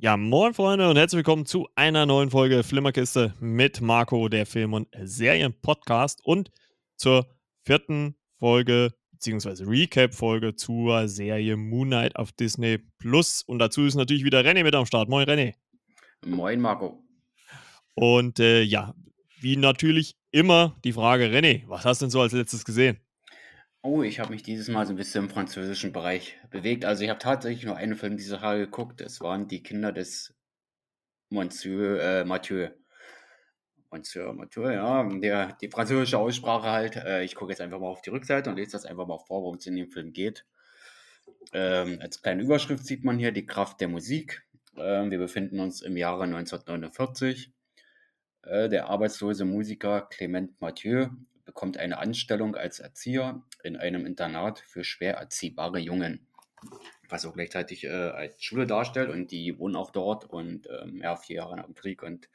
Ja, 0.00 0.16
moin 0.16 0.54
Freunde 0.54 0.88
und 0.88 0.96
herzlich 0.96 1.16
willkommen 1.16 1.44
zu 1.44 1.66
einer 1.74 2.06
neuen 2.06 2.30
Folge 2.30 2.62
Flimmerkiste 2.62 3.34
mit 3.40 3.80
Marco, 3.80 4.28
der 4.28 4.46
Film- 4.46 4.72
und 4.72 4.86
Serien-Podcast 4.96 6.20
und 6.24 6.52
zur 6.96 7.26
vierten 7.64 8.14
Folge 8.38 8.94
beziehungsweise 9.10 9.66
Recap-Folge 9.66 10.54
zur 10.54 11.08
Serie 11.08 11.56
Moon 11.56 11.88
Knight 11.88 12.14
auf 12.14 12.30
Disney 12.30 12.78
Plus. 12.98 13.42
Und 13.42 13.58
dazu 13.58 13.86
ist 13.86 13.96
natürlich 13.96 14.22
wieder 14.22 14.38
René 14.42 14.62
mit 14.62 14.76
am 14.76 14.86
Start. 14.86 15.08
Moin 15.08 15.26
René. 15.26 15.54
Moin 16.24 16.60
Marco. 16.60 17.02
Und 17.96 18.38
äh, 18.38 18.62
ja, 18.62 18.94
wie 19.40 19.56
natürlich 19.56 20.14
immer 20.30 20.76
die 20.84 20.92
Frage, 20.92 21.24
René, 21.24 21.64
was 21.66 21.84
hast 21.84 22.02
du 22.02 22.04
denn 22.04 22.10
so 22.12 22.20
als 22.20 22.32
letztes 22.32 22.64
gesehen? 22.64 23.00
Oh, 23.82 24.02
ich 24.02 24.18
habe 24.18 24.30
mich 24.32 24.42
dieses 24.42 24.68
Mal 24.68 24.86
so 24.86 24.92
ein 24.92 24.96
bisschen 24.96 25.24
im 25.24 25.30
französischen 25.30 25.92
Bereich 25.92 26.36
bewegt. 26.50 26.84
Also 26.84 27.04
ich 27.04 27.10
habe 27.10 27.20
tatsächlich 27.20 27.64
nur 27.64 27.76
einen 27.76 27.94
Film 27.94 28.16
diese 28.16 28.38
Tage 28.38 28.64
geguckt. 28.64 29.00
Es 29.00 29.20
waren 29.20 29.46
die 29.46 29.62
Kinder 29.62 29.92
des 29.92 30.34
Monsieur 31.30 32.00
äh, 32.00 32.24
Mathieu. 32.24 32.70
Monsieur 33.90 34.32
Mathieu, 34.32 34.68
ja, 34.68 35.08
der, 35.20 35.56
die 35.60 35.70
französische 35.70 36.18
Aussprache 36.18 36.68
halt. 36.70 36.96
Äh, 36.96 37.22
ich 37.22 37.36
gucke 37.36 37.52
jetzt 37.52 37.60
einfach 37.60 37.78
mal 37.78 37.86
auf 37.86 38.02
die 38.02 38.10
Rückseite 38.10 38.50
und 38.50 38.56
lese 38.56 38.72
das 38.72 38.84
einfach 38.84 39.06
mal 39.06 39.18
vor, 39.18 39.42
worum 39.42 39.56
es 39.56 39.66
in 39.66 39.76
dem 39.76 39.90
Film 39.90 40.12
geht. 40.12 40.44
Ähm, 41.52 41.98
als 42.02 42.20
kleine 42.20 42.42
Überschrift 42.42 42.84
sieht 42.84 43.04
man 43.04 43.16
hier 43.16 43.30
die 43.30 43.46
Kraft 43.46 43.80
der 43.80 43.88
Musik. 43.88 44.44
Ähm, 44.76 45.12
wir 45.12 45.18
befinden 45.18 45.60
uns 45.60 45.82
im 45.82 45.96
Jahre 45.96 46.24
1949. 46.24 47.52
Äh, 48.42 48.68
der 48.68 48.88
arbeitslose 48.88 49.44
Musiker 49.44 50.02
Clement 50.10 50.60
Mathieu 50.60 51.10
bekommt 51.44 51.78
eine 51.78 51.98
Anstellung 51.98 52.56
als 52.56 52.80
Erzieher 52.80 53.42
in 53.62 53.76
einem 53.76 54.06
Internat 54.06 54.60
für 54.60 54.84
schwer 54.84 55.14
erziehbare 55.14 55.78
Jungen, 55.78 56.26
was 57.08 57.24
auch 57.24 57.34
gleichzeitig 57.34 57.84
äh, 57.84 57.88
als 57.88 58.42
Schule 58.42 58.66
darstellt 58.66 59.10
und 59.10 59.30
die 59.30 59.58
wohnen 59.58 59.76
auch 59.76 59.90
dort 59.90 60.24
und 60.24 60.68
ähm, 60.82 61.00
ja, 61.02 61.16
vier 61.16 61.36
Jahre 61.36 61.56
nach 61.56 61.66
dem 61.66 61.74
Krieg 61.74 62.02
und 62.02 62.28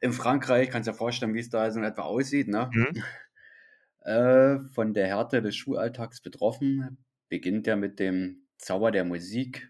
in 0.00 0.12
Frankreich, 0.12 0.70
kannst 0.70 0.88
du 0.88 0.92
dir 0.92 0.98
vorstellen, 0.98 1.34
wie 1.34 1.40
es 1.40 1.48
da 1.48 1.70
so 1.70 1.78
in 1.78 1.84
etwa 1.84 2.02
aussieht, 2.02 2.48
ne? 2.48 2.70
Mhm. 2.72 3.02
Äh, 4.04 4.60
von 4.72 4.94
der 4.94 5.08
Härte 5.08 5.42
des 5.42 5.56
Schulalltags 5.56 6.20
betroffen, 6.20 6.96
beginnt 7.28 7.66
er 7.66 7.74
mit 7.74 7.98
dem 7.98 8.46
Zauber 8.56 8.92
der 8.92 9.04
Musik. 9.04 9.68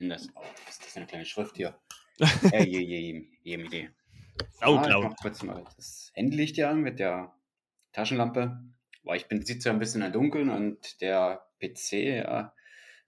Das, 0.00 0.28
oh, 0.34 0.42
das 0.66 0.78
ist 0.84 0.96
eine 0.96 1.06
kleine 1.06 1.24
Schrift 1.24 1.56
hier. 1.56 1.78
äh, 2.52 2.64
je, 2.64 2.80
je, 2.80 3.28
je, 3.44 3.64
je, 3.70 3.88
Oh, 4.62 4.76
ah, 4.76 4.88
ich 4.88 5.04
mach 5.04 5.16
kurz 5.16 5.42
mal 5.42 5.64
das 5.76 6.10
Handylicht 6.14 6.56
hier 6.56 6.68
an 6.68 6.80
mit 6.80 6.98
der 6.98 7.32
Taschenlampe, 7.92 8.58
weil 9.06 9.16
ich 9.16 9.28
bin 9.28 9.44
sitze 9.44 9.68
ja 9.68 9.72
ein 9.72 9.78
bisschen 9.78 10.02
im 10.02 10.12
Dunkeln 10.12 10.50
und 10.50 11.00
der 11.00 11.46
PC 11.60 11.92
ja, 11.92 12.52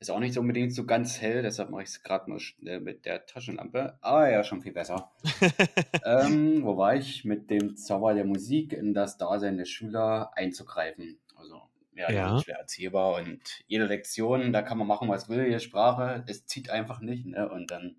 ist 0.01 0.11
auch 0.11 0.21
nicht 0.21 0.35
so 0.35 0.41
unbedingt 0.41 0.73
so 0.73 0.87
ganz 0.87 1.21
hell, 1.21 1.43
deshalb 1.43 1.71
mache 1.71 1.83
ich 1.83 1.89
es 1.89 2.03
gerade 2.03 2.31
mal 2.31 2.39
mit 2.81 3.05
der 3.05 3.27
Taschenlampe. 3.27 3.99
Ah 4.01 4.29
ja, 4.29 4.45
schon 4.45 4.63
viel 4.63 4.73
besser. 4.73 5.11
ähm, 6.05 6.63
wo 6.63 6.77
war 6.77 6.95
ich? 6.95 7.25
Mit 7.25 7.51
dem 7.51 7.77
Zauber 7.77 8.15
der 8.15 8.25
Musik 8.25 8.73
in 8.73 8.95
das 8.95 9.19
Dasein 9.19 9.59
der 9.59 9.65
Schüler 9.65 10.31
einzugreifen. 10.37 11.19
Also 11.37 11.63
ja, 11.95 12.13
ja. 12.13 12.39
schwer 12.39 12.59
erziehbar 12.59 13.17
und 13.17 13.41
jede 13.67 13.87
Lektion, 13.87 14.53
da 14.53 14.63
kann 14.63 14.79
man 14.79 14.87
machen, 14.87 15.09
was 15.09 15.29
will, 15.29 15.45
jede 15.45 15.59
Sprache, 15.59 16.23
es 16.29 16.47
zieht 16.47 16.71
einfach 16.71 17.01
nicht. 17.01 17.27
Ne? 17.27 17.49
Und 17.49 17.73
dann 17.73 17.97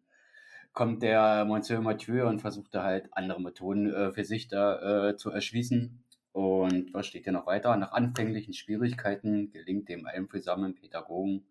kommt 0.72 1.04
der 1.04 1.44
Monsieur 1.44 1.82
Mathieu 1.82 2.26
und 2.28 2.40
versucht 2.40 2.74
da 2.74 2.84
halt 2.84 3.10
andere 3.12 3.42
Methoden 3.42 3.94
äh, 3.94 4.12
für 4.14 4.24
sich 4.24 4.48
da 4.48 5.10
äh, 5.10 5.18
zu 5.18 5.32
erschließen. 5.32 6.02
Und 6.40 6.94
was 6.94 7.06
steht 7.06 7.26
hier 7.26 7.34
noch 7.34 7.48
weiter? 7.48 7.76
Nach 7.76 7.92
anfänglichen 7.92 8.54
Schwierigkeiten 8.54 9.52
gelingt 9.52 9.90
dem 9.90 10.06
einfühlsamen 10.06 10.74
Pädagogen 10.74 11.44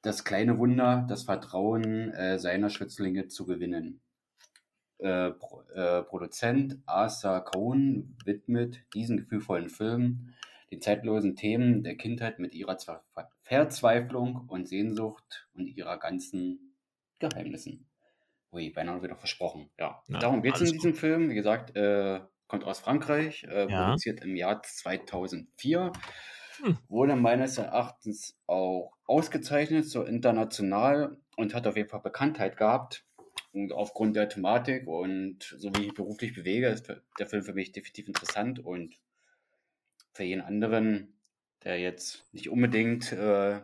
das 0.00 0.24
kleine 0.24 0.58
Wunder, 0.58 1.06
das 1.08 1.22
Vertrauen 1.22 2.10
äh, 2.10 2.36
seiner 2.40 2.68
Schützlinge 2.68 3.28
zu 3.28 3.46
gewinnen. 3.46 4.00
Äh, 4.98 5.30
Pro, 5.30 5.62
äh, 5.72 6.02
Produzent 6.02 6.78
Arthur 6.84 7.44
Cohn 7.44 8.16
widmet 8.24 8.82
diesen 8.92 9.18
gefühlvollen 9.18 9.68
Film 9.68 10.34
den 10.72 10.82
zeitlosen 10.82 11.36
Themen 11.36 11.84
der 11.84 11.94
Kindheit 11.94 12.40
mit 12.40 12.56
ihrer 12.56 12.76
Verzweiflung 13.42 14.48
und 14.48 14.66
Sehnsucht 14.68 15.46
und 15.54 15.68
ihrer 15.68 15.98
ganzen 15.98 16.74
Geheimnissen. 17.20 17.86
Ui, 18.50 18.68
beinahe 18.70 19.00
wieder 19.00 19.14
versprochen. 19.14 19.70
Ja, 19.78 20.02
Na, 20.08 20.18
darum 20.18 20.42
geht 20.42 20.56
es 20.56 20.62
in 20.62 20.72
diesem 20.72 20.90
gut. 20.90 20.98
Film. 20.98 21.30
Wie 21.30 21.36
gesagt, 21.36 21.76
äh, 21.76 22.20
kommt 22.52 22.64
aus 22.64 22.80
Frankreich, 22.80 23.44
äh, 23.44 23.66
ja. 23.66 23.86
produziert 23.86 24.20
im 24.20 24.36
Jahr 24.36 24.62
2004. 24.62 25.90
Hm. 26.62 26.78
Wurde 26.90 27.16
meines 27.16 27.56
Erachtens 27.56 28.38
auch 28.46 28.92
ausgezeichnet, 29.06 29.86
so 29.86 30.02
international 30.02 31.16
und 31.38 31.54
hat 31.54 31.66
auf 31.66 31.78
jeden 31.78 31.88
Fall 31.88 32.02
Bekanntheit 32.02 32.58
gehabt. 32.58 33.06
Und 33.54 33.72
aufgrund 33.72 34.16
der 34.16 34.28
Thematik 34.28 34.86
und 34.86 35.56
so 35.56 35.70
wie 35.74 35.86
ich 35.86 35.94
beruflich 35.94 36.34
bewege, 36.34 36.68
ist 36.68 36.92
der 37.18 37.26
Film 37.26 37.42
für 37.42 37.54
mich 37.54 37.72
definitiv 37.72 38.06
interessant 38.06 38.58
und 38.58 38.98
für 40.12 40.24
jeden 40.24 40.42
anderen, 40.42 41.14
der 41.64 41.80
jetzt 41.80 42.26
nicht 42.32 42.50
unbedingt 42.50 43.12
äh, 43.12 43.60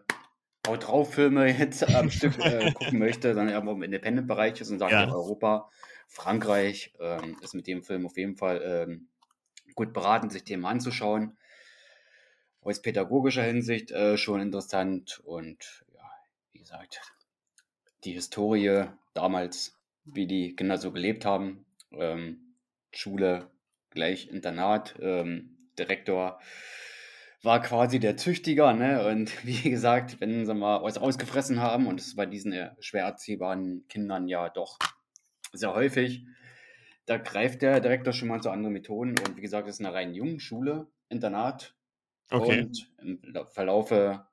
Haut 0.66 0.86
drauf 0.86 1.12
Filme 1.12 1.46
jetzt 1.58 1.94
am 1.94 2.10
Stück 2.10 2.38
äh, 2.38 2.72
gucken 2.72 2.98
möchte, 2.98 3.34
sondern 3.34 3.50
eher 3.50 3.70
im 3.70 3.82
Independent-Bereich 3.82 4.62
ist 4.62 4.70
und 4.70 4.78
sagt, 4.78 4.92
ja. 4.92 5.12
Europa, 5.12 5.68
Frankreich 6.08 6.92
ähm, 6.98 7.36
ist 7.42 7.54
mit 7.54 7.66
dem 7.66 7.82
Film 7.82 8.06
auf 8.06 8.16
jeden 8.16 8.36
Fall 8.36 8.60
ähm, 8.64 9.08
gut 9.74 9.92
beraten, 9.92 10.30
sich 10.30 10.42
dem 10.42 10.64
anzuschauen. 10.64 11.36
Aus 12.60 12.82
pädagogischer 12.82 13.44
Hinsicht 13.44 13.92
äh, 13.92 14.16
schon 14.16 14.40
interessant 14.40 15.20
und 15.24 15.84
ja, 15.94 16.10
wie 16.52 16.58
gesagt, 16.58 17.00
die 18.04 18.12
Historie 18.12 18.86
damals, 19.14 19.78
wie 20.04 20.26
die 20.26 20.56
Kinder 20.56 20.78
so 20.78 20.90
gelebt 20.90 21.24
haben, 21.24 21.66
ähm, 21.92 22.54
Schule 22.90 23.50
gleich 23.90 24.28
Internat, 24.28 24.96
ähm, 25.00 25.56
Direktor, 25.78 26.40
war 27.42 27.62
quasi 27.62 28.00
der 28.00 28.16
Züchtiger, 28.16 28.72
ne? 28.72 29.06
Und 29.06 29.32
wie 29.46 29.70
gesagt, 29.70 30.20
wenn 30.20 30.46
sie 30.46 30.54
mal 30.54 30.82
was 30.82 30.98
ausgefressen 30.98 31.60
haben, 31.60 31.86
und 31.86 32.00
ist 32.00 32.16
bei 32.16 32.26
diesen 32.26 32.52
äh, 32.52 32.70
schwer 32.80 33.04
erziehbaren 33.04 33.86
Kindern 33.88 34.26
ja 34.26 34.48
doch 34.48 34.78
sehr 35.52 35.74
häufig, 35.74 36.26
da 37.06 37.16
greift 37.16 37.62
der 37.62 37.80
Direktor 37.80 38.12
schon 38.12 38.28
mal 38.28 38.42
zu 38.42 38.50
anderen 38.50 38.72
Methoden. 38.72 39.14
Und 39.26 39.36
wie 39.36 39.40
gesagt, 39.40 39.68
es 39.68 39.76
ist 39.76 39.84
eine 39.84 39.94
rein 39.94 40.14
Jungenschule, 40.14 40.86
Internat. 41.08 41.74
Okay. 42.30 42.62
Und 42.62 42.90
im 42.98 43.46
Verlaufe 43.48 44.26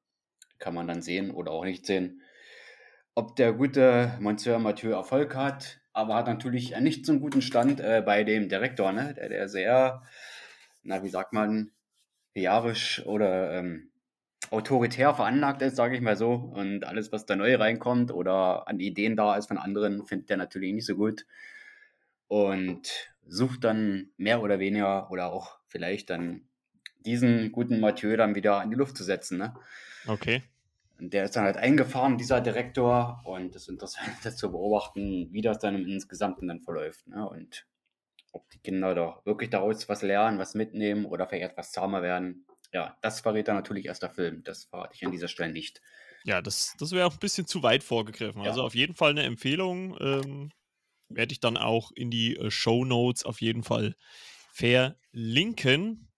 kann 0.60 0.74
man 0.74 0.88
dann 0.88 1.02
sehen 1.02 1.32
oder 1.32 1.52
auch 1.52 1.64
nicht 1.64 1.86
sehen, 1.86 2.22
ob 3.14 3.36
der 3.38 3.54
gute 3.54 4.18
Monsieur 4.20 4.60
Mathieu 4.60 4.92
Erfolg 4.92 5.36
hat, 5.36 5.80
aber 5.94 6.16
hat 6.16 6.28
natürlich 6.28 6.78
nicht 6.80 7.06
so 7.06 7.14
einen 7.14 7.22
guten 7.22 7.42
Stand 7.42 7.80
äh, 7.80 8.04
bei 8.06 8.26
dem 8.26 8.50
Direktor, 8.50 8.92
ne? 8.92 9.14
der, 9.14 9.30
der 9.30 9.48
sehr, 9.48 10.04
na, 10.84 11.02
wie 11.02 11.10
sagt 11.10 11.32
man, 11.32 11.72
bejahrisch 12.34 13.06
oder 13.06 13.54
ähm, 13.54 13.92
autoritär 14.52 15.14
veranlagt 15.14 15.62
ist, 15.62 15.76
sage 15.76 15.96
ich 15.96 16.02
mal 16.02 16.16
so. 16.16 16.34
Und 16.34 16.86
alles, 16.86 17.12
was 17.12 17.26
da 17.26 17.36
neu 17.36 17.56
reinkommt 17.56 18.12
oder 18.12 18.68
an 18.68 18.80
Ideen 18.80 19.16
da 19.16 19.36
ist 19.36 19.48
von 19.48 19.58
anderen, 19.58 20.06
findet 20.06 20.30
er 20.30 20.38
natürlich 20.38 20.74
nicht 20.74 20.86
so 20.86 20.96
gut. 20.96 21.26
Und 22.28 23.14
sucht 23.28 23.64
dann 23.64 24.10
mehr 24.18 24.42
oder 24.42 24.60
weniger 24.60 25.12
oder 25.12 25.32
auch 25.32 25.60
vielleicht 25.68 26.10
dann 26.10 26.42
diesen 27.06 27.52
guten 27.52 27.80
Mathieu 27.80 28.18
dann 28.18 28.36
wieder 28.36 28.62
in 28.64 28.72
die 28.72 28.76
Luft 28.76 28.98
zu 28.98 29.04
setzen. 29.04 29.38
Ne? 29.38 29.54
Okay. 30.08 30.44
Und 31.00 31.14
der 31.14 31.26
ist 31.26 31.36
dann 31.36 31.44
halt 31.44 31.58
eingefahren, 31.58 32.18
dieser 32.18 32.42
Direktor. 32.42 33.22
Und 33.26 33.56
es 33.56 33.64
ist 33.64 33.70
interessant, 33.70 34.10
das 34.24 34.38
zu 34.38 34.52
beobachten, 34.52 35.30
wie 35.32 35.42
das 35.42 35.60
dann 35.60 35.76
im 35.76 35.88
Insgesamten 35.88 36.48
dann 36.48 36.62
verläuft. 36.62 37.08
Ne? 37.08 37.28
Und 37.28 37.66
ob 38.32 38.50
die 38.50 38.60
Kinder 38.60 38.96
doch 38.96 39.26
wirklich 39.26 39.50
daraus 39.50 39.88
was 39.88 40.02
lernen, 40.02 40.40
was 40.40 40.56
mitnehmen 40.56 41.06
oder 41.06 41.28
vielleicht 41.28 41.52
etwas 41.52 41.72
zahmer 41.72 42.02
werden. 42.02 42.46
Ja, 42.76 42.98
das 43.02 43.22
verrät 43.22 43.48
dann 43.48 43.56
natürlich 43.56 43.86
erst 43.86 44.04
der 44.04 44.10
Film. 44.10 44.44
Das 44.44 44.66
verrate 44.66 44.96
ich 44.96 45.06
an 45.06 45.14
dieser 45.14 45.30
Stelle 45.30 45.54
nicht. 45.54 45.82
Ja, 46.26 46.42
das, 46.42 46.76
das 46.78 46.92
wäre 46.92 47.08
auch 47.08 47.14
ein 47.14 47.20
bisschen 47.20 47.48
zu 47.48 47.64
weit 47.64 47.86
vorgegriffen. 47.86 48.42
Ja. 48.42 48.50
Also 48.50 48.64
auf 48.64 48.76
jeden 48.76 48.96
Fall 48.96 49.12
eine 49.12 49.24
Empfehlung. 49.24 49.96
Ähm, 50.02 50.52
werde 51.08 51.32
ich 51.32 51.40
dann 51.40 51.56
auch 51.56 51.94
in 51.96 52.12
die 52.12 52.36
äh, 52.36 52.52
Show 52.52 52.84
Notes 52.84 53.24
auf 53.24 53.40
jeden 53.40 53.64
Fall 53.64 53.96
verlinken. 54.52 56.12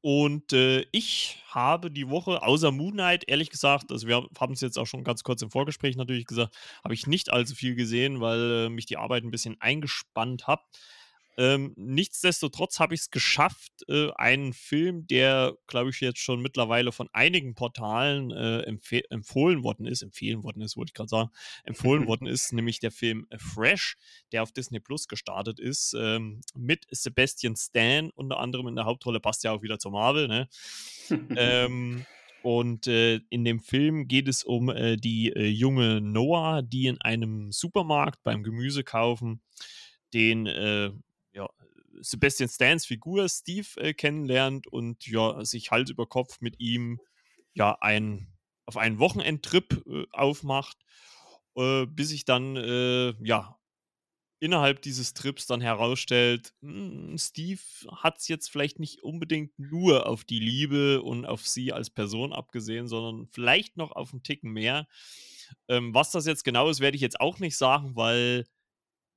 Und 0.00 0.52
äh, 0.52 0.86
ich 0.90 1.40
habe 1.46 1.88
die 1.88 2.08
Woche, 2.08 2.42
außer 2.42 2.72
Moon 2.72 2.94
Knight, 2.94 3.22
ehrlich 3.28 3.50
gesagt, 3.50 3.92
also 3.92 4.08
wir 4.08 4.26
haben 4.36 4.54
es 4.54 4.60
jetzt 4.60 4.76
auch 4.76 4.88
schon 4.88 5.04
ganz 5.04 5.22
kurz 5.22 5.40
im 5.40 5.52
Vorgespräch 5.52 5.94
natürlich 5.94 6.26
gesagt, 6.26 6.56
habe 6.82 6.94
ich 6.94 7.06
nicht 7.06 7.32
allzu 7.32 7.54
viel 7.54 7.76
gesehen, 7.76 8.20
weil 8.20 8.66
äh, 8.66 8.68
mich 8.70 8.86
die 8.86 8.96
Arbeit 8.96 9.22
ein 9.22 9.30
bisschen 9.30 9.56
eingespannt 9.60 10.48
hat. 10.48 10.64
Ähm, 11.36 11.72
nichtsdestotrotz 11.76 12.78
habe 12.78 12.94
ich 12.94 13.02
es 13.02 13.10
geschafft, 13.10 13.72
äh, 13.88 14.10
einen 14.12 14.52
Film, 14.52 15.06
der, 15.06 15.56
glaube 15.66 15.90
ich, 15.90 16.00
jetzt 16.00 16.20
schon 16.20 16.40
mittlerweile 16.40 16.92
von 16.92 17.08
einigen 17.12 17.54
Portalen 17.54 18.30
äh, 18.30 18.60
empfohlen 19.10 19.64
worden 19.64 19.86
ist, 19.86 20.02
empfehlen 20.02 20.44
worden 20.44 20.62
ist, 20.62 20.76
wollte 20.76 20.90
ich 20.90 20.94
gerade 20.94 21.08
sagen, 21.08 21.30
empfohlen 21.64 22.06
worden 22.06 22.26
ist, 22.26 22.52
nämlich 22.52 22.78
der 22.78 22.92
Film 22.92 23.26
Fresh, 23.36 23.96
der 24.32 24.42
auf 24.42 24.52
Disney 24.52 24.78
Plus 24.80 25.08
gestartet 25.08 25.58
ist, 25.58 25.94
ähm, 25.98 26.40
mit 26.54 26.86
Sebastian 26.90 27.56
Stan 27.56 28.10
unter 28.14 28.38
anderem 28.38 28.68
in 28.68 28.76
der 28.76 28.84
Hauptrolle, 28.84 29.20
passt 29.20 29.42
ja 29.44 29.52
auch 29.52 29.62
wieder 29.62 29.78
zur 29.78 29.92
Marvel, 29.92 30.28
ne? 30.28 30.48
ähm, 31.36 32.06
Und 32.42 32.86
äh, 32.86 33.20
in 33.30 33.44
dem 33.44 33.58
Film 33.58 34.06
geht 34.06 34.28
es 34.28 34.44
um 34.44 34.68
äh, 34.68 34.96
die 34.96 35.32
äh, 35.34 35.46
junge 35.46 36.00
Noah, 36.00 36.62
die 36.62 36.86
in 36.86 37.00
einem 37.00 37.50
Supermarkt 37.50 38.22
beim 38.22 38.42
Gemüse 38.42 38.84
kaufen 38.84 39.40
den 40.14 40.46
äh, 40.46 40.90
Sebastian 42.00 42.48
Stans 42.48 42.86
Figur 42.86 43.28
Steve 43.28 43.68
äh, 43.76 43.94
kennenlernt 43.94 44.66
und 44.66 45.06
ja, 45.06 45.44
sich 45.44 45.70
Hals 45.70 45.90
über 45.90 46.06
Kopf 46.06 46.40
mit 46.40 46.60
ihm 46.60 47.00
ja 47.52 47.76
ein, 47.80 48.32
auf 48.66 48.76
einen 48.76 48.98
Wochenendtrip 48.98 49.84
äh, 49.86 50.04
aufmacht, 50.12 50.78
bis 51.56 52.08
sich 52.08 52.24
dann 52.24 52.56
ja 53.22 53.56
innerhalb 54.44 54.82
dieses 54.82 55.14
Trips 55.14 55.46
dann 55.46 55.62
herausstellt, 55.62 56.52
hm, 56.60 57.16
Steve 57.16 57.62
hat 58.02 58.18
es 58.18 58.28
jetzt 58.28 58.50
vielleicht 58.50 58.78
nicht 58.78 59.02
unbedingt 59.02 59.58
nur 59.58 60.06
auf 60.06 60.24
die 60.24 60.38
Liebe 60.38 61.00
und 61.00 61.24
auf 61.24 61.48
sie 61.48 61.72
als 61.72 61.88
Person 61.88 62.34
abgesehen, 62.34 62.86
sondern 62.86 63.26
vielleicht 63.28 63.78
noch 63.78 63.92
auf 63.92 64.12
einen 64.12 64.22
Ticken 64.22 64.52
mehr. 64.52 64.86
Ähm, 65.68 65.94
was 65.94 66.10
das 66.10 66.26
jetzt 66.26 66.44
genau 66.44 66.68
ist, 66.68 66.80
werde 66.80 66.94
ich 66.94 67.00
jetzt 67.00 67.20
auch 67.20 67.38
nicht 67.38 67.56
sagen, 67.56 67.96
weil 67.96 68.46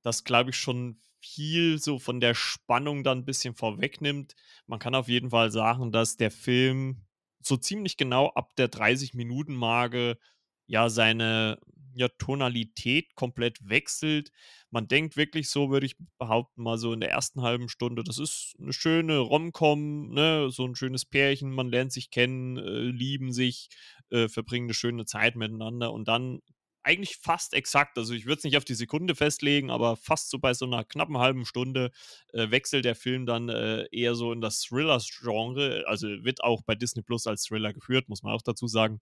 das, 0.02 0.24
glaube 0.24 0.48
ich, 0.48 0.56
schon 0.56 0.98
viel 1.20 1.78
so 1.78 1.98
von 1.98 2.20
der 2.20 2.34
Spannung 2.34 3.04
dann 3.04 3.18
ein 3.18 3.24
bisschen 3.24 3.54
vorwegnimmt. 3.54 4.34
Man 4.66 4.78
kann 4.78 4.94
auf 4.94 5.08
jeden 5.08 5.30
Fall 5.30 5.50
sagen, 5.50 5.92
dass 5.92 6.16
der 6.16 6.30
Film 6.30 7.06
so 7.40 7.56
ziemlich 7.56 7.96
genau 7.96 8.28
ab 8.30 8.54
der 8.56 8.70
30-Minuten-Marke 8.70 10.18
ja 10.66 10.88
seine 10.90 11.58
ja, 11.94 12.08
Tonalität 12.18 13.14
komplett 13.16 13.58
wechselt. 13.68 14.30
Man 14.70 14.86
denkt 14.86 15.16
wirklich 15.16 15.50
so, 15.50 15.70
würde 15.70 15.86
ich 15.86 15.96
behaupten, 16.18 16.62
mal 16.62 16.78
so 16.78 16.92
in 16.92 17.00
der 17.00 17.10
ersten 17.10 17.42
halben 17.42 17.68
Stunde, 17.68 18.04
das 18.04 18.18
ist 18.18 18.54
eine 18.60 18.72
schöne 18.72 19.18
Rom-Com, 19.18 20.10
ne? 20.10 20.48
so 20.50 20.64
ein 20.64 20.76
schönes 20.76 21.04
Pärchen, 21.04 21.50
man 21.50 21.68
lernt 21.68 21.92
sich 21.92 22.10
kennen, 22.10 22.56
äh, 22.56 22.82
lieben 22.82 23.32
sich, 23.32 23.68
äh, 24.10 24.28
verbringen 24.28 24.66
eine 24.66 24.74
schöne 24.74 25.06
Zeit 25.06 25.34
miteinander 25.34 25.92
und 25.92 26.06
dann 26.06 26.40
eigentlich 26.88 27.18
fast 27.18 27.52
exakt, 27.52 27.98
also 27.98 28.14
ich 28.14 28.24
würde 28.24 28.38
es 28.38 28.44
nicht 28.44 28.56
auf 28.56 28.64
die 28.64 28.74
Sekunde 28.74 29.14
festlegen, 29.14 29.70
aber 29.70 29.96
fast 29.96 30.30
so 30.30 30.38
bei 30.38 30.54
so 30.54 30.64
einer 30.64 30.84
knappen 30.84 31.18
halben 31.18 31.44
Stunde 31.44 31.90
äh, 32.32 32.50
wechselt 32.50 32.86
der 32.86 32.94
Film 32.94 33.26
dann 33.26 33.50
äh, 33.50 33.86
eher 33.92 34.14
so 34.14 34.32
in 34.32 34.40
das 34.40 34.62
Thriller-Genre, 34.62 35.84
also 35.86 36.08
wird 36.24 36.42
auch 36.42 36.62
bei 36.62 36.74
Disney 36.74 37.02
Plus 37.02 37.26
als 37.26 37.44
Thriller 37.44 37.74
geführt, 37.74 38.08
muss 38.08 38.22
man 38.22 38.32
auch 38.32 38.40
dazu 38.40 38.66
sagen. 38.68 39.00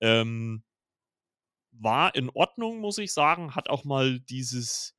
Ähm, 0.00 0.62
war 1.72 2.14
in 2.14 2.30
Ordnung, 2.30 2.78
muss 2.78 2.98
ich 2.98 3.12
sagen. 3.12 3.54
Hat 3.54 3.68
auch 3.68 3.84
mal 3.84 4.20
dieses, 4.20 4.94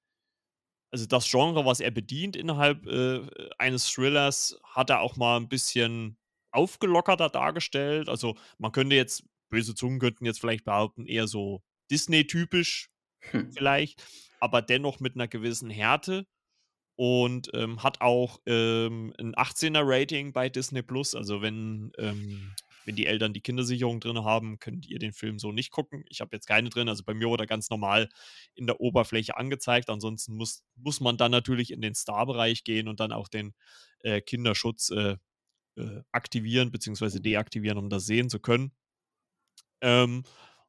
also 0.92 1.06
das 1.08 1.30
Genre, 1.30 1.66
was 1.66 1.80
er 1.80 1.92
bedient 1.92 2.36
innerhalb 2.36 2.86
äh, 2.86 3.22
eines 3.58 3.92
Thrillers, 3.92 4.60
hat 4.64 4.90
er 4.92 5.02
auch 5.02 5.16
mal 5.16 5.38
ein 5.38 5.50
bisschen 5.50 6.18
aufgelockerter 6.52 7.30
dargestellt. 7.30 8.10
Also 8.10 8.36
man 8.60 8.72
könnte 8.72 8.96
jetzt, 8.96 9.24
böse 9.50 9.76
Zungen 9.76 10.00
könnten 10.00 10.26
jetzt 10.26 10.40
vielleicht 10.40 10.66
behaupten, 10.66 11.08
eher 11.08 11.28
so 11.28 11.64
Disney-typisch 11.92 12.90
hm. 13.32 13.52
vielleicht, 13.52 14.04
aber 14.40 14.62
dennoch 14.62 15.00
mit 15.00 15.16
einer 15.16 15.28
gewissen 15.28 15.70
Härte 15.70 16.26
und 16.96 17.50
ähm, 17.54 17.82
hat 17.82 18.02
auch 18.02 18.40
ähm, 18.46 19.14
ein 19.18 19.34
18er-Rating 19.36 20.34
bei 20.34 20.50
Disney 20.50 20.84
Plus. 20.84 21.16
Also 21.16 21.42
wenn 21.42 21.92
ähm, 21.98 22.54
wenn 22.86 22.96
die 22.96 23.06
Eltern 23.06 23.34
die 23.34 23.42
Kindersicherung 23.42 24.00
drin 24.00 24.24
haben, 24.24 24.60
könnt 24.60 24.88
ihr 24.88 25.00
den 25.00 25.14
Film 25.14 25.40
so 25.40 25.52
nicht 25.52 25.72
gucken. 25.72 26.04
Ich 26.10 26.22
habe 26.22 26.36
jetzt 26.36 26.48
keine 26.48 26.70
drin, 26.70 26.90
also 26.90 27.04
bei 27.04 27.14
mir 27.14 27.28
wurde 27.28 27.44
er 27.44 27.48
ganz 27.48 27.70
normal 27.70 28.10
in 28.56 28.68
der 28.68 28.80
Oberfläche 28.82 29.38
angezeigt. 29.38 29.90
Ansonsten 29.90 30.36
muss, 30.36 30.64
muss 30.76 31.00
man 31.00 31.18
dann 31.18 31.32
natürlich 31.32 31.72
in 31.72 31.82
den 31.82 31.96
Star-Bereich 31.96 32.64
gehen 32.64 32.88
und 32.88 33.00
dann 33.00 33.12
auch 33.12 33.28
den 33.28 33.54
äh, 34.00 34.22
Kinderschutz 34.22 34.90
äh, 34.92 35.18
äh, 35.78 36.02
aktivieren 36.12 36.72
bzw. 36.72 37.20
deaktivieren, 37.20 37.78
um 37.78 37.90
das 37.90 38.06
sehen 38.06 38.30
zu 38.30 38.40
können. 38.40 38.72
Ähm, 39.82 40.24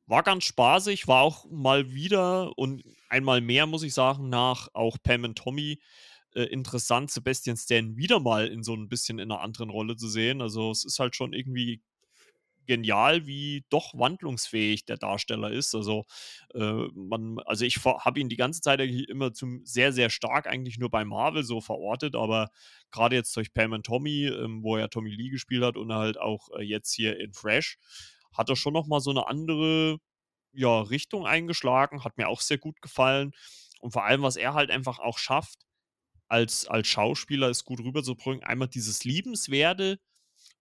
war 0.06 0.22
ganz 0.22 0.44
spaßig, 0.44 1.08
war 1.08 1.22
auch 1.22 1.46
mal 1.50 1.92
wieder 1.92 2.56
und 2.58 2.82
einmal 3.08 3.40
mehr, 3.40 3.66
muss 3.66 3.82
ich 3.82 3.94
sagen, 3.94 4.28
nach 4.28 4.68
auch 4.74 4.98
Pam 5.02 5.24
und 5.24 5.36
Tommy 5.36 5.80
äh, 6.34 6.44
interessant, 6.44 7.10
Sebastian 7.10 7.56
Stan 7.56 7.96
wieder 7.96 8.20
mal 8.20 8.48
in 8.48 8.62
so 8.62 8.74
ein 8.74 8.88
bisschen 8.88 9.18
in 9.18 9.30
einer 9.30 9.40
anderen 9.40 9.70
Rolle 9.70 9.96
zu 9.96 10.08
sehen. 10.08 10.42
Also 10.42 10.70
es 10.70 10.84
ist 10.84 10.98
halt 10.98 11.16
schon 11.16 11.32
irgendwie 11.32 11.80
genial, 12.66 13.26
wie 13.26 13.64
doch 13.68 13.92
wandlungsfähig 13.94 14.84
der 14.84 14.96
Darsteller 14.96 15.50
ist. 15.50 15.74
Also, 15.74 16.04
äh, 16.54 16.88
man, 16.94 17.38
also 17.40 17.64
ich 17.64 17.84
habe 17.84 18.20
ihn 18.20 18.28
die 18.28 18.36
ganze 18.36 18.60
Zeit 18.60 18.80
immer 18.80 19.32
zum 19.32 19.64
sehr, 19.64 19.92
sehr 19.92 20.10
stark 20.10 20.46
eigentlich 20.46 20.78
nur 20.78 20.90
bei 20.90 21.04
Marvel 21.04 21.44
so 21.44 21.60
verortet, 21.60 22.14
aber 22.14 22.50
gerade 22.90 23.16
jetzt 23.16 23.36
durch 23.36 23.52
Pam 23.52 23.72
und 23.72 23.86
Tommy, 23.86 24.26
ähm, 24.26 24.62
wo 24.62 24.76
er 24.76 24.90
Tommy 24.90 25.10
Lee 25.10 25.30
gespielt 25.30 25.62
hat 25.62 25.76
und 25.76 25.92
halt 25.92 26.18
auch 26.18 26.48
äh, 26.58 26.62
jetzt 26.62 26.92
hier 26.92 27.18
in 27.20 27.32
Fresh, 27.32 27.78
hat 28.34 28.48
er 28.48 28.56
schon 28.56 28.72
nochmal 28.74 29.00
so 29.00 29.10
eine 29.10 29.26
andere 29.26 29.98
ja, 30.52 30.80
Richtung 30.82 31.26
eingeschlagen, 31.26 32.04
hat 32.04 32.16
mir 32.16 32.28
auch 32.28 32.40
sehr 32.40 32.58
gut 32.58 32.80
gefallen. 32.80 33.32
Und 33.80 33.92
vor 33.92 34.04
allem, 34.04 34.22
was 34.22 34.36
er 34.36 34.54
halt 34.54 34.70
einfach 34.70 34.98
auch 34.98 35.18
schafft, 35.18 35.58
als, 36.28 36.66
als 36.66 36.88
Schauspieler 36.88 37.50
ist 37.50 37.64
gut 37.64 37.80
rüberzubringen, 37.80 38.44
einmal 38.44 38.68
dieses 38.68 39.04
Liebenswerte, 39.04 40.00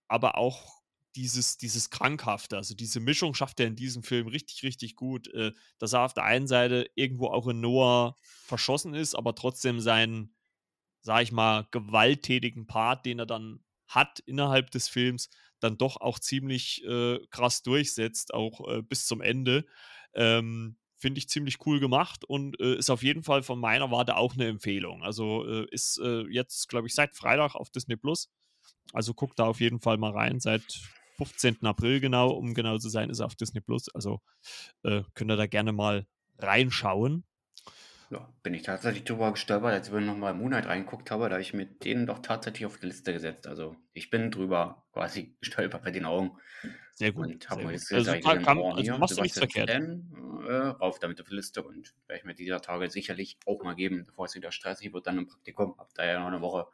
aber 0.07 0.37
auch 0.37 0.83
dieses, 1.15 1.57
dieses 1.57 1.89
Krankhafte, 1.89 2.57
also 2.57 2.73
diese 2.73 2.99
Mischung 2.99 3.33
schafft 3.33 3.59
er 3.59 3.67
in 3.67 3.75
diesem 3.75 4.03
Film 4.03 4.27
richtig, 4.27 4.63
richtig 4.63 4.95
gut, 4.95 5.27
äh, 5.33 5.51
dass 5.77 5.93
er 5.93 6.01
auf 6.01 6.13
der 6.13 6.23
einen 6.23 6.47
Seite 6.47 6.89
irgendwo 6.95 7.27
auch 7.27 7.47
in 7.47 7.61
Noah 7.61 8.15
verschossen 8.43 8.93
ist, 8.93 9.15
aber 9.15 9.35
trotzdem 9.35 9.79
seinen, 9.79 10.35
sag 11.01 11.21
ich 11.23 11.31
mal, 11.31 11.67
gewalttätigen 11.71 12.65
Part, 12.65 13.05
den 13.05 13.19
er 13.19 13.25
dann 13.25 13.63
hat 13.87 14.19
innerhalb 14.21 14.71
des 14.71 14.87
Films, 14.87 15.29
dann 15.63 15.77
doch 15.77 15.97
auch 15.97 16.19
ziemlich 16.19 16.83
äh, 16.85 17.19
krass 17.29 17.63
durchsetzt, 17.63 18.33
auch 18.33 18.67
äh, 18.67 18.81
bis 18.81 19.05
zum 19.05 19.21
Ende. 19.21 19.65
Ähm, 20.13 20.77
Finde 20.97 21.19
ich 21.19 21.27
ziemlich 21.27 21.57
cool 21.65 21.79
gemacht 21.79 22.23
und 22.23 22.59
äh, 22.61 22.75
ist 22.75 22.89
auf 22.89 23.03
jeden 23.03 23.23
Fall 23.23 23.43
von 23.43 23.59
meiner 23.59 23.91
Warte 23.91 24.15
auch 24.15 24.35
eine 24.35 24.47
Empfehlung. 24.47 25.03
Also 25.03 25.45
äh, 25.45 25.67
ist 25.69 25.99
äh, 26.01 26.21
jetzt, 26.29 26.69
glaube 26.69 26.87
ich, 26.87 26.95
seit 26.95 27.13
Freitag 27.15 27.55
auf 27.55 27.69
Disney 27.69 27.97
Plus. 27.97 28.31
Also 28.93 29.13
guckt 29.13 29.37
da 29.37 29.45
auf 29.45 29.59
jeden 29.59 29.81
Fall 29.81 29.97
mal 29.97 30.11
rein. 30.11 30.39
Seit 30.39 30.63
15. 31.17 31.65
April 31.65 31.99
genau, 31.99 32.29
um 32.29 32.53
genau 32.53 32.77
zu 32.77 32.89
sein, 32.89 33.09
ist 33.09 33.19
auf 33.19 33.35
Disney 33.35 33.61
Plus. 33.61 33.89
Also 33.89 34.21
äh, 34.83 35.03
könnt 35.13 35.31
ihr 35.31 35.37
da 35.37 35.47
gerne 35.47 35.73
mal 35.73 36.07
reinschauen. 36.37 37.25
Ja, 38.13 38.31
bin 38.43 38.53
ich 38.53 38.61
tatsächlich 38.61 39.05
drüber 39.05 39.31
gestolpert, 39.31 39.71
als 39.71 39.91
wir 39.91 39.99
nochmal 39.99 40.35
Moonlight 40.35 40.67
reingeguckt 40.67 41.09
haben, 41.09 41.21
da 41.21 41.31
habe 41.31 41.41
ich 41.41 41.55
mit 41.55 41.83
denen 41.83 42.05
doch 42.05 42.19
tatsächlich 42.19 42.67
auf 42.67 42.77
die 42.77 42.85
Liste 42.85 43.11
gesetzt. 43.11 43.47
Also 43.47 43.75
ich 43.93 44.11
bin 44.11 44.29
drüber 44.29 44.83
quasi 44.93 45.35
gestolpert 45.41 45.83
bei 45.83 45.89
den 45.89 46.05
Augen. 46.05 46.37
Sehr 46.93 47.11
gut. 47.11 47.25
Und 47.25 47.49
habe 47.49 47.63
mir 47.63 47.71
jetzt 47.71 47.91
also, 47.91 48.13
gesagt, 48.13 48.45
kann, 48.45 48.59
also 48.59 48.77
hier, 48.77 48.97
machst 48.99 49.17
du 49.17 49.23
nichts 49.23 49.39
verkehrt. 49.39 49.67
Stan, 49.67 50.43
äh, 50.47 50.53
rauf 50.53 50.99
damit 50.99 51.19
auf 51.21 51.27
die 51.27 51.33
Liste 51.33 51.63
und 51.63 51.95
werde 52.05 52.19
ich 52.19 52.23
mir 52.23 52.35
dieser 52.35 52.61
Tage 52.61 52.87
sicherlich 52.91 53.39
auch 53.47 53.63
mal 53.63 53.73
geben, 53.73 54.03
bevor 54.05 54.25
es 54.27 54.35
wieder 54.35 54.51
stressig 54.51 54.93
wird, 54.93 55.07
dann 55.07 55.17
im 55.17 55.27
Praktikum. 55.27 55.75
Hab 55.79 55.91
da 55.95 56.05
ja 56.05 56.19
noch 56.19 56.27
eine 56.27 56.41
Woche. 56.41 56.67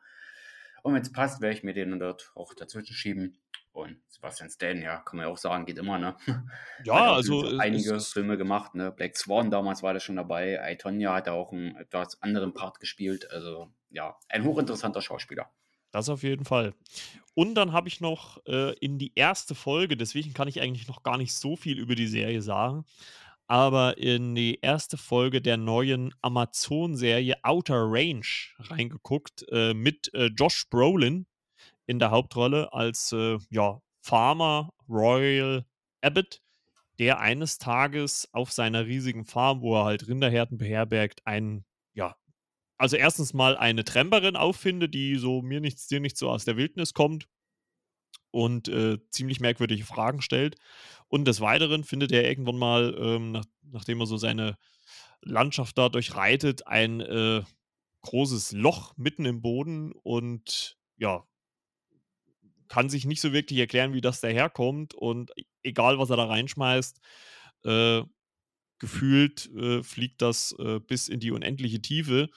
Und 0.84 0.94
wenn 0.94 1.02
es 1.02 1.12
passt, 1.14 1.40
werde 1.40 1.56
ich 1.56 1.64
mir 1.64 1.74
den 1.74 1.98
dort 2.00 2.34
auch 2.36 2.54
dazwischen 2.54 2.94
schieben. 2.94 3.38
Und 3.72 4.02
Sebastian 4.08 4.50
Stan, 4.50 4.82
ja, 4.82 4.98
kann 4.98 5.18
man 5.18 5.28
ja 5.28 5.32
auch 5.32 5.38
sagen, 5.38 5.66
geht 5.66 5.78
immer, 5.78 5.98
ne? 5.98 6.16
Ja, 6.84 7.14
also. 7.14 7.58
einige 7.58 8.00
Filme 8.00 8.38
gemacht, 8.38 8.76
ne? 8.76 8.92
Black 8.92 9.16
Swan 9.16 9.52
damals 9.52 9.84
war 9.84 9.94
das 9.94 10.04
schon 10.04 10.16
dabei. 10.16 10.62
Aitonia 10.62 11.14
hat 11.14 11.30
auch 11.30 11.52
einen 11.52 11.76
etwas 11.76 12.22
anderen 12.22 12.54
Part 12.54 12.80
gespielt. 12.80 13.30
Also, 13.32 13.72
ja, 13.90 14.18
ein 14.28 14.44
hochinteressanter 14.44 15.02
Schauspieler. 15.02 15.50
Das 15.92 16.10
auf 16.10 16.24
jeden 16.24 16.46
Fall. 16.46 16.74
Und 17.34 17.56
dann 17.56 17.72
habe 17.72 17.88
ich 17.88 18.02
noch 18.02 18.46
äh, 18.46 18.74
in 18.80 18.98
die 18.98 19.14
erste 19.16 19.56
Folge, 19.56 19.98
deswegen 19.98 20.34
kann 20.34 20.48
ich 20.48 20.62
eigentlich 20.62 20.88
noch 20.88 21.04
gar 21.04 21.18
nicht 21.18 21.34
so 21.34 21.56
viel 21.56 21.80
über 21.80 21.96
die 21.96 22.08
Serie 22.08 22.42
sagen, 22.42 22.86
aber 23.48 23.98
in 23.98 24.36
die 24.36 24.60
erste 24.62 24.98
Folge 24.98 25.42
der 25.42 25.58
neuen 25.58 26.14
Amazon-Serie 26.22 27.38
Outer 27.44 27.84
Range 27.88 28.26
reingeguckt 28.60 29.46
äh, 29.52 29.74
mit 29.74 30.14
äh, 30.14 30.28
Josh 30.28 30.70
Brolin, 30.70 31.26
in 31.90 31.98
der 31.98 32.12
Hauptrolle 32.12 32.72
als 32.72 33.12
äh, 33.14 33.40
ja, 33.50 33.82
Farmer 34.00 34.72
Royal 34.88 35.66
Abbott, 36.02 36.40
der 37.00 37.20
eines 37.20 37.58
Tages 37.58 38.30
auf 38.32 38.52
seiner 38.52 38.86
riesigen 38.86 39.26
Farm, 39.26 39.62
wo 39.62 39.76
er 39.76 39.86
halt 39.86 40.08
Rinderherden 40.08 40.60
beherbergt, 40.60 41.26
einen, 41.26 41.66
ja, 41.94 42.16
also 42.78 42.96
erstens 42.96 43.34
mal 43.34 43.58
eine 43.58 43.84
Tremperin 43.84 44.36
auffindet, 44.36 44.94
die 44.94 45.16
so 45.16 45.42
mir 45.42 45.62
nichts, 45.62 45.88
dir 45.88 46.00
nichts 46.00 46.20
so 46.20 46.30
aus 46.30 46.46
der 46.46 46.58
Wildnis 46.58 46.94
kommt 46.94 47.28
und 48.30 48.68
äh, 48.68 49.00
ziemlich 49.10 49.40
merkwürdige 49.40 49.84
Fragen 49.84 50.22
stellt. 50.22 50.58
Und 51.08 51.26
des 51.28 51.42
Weiteren 51.42 51.84
findet 51.84 52.12
er 52.12 52.30
irgendwann 52.30 52.58
mal, 52.58 52.96
ähm, 53.00 53.32
nach, 53.32 53.46
nachdem 53.64 54.00
er 54.00 54.06
so 54.06 54.18
seine 54.18 54.58
Landschaft 55.22 55.76
da 55.80 55.90
durchreitet, 55.90 56.68
ein 56.68 57.02
äh, 57.02 57.42
großes 58.02 58.52
Loch 58.52 58.96
mitten 58.96 59.26
im 59.26 59.42
Boden 59.42 59.92
und 60.04 60.78
ja, 60.98 61.24
kann 62.70 62.90
sich 62.90 63.06
nicht 63.06 63.22
so 63.22 63.34
wirklich 63.34 63.60
erklären, 63.60 63.94
wie 63.94 64.02
das 64.02 64.22
daherkommt. 64.22 64.94
Und 64.94 65.32
e, 65.36 65.44
egal, 65.64 66.00
was 66.00 66.10
er 66.10 66.18
da 66.18 66.26
reinschmeißt, 66.26 67.00
äh, 67.66 68.04
gefühlt 68.80 69.52
äh, 69.56 69.84
fliegt 69.84 70.22
das 70.22 70.56
äh, 70.60 70.80
bis 70.80 71.10
in 71.10 71.20
die 71.20 71.32
unendliche 71.32 71.82
Tiefe. 71.82 72.30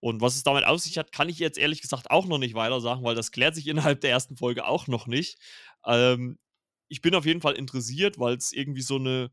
Und 0.00 0.20
was 0.20 0.36
es 0.36 0.42
damit 0.42 0.64
auf 0.66 0.80
sich 0.80 0.98
hat, 0.98 1.12
kann 1.12 1.28
ich 1.28 1.38
jetzt 1.38 1.58
ehrlich 1.58 1.80
gesagt 1.82 2.10
auch 2.10 2.26
noch 2.26 2.38
nicht 2.38 2.54
weiter 2.54 2.80
sagen, 2.80 3.04
weil 3.04 3.14
das 3.14 3.30
klärt 3.32 3.54
sich 3.54 3.66
innerhalb 3.68 4.00
der 4.00 4.10
ersten 4.10 4.36
Folge 4.36 4.66
auch 4.66 4.86
noch 4.86 5.06
nicht. 5.06 5.38
Ähm, 5.86 6.38
ich 6.88 7.02
bin 7.02 7.14
auf 7.14 7.26
jeden 7.26 7.40
Fall 7.40 7.54
interessiert, 7.54 8.18
weil 8.18 8.36
es 8.36 8.52
irgendwie 8.52 8.82
so 8.82 8.96
eine 8.96 9.30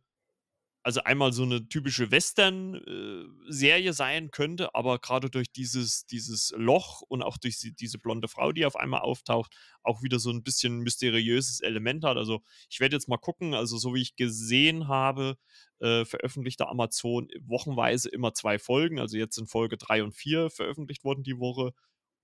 also 0.81 1.01
einmal 1.03 1.33
so 1.33 1.43
eine 1.43 1.67
typische 1.67 2.09
Western-Serie 2.09 3.89
äh, 3.89 3.93
sein 3.93 4.31
könnte, 4.31 4.73
aber 4.75 4.99
gerade 4.99 5.29
durch 5.29 5.51
dieses 5.51 6.05
dieses 6.05 6.53
Loch 6.55 7.01
und 7.01 7.21
auch 7.21 7.37
durch 7.37 7.59
diese 7.77 7.99
blonde 7.99 8.27
Frau, 8.29 8.51
die 8.53 8.65
auf 8.65 8.75
einmal 8.77 9.01
auftaucht, 9.01 9.55
auch 9.83 10.01
wieder 10.03 10.19
so 10.19 10.31
ein 10.31 10.43
bisschen 10.43 10.79
mysteriöses 10.79 11.59
Element 11.59 12.05
hat. 12.05 12.17
Also, 12.17 12.41
ich 12.69 12.79
werde 12.79 12.95
jetzt 12.95 13.09
mal 13.09 13.17
gucken, 13.17 13.53
also, 13.53 13.77
so 13.77 13.93
wie 13.93 14.01
ich 14.01 14.15
gesehen 14.15 14.87
habe, 14.87 15.37
äh, 15.79 16.05
veröffentlicht 16.05 16.59
der 16.61 16.69
Amazon 16.69 17.27
wochenweise 17.41 18.09
immer 18.09 18.33
zwei 18.33 18.57
Folgen. 18.57 18.99
Also, 18.99 19.17
jetzt 19.17 19.35
sind 19.35 19.49
Folge 19.49 19.77
3 19.77 20.03
und 20.03 20.13
4 20.13 20.49
veröffentlicht 20.49 21.03
worden 21.03 21.23
die 21.23 21.39
Woche 21.39 21.73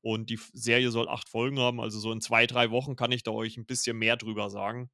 und 0.01 0.29
die 0.29 0.39
Serie 0.53 0.91
soll 0.91 1.09
acht 1.09 1.29
Folgen 1.29 1.59
haben. 1.59 1.81
Also, 1.81 1.99
so 1.99 2.11
in 2.11 2.21
zwei, 2.21 2.47
drei 2.47 2.71
Wochen 2.71 2.95
kann 2.95 3.11
ich 3.11 3.23
da 3.23 3.31
euch 3.31 3.57
ein 3.57 3.65
bisschen 3.65 3.97
mehr 3.97 4.17
drüber 4.17 4.49
sagen 4.49 4.89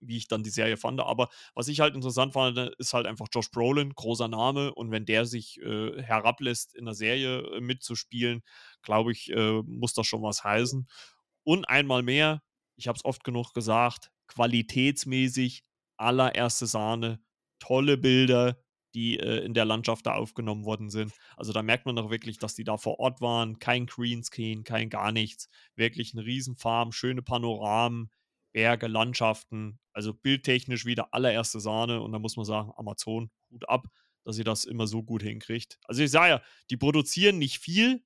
wie 0.00 0.16
ich 0.16 0.28
dann 0.28 0.42
die 0.42 0.50
Serie 0.50 0.76
fand. 0.76 1.00
Aber 1.00 1.28
was 1.54 1.68
ich 1.68 1.80
halt 1.80 1.94
interessant 1.94 2.32
fand, 2.32 2.58
ist 2.78 2.92
halt 2.92 3.06
einfach 3.06 3.26
Josh 3.32 3.50
Brolin, 3.50 3.94
großer 3.94 4.28
Name. 4.28 4.74
Und 4.74 4.90
wenn 4.90 5.06
der 5.06 5.26
sich 5.26 5.60
äh, 5.62 6.02
herablässt, 6.02 6.74
in 6.74 6.84
der 6.84 6.94
Serie 6.94 7.38
äh, 7.40 7.60
mitzuspielen, 7.60 8.42
glaube 8.82 9.12
ich, 9.12 9.30
äh, 9.30 9.62
muss 9.62 9.94
das 9.94 10.06
schon 10.06 10.22
was 10.22 10.44
heißen. 10.44 10.86
Und 11.44 11.68
einmal 11.68 12.02
mehr, 12.02 12.42
ich 12.76 12.88
habe 12.88 12.96
es 12.96 13.04
oft 13.04 13.24
genug 13.24 13.54
gesagt, 13.54 14.10
qualitätsmäßig 14.26 15.64
allererste 15.96 16.66
Sahne, 16.66 17.20
tolle 17.58 17.96
Bilder, 17.96 18.58
die 18.94 19.18
äh, 19.18 19.44
in 19.44 19.54
der 19.54 19.66
Landschaft 19.66 20.06
da 20.06 20.14
aufgenommen 20.14 20.64
worden 20.64 20.90
sind. 20.90 21.12
Also 21.36 21.52
da 21.52 21.62
merkt 21.62 21.86
man 21.86 21.96
doch 21.96 22.10
wirklich, 22.10 22.38
dass 22.38 22.54
die 22.54 22.64
da 22.64 22.78
vor 22.78 22.98
Ort 22.98 23.20
waren. 23.20 23.58
Kein 23.58 23.86
Greenscreen, 23.86 24.64
kein 24.64 24.88
gar 24.88 25.12
nichts. 25.12 25.50
Wirklich 25.76 26.14
eine 26.14 26.24
Riesenfarm, 26.24 26.92
schöne 26.92 27.22
Panoramen, 27.22 28.10
Berge, 28.56 28.86
Landschaften, 28.86 29.78
also 29.92 30.14
bildtechnisch 30.14 30.86
wieder 30.86 31.12
allererste 31.12 31.60
Sahne 31.60 32.00
und 32.00 32.12
da 32.12 32.18
muss 32.18 32.38
man 32.38 32.46
sagen, 32.46 32.72
Amazon, 32.78 33.30
Hut 33.50 33.68
ab, 33.68 33.86
dass 34.24 34.36
sie 34.36 34.44
das 34.44 34.64
immer 34.64 34.86
so 34.86 35.02
gut 35.02 35.22
hinkriegt. 35.22 35.78
Also 35.84 36.02
ich 36.02 36.10
sage 36.10 36.30
ja, 36.30 36.42
die 36.70 36.78
produzieren 36.78 37.36
nicht 37.36 37.58
viel, 37.58 38.02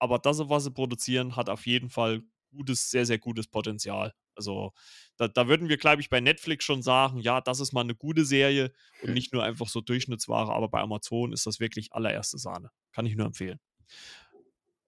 aber 0.00 0.18
das, 0.18 0.40
was 0.48 0.64
sie 0.64 0.72
produzieren, 0.72 1.36
hat 1.36 1.48
auf 1.48 1.66
jeden 1.66 1.88
Fall 1.88 2.24
gutes, 2.50 2.90
sehr, 2.90 3.06
sehr 3.06 3.18
gutes 3.18 3.46
Potenzial. 3.46 4.12
Also 4.34 4.72
da, 5.18 5.28
da 5.28 5.46
würden 5.46 5.68
wir, 5.68 5.76
glaube 5.76 6.02
ich, 6.02 6.10
bei 6.10 6.20
Netflix 6.20 6.64
schon 6.64 6.82
sagen, 6.82 7.20
ja, 7.20 7.40
das 7.40 7.60
ist 7.60 7.72
mal 7.72 7.82
eine 7.82 7.94
gute 7.94 8.24
Serie 8.24 8.72
und 9.04 9.12
nicht 9.12 9.32
nur 9.32 9.44
einfach 9.44 9.68
so 9.68 9.80
Durchschnittsware, 9.80 10.52
aber 10.52 10.68
bei 10.68 10.80
Amazon 10.80 11.32
ist 11.32 11.46
das 11.46 11.60
wirklich 11.60 11.92
allererste 11.92 12.38
Sahne. 12.38 12.72
Kann 12.90 13.06
ich 13.06 13.14
nur 13.14 13.26
empfehlen. 13.26 13.60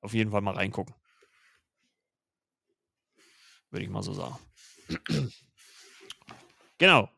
Auf 0.00 0.12
jeden 0.12 0.32
Fall 0.32 0.40
mal 0.40 0.56
reingucken. 0.56 0.96
Würde 3.70 3.84
ich 3.84 3.90
mal 3.90 4.02
so 4.02 4.12
sagen. 4.12 4.36
Genau. 6.78 7.08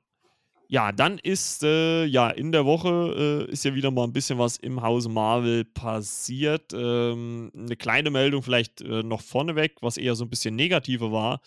Ja, 0.69 0.93
dann 0.93 1.19
ist 1.19 1.65
äh, 1.65 2.05
ja 2.05 2.31
in 2.31 2.53
der 2.53 2.65
Woche 2.65 3.49
äh, 3.49 3.53
ist 3.53 3.65
ja 3.65 3.75
wieder 3.75 3.91
mal 3.91 4.05
ein 4.05 4.13
bisschen 4.13 4.39
was 4.39 4.57
im 4.57 4.83
Hause 4.83 5.09
Marvel 5.09 5.65
passiert. 5.65 6.73
Ähm, 6.73 7.51
eine 7.57 7.75
kleine 7.75 8.11
Meldung 8.11 8.45
vielleicht 8.45 8.81
äh, 8.81 9.03
noch 9.03 9.21
vorneweg, 9.21 9.79
was 9.81 9.97
eher 9.97 10.15
so 10.15 10.25
ein 10.25 10.31
bisschen 10.31 10.55
negativer 10.55 11.11
war. 11.11 11.41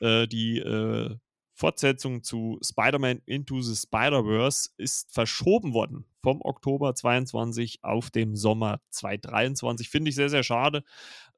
Äh, 0.00 0.26
die 0.26 0.58
äh, 0.58 1.16
Fortsetzung 1.54 2.22
zu 2.22 2.58
Spider-Man 2.62 3.22
Into 3.24 3.62
the 3.62 3.74
Spider-Verse 3.74 4.68
ist 4.76 5.10
verschoben 5.10 5.72
worden 5.72 6.04
vom 6.22 6.42
Oktober 6.42 6.94
22 6.94 7.78
auf 7.82 8.10
dem 8.10 8.36
Sommer 8.36 8.82
2023. 8.90 9.88
Finde 9.88 10.10
ich 10.10 10.16
sehr, 10.16 10.28
sehr 10.28 10.42
schade. 10.42 10.84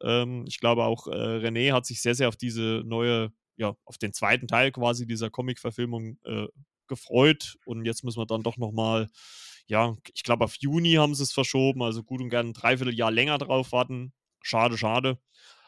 Ähm, 0.02 0.44
ich 0.48 0.58
glaube 0.58 0.84
auch 0.84 1.06
äh, 1.06 1.10
René 1.12 1.72
hat 1.72 1.86
sich 1.86 2.02
sehr, 2.02 2.16
sehr 2.16 2.26
auf 2.26 2.36
diese 2.36 2.82
neue 2.84 3.32
ja, 3.58 3.76
auf 3.84 3.98
den 3.98 4.12
zweiten 4.12 4.46
Teil 4.46 4.72
quasi 4.72 5.06
dieser 5.06 5.30
Comic-Verfilmung 5.30 6.18
äh, 6.24 6.46
gefreut. 6.86 7.58
Und 7.66 7.84
jetzt 7.84 8.04
müssen 8.04 8.20
wir 8.20 8.26
dann 8.26 8.42
doch 8.42 8.56
nochmal, 8.56 9.08
ja, 9.66 9.96
ich 10.14 10.22
glaube, 10.22 10.44
auf 10.44 10.54
Juni 10.56 10.94
haben 10.94 11.14
sie 11.14 11.24
es 11.24 11.32
verschoben, 11.32 11.82
also 11.82 12.02
gut 12.02 12.22
und 12.22 12.30
gern 12.30 12.48
ein 12.48 12.54
Dreivierteljahr 12.54 13.10
länger 13.10 13.36
drauf 13.36 13.72
warten. 13.72 14.14
Schade, 14.42 14.78
schade. 14.78 15.18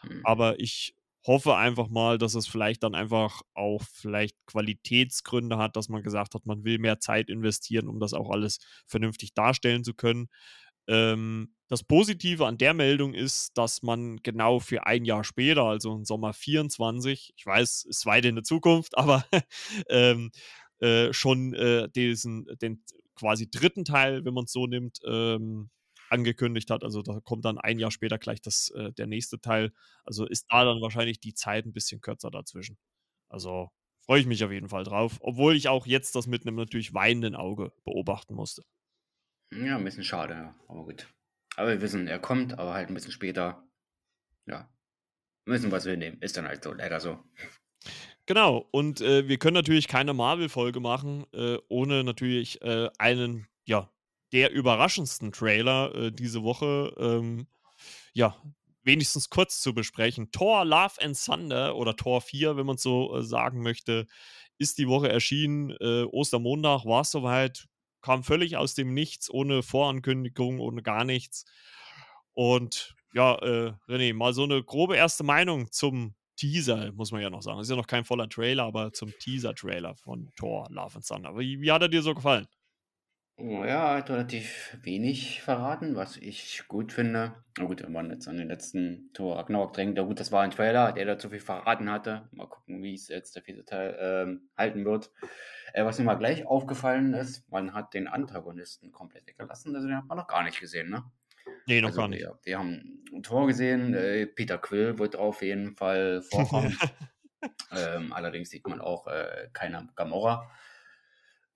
Mhm. 0.05 0.21
Aber 0.25 0.59
ich 0.61 0.95
hoffe 1.27 1.57
einfach 1.57 1.89
mal, 1.89 2.17
dass 2.17 2.35
es 2.35 2.47
vielleicht 2.47 2.83
dann 2.83 2.95
einfach 2.95 3.43
auch 3.55 3.83
vielleicht 3.93 4.37
Qualitätsgründe 4.47 5.59
hat, 5.59 5.77
dass 5.77 5.89
man 5.89 6.03
gesagt 6.03 6.35
hat, 6.35 6.47
man 6.47 6.65
will 6.65 6.79
mehr 6.79 7.01
Zeit 7.01 7.29
investieren, 7.29 7.89
um 7.89 8.01
das 8.01 8.15
auch 8.15 8.31
alles 8.31 8.59
vernünftig 8.87 9.35
darstellen 9.35 9.85
zu 9.85 9.95
können. 9.95 10.29
Ähm, 10.87 11.55
das 11.71 11.85
Positive 11.85 12.47
an 12.47 12.59
der 12.59 12.75
Meldung 12.75 13.15
ist, 13.15 13.57
dass 13.57 13.83
man 13.83 14.17
genau 14.25 14.59
für 14.59 14.87
ein 14.87 15.05
Jahr 15.05 15.23
später, 15.23 15.63
also 15.63 15.95
im 15.95 16.05
Sommer 16.05 16.33
24, 16.33 17.33
ich 17.37 17.47
weiß, 17.47 17.71
es 17.71 17.85
ist 17.85 18.07
weit 18.07 18.25
in 18.25 18.35
der 18.35 18.45
Zukunft, 18.45 18.99
aber 18.99 19.25
ähm, 19.89 20.33
äh, 20.81 21.13
schon 21.13 21.55
äh, 21.55 21.89
diesen, 21.89 22.47
den 22.61 22.83
quasi 23.15 23.49
dritten 23.49 23.85
Teil, 23.85 24.25
wenn 24.25 24.35
man 24.35 24.45
es 24.45 24.53
so 24.53 24.67
nimmt, 24.67 24.99
ähm, 25.07 25.71
angekündigt 26.09 26.71
hat. 26.71 26.83
Also 26.83 27.03
da 27.03 27.21
kommt 27.21 27.45
dann 27.45 27.59
ein 27.59 27.79
Jahr 27.79 27.93
später 27.93 28.19
gleich 28.19 28.41
das, 28.41 28.71
äh, 28.71 28.93
der 28.93 29.07
nächste 29.07 29.41
Teil. 29.41 29.73
Also 30.05 30.27
ist 30.27 30.47
da 30.49 30.65
dann 30.65 30.83
wahrscheinlich 30.83 31.21
die 31.21 31.35
Zeit 31.35 31.67
ein 31.67 31.73
bisschen 31.73 32.01
kürzer 32.01 32.33
dazwischen. 32.33 32.79
Also 33.29 33.71
freue 34.01 34.21
ich 34.21 34.27
mich 34.27 34.43
auf 34.43 34.51
jeden 34.51 34.69
Fall 34.69 34.83
drauf, 34.83 35.19
obwohl 35.21 35.55
ich 35.55 35.69
auch 35.69 35.87
jetzt 35.87 36.17
das 36.17 36.27
mit 36.27 36.45
einem 36.45 36.57
natürlich 36.57 36.95
weinenden 36.95 37.37
Auge 37.37 37.73
beobachten 37.85 38.35
musste. 38.35 38.65
Ja, 39.53 39.77
ein 39.77 39.85
bisschen 39.85 40.03
schade. 40.03 40.53
Aber 40.67 40.85
gut. 40.85 41.07
Aber 41.57 41.71
wir 41.71 41.81
wissen, 41.81 42.07
er 42.07 42.19
kommt, 42.19 42.59
aber 42.59 42.75
halt 42.75 42.89
ein 42.89 42.95
bisschen 42.95 43.13
später. 43.13 43.63
Ja. 44.47 44.69
Müssen 45.45 45.71
wir 45.71 45.79
es 45.79 45.85
nehmen. 45.85 46.21
Ist 46.21 46.37
dann 46.37 46.47
halt 46.47 46.63
so, 46.63 46.73
leider 46.73 47.01
so. 47.01 47.19
Genau, 48.27 48.69
und 48.71 49.01
äh, 49.01 49.27
wir 49.27 49.39
können 49.39 49.55
natürlich 49.55 49.89
keine 49.89 50.15
Marvel-Folge 50.15 50.79
machen, 50.79 51.27
äh, 51.33 51.57
ohne 51.69 52.05
natürlich 52.05 52.63
äh, 52.63 52.89
einen, 52.99 53.49
ja, 53.65 53.91
der 54.33 54.53
überraschendsten 54.53 55.33
Trailer 55.33 55.95
äh, 55.95 56.13
diese 56.13 56.45
Woche, 56.45 56.95
ähm, 56.99 57.49
ja, 58.13 58.37
wenigstens 58.83 59.31
kurz 59.31 59.61
zu 59.61 59.75
besprechen. 59.75 60.31
Thor 60.31 60.65
Love 60.65 61.03
and 61.03 61.19
Thunder 61.23 61.77
oder 61.77 61.97
Thor 61.97 62.21
4, 62.21 62.57
wenn 62.57 62.67
man 62.67 62.77
so 62.77 63.17
äh, 63.17 63.23
sagen 63.25 63.63
möchte, 63.63 64.07
ist 64.59 64.79
die 64.79 64.89
Woche 64.89 65.09
erschienen. 65.09 65.71
Äh, 65.81 66.05
Ostermontag 66.05 66.85
war 66.85 67.01
es 67.01 67.11
soweit 67.11 67.67
kam 68.03 68.25
völlig 68.25 68.57
aus 68.57 68.75
dem 68.75 68.95
Nichts, 68.95 69.31
ohne 69.31 69.63
Vorankündigung, 69.63 70.61
ohne 70.61 70.83
gar 70.83 71.05
nichts. 71.05 71.45
Und 72.33 72.95
ja, 73.13 73.35
äh, 73.37 73.73
René, 73.89 74.15
mal 74.15 74.33
so 74.33 74.45
eine 74.45 74.63
grobe 74.63 74.97
erste 74.97 75.25
Meinung 75.25 75.71
zum 75.73 76.15
Teaser, 76.37 76.93
muss 76.93 77.13
man 77.13 77.21
ja 77.21 77.29
noch 77.29 77.43
sagen. 77.43 77.61
Ist 77.61 77.71
ja 77.71 77.77
noch 77.77 77.87
kein 77.87 78.05
voller 78.05 78.29
Trailer, 78.29 78.65
aber 78.65 78.93
zum 78.93 79.13
Teaser-Trailer 79.19 79.95
von 79.97 80.31
Thor, 80.37 80.67
Love 80.71 80.97
and 80.97 81.07
Thunder. 81.07 81.37
Wie, 81.37 81.61
wie 81.61 81.71
hat 81.71 81.83
er 81.83 81.89
dir 81.89 82.03
so 82.03 82.15
gefallen? 82.15 82.47
Oh 83.43 83.65
ja, 83.65 83.95
hat 83.97 84.11
relativ 84.11 84.77
wenig 84.83 85.41
verraten, 85.41 85.97
was 85.97 86.19
ich 86.19 86.65
gut 86.69 86.93
finde. 86.93 87.33
Na 87.57 87.65
gut, 87.65 87.83
wenn 87.83 87.93
man 87.93 88.11
jetzt 88.11 88.29
an 88.29 88.37
den 88.37 88.49
letzten 88.49 89.11
Tor 89.15 89.39
Ragnarok 89.39 89.73
drängt, 89.73 89.97
ja 89.97 90.05
gut, 90.05 90.21
das 90.21 90.31
war 90.31 90.43
ein 90.43 90.51
Trailer, 90.51 90.93
der 90.93 91.07
da 91.07 91.19
zu 91.19 91.31
viel 91.31 91.41
verraten 91.41 91.91
hatte. 91.91 92.29
Mal 92.33 92.49
gucken, 92.49 92.83
wie 92.83 92.93
es 92.93 93.09
jetzt 93.09 93.35
der 93.37 93.43
vierte 93.43 93.65
Teil 93.65 93.97
ähm, 93.99 94.51
halten 94.59 94.85
wird. 94.85 95.11
Äh, 95.73 95.87
was 95.87 95.99
mir 95.99 96.05
mal 96.05 96.17
gleich 96.17 96.47
aufgefallen 96.47 97.15
ist, 97.15 97.51
man 97.51 97.73
hat 97.73 97.95
den 97.95 98.09
Antagonisten 98.09 98.93
komplett 98.93 99.27
weggelassen. 99.27 99.75
Also 99.75 99.89
den 99.89 99.97
hat 99.97 100.07
man 100.07 100.19
noch 100.19 100.29
gar 100.29 100.45
nicht 100.45 100.61
gesehen, 100.61 100.91
ne? 100.91 101.05
Nee, 101.67 101.81
noch 101.81 101.89
also, 101.89 102.01
gar 102.03 102.09
nicht. 102.09 102.21
Wir, 102.21 102.39
wir 102.43 102.59
haben 102.59 103.03
ein 103.11 103.23
Tor 103.23 103.47
gesehen, 103.47 103.95
äh, 103.95 104.27
Peter 104.27 104.59
Quill 104.59 104.99
wird 104.99 105.17
auf 105.17 105.41
jeden 105.41 105.77
Fall 105.77 106.21
vorkommen. 106.21 106.77
ähm, 107.73 108.13
allerdings 108.13 108.51
sieht 108.51 108.67
man 108.69 108.83
auch 108.83 109.07
äh, 109.07 109.49
keine 109.55 109.89
Gamora. 109.97 110.51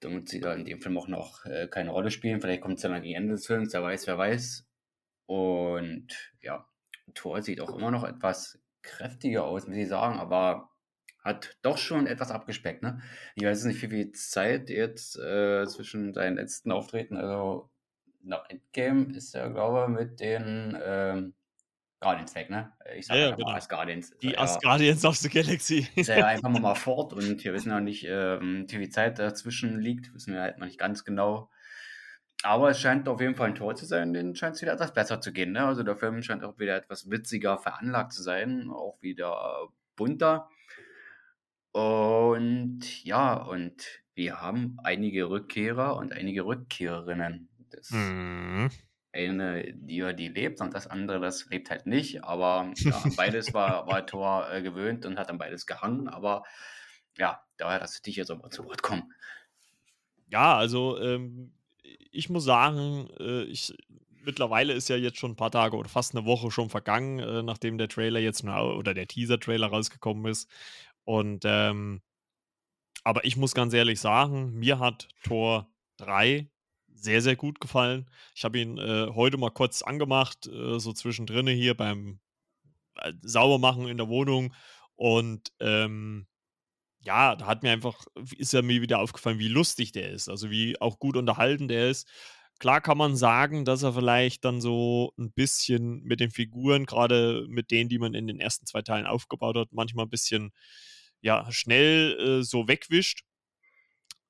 Damit 0.05 0.29
sie 0.29 0.41
da 0.41 0.55
in 0.55 0.65
dem 0.65 0.81
Film 0.81 0.99
auch 0.99 1.09
noch 1.09 1.45
äh, 1.47 1.67
keine 1.69 1.91
Rolle 1.91 2.11
spielen. 2.11 2.41
Vielleicht 2.41 2.61
kommt 2.61 2.77
es 2.77 2.83
dann 2.83 3.03
gegen 3.03 3.17
Ende 3.17 3.35
des 3.35 3.47
Films, 3.47 3.73
wer 3.73 3.83
weiß, 3.83 4.07
wer 4.07 4.19
weiß. 4.19 4.67
Und 5.27 6.33
ja, 6.41 6.67
Thor 7.15 7.43
sieht 7.43 7.61
auch 7.61 7.75
immer 7.75 7.91
noch 7.91 8.05
etwas 8.05 8.61
kräftiger 8.83 9.45
aus, 9.45 9.67
muss 9.67 9.77
ich 9.77 9.89
sagen, 9.89 10.19
aber 10.19 10.71
hat 11.23 11.57
doch 11.63 11.79
schon 11.79 12.07
etwas 12.07 12.31
abgespeckt, 12.31 12.83
ne? 12.83 13.01
Ich 13.35 13.45
weiß 13.45 13.65
nicht, 13.65 13.81
wie 13.81 13.89
viel 13.89 14.13
Zeit 14.13 14.69
jetzt 14.69 15.19
äh, 15.19 15.67
zwischen 15.67 16.13
seinen 16.13 16.37
letzten 16.37 16.71
Auftreten, 16.71 17.17
also 17.17 17.71
nach 18.23 18.49
Endgame 18.51 19.15
ist 19.17 19.35
er, 19.35 19.51
glaube 19.51 19.85
ich, 19.85 19.99
mit 19.99 20.21
den 20.21 20.77
ähm, 20.83 21.35
Guardians 22.05 22.35
weg, 22.35 22.51
ne? 22.51 22.71
Ich 22.97 23.07
sage 23.07 23.21
ja, 23.21 23.29
ja, 23.31 23.37
genau. 23.37 23.51
Asgardians. 23.51 24.17
Die 24.19 24.33
ja, 24.33 24.39
Asgardians 24.41 25.05
of 25.07 25.17
the 25.17 25.31
Galaxy. 25.31 25.89
Ist 25.97 26.09
ja 26.09 26.27
einfach 26.27 26.51
mal 26.51 26.75
fort 26.75 27.15
und 27.15 27.43
wir 27.43 27.53
wissen 27.55 27.71
ja 27.71 27.81
nicht, 27.81 28.05
ähm, 28.07 28.67
wie 28.69 28.77
viel 28.77 28.91
Zeit 28.91 29.19
dazwischen 29.19 29.81
liegt, 29.81 30.15
wissen 30.15 30.35
wir 30.35 30.43
halt 30.43 30.59
noch 30.59 30.67
nicht 30.67 30.79
ganz 30.79 31.05
genau. 31.05 31.51
Aber 32.43 32.69
es 32.69 32.79
scheint 32.79 33.09
auf 33.09 33.23
jeden 33.23 33.35
Fall 33.35 33.49
ein 33.49 33.55
Tor 33.55 33.75
zu 33.75 33.87
sein, 33.87 34.13
den 34.13 34.37
scheint 34.37 34.57
es 34.57 34.63
wieder 34.63 34.75
etwas 34.75 34.93
besser 34.93 35.19
zu 35.23 35.33
gehen. 35.33 35.53
Ne? 35.53 35.65
Also 35.65 35.83
der 35.83 35.97
Film 35.97 36.23
scheint 36.23 36.45
auch 36.45 36.59
wieder 36.59 36.77
etwas 36.77 37.11
witziger 37.11 37.57
veranlagt 37.57 38.13
zu 38.13 38.23
sein, 38.23 38.69
auch 38.71 39.01
wieder 39.01 39.69
bunter. 39.97 40.51
Und 41.73 43.03
ja, 43.03 43.33
und 43.35 44.03
wir 44.15 44.43
haben 44.43 44.77
einige 44.85 45.31
Rückkehrer 45.31 45.97
und 45.97 46.13
einige 46.13 46.45
Rückkehrerinnen. 46.45 47.49
Das 47.71 47.91
mhm. 47.91 48.69
Eine, 49.15 49.73
die 49.75 50.05
die 50.17 50.29
lebt 50.29 50.61
und 50.61 50.75
das 50.75 50.87
andere, 50.87 51.21
das 51.21 51.49
lebt 51.49 51.71
halt 51.71 51.87
nicht. 51.87 52.25
Aber 52.25 52.73
ja, 52.77 53.03
beides 53.17 53.55
war, 53.55 53.87
war 53.87 54.07
Thor 54.07 54.51
äh, 54.51 54.63
gewöhnt 54.63 55.07
und 55.07 55.19
hat 55.19 55.31
an 55.31 55.39
beides 55.39 55.67
gehangen. 55.67 56.09
Aber 56.09 56.43
ja, 57.17 57.41
daher 57.57 57.81
lasse 57.81 57.97
ich 57.97 58.03
dich 58.03 58.17
jetzt 58.17 58.31
aber 58.31 58.51
zu 58.51 58.65
Wort 58.65 58.83
kommen. 58.83 59.13
Ja, 60.29 60.57
also 60.57 60.99
ähm, 60.99 61.53
ich 62.11 62.29
muss 62.29 62.45
sagen, 62.45 63.09
äh, 63.21 63.45
ich, 63.45 63.75
mittlerweile 64.25 64.73
ist 64.73 64.89
ja 64.89 64.97
jetzt 64.97 65.19
schon 65.19 65.33
ein 65.33 65.37
paar 65.37 65.51
Tage 65.51 65.77
oder 65.77 65.89
fast 65.89 66.17
eine 66.17 66.27
Woche 66.27 66.51
schon 66.51 66.71
vergangen, 66.71 67.19
äh, 67.19 67.43
nachdem 67.43 67.79
der 67.79 67.89
Trailer 67.89 68.21
jetzt 68.21 68.45
oder 68.45 68.95
der 68.95 69.07
Teaser-Trailer 69.07 69.69
rausgekommen 69.69 70.27
ist. 70.27 70.51
Und 71.05 71.45
ähm, 71.45 72.03
aber 73.05 73.25
ich 73.25 73.37
muss 73.37 73.55
ganz 73.55 73.75
ehrlich 73.75 74.01
sagen, 74.01 74.55
mir 74.55 74.79
hat 74.79 75.09
Tor 75.23 75.69
3 75.99 76.51
sehr, 76.95 77.21
sehr 77.21 77.37
gut 77.37 77.61
gefallen. 77.61 78.11
Ich 78.35 78.45
habe 78.45 78.59
ihn 78.59 78.79
äh, 78.79 79.09
heute 79.15 79.37
mal 79.37 79.51
kurz 79.51 79.83
angemacht, 79.83 80.47
äh, 80.47 80.79
so 80.79 80.93
zwischendrin 80.93 81.47
hier 81.49 81.77
beim 81.77 82.21
äh, 82.97 83.13
Saubermachen 83.23 83.89
in 83.89 83.99
der 83.99 84.09
Wohnung. 84.09 84.55
Und 84.97 85.53
ähm, 85.61 86.27
ja, 87.01 87.37
da 87.37 87.47
hat 87.47 87.63
mir 87.63 87.73
einfach, 87.73 88.05
ist 88.39 88.53
ja 88.53 88.63
mir 88.63 88.81
wieder 88.83 89.01
aufgefallen, 89.01 89.39
wie 89.39 89.49
lustig 89.49 89.93
der 89.93 90.11
ist, 90.11 90.29
also 90.29 90.51
wie 90.51 90.81
auch 90.81 90.99
gut 90.99 91.17
unterhalten 91.17 91.69
der 91.69 91.91
ist. 91.91 92.09
Klar 92.61 92.81
kann 92.81 92.97
man 92.97 93.17
sagen, 93.17 93.65
dass 93.65 93.83
er 93.83 93.93
vielleicht 93.95 94.45
dann 94.45 94.61
so 94.61 95.13
ein 95.19 95.33
bisschen 95.33 96.03
mit 96.05 96.21
den 96.21 96.31
Figuren, 96.31 96.87
gerade 96.87 97.47
mit 97.49 97.71
denen, 97.71 97.91
die 97.91 97.99
man 97.99 98.15
in 98.15 98.27
den 98.27 98.41
ersten 98.41 98.65
zwei 98.67 98.83
Teilen 98.83 99.07
aufgebaut 99.07 99.57
hat, 99.57 99.73
manchmal 99.73 100.07
ein 100.07 100.11
bisschen 100.11 100.53
ja, 101.21 101.51
schnell 101.51 102.41
äh, 102.41 102.45
so 102.45 102.69
wegwischt. 102.69 103.23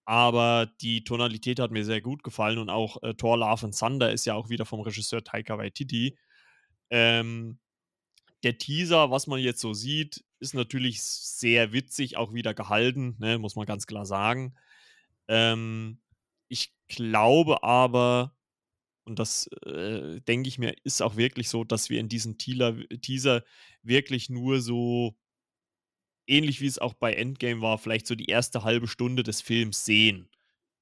Aber 0.04 0.70
die 0.80 1.04
Tonalität 1.04 1.60
hat 1.60 1.70
mir 1.70 1.84
sehr 1.84 2.02
gut 2.02 2.22
gefallen 2.22 2.58
und 2.58 2.68
auch 2.70 3.02
äh, 3.02 3.14
Thor 3.14 3.38
Love 3.38 3.66
and 3.66 3.78
Thunder 3.78 4.12
ist 4.12 4.26
ja 4.26 4.34
auch 4.34 4.50
wieder 4.50 4.66
vom 4.66 4.80
Regisseur 4.80 5.24
Taika 5.24 5.56
Waititi. 5.56 6.18
Ähm, 6.90 7.58
der 8.42 8.58
Teaser, 8.58 9.10
was 9.10 9.26
man 9.26 9.40
jetzt 9.40 9.60
so 9.60 9.72
sieht, 9.72 10.22
ist 10.38 10.54
natürlich 10.54 11.02
sehr 11.02 11.72
witzig, 11.72 12.16
auch 12.18 12.34
wieder 12.34 12.52
gehalten, 12.52 13.16
ne, 13.18 13.38
muss 13.38 13.56
man 13.56 13.64
ganz 13.64 13.86
klar 13.86 14.04
sagen. 14.04 14.54
Ähm, 15.28 16.00
ich 16.48 16.74
glaube 16.86 17.62
aber, 17.62 18.36
und 19.04 19.18
das 19.18 19.46
äh, 19.64 20.20
denke 20.20 20.48
ich 20.48 20.58
mir, 20.58 20.74
ist 20.84 21.02
auch 21.02 21.16
wirklich 21.16 21.48
so, 21.48 21.64
dass 21.64 21.88
wir 21.88 22.00
in 22.00 22.10
diesem 22.10 22.36
Teaser 22.36 23.42
wirklich 23.82 24.28
nur 24.28 24.60
so 24.60 25.16
ähnlich 26.26 26.60
wie 26.60 26.66
es 26.66 26.78
auch 26.78 26.94
bei 26.94 27.12
Endgame 27.14 27.60
war, 27.60 27.78
vielleicht 27.78 28.06
so 28.06 28.14
die 28.14 28.26
erste 28.26 28.64
halbe 28.64 28.88
Stunde 28.88 29.22
des 29.22 29.40
Films 29.40 29.84
sehen. 29.84 30.28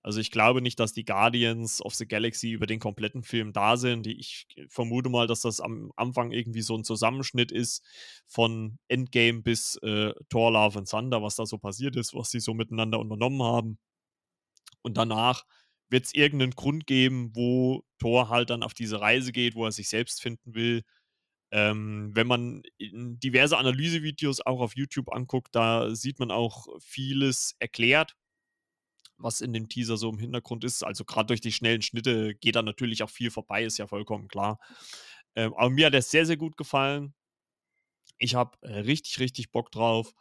Also 0.05 0.19
ich 0.19 0.33
glaube 0.33 0.63
nicht, 0.63 0.81
dass 0.81 0.93
die 0.93 1.05
Guardians 1.05 1.81
of 1.81 1.95
the 1.95 2.07
Galaxy 2.07 2.51
über 2.51 2.67
den 2.67 2.81
kompletten 2.81 3.23
Film 3.23 3.53
da 3.53 3.77
sind. 3.77 4.09
Ich 4.09 4.47
vermute 4.69 5.09
mal, 5.09 5.29
dass 5.29 5.43
das 5.43 5.61
am 5.61 5.93
Anfang 5.95 6.33
irgendwie 6.33 6.63
so 6.63 6.77
ein 6.77 6.83
Zusammenschnitt 6.83 7.53
ist 7.53 7.85
von 8.27 8.79
Endgame 8.89 9.43
bis 9.43 9.77
äh, 9.83 10.13
Thor 10.29 10.51
Love 10.51 10.81
and 10.81 10.89
Thunder, 10.89 11.23
was 11.23 11.37
da 11.37 11.47
so 11.47 11.57
passiert 11.59 11.95
ist, 11.95 12.15
was 12.15 12.31
sie 12.31 12.41
so 12.41 12.53
miteinander 12.53 12.99
unternommen 12.99 13.43
haben. 13.43 13.79
Und 14.83 14.97
danach 14.97 15.45
wird 15.89 16.07
es 16.07 16.15
irgendeinen 16.15 16.53
Grund 16.53 16.87
geben, 16.87 17.31
wo 17.35 17.85
Thor 18.01 18.29
halt 18.29 18.51
dann 18.51 18.65
auf 18.65 18.75
diese 18.75 19.01
Reise 19.01 19.31
geht, 19.31 19.55
wo 19.55 19.67
er 19.67 19.73
sich 19.73 19.89
selbst 19.89 20.21
finden 20.21 20.55
will 20.55 20.83
ähm, 21.53 22.11
wenn 22.15 22.27
man 22.27 22.63
diverse 22.81 23.59
Analysevideos 23.59 24.41
auch 24.41 24.61
auf 24.61 24.75
YouTube 24.75 25.13
anguckt, 25.13 25.55
da 25.55 25.95
sieht 25.95 26.19
man 26.19 26.31
auch 26.31 26.67
vieles 26.81 27.55
erklärt, 27.59 28.17
was 29.19 29.43
in 29.43 29.53
dem 29.53 29.69
Teaser 29.69 29.99
so 29.99 30.09
im 30.09 30.19
Hintergrund 30.19 30.65
ist. 30.65 30.83
Also 30.83 31.05
gerade 31.05 31.27
durch 31.27 31.43
die 31.43 31.53
schnellen 31.53 31.83
Schnitte 31.83 32.35
geht 32.35 32.57
da 32.57 32.63
natürlich 32.63 33.03
auch 33.03 33.11
viel 33.11 33.31
vorbei, 33.31 33.65
ist 33.65 33.79
ja 33.79 33.87
vollkommen 33.87 34.29
klar. 34.29 34.59
Ähm, 35.37 35.53
aber 35.55 35.69
mir 35.69 35.87
hat 35.87 35.95
es 35.95 36.11
sehr, 36.11 36.25
sehr 36.25 36.39
gut 36.39 36.57
gefallen. 36.57 37.15
Ich 38.17 38.35
habe 38.35 38.57
äh, 38.63 38.81
richtig, 38.81 39.21
richtig 39.21 39.53
Bock 39.53 39.71
drauf. 39.71 40.15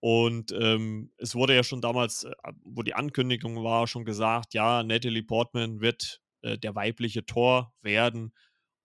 Und 0.00 0.50
ähm, 0.50 1.12
es 1.16 1.36
wurde 1.36 1.54
ja 1.54 1.62
schon 1.62 1.80
damals, 1.80 2.24
äh, 2.24 2.32
wo 2.64 2.82
die 2.82 2.94
Ankündigung 2.94 3.62
war, 3.62 3.86
schon 3.86 4.04
gesagt, 4.04 4.52
ja, 4.52 4.82
Natalie 4.82 5.22
Portman 5.22 5.80
wird 5.80 6.20
äh, 6.42 6.58
der 6.58 6.74
weibliche 6.74 7.24
Tor 7.24 7.72
werden. 7.82 8.32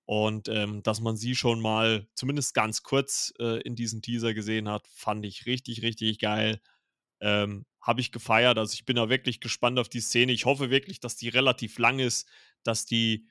Und 0.07 0.47
ähm, 0.47 0.83
dass 0.83 1.01
man 1.01 1.17
sie 1.17 1.35
schon 1.35 1.59
mal 1.59 2.07
zumindest 2.15 2.53
ganz 2.53 2.81
kurz 2.81 3.33
äh, 3.39 3.59
in 3.63 3.75
diesem 3.75 4.01
Teaser 4.01 4.33
gesehen 4.33 4.69
hat, 4.69 4.87
fand 4.87 5.25
ich 5.25 5.45
richtig, 5.45 5.81
richtig 5.81 6.19
geil. 6.19 6.61
Ähm, 7.19 7.65
Habe 7.81 7.99
ich 7.99 8.13
gefeiert. 8.13 8.57
Also 8.57 8.73
ich 8.73 8.85
bin 8.85 8.95
da 8.95 9.09
wirklich 9.09 9.41
gespannt 9.41 9.77
auf 9.79 9.89
die 9.89 9.99
Szene. 9.99 10.31
Ich 10.31 10.45
hoffe 10.45 10.69
wirklich, 10.69 11.01
dass 11.01 11.17
die 11.17 11.27
relativ 11.27 11.77
lang 11.77 11.99
ist, 11.99 12.25
dass 12.63 12.85
die 12.85 13.27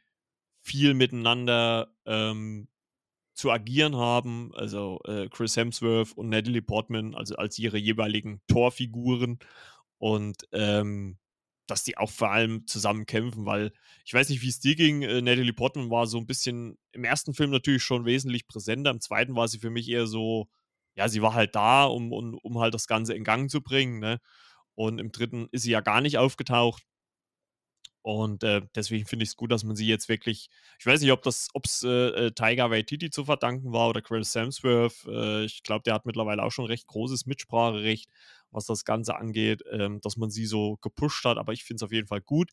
viel 0.60 0.92
miteinander 0.92 1.94
ähm, 2.04 2.68
zu 3.32 3.50
agieren 3.50 3.96
haben. 3.96 4.54
Also 4.54 5.00
äh, 5.06 5.30
Chris 5.30 5.56
Hemsworth 5.56 6.12
und 6.12 6.28
Natalie 6.28 6.60
Portman, 6.60 7.14
also 7.14 7.36
als 7.36 7.58
ihre 7.58 7.78
jeweiligen 7.78 8.42
Torfiguren. 8.48 9.38
Und 9.96 10.46
ähm, 10.52 11.16
dass 11.66 11.84
die 11.84 11.96
auch 11.96 12.10
vor 12.10 12.30
allem 12.30 12.66
zusammen 12.66 13.06
kämpfen, 13.06 13.46
weil 13.46 13.72
ich 14.04 14.14
weiß 14.14 14.28
nicht, 14.28 14.42
wie 14.42 14.48
es 14.48 14.60
dir 14.60 14.76
ging. 14.76 15.02
Äh, 15.02 15.22
Natalie 15.22 15.52
Portman 15.52 15.90
war 15.90 16.06
so 16.06 16.18
ein 16.18 16.26
bisschen 16.26 16.78
im 16.92 17.04
ersten 17.04 17.34
Film 17.34 17.50
natürlich 17.50 17.82
schon 17.82 18.04
wesentlich 18.04 18.46
präsenter. 18.46 18.90
Im 18.90 19.00
zweiten 19.00 19.34
war 19.36 19.48
sie 19.48 19.58
für 19.58 19.70
mich 19.70 19.88
eher 19.88 20.06
so, 20.06 20.48
ja, 20.94 21.08
sie 21.08 21.22
war 21.22 21.34
halt 21.34 21.54
da, 21.54 21.84
um, 21.84 22.12
um, 22.12 22.38
um 22.42 22.58
halt 22.58 22.74
das 22.74 22.86
Ganze 22.86 23.14
in 23.14 23.24
Gang 23.24 23.50
zu 23.50 23.62
bringen. 23.62 23.98
Ne? 24.00 24.20
Und 24.74 25.00
im 25.00 25.12
dritten 25.12 25.48
ist 25.52 25.62
sie 25.62 25.72
ja 25.72 25.80
gar 25.80 26.00
nicht 26.00 26.18
aufgetaucht. 26.18 26.84
Und 28.06 28.44
äh, 28.44 28.62
deswegen 28.76 29.04
finde 29.04 29.24
ich 29.24 29.30
es 29.30 29.36
gut, 29.36 29.50
dass 29.50 29.64
man 29.64 29.74
sie 29.74 29.88
jetzt 29.88 30.08
wirklich, 30.08 30.48
ich 30.78 30.86
weiß 30.86 31.00
nicht, 31.00 31.10
ob 31.10 31.22
das, 31.24 31.48
ob 31.54 31.64
es 31.64 31.82
äh, 31.82 31.88
äh, 32.26 32.30
Tiger 32.30 32.70
Waititi 32.70 33.10
zu 33.10 33.24
verdanken 33.24 33.72
war 33.72 33.88
oder 33.88 34.00
Chris 34.00 34.30
Samsworth. 34.30 35.06
Äh, 35.08 35.44
ich 35.44 35.64
glaube, 35.64 35.82
der 35.82 35.94
hat 35.94 36.06
mittlerweile 36.06 36.44
auch 36.44 36.52
schon 36.52 36.66
recht 36.66 36.86
großes 36.86 37.26
Mitspracherecht, 37.26 38.08
was 38.52 38.64
das 38.64 38.84
Ganze 38.84 39.16
angeht, 39.16 39.64
ähm, 39.72 40.00
dass 40.02 40.16
man 40.16 40.30
sie 40.30 40.46
so 40.46 40.76
gepusht 40.82 41.24
hat. 41.24 41.36
Aber 41.36 41.52
ich 41.52 41.64
finde 41.64 41.78
es 41.80 41.82
auf 41.82 41.90
jeden 41.90 42.06
Fall 42.06 42.20
gut. 42.20 42.52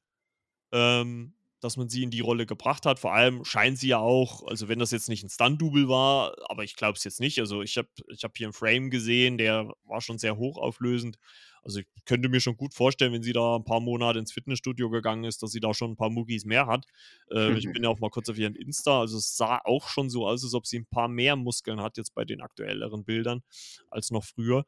Ähm, 0.71 1.35
dass 1.59 1.77
man 1.77 1.87
sie 1.87 2.03
in 2.03 2.11
die 2.11 2.19
Rolle 2.19 2.45
gebracht 2.45 2.85
hat. 2.85 2.99
Vor 2.99 3.13
allem 3.13 3.45
scheint 3.45 3.77
sie 3.77 3.87
ja 3.87 3.99
auch, 3.99 4.45
also 4.47 4.67
wenn 4.67 4.79
das 4.79 4.91
jetzt 4.91 5.07
nicht 5.07 5.23
ein 5.23 5.29
Stunt-Double 5.29 5.87
war, 5.87 6.35
aber 6.49 6.63
ich 6.65 6.75
glaube 6.75 6.97
es 6.97 7.05
jetzt 7.05 7.21
nicht. 7.21 7.39
Also 7.39 7.61
ich 7.61 7.77
habe 7.77 7.87
ich 8.07 8.23
hab 8.25 8.35
hier 8.35 8.47
einen 8.47 8.53
Frame 8.53 8.89
gesehen, 8.89 9.37
der 9.37 9.71
war 9.85 10.01
schon 10.01 10.17
sehr 10.17 10.35
hochauflösend. 10.35 11.17
Also 11.63 11.79
ich 11.79 11.87
könnte 12.05 12.29
mir 12.29 12.39
schon 12.39 12.57
gut 12.57 12.73
vorstellen, 12.73 13.13
wenn 13.13 13.23
sie 13.23 13.33
da 13.33 13.55
ein 13.55 13.63
paar 13.63 13.79
Monate 13.79 14.19
ins 14.19 14.33
Fitnessstudio 14.33 14.89
gegangen 14.89 15.23
ist, 15.23 15.41
dass 15.43 15.51
sie 15.51 15.59
da 15.59 15.73
schon 15.73 15.91
ein 15.91 15.95
paar 15.95 16.09
Muggis 16.09 16.45
mehr 16.45 16.67
hat. 16.67 16.85
Äh, 17.31 17.57
ich 17.57 17.65
bin 17.73 17.83
ja 17.83 17.89
auch 17.89 17.99
mal 17.99 18.09
kurz 18.09 18.29
auf 18.29 18.37
ihren 18.37 18.55
Insta, 18.55 19.01
also 19.01 19.17
es 19.17 19.35
sah 19.37 19.59
auch 19.63 19.87
schon 19.87 20.09
so 20.09 20.27
aus, 20.27 20.43
als 20.43 20.53
ob 20.53 20.67
sie 20.67 20.79
ein 20.79 20.85
paar 20.85 21.07
mehr 21.07 21.35
Muskeln 21.35 21.81
hat 21.81 21.97
jetzt 21.97 22.13
bei 22.13 22.25
den 22.25 22.41
aktuelleren 22.41 23.05
Bildern 23.05 23.41
als 23.89 24.11
noch 24.11 24.25
früher. 24.25 24.65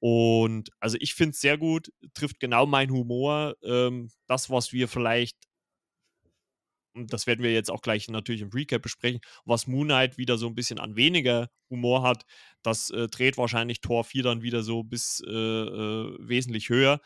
Und 0.00 0.70
also 0.78 0.96
ich 1.00 1.14
finde 1.14 1.30
es 1.30 1.40
sehr 1.40 1.58
gut, 1.58 1.92
trifft 2.14 2.38
genau 2.38 2.66
mein 2.66 2.90
Humor. 2.90 3.56
Ähm, 3.62 4.10
das, 4.26 4.48
was 4.48 4.72
wir 4.72 4.86
vielleicht 4.86 5.36
und 6.98 7.12
das 7.12 7.26
werden 7.26 7.42
wir 7.42 7.52
jetzt 7.52 7.70
auch 7.70 7.82
gleich 7.82 8.08
natürlich 8.08 8.40
im 8.40 8.50
Recap 8.50 8.82
besprechen, 8.82 9.20
was 9.44 9.66
Moon 9.66 9.86
Knight 9.86 10.18
wieder 10.18 10.38
so 10.38 10.46
ein 10.46 10.54
bisschen 10.54 10.78
an 10.78 10.96
weniger 10.96 11.50
Humor 11.70 12.02
hat, 12.02 12.24
das 12.62 12.90
äh, 12.90 13.08
dreht 13.08 13.38
wahrscheinlich 13.38 13.80
Tor 13.80 14.04
4 14.04 14.22
dann 14.22 14.42
wieder 14.42 14.62
so 14.62 14.82
bis 14.82 15.22
äh, 15.26 15.30
äh, 15.30 16.16
wesentlich 16.20 16.68
höher. 16.68 17.00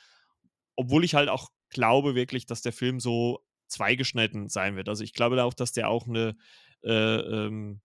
Obwohl 0.76 1.04
ich 1.04 1.14
halt 1.14 1.28
auch 1.28 1.50
glaube 1.70 2.14
wirklich, 2.14 2.46
dass 2.46 2.62
der 2.62 2.72
Film 2.72 3.00
so 3.00 3.44
zweigeschnitten 3.68 4.48
sein 4.48 4.76
wird. 4.76 4.88
Also 4.88 5.04
ich 5.04 5.12
glaube 5.12 5.42
auch, 5.42 5.54
dass 5.54 5.72
der 5.72 5.88
auch 5.88 6.06
eine 6.06 6.36
äh, 6.82 6.90
ähm, 6.90 7.80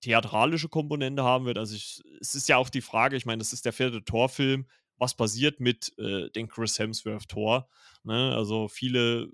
theatralische 0.00 0.68
Komponente 0.68 1.22
haben 1.22 1.46
wird. 1.46 1.58
Also 1.58 1.74
ich, 1.74 2.02
es 2.20 2.34
ist 2.34 2.48
ja 2.48 2.56
auch 2.56 2.68
die 2.68 2.82
Frage, 2.82 3.16
ich 3.16 3.26
meine, 3.26 3.38
das 3.38 3.52
ist 3.52 3.64
der 3.64 3.72
vierte 3.72 4.04
Torfilm, 4.04 4.66
was 4.98 5.16
passiert 5.16 5.60
mit 5.60 5.92
äh, 5.98 6.30
dem 6.30 6.48
Chris 6.48 6.78
Hemsworth 6.78 7.28
Tor? 7.28 7.68
Ne? 8.04 8.34
Also 8.34 8.68
viele 8.68 9.32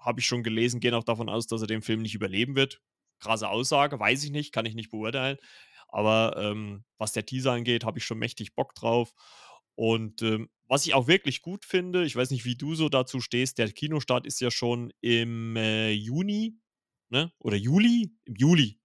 habe 0.00 0.20
ich 0.20 0.26
schon 0.26 0.42
gelesen, 0.42 0.80
gehen 0.80 0.94
auch 0.94 1.04
davon 1.04 1.28
aus, 1.28 1.46
dass 1.46 1.60
er 1.60 1.66
den 1.66 1.82
Film 1.82 2.02
nicht 2.02 2.14
überleben 2.14 2.56
wird. 2.56 2.80
Krasse 3.20 3.48
Aussage, 3.48 3.98
weiß 3.98 4.24
ich 4.24 4.30
nicht, 4.30 4.52
kann 4.52 4.66
ich 4.66 4.74
nicht 4.74 4.90
beurteilen. 4.90 5.38
Aber 5.88 6.36
ähm, 6.38 6.84
was 6.98 7.12
der 7.12 7.26
Teaser 7.26 7.52
angeht, 7.52 7.84
habe 7.84 7.98
ich 7.98 8.04
schon 8.04 8.18
mächtig 8.18 8.54
Bock 8.54 8.74
drauf. 8.74 9.12
Und 9.74 10.22
ähm, 10.22 10.50
was 10.66 10.86
ich 10.86 10.94
auch 10.94 11.06
wirklich 11.06 11.40
gut 11.40 11.64
finde, 11.64 12.04
ich 12.04 12.14
weiß 12.14 12.30
nicht, 12.30 12.44
wie 12.44 12.56
du 12.56 12.74
so 12.74 12.88
dazu 12.88 13.20
stehst, 13.20 13.58
der 13.58 13.70
Kinostart 13.72 14.26
ist 14.26 14.40
ja 14.40 14.50
schon 14.50 14.92
im 15.00 15.56
äh, 15.56 15.90
Juni, 15.90 16.58
ne? 17.08 17.32
Oder 17.38 17.56
Juli? 17.56 18.12
Im 18.24 18.34
Juli. 18.34 18.80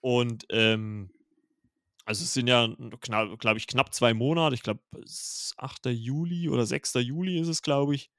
Und 0.00 0.44
ähm, 0.50 1.10
also 2.04 2.24
es 2.24 2.34
sind 2.34 2.48
ja, 2.48 2.66
glaube 3.38 3.58
ich, 3.58 3.66
knapp 3.66 3.94
zwei 3.94 4.14
Monate. 4.14 4.54
Ich 4.54 4.62
glaube, 4.62 4.80
8. 5.56 5.86
Juli 5.86 6.48
oder 6.48 6.66
6. 6.66 6.94
Juli 6.94 7.38
ist 7.38 7.48
es, 7.48 7.62
glaube 7.62 7.94
ich. 7.94 8.10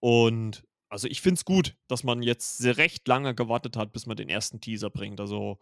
Und 0.00 0.64
also 0.94 1.08
ich 1.08 1.20
finde 1.20 1.34
es 1.34 1.44
gut, 1.44 1.76
dass 1.88 2.04
man 2.04 2.22
jetzt 2.22 2.58
sehr 2.58 2.76
recht 2.76 3.08
lange 3.08 3.34
gewartet 3.34 3.76
hat, 3.76 3.92
bis 3.92 4.06
man 4.06 4.16
den 4.16 4.28
ersten 4.28 4.60
Teaser 4.60 4.90
bringt. 4.90 5.18
Also 5.18 5.58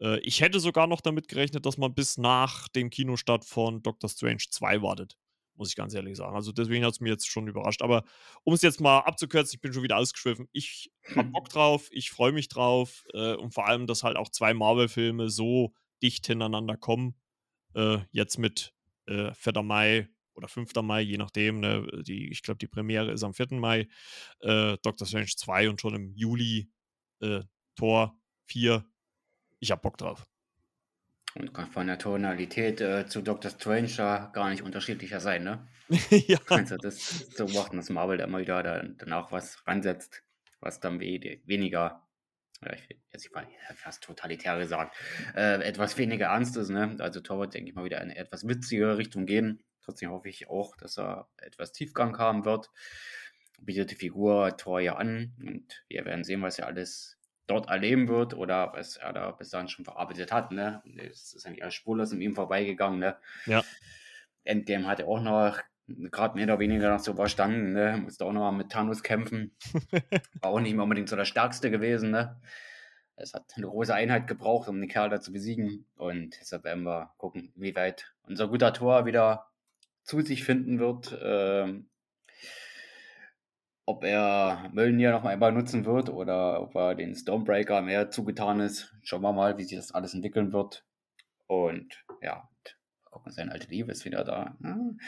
äh, 0.00 0.20
ich 0.20 0.40
hätte 0.40 0.60
sogar 0.60 0.86
noch 0.86 1.00
damit 1.00 1.26
gerechnet, 1.26 1.66
dass 1.66 1.78
man 1.78 1.94
bis 1.94 2.16
nach 2.16 2.68
dem 2.68 2.88
Kinostart 2.88 3.44
von 3.44 3.82
Doctor 3.82 4.08
Strange 4.08 4.44
2 4.48 4.80
wartet. 4.80 5.18
Muss 5.56 5.70
ich 5.70 5.74
ganz 5.74 5.94
ehrlich 5.94 6.16
sagen. 6.16 6.36
Also 6.36 6.52
deswegen 6.52 6.84
hat 6.84 6.92
es 6.92 7.00
mir 7.00 7.08
jetzt 7.08 7.28
schon 7.28 7.48
überrascht. 7.48 7.82
Aber 7.82 8.04
um 8.44 8.54
es 8.54 8.62
jetzt 8.62 8.80
mal 8.80 9.00
abzukürzen, 9.00 9.56
ich 9.56 9.60
bin 9.60 9.72
schon 9.72 9.82
wieder 9.82 9.96
ausgeschwiffen. 9.96 10.48
Ich 10.52 10.92
habe 11.16 11.28
Bock 11.30 11.48
drauf, 11.48 11.88
ich 11.90 12.12
freue 12.12 12.30
mich 12.30 12.46
drauf. 12.46 13.04
Äh, 13.14 13.34
und 13.34 13.52
vor 13.52 13.66
allem, 13.66 13.88
dass 13.88 14.04
halt 14.04 14.16
auch 14.16 14.28
zwei 14.28 14.54
Marvel-Filme 14.54 15.28
so 15.28 15.74
dicht 16.04 16.24
hintereinander 16.28 16.76
kommen. 16.76 17.16
Äh, 17.74 17.98
jetzt 18.12 18.38
mit 18.38 18.74
äh, 19.06 19.32
Mai 19.60 20.08
oder 20.38 20.48
5. 20.48 20.72
Mai, 20.82 21.02
je 21.02 21.18
nachdem. 21.18 21.60
Ne? 21.60 21.86
Die, 22.06 22.30
ich 22.30 22.42
glaube, 22.42 22.58
die 22.58 22.68
Premiere 22.68 23.12
ist 23.12 23.22
am 23.22 23.34
4. 23.34 23.48
Mai. 23.50 23.88
Äh, 24.40 24.78
Doctor 24.82 25.06
Strange 25.06 25.26
2 25.36 25.68
und 25.68 25.80
schon 25.80 25.94
im 25.94 26.14
Juli 26.14 26.70
äh, 27.20 27.42
Tor 27.76 28.18
4. 28.46 28.84
Ich 29.58 29.70
habe 29.70 29.82
Bock 29.82 29.98
drauf. 29.98 30.26
Und 31.34 31.52
kann 31.52 31.70
von 31.70 31.86
der 31.86 31.98
Tonalität 31.98 32.80
äh, 32.80 33.06
zu 33.06 33.20
Doctor 33.20 33.50
Strange 33.50 33.92
da 33.96 34.30
gar 34.32 34.48
nicht 34.50 34.62
unterschiedlicher 34.62 35.20
sein, 35.20 35.44
ne? 35.44 35.68
ja. 36.10 36.38
Also 36.48 36.76
das 36.76 37.28
zu 37.30 37.46
beobachten, 37.46 37.76
dass 37.76 37.90
Marvel 37.90 38.18
da 38.18 38.24
immer 38.24 38.38
wieder 38.38 38.62
da, 38.62 38.82
danach 38.82 39.30
was 39.30 39.66
ransetzt, 39.66 40.22
was 40.60 40.80
dann 40.80 41.00
we 41.00 41.40
weniger, 41.44 42.02
ja, 42.62 42.72
ich 42.72 42.88
will 42.88 42.98
jetzt 43.12 43.30
fast 43.76 44.02
totalitär 44.02 44.58
gesagt, 44.58 44.96
äh, 45.34 45.62
etwas 45.62 45.98
weniger 45.98 46.26
ernst 46.26 46.56
ist, 46.56 46.70
ne? 46.70 46.96
Also 46.98 47.20
Thor 47.20 47.40
wird, 47.40 47.54
denke 47.54 47.70
ich 47.70 47.76
mal, 47.76 47.84
wieder 47.84 47.98
in 47.98 48.10
eine 48.10 48.16
etwas 48.16 48.48
witzigere 48.48 48.96
Richtung 48.96 49.26
gehen. 49.26 49.62
Trotzdem 49.88 50.10
hoffe 50.10 50.28
ich 50.28 50.50
auch, 50.50 50.76
dass 50.76 50.98
er 50.98 51.28
etwas 51.38 51.72
Tiefgang 51.72 52.18
haben 52.18 52.44
wird. 52.44 52.70
Bietet 53.58 53.90
die 53.90 53.94
Figur 53.94 54.54
Thor 54.58 54.80
ja 54.80 54.96
an 54.96 55.32
und 55.40 55.82
wir 55.88 56.04
werden 56.04 56.24
sehen, 56.24 56.42
was 56.42 56.58
er 56.58 56.66
alles 56.66 57.16
dort 57.46 57.70
erleben 57.70 58.06
wird 58.06 58.34
oder 58.34 58.70
was 58.74 58.98
er 58.98 59.14
da 59.14 59.30
bis 59.30 59.48
dahin 59.48 59.68
schon 59.68 59.86
verarbeitet 59.86 60.30
hat. 60.30 60.52
Ne? 60.52 60.82
Es 60.98 61.32
ist 61.32 61.46
eigentlich 61.46 61.62
alles 61.62 61.72
spurlos 61.72 62.12
an 62.12 62.20
ihm 62.20 62.34
vorbeigegangen. 62.34 62.98
Ne? 63.00 63.16
Ja. 63.46 63.64
Endgame 64.44 64.86
hat 64.86 65.00
er 65.00 65.08
auch 65.08 65.22
noch 65.22 65.58
gerade 65.86 66.34
mehr 66.34 66.44
oder 66.44 66.58
weniger 66.58 66.90
noch 66.90 67.00
so 67.00 67.12
überstanden. 67.12 67.72
Ne? 67.72 67.96
Musste 67.96 68.26
auch 68.26 68.32
noch 68.34 68.42
mal 68.42 68.52
mit 68.52 68.70
Thanos 68.70 69.02
kämpfen. 69.02 69.56
War 70.42 70.50
auch 70.50 70.60
nicht 70.60 70.74
mehr 70.74 70.82
unbedingt 70.82 71.08
so 71.08 71.16
der 71.16 71.24
Stärkste 71.24 71.70
gewesen. 71.70 72.10
Ne? 72.10 72.38
Es 73.16 73.32
hat 73.32 73.54
eine 73.56 73.68
große 73.68 73.94
Einheit 73.94 74.26
gebraucht, 74.26 74.68
um 74.68 74.80
den 74.80 74.90
Kerl 74.90 75.08
da 75.08 75.18
zu 75.18 75.32
besiegen. 75.32 75.86
Und 75.96 76.36
deshalb 76.38 76.64
werden 76.64 76.82
wir 76.82 77.14
gucken, 77.16 77.54
wie 77.56 77.74
weit 77.74 78.12
unser 78.26 78.48
guter 78.48 78.74
Tor 78.74 79.06
wieder 79.06 79.48
zu 80.08 80.22
sich 80.22 80.42
finden 80.42 80.78
wird. 80.78 81.16
Ähm, 81.22 81.90
ob 83.84 84.04
er 84.04 84.70
Mölnir 84.72 85.12
noch 85.12 85.24
einmal 85.24 85.52
nutzen 85.52 85.84
wird 85.84 86.08
oder 86.10 86.62
ob 86.62 86.74
er 86.74 86.94
den 86.94 87.14
Stormbreaker 87.14 87.82
mehr 87.82 88.10
zugetan 88.10 88.60
ist. 88.60 88.94
Schauen 89.02 89.22
wir 89.22 89.32
mal, 89.32 89.58
wie 89.58 89.64
sich 89.64 89.78
das 89.78 89.92
alles 89.92 90.14
entwickeln 90.14 90.52
wird. 90.52 90.84
Und 91.46 92.04
ja, 92.20 92.48
gucken, 93.04 93.32
seine 93.32 93.52
alte 93.52 93.68
Liebe 93.68 93.92
ist 93.92 94.04
wieder 94.04 94.24
da. 94.24 94.56
Hm. 94.62 94.98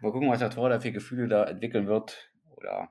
Mal 0.00 0.12
gucken, 0.12 0.28
was 0.28 0.38
der 0.38 0.50
Tor 0.50 0.68
da 0.68 0.80
für 0.80 0.92
Gefühle 0.92 1.28
da 1.28 1.44
entwickeln 1.44 1.86
wird. 1.86 2.32
Oder 2.56 2.88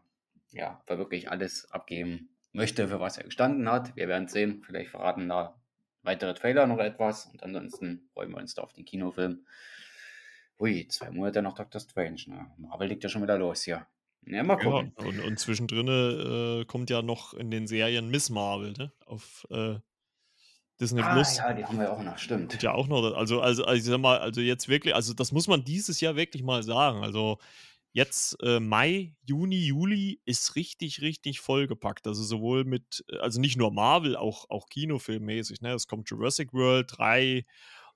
ja, 0.52 0.80
ob 0.82 0.90
er 0.90 0.98
wirklich 0.98 1.32
alles 1.32 1.70
abgeben 1.72 2.36
möchte, 2.52 2.88
für 2.88 3.00
was 3.00 3.18
er 3.18 3.26
gestanden 3.26 3.70
hat. 3.70 3.96
Wir 3.96 4.08
werden 4.08 4.28
sehen. 4.28 4.62
Vielleicht 4.66 4.92
verraten 4.92 5.28
da 5.28 5.60
weitere 6.02 6.34
Trailer 6.34 6.68
noch 6.68 6.80
etwas. 6.80 7.28
Und 7.28 7.44
ansonsten 7.44 8.10
freuen 8.14 8.32
wir 8.32 8.38
uns 8.38 8.56
da 8.56 8.62
auf 8.62 8.74
den 8.74 8.86
Kinofilm. 8.86 9.46
Ui, 10.60 10.88
zwei 10.88 11.12
Monate 11.12 11.42
nach 11.42 11.56
Doctor 11.56 11.82
Strange. 11.82 12.24
Ne? 12.28 12.52
Marvel 12.58 12.88
liegt 12.88 13.04
ja 13.04 13.10
schon 13.10 13.22
wieder 13.24 13.38
los 13.38 13.64
hier. 13.64 13.86
Ja, 14.28 14.44
mal 14.44 14.56
gucken. 14.56 14.94
Ja, 14.98 15.06
und, 15.06 15.20
und 15.20 15.40
zwischendrin 15.40 15.88
äh, 15.88 16.66
kommt 16.66 16.90
ja 16.90 17.02
noch 17.02 17.34
in 17.34 17.52
den 17.52 17.68
Serien 17.68 18.10
Miss 18.10 18.30
Marvel, 18.30 18.74
ne? 18.74 18.92
Auf 19.06 19.46
äh, 19.52 19.76
Disney 20.80 21.02
ah, 21.02 21.14
Plus. 21.14 21.38
Ja, 21.38 21.54
die 21.54 21.66
haben 21.66 21.80
wir 21.80 21.92
auch 21.92 22.02
noch, 22.02 22.18
stimmt. 22.18 22.62
Ja, 22.62 22.74
auch 22.74 22.88
noch. 22.88 23.04
Also, 23.16 23.42
also, 23.42 23.64
also, 23.64 23.74
ich 23.74 23.84
sag 23.84 24.00
mal, 24.00 24.18
also 24.18 24.42
jetzt 24.42 24.68
wirklich, 24.68 24.96
also 24.96 25.14
das 25.14 25.32
muss 25.32 25.48
man 25.48 25.64
dieses 25.64 26.02
Jahr 26.02 26.16
wirklich 26.16 26.44
mal 26.44 26.64
sagen. 26.64 27.04
Also 27.04 27.38
jetzt 27.94 28.36
äh, 28.42 28.60
Mai, 28.60 29.16
Juni, 29.26 29.58
Juli 29.58 30.22
ist 30.26 30.56
richtig, 30.56 31.02
richtig 31.02 31.40
vollgepackt. 31.40 32.08
Also 32.08 32.24
sowohl 32.24 32.66
mit, 32.66 33.06
also 33.20 33.40
nicht 33.40 33.58
nur 33.58 33.72
Marvel, 33.72 34.18
auch, 34.18 34.50
auch 34.50 34.68
Kinofilmmäßig. 34.68 35.62
Ne? 35.62 35.74
Es 35.74 35.88
kommt 35.88 36.10
Jurassic 36.10 36.52
World 36.52 36.98
3, 36.98 37.46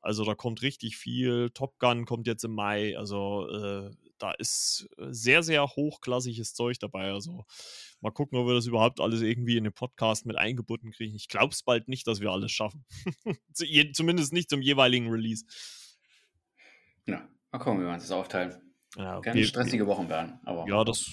also 0.02 0.24
da 0.24 0.36
kommt 0.36 0.62
richtig 0.62 0.98
viel. 0.98 1.50
Top 1.52 1.78
Gun 1.80 2.06
kommt 2.06 2.28
jetzt 2.28 2.44
im 2.44 2.54
Mai. 2.54 2.98
Also 2.98 3.48
äh, 3.50 3.92
da 4.18 4.32
ist 4.32 4.88
äh, 4.98 5.08
sehr, 5.10 5.44
sehr 5.44 5.68
hochklassiges 5.68 6.54
Zeug 6.54 6.80
dabei. 6.80 7.12
Also 7.12 7.46
mal 8.00 8.12
gucken, 8.12 8.38
ob 8.40 8.48
wir 8.48 8.54
das 8.54 8.66
überhaupt 8.66 9.00
alles 9.02 9.22
irgendwie 9.22 9.58
in 9.58 9.66
den 9.66 9.74
Podcast 9.74 10.26
mit 10.26 10.38
eingebunden 10.38 10.92
kriegen. 10.92 11.16
Ich 11.16 11.28
glaube 11.28 11.54
es 11.54 11.64
bald 11.64 11.88
nicht, 11.88 12.08
dass 12.08 12.22
wir 12.22 12.32
alles 12.32 12.52
schaffen. 12.52 12.86
Zumindest 13.94 14.34
nicht 14.34 14.50
zum 14.50 14.62
jeweiligen 14.62 15.10
Release. 15.10 15.46
Ja, 17.06 17.28
mal 17.52 17.60
gucken, 17.60 17.82
wie 17.82 17.86
wir 17.86 17.94
uns 17.94 18.04
das 18.04 18.12
aufteilen. 18.12 18.70
Ja, 18.96 19.20
Keine 19.22 19.44
stressige 19.44 19.86
Wochen 19.86 20.10
werden. 20.10 20.40
Aber 20.46 20.68
ja, 20.68 20.84
das 20.84 21.06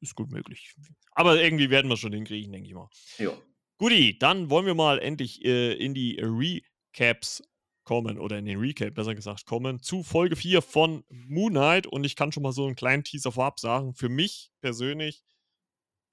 ist 0.00 0.16
gut 0.16 0.30
möglich. 0.30 0.74
Aber 1.12 1.40
irgendwie 1.40 1.70
werden 1.70 1.88
wir 1.88 1.96
schon 1.96 2.12
hinkriegen, 2.12 2.52
denke 2.52 2.68
ich 2.68 2.74
mal. 2.74 2.88
Jo. 3.18 3.40
Guti, 3.78 4.18
dann 4.18 4.50
wollen 4.50 4.66
wir 4.66 4.74
mal 4.74 4.98
endlich 4.98 5.44
äh, 5.44 5.72
in 5.74 5.94
die 5.94 6.20
Recaps 6.20 7.42
kommen 7.90 8.20
oder 8.20 8.38
in 8.38 8.44
den 8.44 8.60
Recap 8.60 8.94
besser 8.94 9.16
gesagt 9.16 9.46
kommen 9.46 9.82
zu 9.82 10.04
Folge 10.04 10.36
4 10.36 10.62
von 10.62 11.02
Moon 11.08 11.50
Knight 11.50 11.88
und 11.88 12.04
ich 12.04 12.14
kann 12.14 12.30
schon 12.30 12.44
mal 12.44 12.52
so 12.52 12.64
einen 12.64 12.76
kleinen 12.76 13.02
Teaser 13.02 13.32
vorab 13.32 13.58
sagen, 13.58 13.94
für 13.94 14.08
mich 14.08 14.52
persönlich 14.60 15.24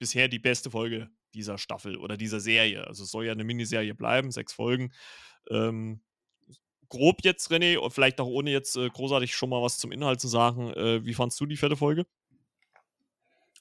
bisher 0.00 0.26
die 0.26 0.40
beste 0.40 0.72
Folge 0.72 1.08
dieser 1.34 1.56
Staffel 1.56 1.96
oder 1.96 2.16
dieser 2.16 2.40
Serie. 2.40 2.84
Also 2.84 3.04
es 3.04 3.12
soll 3.12 3.26
ja 3.26 3.32
eine 3.32 3.44
Miniserie 3.44 3.94
bleiben, 3.94 4.32
sechs 4.32 4.54
Folgen. 4.54 4.92
Ähm, 5.50 6.00
grob 6.88 7.20
jetzt, 7.22 7.48
René, 7.52 7.78
vielleicht 7.90 8.20
auch 8.20 8.26
ohne 8.26 8.50
jetzt 8.50 8.76
äh, 8.76 8.88
großartig 8.88 9.36
schon 9.36 9.50
mal 9.50 9.62
was 9.62 9.78
zum 9.78 9.92
Inhalt 9.92 10.20
zu 10.20 10.26
sagen, 10.26 10.72
äh, 10.72 11.04
wie 11.04 11.14
fandst 11.14 11.38
du 11.38 11.46
die 11.46 11.56
vierte 11.56 11.76
Folge? 11.76 12.06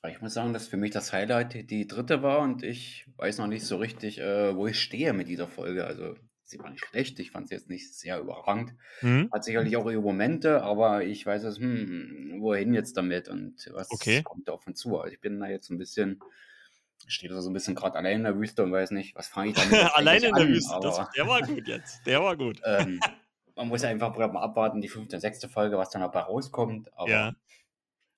Ich 0.09 0.21
muss 0.21 0.33
sagen, 0.33 0.53
dass 0.53 0.67
für 0.67 0.77
mich 0.77 0.89
das 0.89 1.13
Highlight 1.13 1.69
die 1.69 1.85
dritte 1.85 2.23
war 2.23 2.39
und 2.39 2.63
ich 2.63 3.05
weiß 3.17 3.37
noch 3.37 3.47
nicht 3.47 3.63
so 3.63 3.77
richtig, 3.77 4.17
äh, 4.17 4.55
wo 4.55 4.65
ich 4.65 4.79
stehe 4.79 5.13
mit 5.13 5.27
dieser 5.27 5.47
Folge. 5.47 5.85
Also 5.85 6.15
sie 6.47 6.59
war 6.59 6.69
nicht 6.69 6.85
schlecht, 6.85 7.19
ich 7.19 7.31
fand 7.31 7.49
sie 7.49 7.55
jetzt 7.55 7.69
nicht 7.69 7.93
sehr 7.93 8.19
überragend. 8.19 8.73
Mhm. 9.01 9.29
Hat 9.31 9.43
sicherlich 9.43 9.75
auch 9.77 9.89
ihre 9.89 10.01
Momente, 10.01 10.63
aber 10.63 11.03
ich 11.03 11.25
weiß 11.25 11.43
es, 11.43 11.59
hm, 11.59 12.37
wohin 12.39 12.73
jetzt 12.73 12.95
damit 12.97 13.27
und 13.27 13.69
was 13.73 13.91
okay. 13.91 14.23
kommt 14.23 14.47
da 14.47 14.53
auf 14.53 14.65
uns 14.65 14.79
zu. 14.79 14.97
Also 14.97 15.13
ich 15.13 15.19
bin 15.19 15.39
da 15.39 15.47
jetzt 15.47 15.69
ein 15.69 15.77
bisschen, 15.77 16.21
steht 17.05 17.31
da 17.31 17.41
so 17.41 17.49
ein 17.49 17.53
bisschen 17.53 17.75
gerade 17.75 17.95
allein 17.95 18.17
in 18.17 18.23
der 18.23 18.39
Wüste 18.39 18.63
und 18.63 18.71
weiß 18.71 18.91
nicht, 18.91 19.15
was 19.15 19.27
fange 19.27 19.51
ich 19.51 19.55
damit 19.55 19.73
Allein 19.95 20.23
in 20.23 20.33
der 20.33 20.43
an, 20.43 20.47
Wüste, 20.47 20.79
das, 20.81 21.09
der 21.15 21.27
war 21.27 21.41
gut 21.41 21.67
jetzt, 21.67 22.05
der 22.05 22.23
war 22.23 22.37
gut. 22.37 22.61
ähm, 22.63 22.99
man 23.55 23.67
muss 23.67 23.83
einfach 23.83 24.15
mal 24.15 24.41
abwarten, 24.41 24.81
die 24.81 24.87
fünfte 24.87 25.17
und 25.17 25.21
sechste 25.21 25.49
Folge, 25.49 25.77
was 25.77 25.89
dann 25.89 26.01
dabei 26.01 26.21
rauskommt, 26.21 26.89
aber 26.95 27.09
ja, 27.09 27.35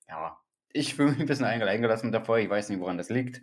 ja 0.08 0.40
ich 0.72 0.94
fühle 0.94 1.10
mich 1.10 1.20
ein 1.20 1.26
bisschen 1.26 1.46
eingelassen 1.46 2.12
Folge, 2.24 2.44
ich 2.44 2.50
weiß 2.50 2.68
nicht, 2.68 2.80
woran 2.80 2.96
das 2.96 3.10
liegt. 3.10 3.42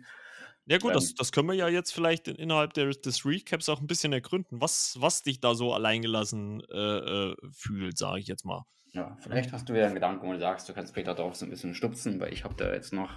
Ja 0.68 0.76
gut, 0.76 0.94
das, 0.94 1.14
das 1.14 1.32
können 1.32 1.48
wir 1.48 1.54
ja 1.54 1.68
jetzt 1.68 1.92
vielleicht 1.92 2.28
innerhalb 2.28 2.74
der, 2.74 2.90
des 2.90 3.24
Recaps 3.24 3.70
auch 3.70 3.80
ein 3.80 3.86
bisschen 3.86 4.12
ergründen, 4.12 4.60
was, 4.60 5.00
was 5.00 5.22
dich 5.22 5.40
da 5.40 5.54
so 5.54 5.72
alleingelassen 5.72 6.62
äh, 6.70 6.76
äh, 6.76 7.36
fühlt, 7.50 7.96
sage 7.96 8.20
ich 8.20 8.26
jetzt 8.26 8.44
mal. 8.44 8.64
Ja, 8.92 9.16
vielleicht 9.20 9.50
hast 9.52 9.68
du 9.68 9.72
wieder 9.72 9.86
einen 9.86 9.94
Gedanken, 9.94 10.28
wo 10.28 10.32
du 10.32 10.38
sagst, 10.38 10.68
du 10.68 10.74
kannst 10.74 10.92
Peter 10.92 11.14
drauf 11.14 11.36
so 11.36 11.46
ein 11.46 11.50
bisschen 11.50 11.74
stupsen, 11.74 12.20
weil 12.20 12.34
ich 12.34 12.44
habe 12.44 12.54
da 12.54 12.70
jetzt 12.72 12.92
noch 12.92 13.16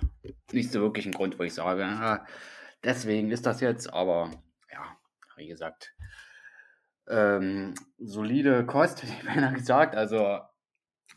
nicht 0.53 0.71
so 0.71 0.79
wirklich 0.79 1.05
einen 1.05 1.13
Grund, 1.13 1.39
wo 1.39 1.43
ich 1.43 1.53
sage, 1.53 1.85
ah, 1.85 2.25
deswegen 2.85 3.31
ist 3.31 3.45
das 3.45 3.59
jetzt, 3.59 3.91
aber 3.91 4.31
ja, 4.71 4.97
wie 5.35 5.47
gesagt, 5.47 5.93
ähm, 7.09 7.73
solide 7.97 8.65
Kost, 8.65 9.03
hätte 9.03 9.13
ich 9.13 9.25
beinahe 9.25 9.53
gesagt, 9.53 9.95
also 9.95 10.39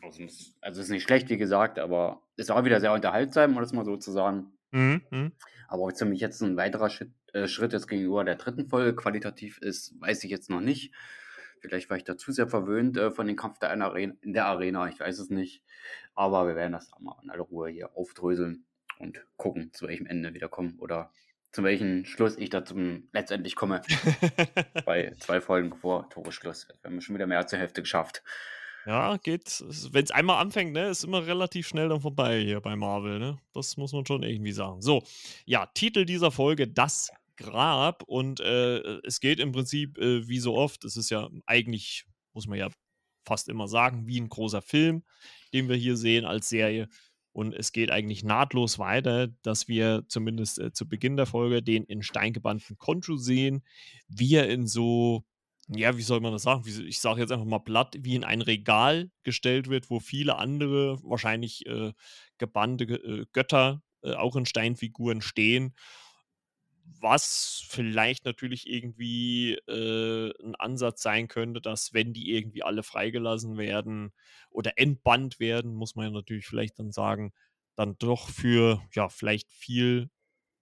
also, 0.01 0.23
also 0.61 0.81
ist 0.81 0.89
nicht 0.89 1.03
schlecht, 1.03 1.29
wie 1.29 1.37
gesagt, 1.37 1.79
aber 1.79 2.21
es 2.35 2.49
war 2.49 2.65
wieder 2.65 2.79
sehr 2.79 2.91
unterhaltsam, 2.93 3.55
um 3.55 3.61
das 3.61 3.73
mal 3.73 3.85
so 3.85 3.95
zu 3.97 4.11
sagen. 4.11 4.51
Mhm, 4.75 5.01
mh. 5.09 5.31
Aber 5.69 5.83
ob 5.83 5.91
es 5.91 5.99
für 5.99 6.05
mich 6.05 6.19
jetzt 6.19 6.41
ein 6.41 6.57
weiterer 6.57 6.89
Schritt, 6.89 7.11
äh, 7.33 7.47
Schritt 7.47 7.71
jetzt 7.71 7.87
gegenüber 7.87 8.25
der 8.25 8.35
dritten 8.35 8.67
Folge 8.67 8.93
qualitativ 8.93 9.57
ist, 9.59 9.95
weiß 10.01 10.23
ich 10.25 10.31
jetzt 10.31 10.49
noch 10.49 10.59
nicht. 10.59 10.93
Vielleicht 11.61 11.89
war 11.89 11.95
ich 11.95 12.03
da 12.03 12.17
zu 12.17 12.33
sehr 12.33 12.49
verwöhnt 12.49 12.97
äh, 12.97 13.09
von 13.09 13.25
dem 13.25 13.37
Kampf 13.37 13.57
der 13.59 13.71
Arena, 13.71 14.15
in 14.21 14.33
der 14.33 14.45
Arena, 14.47 14.87
ich 14.89 14.99
weiß 14.99 15.17
es 15.19 15.29
nicht. 15.29 15.63
Aber 16.13 16.45
wir 16.45 16.55
werden 16.55 16.73
das 16.73 16.91
mal 16.99 17.15
in 17.23 17.29
aller 17.29 17.43
Ruhe 17.43 17.69
hier 17.69 17.95
aufdröseln 17.95 18.65
und 18.99 19.25
gucken, 19.37 19.71
zu 19.71 19.87
welchem 19.87 20.07
Ende 20.07 20.33
wir 20.33 20.47
kommen 20.49 20.77
oder 20.79 21.11
zu 21.53 21.63
welchem 21.63 22.03
Schluss 22.03 22.37
ich 22.37 22.49
da 22.49 22.65
zum 22.65 23.07
letztendlich 23.13 23.55
komme. 23.55 23.81
Bei 24.85 25.13
zwei 25.21 25.39
Folgen 25.39 25.73
vor 25.73 26.09
Tore 26.09 26.33
Schluss. 26.33 26.67
Wir 26.81 26.91
haben 26.91 26.99
schon 26.99 27.15
wieder 27.15 27.27
mehr 27.27 27.37
als 27.37 27.49
zur 27.49 27.59
Hälfte 27.59 27.81
geschafft. 27.81 28.23
Ja, 28.85 29.17
geht. 29.17 29.63
Wenn 29.91 30.03
es 30.03 30.11
einmal 30.11 30.39
anfängt, 30.41 30.73
ne, 30.73 30.89
ist 30.89 31.03
immer 31.03 31.25
relativ 31.25 31.67
schnell 31.67 31.89
dann 31.89 32.01
vorbei 32.01 32.41
hier 32.43 32.61
bei 32.61 32.75
Marvel, 32.75 33.17
ne? 33.17 33.37
Das 33.53 33.77
muss 33.77 33.93
man 33.93 34.05
schon 34.05 34.21
irgendwie 34.21 34.51
sagen. 34.51 34.81
So, 34.81 35.03
ja, 35.45 35.65
Titel 35.73 36.05
dieser 36.05 36.31
Folge: 36.31 36.67
Das 36.67 37.09
Grab. 37.35 38.03
Und 38.03 38.39
äh, 38.39 38.77
es 39.03 39.19
geht 39.19 39.39
im 39.39 39.51
Prinzip 39.51 39.97
äh, 39.97 40.27
wie 40.27 40.39
so 40.39 40.55
oft. 40.55 40.85
Es 40.85 40.97
ist 40.97 41.09
ja 41.09 41.29
eigentlich, 41.45 42.05
muss 42.33 42.47
man 42.47 42.59
ja 42.59 42.69
fast 43.25 43.49
immer 43.49 43.67
sagen, 43.67 44.07
wie 44.07 44.19
ein 44.21 44.29
großer 44.29 44.61
Film, 44.61 45.03
den 45.53 45.67
wir 45.67 45.75
hier 45.75 45.97
sehen 45.97 46.25
als 46.25 46.49
Serie. 46.49 46.87
Und 47.31 47.53
es 47.53 47.73
geht 47.73 47.91
eigentlich 47.91 48.23
nahtlos 48.23 48.79
weiter, 48.79 49.27
dass 49.41 49.67
wir 49.67 50.05
zumindest 50.07 50.59
äh, 50.59 50.71
zu 50.71 50.87
Beginn 50.87 51.17
der 51.17 51.25
Folge 51.25 51.61
den 51.61 51.83
in 51.83 52.03
Stein 52.03 52.33
gebannten 52.33 52.77
Konju 52.77 53.17
sehen, 53.17 53.63
wie 54.07 54.35
er 54.35 54.47
in 54.47 54.67
so 54.67 55.25
ja, 55.67 55.97
wie 55.97 56.01
soll 56.03 56.19
man 56.21 56.31
das 56.31 56.43
sagen? 56.43 56.63
Ich 56.87 56.99
sage 56.99 57.21
jetzt 57.21 57.31
einfach 57.31 57.45
mal 57.45 57.59
platt, 57.59 57.95
wie 57.99 58.15
in 58.15 58.23
ein 58.23 58.41
Regal 58.41 59.09
gestellt 59.23 59.69
wird, 59.69 59.89
wo 59.89 59.99
viele 59.99 60.35
andere, 60.37 60.99
wahrscheinlich 61.03 61.65
äh, 61.65 61.93
gebannte 62.37 62.85
äh, 62.85 63.25
Götter, 63.33 63.81
äh, 64.03 64.13
auch 64.13 64.35
in 64.35 64.45
Steinfiguren 64.45 65.21
stehen. 65.21 65.73
was 67.01 67.65
vielleicht 67.67 68.25
natürlich 68.25 68.67
irgendwie 68.69 69.53
äh, 69.67 70.31
ein 70.43 70.55
Ansatz 70.55 71.01
sein 71.01 71.27
könnte, 71.27 71.61
dass 71.61 71.93
wenn 71.93 72.13
die 72.13 72.31
irgendwie 72.31 72.63
alle 72.63 72.83
freigelassen 72.83 73.57
werden 73.57 74.13
oder 74.49 74.73
entbannt 74.77 75.39
werden, 75.39 75.73
muss 75.75 75.95
man 75.95 76.05
ja 76.07 76.11
natürlich 76.11 76.45
vielleicht 76.47 76.79
dann 76.79 76.91
sagen, 76.91 77.33
dann 77.75 77.97
doch 77.97 78.29
für 78.29 78.81
ja 78.93 79.09
vielleicht 79.09 79.51
viel 79.51 80.09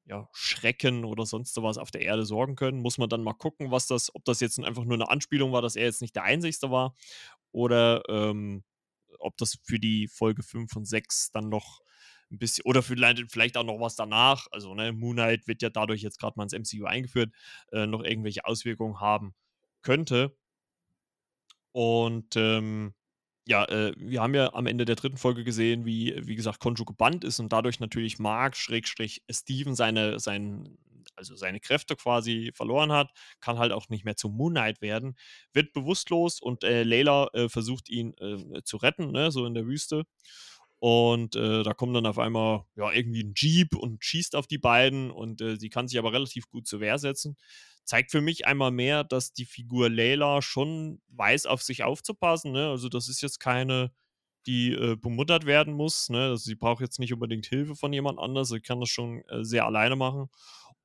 ja, 0.05 0.27
Schrecken 0.33 1.05
oder 1.05 1.25
sonst 1.25 1.55
was 1.61 1.77
auf 1.77 1.91
der 1.91 2.01
Erde 2.01 2.25
sorgen 2.25 2.55
können. 2.55 2.81
Muss 2.81 2.97
man 2.97 3.09
dann 3.09 3.23
mal 3.23 3.33
gucken, 3.33 3.71
was 3.71 3.87
das, 3.87 4.13
ob 4.15 4.25
das 4.25 4.39
jetzt 4.39 4.59
einfach 4.59 4.83
nur 4.83 4.95
eine 4.95 5.09
Anspielung 5.09 5.51
war, 5.51 5.61
dass 5.61 5.75
er 5.75 5.85
jetzt 5.85 6.01
nicht 6.01 6.15
der 6.15 6.23
Einzige 6.23 6.69
war 6.71 6.95
oder 7.51 8.03
ähm, 8.09 8.63
ob 9.19 9.37
das 9.37 9.59
für 9.63 9.79
die 9.79 10.07
Folge 10.07 10.43
5 10.43 10.75
und 10.75 10.85
6 10.85 11.31
dann 11.31 11.49
noch 11.49 11.81
ein 12.31 12.39
bisschen, 12.39 12.65
oder 12.65 12.83
vielleicht, 12.83 13.31
vielleicht 13.31 13.57
auch 13.57 13.63
noch 13.63 13.79
was 13.79 13.95
danach, 13.95 14.47
also 14.51 14.73
ne, 14.73 14.91
Moon 14.91 15.15
Knight 15.15 15.47
wird 15.47 15.61
ja 15.61 15.69
dadurch 15.69 16.01
jetzt 16.01 16.19
gerade 16.19 16.33
mal 16.37 16.43
ins 16.43 16.53
MCU 16.53 16.85
eingeführt, 16.85 17.33
äh, 17.71 17.85
noch 17.87 18.03
irgendwelche 18.03 18.45
Auswirkungen 18.45 18.99
haben 18.99 19.33
könnte. 19.81 20.35
Und 21.71 22.35
ähm, 22.35 22.93
ja, 23.45 23.65
äh, 23.65 23.93
wir 23.97 24.21
haben 24.21 24.35
ja 24.35 24.53
am 24.53 24.67
Ende 24.67 24.85
der 24.85 24.95
dritten 24.95 25.17
Folge 25.17 25.43
gesehen, 25.43 25.85
wie, 25.85 26.15
wie 26.25 26.35
gesagt, 26.35 26.59
Konjo 26.59 26.85
gebannt 26.85 27.23
ist 27.23 27.39
und 27.39 27.51
dadurch 27.51 27.79
natürlich 27.79 28.19
Mark, 28.19 28.55
Schrägstrich, 28.55 29.23
Steven 29.29 29.75
seine, 29.75 30.19
sein, 30.19 30.77
also 31.15 31.35
seine 31.35 31.59
Kräfte 31.59 31.95
quasi 31.95 32.51
verloren 32.53 32.91
hat, 32.91 33.11
kann 33.41 33.59
halt 33.59 33.73
auch 33.73 33.89
nicht 33.89 34.05
mehr 34.05 34.15
zum 34.15 34.35
Moon 34.35 34.53
Knight 34.53 34.81
werden, 34.81 35.15
wird 35.51 35.73
bewusstlos 35.73 36.39
und 36.39 36.63
äh, 36.63 36.83
Layla 36.83 37.27
äh, 37.33 37.49
versucht 37.49 37.89
ihn 37.89 38.13
äh, 38.19 38.63
zu 38.63 38.77
retten, 38.77 39.11
ne, 39.11 39.31
so 39.31 39.45
in 39.45 39.53
der 39.53 39.65
Wüste. 39.65 40.05
Und 40.83 41.37
äh, 41.37 41.63
da 41.63 41.73
kommt 41.73 41.95
dann 41.95 42.05
auf 42.05 42.19
einmal 42.19 42.65
ja 42.75 42.91
irgendwie 42.91 43.23
ein 43.23 43.33
Jeep 43.37 43.73
und 43.73 44.03
schießt 44.03 44.35
auf 44.35 44.47
die 44.47 44.57
beiden 44.57 45.11
und 45.11 45.39
äh, 45.39 45.55
sie 45.55 45.69
kann 45.69 45.87
sich 45.87 45.97
aber 45.97 46.11
relativ 46.11 46.49
gut 46.49 46.67
zur 46.67 46.81
Wehr 46.81 46.97
setzen 46.97 47.37
zeigt 47.85 48.11
für 48.11 48.21
mich 48.21 48.47
einmal 48.47 48.71
mehr, 48.71 49.03
dass 49.03 49.33
die 49.33 49.45
Figur 49.45 49.89
Layla 49.89 50.41
schon 50.41 51.01
weiß, 51.09 51.45
auf 51.45 51.61
sich 51.61 51.83
aufzupassen. 51.83 52.51
Ne? 52.51 52.69
Also 52.69 52.89
das 52.89 53.09
ist 53.09 53.21
jetzt 53.21 53.39
keine, 53.39 53.91
die 54.45 54.71
äh, 54.71 54.95
bemuttert 54.95 55.45
werden 55.45 55.73
muss. 55.73 56.09
Ne? 56.09 56.29
Also 56.29 56.45
sie 56.45 56.55
braucht 56.55 56.81
jetzt 56.81 56.99
nicht 56.99 57.13
unbedingt 57.13 57.45
Hilfe 57.45 57.75
von 57.75 57.93
jemand 57.93 58.19
anders. 58.19 58.49
Sie 58.49 58.61
kann 58.61 58.79
das 58.79 58.89
schon 58.89 59.23
äh, 59.27 59.43
sehr 59.43 59.65
alleine 59.65 59.95
machen. 59.95 60.29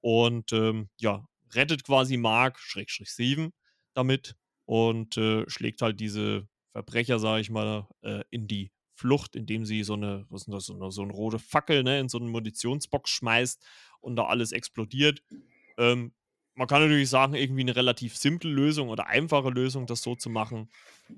Und 0.00 0.52
ähm, 0.52 0.88
ja, 0.96 1.26
rettet 1.54 1.84
quasi 1.84 2.16
Mark, 2.16 2.58
Schrägstrich 2.58 3.08
Steven, 3.08 3.52
damit 3.94 4.36
und 4.64 5.16
äh, 5.16 5.48
schlägt 5.48 5.82
halt 5.82 6.00
diese 6.00 6.48
Verbrecher, 6.72 7.18
sage 7.18 7.40
ich 7.40 7.50
mal, 7.50 7.88
äh, 8.02 8.22
in 8.30 8.48
die 8.48 8.70
Flucht, 8.98 9.36
indem 9.36 9.64
sie 9.64 9.84
so 9.84 9.94
eine, 9.94 10.26
was 10.28 10.42
ist 10.42 10.52
das, 10.52 10.66
so 10.66 10.74
eine, 10.74 10.90
so 10.90 11.02
eine 11.02 11.12
rote 11.12 11.38
Fackel 11.38 11.84
ne, 11.84 12.00
in 12.00 12.08
so 12.08 12.18
eine 12.18 12.28
Munitionsbox 12.28 13.10
schmeißt 13.10 13.64
und 14.00 14.16
da 14.16 14.24
alles 14.24 14.50
explodiert. 14.50 15.22
Ähm, 15.76 16.12
man 16.54 16.66
kann 16.66 16.82
natürlich 16.82 17.08
sagen, 17.08 17.34
irgendwie 17.34 17.60
eine 17.60 17.76
relativ 17.76 18.16
simple 18.16 18.50
Lösung 18.50 18.88
oder 18.88 19.06
einfache 19.06 19.50
Lösung, 19.50 19.86
das 19.86 20.02
so 20.02 20.16
zu 20.16 20.28
machen. 20.28 20.68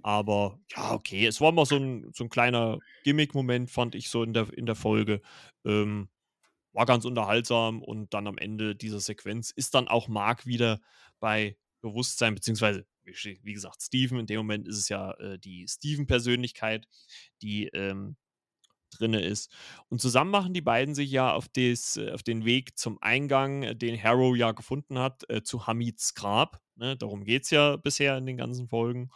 Aber 0.02 0.60
ja, 0.76 0.92
okay, 0.92 1.26
es 1.26 1.40
war 1.40 1.52
mal 1.52 1.64
so 1.64 1.76
ein, 1.76 2.10
so 2.12 2.24
ein 2.24 2.28
kleiner 2.28 2.78
Gimmick-Moment, 3.04 3.70
fand 3.70 3.94
ich 3.94 4.10
so 4.10 4.22
in 4.22 4.34
der, 4.34 4.52
in 4.52 4.66
der 4.66 4.74
Folge. 4.74 5.22
Ähm, 5.64 6.10
war 6.74 6.84
ganz 6.84 7.06
unterhaltsam 7.06 7.82
und 7.82 8.12
dann 8.12 8.26
am 8.26 8.36
Ende 8.36 8.76
dieser 8.76 9.00
Sequenz 9.00 9.50
ist 9.50 9.74
dann 9.74 9.88
auch 9.88 10.08
Mark 10.08 10.44
wieder 10.46 10.80
bei 11.18 11.56
Bewusstsein, 11.80 12.34
beziehungsweise, 12.34 12.84
wie 13.42 13.52
gesagt, 13.52 13.82
Steven. 13.82 14.20
In 14.20 14.26
dem 14.26 14.38
Moment 14.38 14.68
ist 14.68 14.78
es 14.78 14.88
ja 14.88 15.12
äh, 15.12 15.38
die 15.38 15.66
Steven-Persönlichkeit, 15.68 16.86
die 17.42 17.66
ähm, 17.68 18.16
drinne 18.90 19.20
ist. 19.20 19.52
Und 19.88 20.00
zusammen 20.00 20.30
machen 20.30 20.54
die 20.54 20.60
beiden 20.60 20.94
sich 20.94 21.10
ja 21.10 21.32
auf, 21.32 21.48
des, 21.48 21.96
äh, 21.96 22.10
auf 22.12 22.22
den 22.22 22.44
Weg 22.44 22.78
zum 22.78 22.98
Eingang, 23.00 23.62
äh, 23.62 23.76
den 23.76 24.00
Harrow 24.02 24.36
ja 24.36 24.52
gefunden 24.52 24.98
hat, 24.98 25.28
äh, 25.28 25.42
zu 25.42 25.66
Hamids 25.66 26.14
Grab. 26.14 26.60
Ne? 26.76 26.96
Darum 26.96 27.24
geht 27.24 27.44
es 27.44 27.50
ja 27.50 27.76
bisher 27.76 28.16
in 28.18 28.26
den 28.26 28.36
ganzen 28.36 28.68
Folgen. 28.68 29.10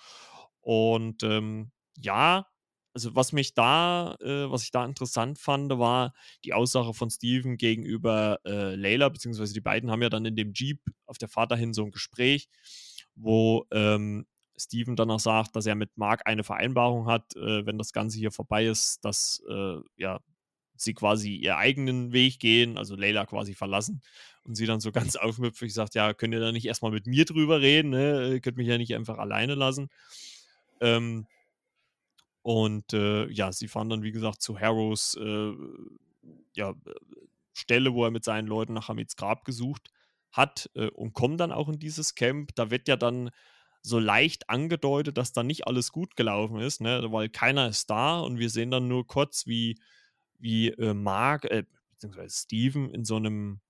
Und 0.60 1.22
ähm, 1.22 1.72
ja, 1.98 2.46
also 2.94 3.14
was 3.16 3.32
mich 3.32 3.54
da, 3.54 4.16
äh, 4.20 4.50
was 4.50 4.62
ich 4.62 4.70
da 4.70 4.84
interessant 4.84 5.38
fand, 5.38 5.70
war 5.78 6.14
die 6.44 6.52
Aussage 6.52 6.94
von 6.94 7.10
Steven 7.10 7.56
gegenüber 7.56 8.38
äh, 8.44 8.76
Layla, 8.76 9.08
beziehungsweise 9.08 9.52
die 9.52 9.60
beiden 9.60 9.90
haben 9.90 10.02
ja 10.02 10.08
dann 10.08 10.24
in 10.24 10.36
dem 10.36 10.52
Jeep 10.54 10.80
auf 11.06 11.18
der 11.18 11.28
Fahrt 11.28 11.50
dahin 11.50 11.74
so 11.74 11.84
ein 11.84 11.90
Gespräch, 11.90 12.48
wo 13.16 13.66
ähm, 13.70 14.26
Steven 14.56 14.96
dann 14.96 15.10
auch 15.10 15.20
sagt, 15.20 15.56
dass 15.56 15.66
er 15.66 15.74
mit 15.74 15.96
Mark 15.96 16.22
eine 16.26 16.44
Vereinbarung 16.44 17.06
hat, 17.06 17.34
äh, 17.36 17.66
wenn 17.66 17.78
das 17.78 17.92
Ganze 17.92 18.18
hier 18.18 18.30
vorbei 18.30 18.66
ist, 18.66 19.04
dass 19.04 19.42
äh, 19.48 19.78
ja, 19.96 20.20
sie 20.76 20.94
quasi 20.94 21.36
ihren 21.36 21.56
eigenen 21.56 22.12
Weg 22.12 22.38
gehen, 22.38 22.78
also 22.78 22.96
Layla 22.96 23.26
quasi 23.26 23.54
verlassen 23.54 24.02
und 24.44 24.54
sie 24.54 24.66
dann 24.66 24.80
so 24.80 24.92
ganz 24.92 25.16
aufmüpfig 25.16 25.72
sagt, 25.72 25.94
ja, 25.94 26.14
könnt 26.14 26.34
ihr 26.34 26.40
da 26.40 26.52
nicht 26.52 26.66
erstmal 26.66 26.92
mit 26.92 27.06
mir 27.06 27.24
drüber 27.24 27.60
reden, 27.60 27.90
ne? 27.90 28.34
Ihr 28.34 28.40
könnt 28.40 28.56
mich 28.56 28.68
ja 28.68 28.78
nicht 28.78 28.94
einfach 28.94 29.18
alleine 29.18 29.54
lassen. 29.54 29.88
Ähm, 30.80 31.26
und 32.42 32.92
äh, 32.92 33.26
ja, 33.30 33.52
sie 33.52 33.68
fahren 33.68 33.88
dann, 33.88 34.02
wie 34.02 34.12
gesagt, 34.12 34.42
zu 34.42 34.60
Harrows 34.60 35.16
äh, 35.20 35.52
ja, 36.54 36.74
Stelle, 37.54 37.94
wo 37.94 38.04
er 38.04 38.10
mit 38.10 38.24
seinen 38.24 38.46
Leuten 38.46 38.74
nach 38.74 38.88
Hamids 38.88 39.16
Grab 39.16 39.44
gesucht 39.44 39.93
hat 40.34 40.70
äh, 40.74 40.88
und 40.88 41.14
kommen 41.14 41.38
dann 41.38 41.52
auch 41.52 41.68
in 41.68 41.78
dieses 41.78 42.14
Camp. 42.14 42.54
Da 42.54 42.70
wird 42.70 42.88
ja 42.88 42.96
dann 42.96 43.30
so 43.82 43.98
leicht 43.98 44.50
angedeutet, 44.50 45.18
dass 45.18 45.32
da 45.32 45.42
nicht 45.42 45.66
alles 45.66 45.92
gut 45.92 46.16
gelaufen 46.16 46.58
ist, 46.58 46.80
ne? 46.80 47.06
weil 47.10 47.28
keiner 47.28 47.68
ist 47.68 47.90
da 47.90 48.20
und 48.20 48.38
wir 48.38 48.50
sehen 48.50 48.70
dann 48.70 48.88
nur 48.88 49.06
kurz, 49.06 49.46
wie, 49.46 49.78
wie 50.38 50.68
äh, 50.70 50.94
Mark, 50.94 51.44
äh, 51.44 51.64
beziehungsweise 51.90 52.34
Steven 52.34 52.90
in 52.90 53.04
so 53.04 53.16
einem 53.16 53.60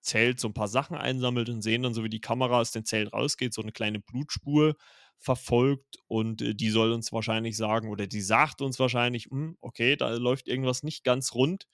Zelt 0.00 0.40
so 0.40 0.48
ein 0.48 0.54
paar 0.54 0.68
Sachen 0.68 0.96
einsammelt 0.96 1.48
und 1.48 1.62
sehen 1.62 1.84
dann 1.84 1.94
so, 1.94 2.02
wie 2.02 2.08
die 2.08 2.20
Kamera 2.20 2.58
aus 2.60 2.72
dem 2.72 2.84
Zelt 2.84 3.12
rausgeht, 3.12 3.54
so 3.54 3.62
eine 3.62 3.70
kleine 3.70 4.00
Blutspur 4.00 4.74
verfolgt 5.18 5.98
und 6.08 6.42
äh, 6.42 6.54
die 6.56 6.70
soll 6.70 6.90
uns 6.90 7.12
wahrscheinlich 7.12 7.56
sagen, 7.56 7.88
oder 7.88 8.08
die 8.08 8.20
sagt 8.20 8.62
uns 8.62 8.80
wahrscheinlich, 8.80 9.26
hm, 9.30 9.56
okay, 9.60 9.94
da 9.94 10.10
läuft 10.10 10.48
irgendwas 10.48 10.82
nicht 10.82 11.04
ganz 11.04 11.34
rund, 11.34 11.68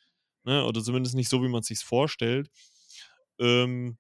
ne? 0.45 0.65
oder 0.65 0.83
zumindest 0.83 1.15
nicht 1.15 1.31
so, 1.31 1.43
wie 1.43 1.49
man 1.49 1.61
es 1.61 1.69
sich 1.69 1.79
vorstellt. 1.79 2.51
Ähm, 3.39 3.97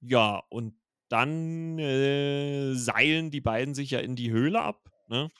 ja, 0.00 0.42
und 0.48 0.74
dann 1.08 1.78
äh, 1.78 2.74
seilen 2.74 3.30
die 3.30 3.40
beiden 3.40 3.74
sich 3.74 3.90
ja 3.90 4.00
in 4.00 4.16
die 4.16 4.30
Höhle 4.30 4.60
ab. 4.60 4.90
Ne? 5.08 5.30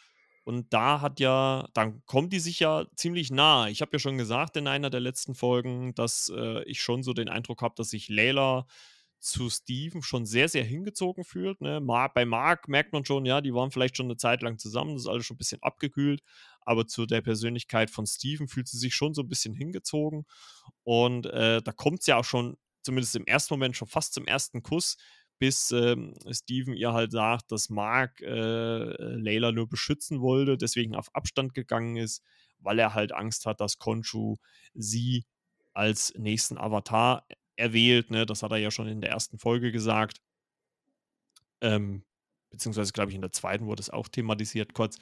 Und 0.45 0.73
da 0.73 1.01
hat 1.01 1.21
ja, 1.21 1.69
dann 1.75 2.05
kommen 2.07 2.29
die 2.29 2.41
sich 2.41 2.61
ja 2.61 2.87
ziemlich 2.97 3.31
nah. 3.31 3.69
Ich 3.69 3.83
habe 3.83 3.93
ja 3.93 3.99
schon 3.99 4.19
gesagt 4.19 4.57
in 4.57 4.67
einer 4.67 4.91
der 4.91 5.01
letzten 5.01 5.35
Folgen, 5.35 5.95
dass 5.95 6.33
äh, 6.35 6.65
ich 6.65 6.83
schon 6.83 7.03
so 7.03 7.13
den 7.13 7.29
Eindruck 7.29 7.63
habe, 7.63 7.75
dass 7.77 7.91
sich 7.91 8.09
Layla 8.09 8.67
zu 9.21 9.51
Steven 9.51 10.03
schon 10.03 10.25
sehr, 10.27 10.49
sehr 10.49 10.65
hingezogen 10.65 11.25
fühlt. 11.25 11.61
Ne? 11.61 11.81
bei 12.15 12.25
Mark 12.25 12.69
merkt 12.69 12.93
man 12.93 13.05
schon, 13.05 13.27
ja, 13.27 13.41
die 13.41 13.55
waren 13.55 13.71
vielleicht 13.71 13.97
schon 13.97 14.07
eine 14.07 14.17
Zeit 14.17 14.43
lang 14.43 14.59
zusammen, 14.59 14.95
das 14.95 15.03
ist 15.03 15.09
alles 15.09 15.27
schon 15.27 15.35
ein 15.35 15.39
bisschen 15.39 15.63
abgekühlt, 15.63 16.23
aber 16.63 16.87
zu 16.87 17.05
der 17.07 17.21
Persönlichkeit 17.21 17.91
von 17.91 18.07
Steven 18.07 18.49
fühlt 18.49 18.67
sie 18.67 18.79
sich 18.79 18.95
schon 18.95 19.15
so 19.15 19.23
ein 19.23 19.29
bisschen 19.29 19.55
hingezogen. 19.55 20.25
Und 20.85 21.27
äh, 21.27 21.63
da 21.63 21.73
kommt 21.73 22.01
es 22.01 22.07
ja 22.07 22.17
auch 22.17 22.25
schon, 22.25 22.57
zumindest 22.83 23.17
im 23.17 23.27
ersten 23.27 23.55
Moment, 23.55 23.77
schon 23.77 23.89
fast 23.89 24.15
zum 24.15 24.27
ersten 24.27 24.63
Kuss, 24.63 24.97
bis 25.39 25.71
ähm, 25.71 26.15
Steven 26.31 26.75
ihr 26.75 26.93
halt 26.93 27.13
sagt, 27.13 27.51
dass 27.51 27.71
Mark 27.71 28.21
äh, 28.21 29.15
Layla 29.17 29.53
nur 29.53 29.69
beschützen 29.69 30.21
wollte, 30.21 30.59
deswegen 30.59 30.95
auf 30.95 31.15
Abstand 31.15 31.55
gegangen 31.55 31.97
ist, 31.97 32.23
weil 32.59 32.79
er 32.79 32.95
halt 32.95 33.13
Angst 33.13 33.47
hat, 33.47 33.61
dass 33.61 33.79
Konshu 33.79 34.37
sie 34.75 35.25
als 35.73 36.13
nächsten 36.17 36.59
Avatar 36.59 37.27
erwählt. 37.57 38.11
Ne? 38.11 38.27
Das 38.27 38.43
hat 38.43 38.53
er 38.53 38.59
ja 38.59 38.71
schon 38.71 38.87
in 38.87 39.01
der 39.01 39.11
ersten 39.11 39.39
Folge 39.39 39.73
gesagt. 39.73 40.21
Ähm, 41.63 42.05
beziehungsweise, 42.51 42.93
glaube 42.93 43.11
ich, 43.11 43.15
in 43.15 43.23
der 43.23 43.33
zweiten 43.33 43.67
wurde 43.67 43.81
es 43.81 43.91
auch 43.91 44.09
thematisiert 44.09 44.75
kurz. 44.75 44.99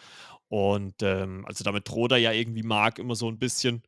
Und 0.49 1.03
ähm, 1.03 1.45
also 1.47 1.65
damit 1.65 1.89
droht 1.89 2.13
er 2.13 2.19
ja 2.19 2.33
irgendwie 2.33 2.63
Mark 2.63 2.99
immer 2.99 3.15
so 3.15 3.29
ein 3.29 3.39
bisschen. 3.39 3.83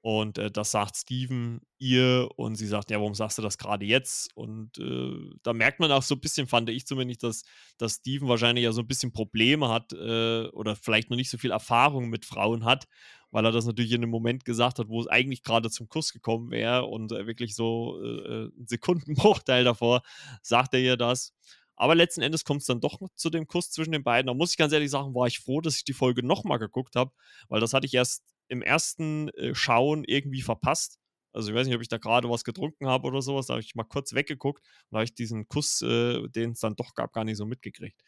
Und 0.00 0.38
äh, 0.38 0.50
das 0.50 0.70
sagt 0.70 0.96
Steven 0.96 1.60
ihr 1.78 2.28
und 2.36 2.54
sie 2.54 2.66
sagt, 2.66 2.90
ja, 2.90 2.98
warum 2.98 3.14
sagst 3.14 3.36
du 3.38 3.42
das 3.42 3.58
gerade 3.58 3.84
jetzt? 3.84 4.34
Und 4.36 4.78
äh, 4.78 5.36
da 5.42 5.52
merkt 5.52 5.80
man 5.80 5.90
auch 5.90 6.02
so 6.02 6.14
ein 6.14 6.20
bisschen, 6.20 6.46
fand 6.46 6.70
ich 6.70 6.86
zumindest, 6.86 7.24
dass, 7.24 7.42
dass 7.78 7.94
Steven 7.94 8.28
wahrscheinlich 8.28 8.64
ja 8.64 8.72
so 8.72 8.82
ein 8.82 8.86
bisschen 8.86 9.12
Probleme 9.12 9.68
hat 9.68 9.92
äh, 9.92 10.46
oder 10.48 10.76
vielleicht 10.76 11.10
noch 11.10 11.16
nicht 11.16 11.30
so 11.30 11.38
viel 11.38 11.50
Erfahrung 11.50 12.10
mit 12.10 12.24
Frauen 12.24 12.64
hat, 12.64 12.86
weil 13.32 13.44
er 13.44 13.52
das 13.52 13.66
natürlich 13.66 13.92
in 13.92 14.02
einem 14.02 14.10
Moment 14.10 14.44
gesagt 14.44 14.78
hat, 14.78 14.88
wo 14.88 15.00
es 15.00 15.08
eigentlich 15.08 15.42
gerade 15.42 15.68
zum 15.68 15.88
Kuss 15.88 16.12
gekommen 16.12 16.50
wäre 16.52 16.84
und 16.84 17.10
äh, 17.10 17.26
wirklich 17.26 17.56
so 17.56 18.00
äh, 18.00 18.06
äh, 18.06 18.44
ein 18.56 18.66
Sekundenbruchteil 18.68 19.64
davor 19.64 20.02
sagt 20.42 20.74
er 20.74 20.80
ihr 20.80 20.96
das. 20.96 21.34
Aber 21.74 21.94
letzten 21.94 22.22
Endes 22.22 22.44
kommt 22.44 22.60
es 22.60 22.66
dann 22.66 22.80
doch 22.80 22.98
zu 23.14 23.30
dem 23.30 23.46
Kuss 23.46 23.70
zwischen 23.70 23.92
den 23.92 24.02
beiden. 24.02 24.26
Da 24.26 24.34
muss 24.34 24.50
ich 24.50 24.56
ganz 24.56 24.72
ehrlich 24.72 24.90
sagen, 24.90 25.14
war 25.14 25.28
ich 25.28 25.38
froh, 25.38 25.60
dass 25.60 25.76
ich 25.76 25.84
die 25.84 25.92
Folge 25.92 26.24
nochmal 26.24 26.58
geguckt 26.58 26.96
habe, 26.96 27.12
weil 27.48 27.60
das 27.60 27.72
hatte 27.72 27.86
ich 27.86 27.94
erst 27.94 28.24
im 28.48 28.62
ersten 28.62 29.28
äh, 29.30 29.54
Schauen 29.54 30.04
irgendwie 30.04 30.42
verpasst. 30.42 30.98
Also 31.32 31.50
ich 31.50 31.54
weiß 31.54 31.66
nicht, 31.66 31.76
ob 31.76 31.82
ich 31.82 31.88
da 31.88 31.98
gerade 31.98 32.28
was 32.30 32.44
getrunken 32.44 32.86
habe 32.86 33.06
oder 33.06 33.22
sowas. 33.22 33.46
Da 33.46 33.54
habe 33.54 33.62
ich 33.62 33.74
mal 33.74 33.84
kurz 33.84 34.14
weggeguckt 34.14 34.60
und 34.64 34.92
da 34.92 34.98
habe 34.98 35.04
ich 35.04 35.14
diesen 35.14 35.46
Kuss, 35.48 35.82
äh, 35.82 36.28
den 36.28 36.52
es 36.52 36.60
dann 36.60 36.76
doch 36.76 36.94
gab, 36.94 37.12
gar 37.12 37.24
nicht 37.24 37.36
so 37.36 37.46
mitgekriegt. 37.46 38.02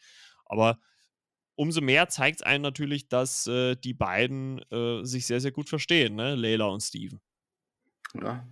Aber 0.45 0.79
umso 1.55 1.81
mehr 1.81 2.09
zeigt 2.09 2.39
es 2.39 2.45
einem 2.45 2.63
natürlich, 2.63 3.07
dass 3.07 3.47
äh, 3.47 3.75
die 3.75 3.93
beiden 3.93 4.59
äh, 4.71 5.03
sich 5.03 5.27
sehr, 5.27 5.39
sehr 5.39 5.51
gut 5.51 5.69
verstehen, 5.69 6.15
ne? 6.15 6.35
Leila 6.35 6.65
und 6.65 6.81
Steven. 6.81 7.21
Ja, 8.13 8.47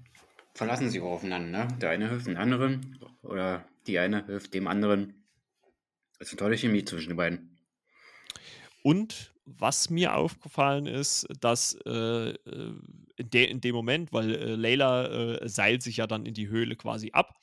verlassen 0.54 0.90
sich 0.90 1.02
auch 1.02 1.14
aufeinander. 1.14 1.66
Ne? 1.66 1.78
Der 1.80 1.90
eine 1.90 2.10
hilft 2.10 2.28
dem 2.28 2.38
anderen 2.38 3.00
oder 3.22 3.68
die 3.88 4.00
eine 4.00 4.26
hilft 4.26 4.54
dem 4.54 4.68
anderen. 4.68 5.26
Das 6.18 6.28
ist 6.28 6.34
eine 6.34 6.40
tolle 6.40 6.58
Chemie 6.58 6.86
zwischen 6.86 7.10
den 7.10 7.18
beiden. 7.18 7.58
Und 8.84 9.34
was 9.58 9.90
mir 9.90 10.16
aufgefallen 10.16 10.86
ist, 10.86 11.28
dass 11.40 11.78
äh, 11.86 12.30
äh 12.30 12.74
in, 13.16 13.30
de 13.30 13.46
in, 13.46 13.60
dem 13.60 13.76
Moment, 13.76 14.14
weil 14.14 14.34
äh, 14.34 14.56
Layla 14.56 15.08
äh, 15.08 15.50
seilt 15.50 15.84
sich 15.84 15.98
ja 15.98 16.08
dann 16.08 16.26
in 16.26 16.34
die 16.34 16.48
Höhle 16.48 16.78
quasi 16.78 17.12
ab 17.12 17.36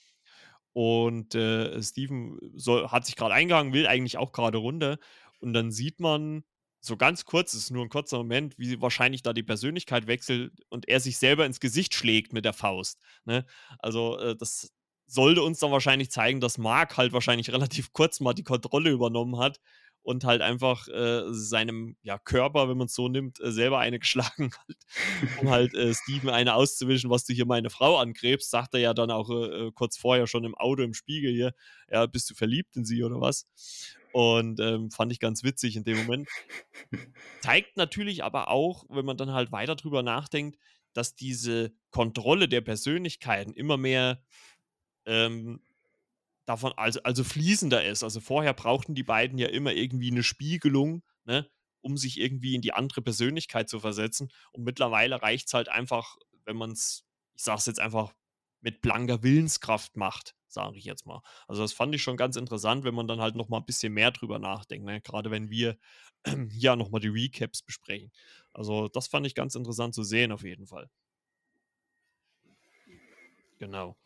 und 0.72 1.34
äh, 1.34 1.82
Steven 1.82 2.38
soll, 2.54 2.88
hat 2.88 3.04
sich 3.04 3.16
gerade 3.16 3.34
eingegangen, 3.34 3.74
will 3.74 3.86
eigentlich 3.86 4.16
auch 4.16 4.32
gerade 4.32 4.58
runter 4.58 4.98
und 5.40 5.52
dann 5.52 5.70
sieht 5.70 6.00
man 6.00 6.44
so 6.80 6.96
ganz 6.96 7.24
kurz, 7.24 7.52
es 7.52 7.64
ist 7.64 7.70
nur 7.70 7.84
ein 7.84 7.88
kurzer 7.88 8.18
Moment, 8.18 8.58
wie 8.58 8.80
wahrscheinlich 8.80 9.22
da 9.22 9.32
die 9.32 9.42
Persönlichkeit 9.42 10.06
wechselt 10.06 10.52
und 10.68 10.88
er 10.88 11.00
sich 11.00 11.18
selber 11.18 11.44
ins 11.44 11.60
Gesicht 11.60 11.94
schlägt 11.94 12.32
mit 12.32 12.44
der 12.44 12.52
Faust. 12.52 13.00
Ne? 13.24 13.44
Also 13.80 14.18
äh, 14.18 14.36
das 14.36 14.72
sollte 15.06 15.42
uns 15.42 15.58
dann 15.58 15.72
wahrscheinlich 15.72 16.10
zeigen, 16.10 16.40
dass 16.40 16.58
Mark 16.58 16.96
halt 16.96 17.12
wahrscheinlich 17.12 17.50
relativ 17.52 17.92
kurz 17.92 18.20
mal 18.20 18.34
die 18.34 18.44
Kontrolle 18.44 18.90
übernommen 18.90 19.38
hat 19.38 19.60
und 20.06 20.22
halt 20.22 20.40
einfach 20.40 20.86
äh, 20.86 21.24
seinem 21.32 21.96
ja, 22.02 22.16
Körper, 22.16 22.68
wenn 22.68 22.78
man 22.78 22.86
es 22.86 22.94
so 22.94 23.08
nimmt, 23.08 23.40
äh, 23.40 23.50
selber 23.50 23.80
eine 23.80 23.98
geschlagen 24.06 24.52
hat, 24.52 24.76
um 25.40 25.50
halt 25.50 25.74
äh, 25.74 25.92
Steven 25.94 26.30
eine 26.30 26.54
auszuwischen, 26.54 27.10
was 27.10 27.24
du 27.24 27.32
hier 27.32 27.44
meine 27.44 27.70
Frau 27.70 27.98
angrebst, 27.98 28.48
sagt 28.48 28.74
er 28.74 28.80
ja 28.80 28.94
dann 28.94 29.10
auch 29.10 29.28
äh, 29.30 29.66
äh, 29.66 29.72
kurz 29.74 29.98
vorher 29.98 30.28
schon 30.28 30.44
im 30.44 30.54
Auto 30.54 30.84
im 30.84 30.94
Spiegel 30.94 31.32
hier, 31.32 31.54
ja, 31.90 32.06
bist 32.06 32.30
du 32.30 32.34
verliebt 32.34 32.76
in 32.76 32.84
sie 32.84 33.02
oder 33.02 33.20
was? 33.20 33.48
Und 34.12 34.60
ähm, 34.60 34.92
fand 34.92 35.10
ich 35.10 35.18
ganz 35.18 35.42
witzig 35.42 35.74
in 35.74 35.82
dem 35.82 35.98
Moment. 35.98 36.28
Zeigt 37.40 37.76
natürlich 37.76 38.22
aber 38.22 38.48
auch, 38.48 38.84
wenn 38.88 39.04
man 39.04 39.16
dann 39.16 39.32
halt 39.32 39.50
weiter 39.50 39.74
drüber 39.74 40.04
nachdenkt, 40.04 40.56
dass 40.92 41.16
diese 41.16 41.72
Kontrolle 41.90 42.48
der 42.48 42.60
Persönlichkeiten 42.60 43.52
immer 43.54 43.76
mehr 43.76 44.22
ähm, 45.04 45.60
davon, 46.46 46.72
also, 46.76 47.02
also 47.02 47.24
fließender 47.24 47.84
ist. 47.84 48.02
Also 48.02 48.20
vorher 48.20 48.54
brauchten 48.54 48.94
die 48.94 49.02
beiden 49.02 49.38
ja 49.38 49.48
immer 49.48 49.72
irgendwie 49.72 50.10
eine 50.10 50.22
Spiegelung, 50.22 51.02
ne, 51.24 51.48
um 51.82 51.96
sich 51.96 52.18
irgendwie 52.18 52.54
in 52.54 52.62
die 52.62 52.72
andere 52.72 53.02
Persönlichkeit 53.02 53.68
zu 53.68 53.80
versetzen. 53.80 54.30
Und 54.52 54.64
mittlerweile 54.64 55.20
reicht 55.20 55.48
es 55.48 55.54
halt 55.54 55.68
einfach, 55.68 56.16
wenn 56.44 56.56
man 56.56 56.70
es, 56.72 57.04
ich 57.34 57.42
sage 57.42 57.58
es 57.58 57.66
jetzt 57.66 57.80
einfach, 57.80 58.14
mit 58.60 58.80
blanker 58.80 59.22
Willenskraft 59.22 59.96
macht, 59.96 60.34
sage 60.48 60.78
ich 60.78 60.84
jetzt 60.84 61.06
mal. 61.06 61.22
Also 61.46 61.62
das 61.62 61.72
fand 61.72 61.94
ich 61.94 62.02
schon 62.02 62.16
ganz 62.16 62.36
interessant, 62.36 62.84
wenn 62.84 62.94
man 62.94 63.06
dann 63.06 63.20
halt 63.20 63.36
noch 63.36 63.48
mal 63.48 63.58
ein 63.58 63.66
bisschen 63.66 63.92
mehr 63.92 64.10
drüber 64.10 64.38
nachdenkt, 64.38 64.86
ne? 64.86 65.00
gerade 65.00 65.30
wenn 65.30 65.50
wir 65.50 65.76
äh, 66.24 66.46
ja 66.50 66.74
noch 66.74 66.90
mal 66.90 67.00
die 67.00 67.08
Recaps 67.08 67.62
besprechen. 67.62 68.10
Also 68.52 68.88
das 68.88 69.08
fand 69.08 69.26
ich 69.26 69.34
ganz 69.34 69.54
interessant 69.54 69.94
zu 69.94 70.02
sehen 70.02 70.32
auf 70.32 70.42
jeden 70.42 70.66
Fall. 70.66 70.88
Genau. 73.58 73.96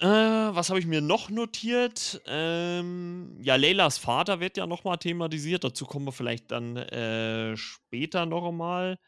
Äh, 0.00 0.06
was 0.06 0.70
habe 0.70 0.80
ich 0.80 0.86
mir 0.86 1.00
noch 1.00 1.30
notiert? 1.30 2.20
Ähm, 2.26 3.36
ja, 3.40 3.54
Leylas 3.56 3.98
Vater 3.98 4.40
wird 4.40 4.56
ja 4.56 4.66
nochmal 4.66 4.98
thematisiert. 4.98 5.64
Dazu 5.64 5.86
kommen 5.86 6.06
wir 6.06 6.12
vielleicht 6.12 6.50
dann 6.50 6.76
äh, 6.76 7.56
später 7.56 8.26
noch 8.26 8.48
einmal. 8.48 8.98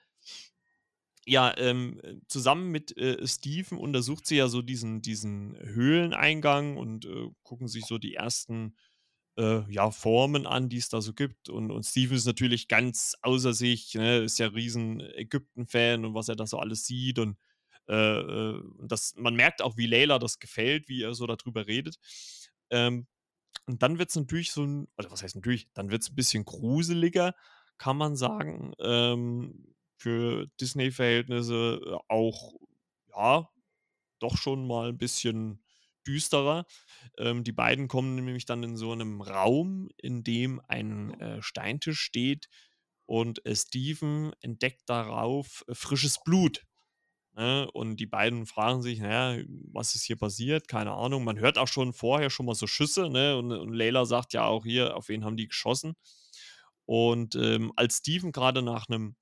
Ja, 1.29 1.53
ähm, 1.59 2.01
zusammen 2.29 2.71
mit 2.71 2.97
äh, 2.97 3.27
Steven 3.27 3.79
untersucht 3.79 4.27
sie 4.27 4.37
ja 4.37 4.47
so 4.47 4.63
diesen, 4.63 5.03
diesen 5.03 5.57
Höhleneingang 5.59 6.77
und 6.77 7.05
äh, 7.05 7.31
gucken 7.43 7.67
sich 7.67 7.85
so 7.87 7.99
die 7.99 8.15
ersten 8.15 8.77
äh, 9.37 9.63
ja, 9.73 9.91
Formen 9.91 10.47
an, 10.47 10.69
die 10.69 10.79
es 10.79 10.89
da 10.89 11.01
so 11.01 11.15
gibt. 11.15 11.49
Und, 11.49 11.73
und 11.73 11.85
Steven 11.85 12.17
ist 12.17 12.27
natürlich 12.27 12.69
ganz 12.69 13.17
außer 13.23 13.55
sich, 13.55 13.95
ne? 13.95 14.19
ist 14.19 14.39
ja 14.39 14.47
riesen 14.49 15.01
Ägypten-Fan 15.01 16.05
und 16.05 16.15
was 16.15 16.29
er 16.29 16.37
da 16.37 16.47
so 16.47 16.59
alles 16.59 16.87
sieht 16.87 17.19
und 17.19 17.37
äh, 17.89 17.95
äh, 17.95 18.63
das, 18.83 19.15
man 19.17 19.35
merkt 19.35 19.63
auch, 19.63 19.77
wie 19.77 19.87
Layla 19.87 20.19
das 20.19 20.39
gefällt, 20.39 20.89
wie 20.89 21.03
er 21.03 21.15
so 21.15 21.27
darüber 21.27 21.67
redet. 21.67 21.97
Ähm, 22.71 23.07
und 23.67 23.83
dann 23.83 23.99
wird 23.99 24.11
es 24.11 24.17
natürlich 24.17 24.53
so 24.53 24.65
ein, 24.65 24.89
oder 24.99 25.11
was 25.11 25.23
heißt 25.23 25.37
natürlich, 25.37 25.69
dann 25.75 25.91
wird 25.91 26.03
es 26.03 26.11
ein 26.11 26.17
bisschen 26.17 26.45
gruseliger, 26.45 27.35
kann 27.79 27.97
man 27.97 28.17
sagen. 28.17 28.73
Ähm, 28.81 29.75
für 29.99 30.47
Disney-Verhältnisse 30.61 31.81
äh, 31.85 31.97
auch, 32.09 32.55
ja, 33.15 33.49
doch 34.21 34.37
schon 34.37 34.67
mal 34.67 34.91
ein 34.91 34.99
bisschen 34.99 35.63
düsterer. 36.07 36.67
Ähm, 37.19 37.45
die 37.45 37.53
beiden 37.53 37.89
kommen 37.89 38.15
nämlich 38.15 38.45
dann 38.45 38.63
in 38.63 38.77
so 38.77 38.93
einem 38.93 39.21
Raum, 39.21 39.89
in 39.97 40.23
dem 40.23 40.61
ein 40.69 41.19
äh, 41.21 41.43
Steintisch 41.43 42.01
steht 42.01 42.49
und 43.07 43.45
äh, 43.47 43.55
Steven 43.57 44.33
entdeckt 44.41 44.83
darauf 44.87 45.65
äh, 45.69 45.75
frisches 45.75 46.23
Blut. 46.23 46.65
Ne? 47.37 47.71
Und 47.73 47.97
die 47.99 48.07
beiden 48.07 48.47
fragen 48.47 48.81
sich, 48.83 48.99
naja, 48.99 49.43
was 49.73 49.95
ist 49.95 50.05
hier 50.05 50.17
passiert? 50.17 50.69
Keine 50.69 50.93
Ahnung. 50.93 51.23
Man 51.23 51.39
hört 51.39 51.59
auch 51.59 51.69
schon 51.69 51.93
vorher 51.93 52.31
schon 52.31 52.47
mal 52.47 52.55
so 52.55 52.67
Schüsse, 52.67 53.11
ne? 53.11 53.37
Und, 53.37 53.53
und 53.53 53.75
Layla 53.75 54.07
sagt 54.07 54.33
ja 54.33 54.45
auch 54.47 54.65
hier, 54.65 54.97
auf 54.97 55.09
wen 55.09 55.25
haben 55.25 55.37
die 55.37 55.49
geschossen? 55.49 55.95
Und 56.87 57.35
ähm, 57.35 57.73
als 57.77 57.99
Steven 57.99 58.33
gerade 58.33 58.63
nach 58.63 58.89
einem 58.89 59.17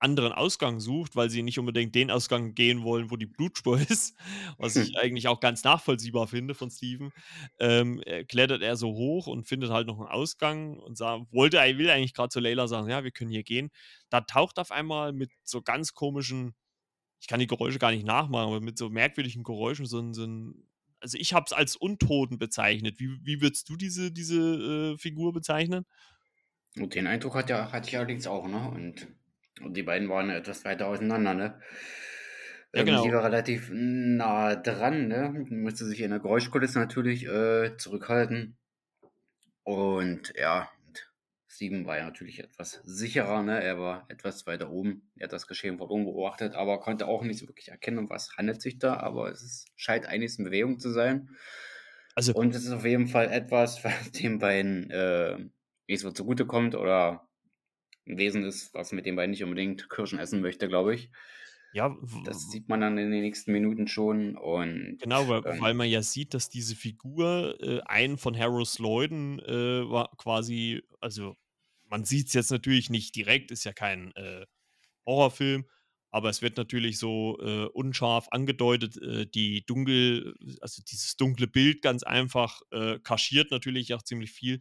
anderen 0.00 0.32
Ausgang 0.32 0.80
sucht, 0.80 1.14
weil 1.14 1.30
sie 1.30 1.42
nicht 1.42 1.58
unbedingt 1.58 1.94
den 1.94 2.10
Ausgang 2.10 2.54
gehen 2.54 2.82
wollen, 2.82 3.10
wo 3.10 3.16
die 3.16 3.26
Blutspur 3.26 3.78
ist, 3.88 4.16
was 4.58 4.76
ich 4.76 4.96
eigentlich 4.98 5.28
auch 5.28 5.40
ganz 5.40 5.62
nachvollziehbar 5.62 6.26
finde 6.26 6.54
von 6.54 6.70
Steven, 6.70 7.12
ähm, 7.60 8.02
klettert 8.28 8.62
er 8.62 8.76
so 8.76 8.88
hoch 8.94 9.26
und 9.26 9.46
findet 9.46 9.70
halt 9.70 9.86
noch 9.86 9.98
einen 10.00 10.08
Ausgang 10.08 10.78
und 10.78 10.96
sagt, 10.96 11.32
wollte, 11.32 11.58
er 11.58 11.78
will 11.78 11.90
eigentlich 11.90 12.14
gerade 12.14 12.30
zu 12.30 12.40
Layla 12.40 12.66
sagen, 12.66 12.88
ja, 12.88 13.04
wir 13.04 13.10
können 13.12 13.30
hier 13.30 13.44
gehen. 13.44 13.70
Da 14.08 14.22
taucht 14.22 14.58
auf 14.58 14.72
einmal 14.72 15.12
mit 15.12 15.30
so 15.44 15.62
ganz 15.62 15.94
komischen 15.94 16.54
ich 17.20 17.26
kann 17.26 17.40
die 17.40 17.46
Geräusche 17.46 17.78
gar 17.78 17.90
nicht 17.90 18.06
nachmachen, 18.06 18.48
aber 18.48 18.60
mit 18.60 18.78
so 18.78 18.88
merkwürdigen 18.88 19.44
Geräuschen 19.44 19.86
so 19.86 20.00
ein, 20.00 20.14
so 20.14 20.24
ein 20.24 20.66
also 21.00 21.16
ich 21.18 21.32
habe 21.32 21.44
es 21.46 21.52
als 21.52 21.76
Untoten 21.76 22.38
bezeichnet. 22.38 23.00
Wie, 23.00 23.18
wie 23.22 23.40
würdest 23.40 23.68
du 23.68 23.76
diese, 23.76 24.12
diese 24.12 24.94
äh, 24.94 24.98
Figur 24.98 25.32
bezeichnen? 25.32 25.86
Und 26.76 26.94
den 26.94 27.06
Eindruck 27.06 27.34
hat 27.34 27.50
ja, 27.50 27.72
hatte 27.72 27.88
ich 27.88 27.96
allerdings 27.96 28.26
auch, 28.26 28.46
ne? 28.46 28.68
Und, 28.68 29.08
und 29.60 29.76
die 29.76 29.82
beiden 29.82 30.08
waren 30.08 30.30
etwas 30.30 30.64
weiter 30.64 30.86
auseinander, 30.86 31.34
ne? 31.34 31.60
Ja, 32.72 32.84
genau. 32.84 33.02
Sie 33.02 33.12
war 33.12 33.24
relativ 33.24 33.70
nah 33.72 34.54
dran, 34.54 35.08
ne? 35.08 35.46
Musste 35.50 35.86
sich 35.86 36.00
in 36.00 36.10
der 36.10 36.20
Geräuschkulisse 36.20 36.78
natürlich 36.78 37.26
äh, 37.26 37.76
zurückhalten. 37.76 38.56
Und 39.64 40.32
ja, 40.36 40.70
Steven 41.60 41.84
war 41.84 41.98
ja 41.98 42.04
natürlich 42.04 42.38
etwas 42.38 42.80
sicherer, 42.84 43.42
ne? 43.42 43.62
er 43.62 43.78
war 43.78 44.06
etwas 44.08 44.46
weiter 44.46 44.70
oben, 44.70 45.10
er 45.16 45.24
hat 45.24 45.34
das 45.34 45.46
Geschehen 45.46 45.76
von 45.76 45.88
oben 45.88 46.04
beobachtet, 46.06 46.54
aber 46.54 46.80
konnte 46.80 47.06
auch 47.06 47.22
nicht 47.22 47.38
so 47.38 47.46
wirklich 47.48 47.68
erkennen, 47.68 47.98
um 47.98 48.08
was 48.08 48.34
handelt 48.38 48.62
sich 48.62 48.78
da, 48.78 48.96
aber 48.96 49.30
es 49.30 49.42
ist, 49.42 49.66
scheint 49.76 50.06
einiges 50.06 50.38
in 50.38 50.46
Bewegung 50.46 50.78
zu 50.78 50.90
sein. 50.90 51.28
Also, 52.14 52.32
und 52.32 52.54
es 52.54 52.64
ist 52.64 52.72
auf 52.72 52.86
jeden 52.86 53.08
Fall 53.08 53.30
etwas, 53.30 53.84
was 53.84 54.10
den 54.10 54.38
beiden 54.38 54.90
äh, 54.90 55.36
nicht 55.86 56.00
so 56.00 56.10
zugutekommt 56.10 56.74
oder 56.74 57.28
ein 58.06 58.16
Wesen 58.16 58.42
ist, 58.42 58.72
was 58.72 58.92
mit 58.92 59.04
den 59.04 59.16
beiden 59.16 59.32
nicht 59.32 59.44
unbedingt 59.44 59.90
Kirschen 59.90 60.18
essen 60.18 60.40
möchte, 60.40 60.66
glaube 60.66 60.94
ich. 60.94 61.10
Ja, 61.74 61.94
das 62.24 62.50
sieht 62.50 62.70
man 62.70 62.80
dann 62.80 62.96
in 62.96 63.10
den 63.10 63.20
nächsten 63.20 63.52
Minuten 63.52 63.86
schon. 63.86 64.34
Und, 64.34 64.96
genau, 64.98 65.28
weil, 65.28 65.42
ähm, 65.44 65.60
weil 65.60 65.74
man 65.74 65.90
ja 65.90 66.00
sieht, 66.00 66.32
dass 66.32 66.48
diese 66.48 66.74
Figur 66.74 67.58
äh, 67.60 67.80
einen 67.82 68.16
von 68.16 68.36
Harris 68.36 68.78
Lloyden 68.78 69.40
äh, 69.40 69.84
quasi, 70.16 70.82
also 71.00 71.36
man 71.90 72.04
sieht 72.04 72.28
es 72.28 72.34
jetzt 72.34 72.50
natürlich 72.50 72.90
nicht 72.90 73.14
direkt, 73.16 73.50
ist 73.50 73.64
ja 73.64 73.72
kein 73.72 74.14
äh, 74.16 74.46
Horrorfilm, 75.06 75.66
aber 76.10 76.30
es 76.30 76.42
wird 76.42 76.56
natürlich 76.56 76.98
so 76.98 77.38
äh, 77.40 77.66
unscharf 77.66 78.28
angedeutet, 78.30 78.96
äh, 78.96 79.26
die 79.26 79.64
dunkel, 79.66 80.34
also 80.60 80.82
dieses 80.82 81.16
dunkle 81.16 81.46
Bild 81.46 81.82
ganz 81.82 82.02
einfach 82.02 82.62
äh, 82.70 82.98
kaschiert 83.00 83.50
natürlich 83.50 83.92
auch 83.94 84.02
ziemlich 84.02 84.32
viel, 84.32 84.60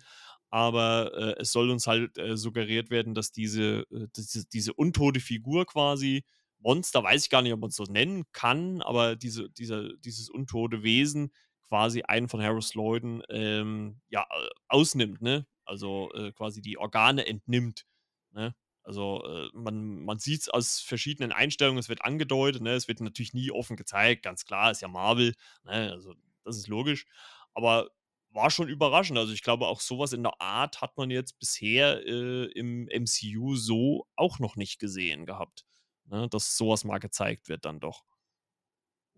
aber 0.49 1.11
äh, 1.15 1.41
es 1.41 1.51
soll 1.51 1.69
uns 1.69 1.87
halt 1.87 2.17
äh, 2.17 2.35
suggeriert 2.37 2.89
werden, 2.89 3.13
dass 3.13 3.31
diese, 3.31 3.85
diese, 4.15 4.45
diese 4.47 4.73
untote 4.73 5.19
Figur 5.19 5.65
quasi 5.65 6.23
Monster, 6.61 7.03
weiß 7.03 7.23
ich 7.23 7.29
gar 7.29 7.41
nicht, 7.41 7.53
ob 7.53 7.61
man 7.61 7.69
es 7.69 7.75
so 7.75 7.83
nennen 7.83 8.25
kann, 8.33 8.81
aber 8.81 9.15
diese, 9.15 9.49
diese, 9.49 9.97
dieses 9.99 10.29
untote 10.29 10.83
Wesen 10.83 11.31
quasi 11.69 12.01
einen 12.03 12.27
von 12.27 12.41
Harris 12.41 12.73
Lloyden 12.73 13.21
ähm, 13.29 14.01
ja, 14.09 14.27
ausnimmt, 14.67 15.21
ne? 15.21 15.45
Also 15.69 16.11
äh, 16.13 16.31
quasi 16.31 16.61
die 16.61 16.77
Organe 16.77 17.25
entnimmt. 17.27 17.85
Ne? 18.31 18.55
Also 18.83 19.23
äh, 19.25 19.49
man, 19.53 20.03
man 20.03 20.19
sieht 20.19 20.41
es 20.41 20.49
aus 20.49 20.79
verschiedenen 20.79 21.31
Einstellungen, 21.31 21.79
es 21.79 21.89
wird 21.89 22.03
angedeutet, 22.03 22.61
ne? 22.61 22.73
es 22.73 22.87
wird 22.87 23.01
natürlich 23.01 23.33
nie 23.33 23.51
offen 23.51 23.77
gezeigt, 23.77 24.23
ganz 24.23 24.45
klar, 24.45 24.71
ist 24.71 24.81
ja 24.81 24.87
Marvel, 24.87 25.35
ne? 25.63 25.91
also 25.91 26.15
das 26.43 26.57
ist 26.57 26.67
logisch. 26.67 27.05
Aber 27.53 27.89
war 28.31 28.51
schon 28.51 28.69
überraschend. 28.69 29.17
Also 29.17 29.33
ich 29.33 29.41
glaube, 29.41 29.67
auch 29.67 29.81
sowas 29.81 30.13
in 30.13 30.21
der 30.21 30.39
Art 30.39 30.81
hat 30.81 30.97
man 30.97 31.09
jetzt 31.09 31.39
bisher 31.39 32.05
äh, 32.05 32.45
im 32.51 32.87
MCU 32.87 33.55
so 33.55 34.07
auch 34.15 34.37
noch 34.37 34.55
nicht 34.55 34.79
gesehen 34.79 35.25
gehabt 35.25 35.65
ne, 36.09 36.27
dass 36.29 36.57
sowas 36.57 36.83
mal 36.83 36.99
gezeigt 36.99 37.49
wird 37.49 37.65
dann 37.65 37.79
doch. 37.79 38.03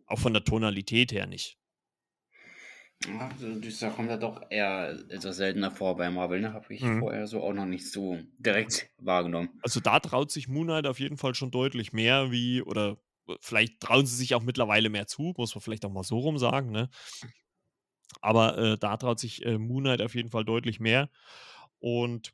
Auch 0.06 0.20
von 0.20 0.34
der 0.34 0.44
Tonalität 0.44 1.12
her 1.12 1.26
nicht. 1.26 1.58
Also, 3.20 3.56
das 3.56 3.96
kommt 3.96 4.10
ja 4.10 4.18
doch 4.18 4.42
eher 4.50 4.98
etwas 5.10 5.38
seltener 5.38 5.72
vor 5.72 5.98
bei 5.98 6.10
Marvel, 6.10 6.42
ne? 6.42 6.54
Habe 6.54 6.74
ich 6.74 6.82
mhm. 6.82 7.00
vorher 7.00 7.28
so 7.28 7.42
auch 7.42 7.54
noch 7.54 7.66
nicht 7.66 7.92
so 7.92 8.20
direkt 8.38 8.90
wahrgenommen. 9.00 9.50
Also 9.64 9.80
da 9.80 10.00
traut 10.00 10.32
sich 10.32 10.48
Moonlight 10.48 10.86
auf 10.86 11.00
jeden 11.00 11.18
Fall 11.18 11.34
schon 11.34 11.52
deutlich 11.52 11.94
mehr 11.94 12.32
wie, 12.32 12.62
oder 12.62 12.98
vielleicht 13.40 13.80
trauen 13.80 14.06
sie 14.06 14.16
sich 14.16 14.36
auch 14.36 14.44
mittlerweile 14.44 14.90
mehr 14.90 15.08
zu, 15.08 15.34
muss 15.38 15.56
man 15.56 15.62
vielleicht 15.62 15.86
auch 15.86 15.92
mal 15.92 16.04
so 16.04 16.20
rum 16.20 16.38
sagen, 16.38 16.72
ne? 16.72 16.90
Aber 18.22 18.58
äh, 18.58 18.78
da 18.78 18.98
traut 18.98 19.20
sich 19.20 19.46
äh, 19.46 19.58
Moon 19.58 19.84
Knight 19.84 20.02
auf 20.02 20.16
jeden 20.16 20.30
Fall 20.30 20.46
deutlich 20.46 20.80
mehr. 20.80 21.10
Und 21.80 22.34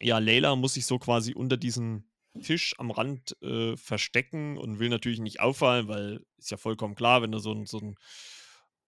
ja, 0.00 0.18
Layla 0.18 0.54
muss 0.56 0.74
sich 0.74 0.86
so 0.86 0.98
quasi 0.98 1.34
unter 1.34 1.56
diesen 1.56 2.10
Tisch 2.42 2.74
am 2.78 2.90
Rand 2.90 3.36
äh, 3.42 3.76
verstecken 3.76 4.56
und 4.58 4.78
will 4.78 4.88
natürlich 4.88 5.20
nicht 5.20 5.40
auffallen, 5.40 5.88
weil 5.88 6.24
ist 6.38 6.50
ja 6.50 6.56
vollkommen 6.56 6.94
klar, 6.94 7.22
wenn 7.22 7.32
da 7.32 7.38
so 7.38 7.52
ein, 7.52 7.66
so 7.66 7.78
ein 7.78 7.96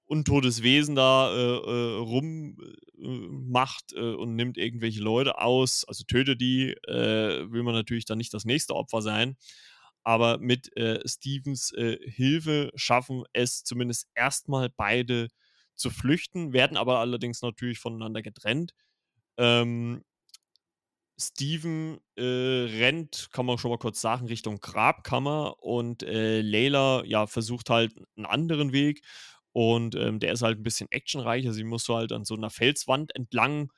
untotes 0.06 0.62
Wesen 0.62 0.94
da 0.94 1.32
äh, 1.32 1.36
äh, 1.36 1.96
rummacht 2.96 3.92
äh, 3.94 4.00
äh, 4.00 4.14
und 4.14 4.36
nimmt 4.36 4.58
irgendwelche 4.58 5.00
Leute 5.00 5.38
aus, 5.40 5.84
also 5.86 6.04
tötet 6.04 6.40
die, 6.40 6.70
äh, 6.86 7.50
will 7.50 7.62
man 7.62 7.74
natürlich 7.74 8.04
dann 8.04 8.18
nicht 8.18 8.34
das 8.34 8.44
nächste 8.44 8.74
Opfer 8.74 9.02
sein. 9.02 9.36
Aber 10.06 10.36
mit 10.36 10.70
Stevens 11.06 11.72
Hilfe 11.74 12.70
schaffen 12.74 13.24
es 13.32 13.64
zumindest 13.64 14.06
erstmal 14.14 14.68
beide 14.68 15.28
zu 15.74 15.88
flüchten, 15.88 16.52
werden 16.52 16.76
aber 16.76 16.98
allerdings 16.98 17.40
natürlich 17.40 17.78
voneinander 17.78 18.20
getrennt. 18.20 18.74
Ähm, 19.38 20.04
Steven 21.18 22.00
äh, 22.16 22.22
rennt, 22.22 23.28
kann 23.32 23.46
man 23.46 23.58
schon 23.58 23.70
mal 23.70 23.78
kurz 23.78 24.00
sagen, 24.00 24.26
Richtung 24.26 24.58
Grabkammer 24.60 25.62
und 25.62 26.02
äh, 26.02 26.40
Layla 26.40 27.04
ja, 27.04 27.26
versucht 27.26 27.70
halt 27.70 27.94
einen 28.16 28.26
anderen 28.26 28.72
Weg 28.72 29.02
und 29.54 29.94
ähm, 29.94 30.18
der 30.18 30.32
ist 30.32 30.42
halt 30.42 30.58
ein 30.58 30.64
bisschen 30.64 30.90
actionreicher. 30.90 31.52
Sie 31.52 31.62
muss 31.62 31.88
halt 31.88 32.10
an 32.10 32.24
so 32.24 32.34
einer 32.34 32.50
Felswand 32.50 33.14
entlang. 33.14 33.72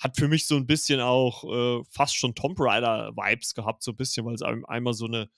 Hat 0.00 0.16
für 0.16 0.26
mich 0.26 0.48
so 0.48 0.56
ein 0.56 0.66
bisschen 0.66 1.00
auch 1.00 1.44
äh, 1.44 1.84
fast 1.88 2.16
schon 2.16 2.34
Tomb 2.34 2.58
Raider-Vibes 2.58 3.54
gehabt, 3.54 3.84
so 3.84 3.92
ein 3.92 3.96
bisschen, 3.96 4.26
weil 4.26 4.34
es 4.34 4.42
einmal 4.42 4.94
so 4.94 5.06
eine 5.06 5.30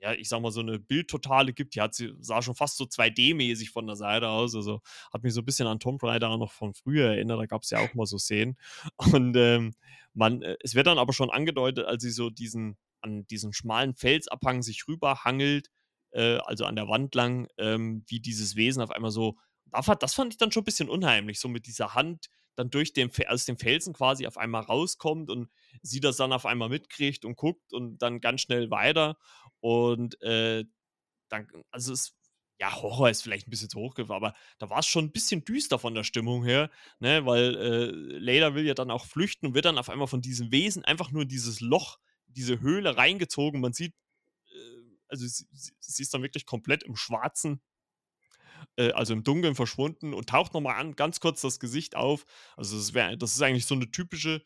ja, 0.00 0.12
ich 0.12 0.28
sag 0.28 0.42
mal, 0.42 0.52
so 0.52 0.60
eine 0.60 0.78
Bildtotale 0.78 1.54
gibt. 1.54 1.74
Die 1.74 1.80
hat 1.80 1.94
sie, 1.94 2.12
sah 2.20 2.42
schon 2.42 2.54
fast 2.54 2.76
so 2.76 2.84
2D-mäßig 2.84 3.70
von 3.70 3.86
der 3.86 3.96
Seite 3.96 4.28
aus. 4.28 4.54
Also 4.54 4.82
hat 5.12 5.22
mich 5.22 5.32
so 5.32 5.40
ein 5.40 5.46
bisschen 5.46 5.66
an 5.66 5.80
Tomb 5.80 6.02
Raider 6.02 6.36
noch 6.36 6.52
von 6.52 6.74
früher 6.74 7.08
erinnert. 7.08 7.40
Da 7.40 7.46
gab 7.46 7.62
es 7.62 7.70
ja 7.70 7.78
auch 7.78 7.94
mal 7.94 8.04
so 8.04 8.18
Szenen. 8.18 8.58
Und 9.14 9.34
ähm, 9.36 9.72
man, 10.12 10.42
äh, 10.42 10.56
es 10.62 10.74
wird 10.74 10.86
dann 10.86 10.98
aber 10.98 11.14
schon 11.14 11.30
angedeutet, 11.30 11.86
als 11.86 12.02
sie 12.02 12.10
so 12.10 12.28
diesen, 12.28 12.76
an 13.00 13.26
diesen 13.28 13.54
schmalen 13.54 13.94
Felsabhang 13.94 14.62
sich 14.62 14.86
rüberhangelt, 14.86 15.70
äh, 16.10 16.38
also 16.38 16.64
an 16.64 16.76
der 16.76 16.88
Wand 16.88 17.14
lang, 17.14 17.48
ähm, 17.58 18.04
wie 18.08 18.20
dieses 18.20 18.56
Wesen 18.56 18.82
auf 18.82 18.90
einmal 18.90 19.10
so. 19.10 19.36
Das 20.00 20.14
fand 20.14 20.32
ich 20.32 20.38
dann 20.38 20.52
schon 20.52 20.62
ein 20.62 20.64
bisschen 20.64 20.88
unheimlich, 20.88 21.40
so 21.40 21.48
mit 21.48 21.66
dieser 21.66 21.94
Hand 21.94 22.28
dann 22.56 22.70
durch 22.70 22.92
den, 22.92 23.10
aus 23.28 23.44
dem 23.44 23.58
Felsen 23.58 23.92
quasi 23.92 24.26
auf 24.26 24.38
einmal 24.38 24.62
rauskommt 24.62 25.30
und 25.30 25.50
sie 25.82 26.00
das 26.00 26.16
dann 26.16 26.32
auf 26.32 26.46
einmal 26.46 26.68
mitkriegt 26.68 27.24
und 27.24 27.36
guckt 27.36 27.72
und 27.72 27.98
dann 27.98 28.20
ganz 28.20 28.40
schnell 28.40 28.70
weiter. 28.70 29.18
Und 29.60 30.20
äh, 30.22 30.64
dann, 31.28 31.48
also 31.70 31.92
es, 31.92 32.14
ja, 32.58 32.74
Horror 32.74 33.10
ist 33.10 33.22
vielleicht 33.22 33.46
ein 33.46 33.50
bisschen 33.50 33.68
zu 33.68 33.78
hoch, 33.78 33.94
aber 33.98 34.34
da 34.58 34.70
war 34.70 34.78
es 34.78 34.86
schon 34.86 35.06
ein 35.06 35.12
bisschen 35.12 35.44
düster 35.44 35.78
von 35.78 35.94
der 35.94 36.04
Stimmung 36.04 36.44
her, 36.44 36.70
ne, 36.98 37.26
weil 37.26 37.54
äh, 37.56 38.18
Layla 38.18 38.54
will 38.54 38.66
ja 38.66 38.74
dann 38.74 38.90
auch 38.90 39.04
flüchten 39.04 39.46
und 39.46 39.54
wird 39.54 39.66
dann 39.66 39.78
auf 39.78 39.90
einmal 39.90 40.06
von 40.08 40.22
diesem 40.22 40.50
Wesen 40.50 40.84
einfach 40.84 41.10
nur 41.10 41.22
in 41.22 41.28
dieses 41.28 41.60
Loch, 41.60 41.98
diese 42.26 42.60
Höhle 42.60 42.96
reingezogen. 42.96 43.60
Man 43.60 43.74
sieht, 43.74 43.94
also 45.08 45.26
sie, 45.26 45.46
sie, 45.78 46.02
ist 46.02 46.12
dann 46.14 46.22
wirklich 46.22 46.46
komplett 46.46 46.82
im 46.82 46.96
Schwarzen 46.96 47.60
äh, 48.76 48.92
also 48.92 49.12
im 49.12 49.24
Dunkeln 49.24 49.54
verschwunden 49.54 50.14
und 50.14 50.28
taucht 50.28 50.54
nochmal 50.54 50.80
an, 50.80 50.96
ganz 50.96 51.20
kurz 51.20 51.40
das 51.40 51.60
Gesicht 51.60 51.96
auf. 51.96 52.24
Also 52.56 52.76
das, 52.76 52.94
wär, 52.94 53.16
das 53.16 53.34
ist 53.34 53.42
eigentlich 53.42 53.66
so 53.66 53.74
eine 53.74 53.90
typische, 53.90 54.42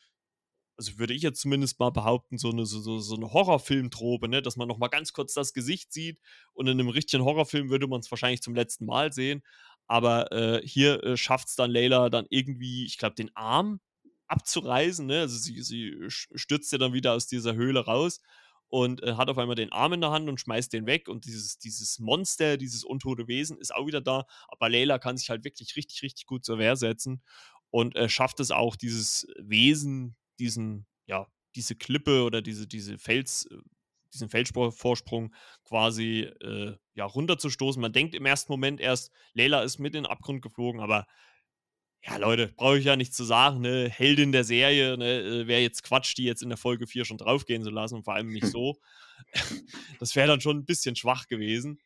also 0.76 0.98
würde 0.98 1.14
ich 1.14 1.22
jetzt 1.22 1.40
zumindest 1.40 1.78
mal 1.78 1.90
behaupten, 1.90 2.38
so 2.38 2.50
eine, 2.50 2.66
so, 2.66 2.98
so 2.98 3.14
eine 3.14 3.32
Horrorfilmtrope, 3.32 4.28
ne? 4.28 4.42
dass 4.42 4.56
man 4.56 4.68
nochmal 4.68 4.88
ganz 4.88 5.12
kurz 5.12 5.34
das 5.34 5.52
Gesicht 5.52 5.92
sieht 5.92 6.20
und 6.52 6.66
in 6.66 6.80
einem 6.80 6.88
richtigen 6.88 7.24
Horrorfilm 7.24 7.70
würde 7.70 7.86
man 7.86 8.00
es 8.00 8.10
wahrscheinlich 8.10 8.42
zum 8.42 8.54
letzten 8.54 8.86
Mal 8.86 9.12
sehen. 9.12 9.42
Aber 9.86 10.30
äh, 10.32 10.66
hier 10.66 11.02
äh, 11.02 11.16
schafft 11.16 11.48
es 11.48 11.56
dann 11.56 11.70
Layla 11.70 12.10
dann 12.10 12.26
irgendwie, 12.30 12.86
ich 12.86 12.96
glaube, 12.96 13.16
den 13.16 13.34
Arm 13.34 13.80
abzureißen. 14.28 15.04
Ne? 15.04 15.20
Also 15.20 15.36
sie, 15.36 15.60
sie 15.62 15.96
stürzt 16.08 16.70
ja 16.70 16.78
dann 16.78 16.92
wieder 16.92 17.14
aus 17.14 17.26
dieser 17.26 17.54
Höhle 17.54 17.80
raus 17.80 18.20
und 18.70 19.02
äh, 19.02 19.14
hat 19.14 19.28
auf 19.28 19.36
einmal 19.36 19.56
den 19.56 19.72
Arm 19.72 19.92
in 19.92 20.00
der 20.00 20.10
Hand 20.10 20.28
und 20.28 20.40
schmeißt 20.40 20.72
den 20.72 20.86
weg 20.86 21.08
und 21.08 21.26
dieses, 21.26 21.58
dieses 21.58 21.98
Monster, 21.98 22.56
dieses 22.56 22.84
untote 22.84 23.28
Wesen 23.28 23.58
ist 23.58 23.74
auch 23.74 23.86
wieder 23.86 24.00
da, 24.00 24.26
aber 24.48 24.68
Layla 24.68 24.98
kann 24.98 25.16
sich 25.16 25.28
halt 25.28 25.44
wirklich 25.44 25.76
richtig, 25.76 26.02
richtig 26.02 26.26
gut 26.26 26.44
zur 26.44 26.58
Wehr 26.58 26.76
setzen 26.76 27.20
und 27.70 27.96
äh, 27.96 28.08
schafft 28.08 28.40
es 28.40 28.50
auch, 28.50 28.76
dieses 28.76 29.26
Wesen, 29.38 30.16
diesen, 30.38 30.86
ja, 31.06 31.26
diese 31.56 31.74
Klippe 31.74 32.22
oder 32.22 32.42
diese, 32.42 32.66
diese 32.66 32.96
Fels, 32.98 33.46
äh, 33.46 33.58
diesen 34.12 34.28
Felsvorsprung 34.28 35.34
quasi 35.64 36.22
äh, 36.40 36.76
ja, 36.94 37.04
runterzustoßen. 37.04 37.80
Man 37.80 37.92
denkt 37.92 38.14
im 38.14 38.26
ersten 38.26 38.52
Moment 38.52 38.80
erst, 38.80 39.12
Layla 39.34 39.62
ist 39.62 39.78
mit 39.78 39.94
in 39.94 40.04
den 40.04 40.10
Abgrund 40.10 40.42
geflogen, 40.42 40.80
aber 40.80 41.06
ja, 42.02 42.16
Leute, 42.16 42.48
brauche 42.56 42.78
ich 42.78 42.86
ja 42.86 42.96
nicht 42.96 43.14
zu 43.14 43.24
sagen, 43.24 43.60
ne? 43.60 43.88
Heldin 43.88 44.32
der 44.32 44.44
Serie, 44.44 44.96
ne? 44.96 45.20
Äh, 45.20 45.46
wäre 45.46 45.60
jetzt 45.60 45.82
Quatsch, 45.82 46.16
die 46.16 46.24
jetzt 46.24 46.42
in 46.42 46.48
der 46.48 46.56
Folge 46.56 46.86
4 46.86 47.04
schon 47.04 47.18
draufgehen 47.18 47.62
zu 47.62 47.70
lassen 47.70 47.96
und 47.96 48.04
vor 48.04 48.14
allem 48.14 48.32
nicht 48.32 48.46
so. 48.46 48.78
das 50.00 50.16
wäre 50.16 50.28
dann 50.28 50.40
schon 50.40 50.58
ein 50.58 50.64
bisschen 50.64 50.96
schwach 50.96 51.26
gewesen. 51.26 51.80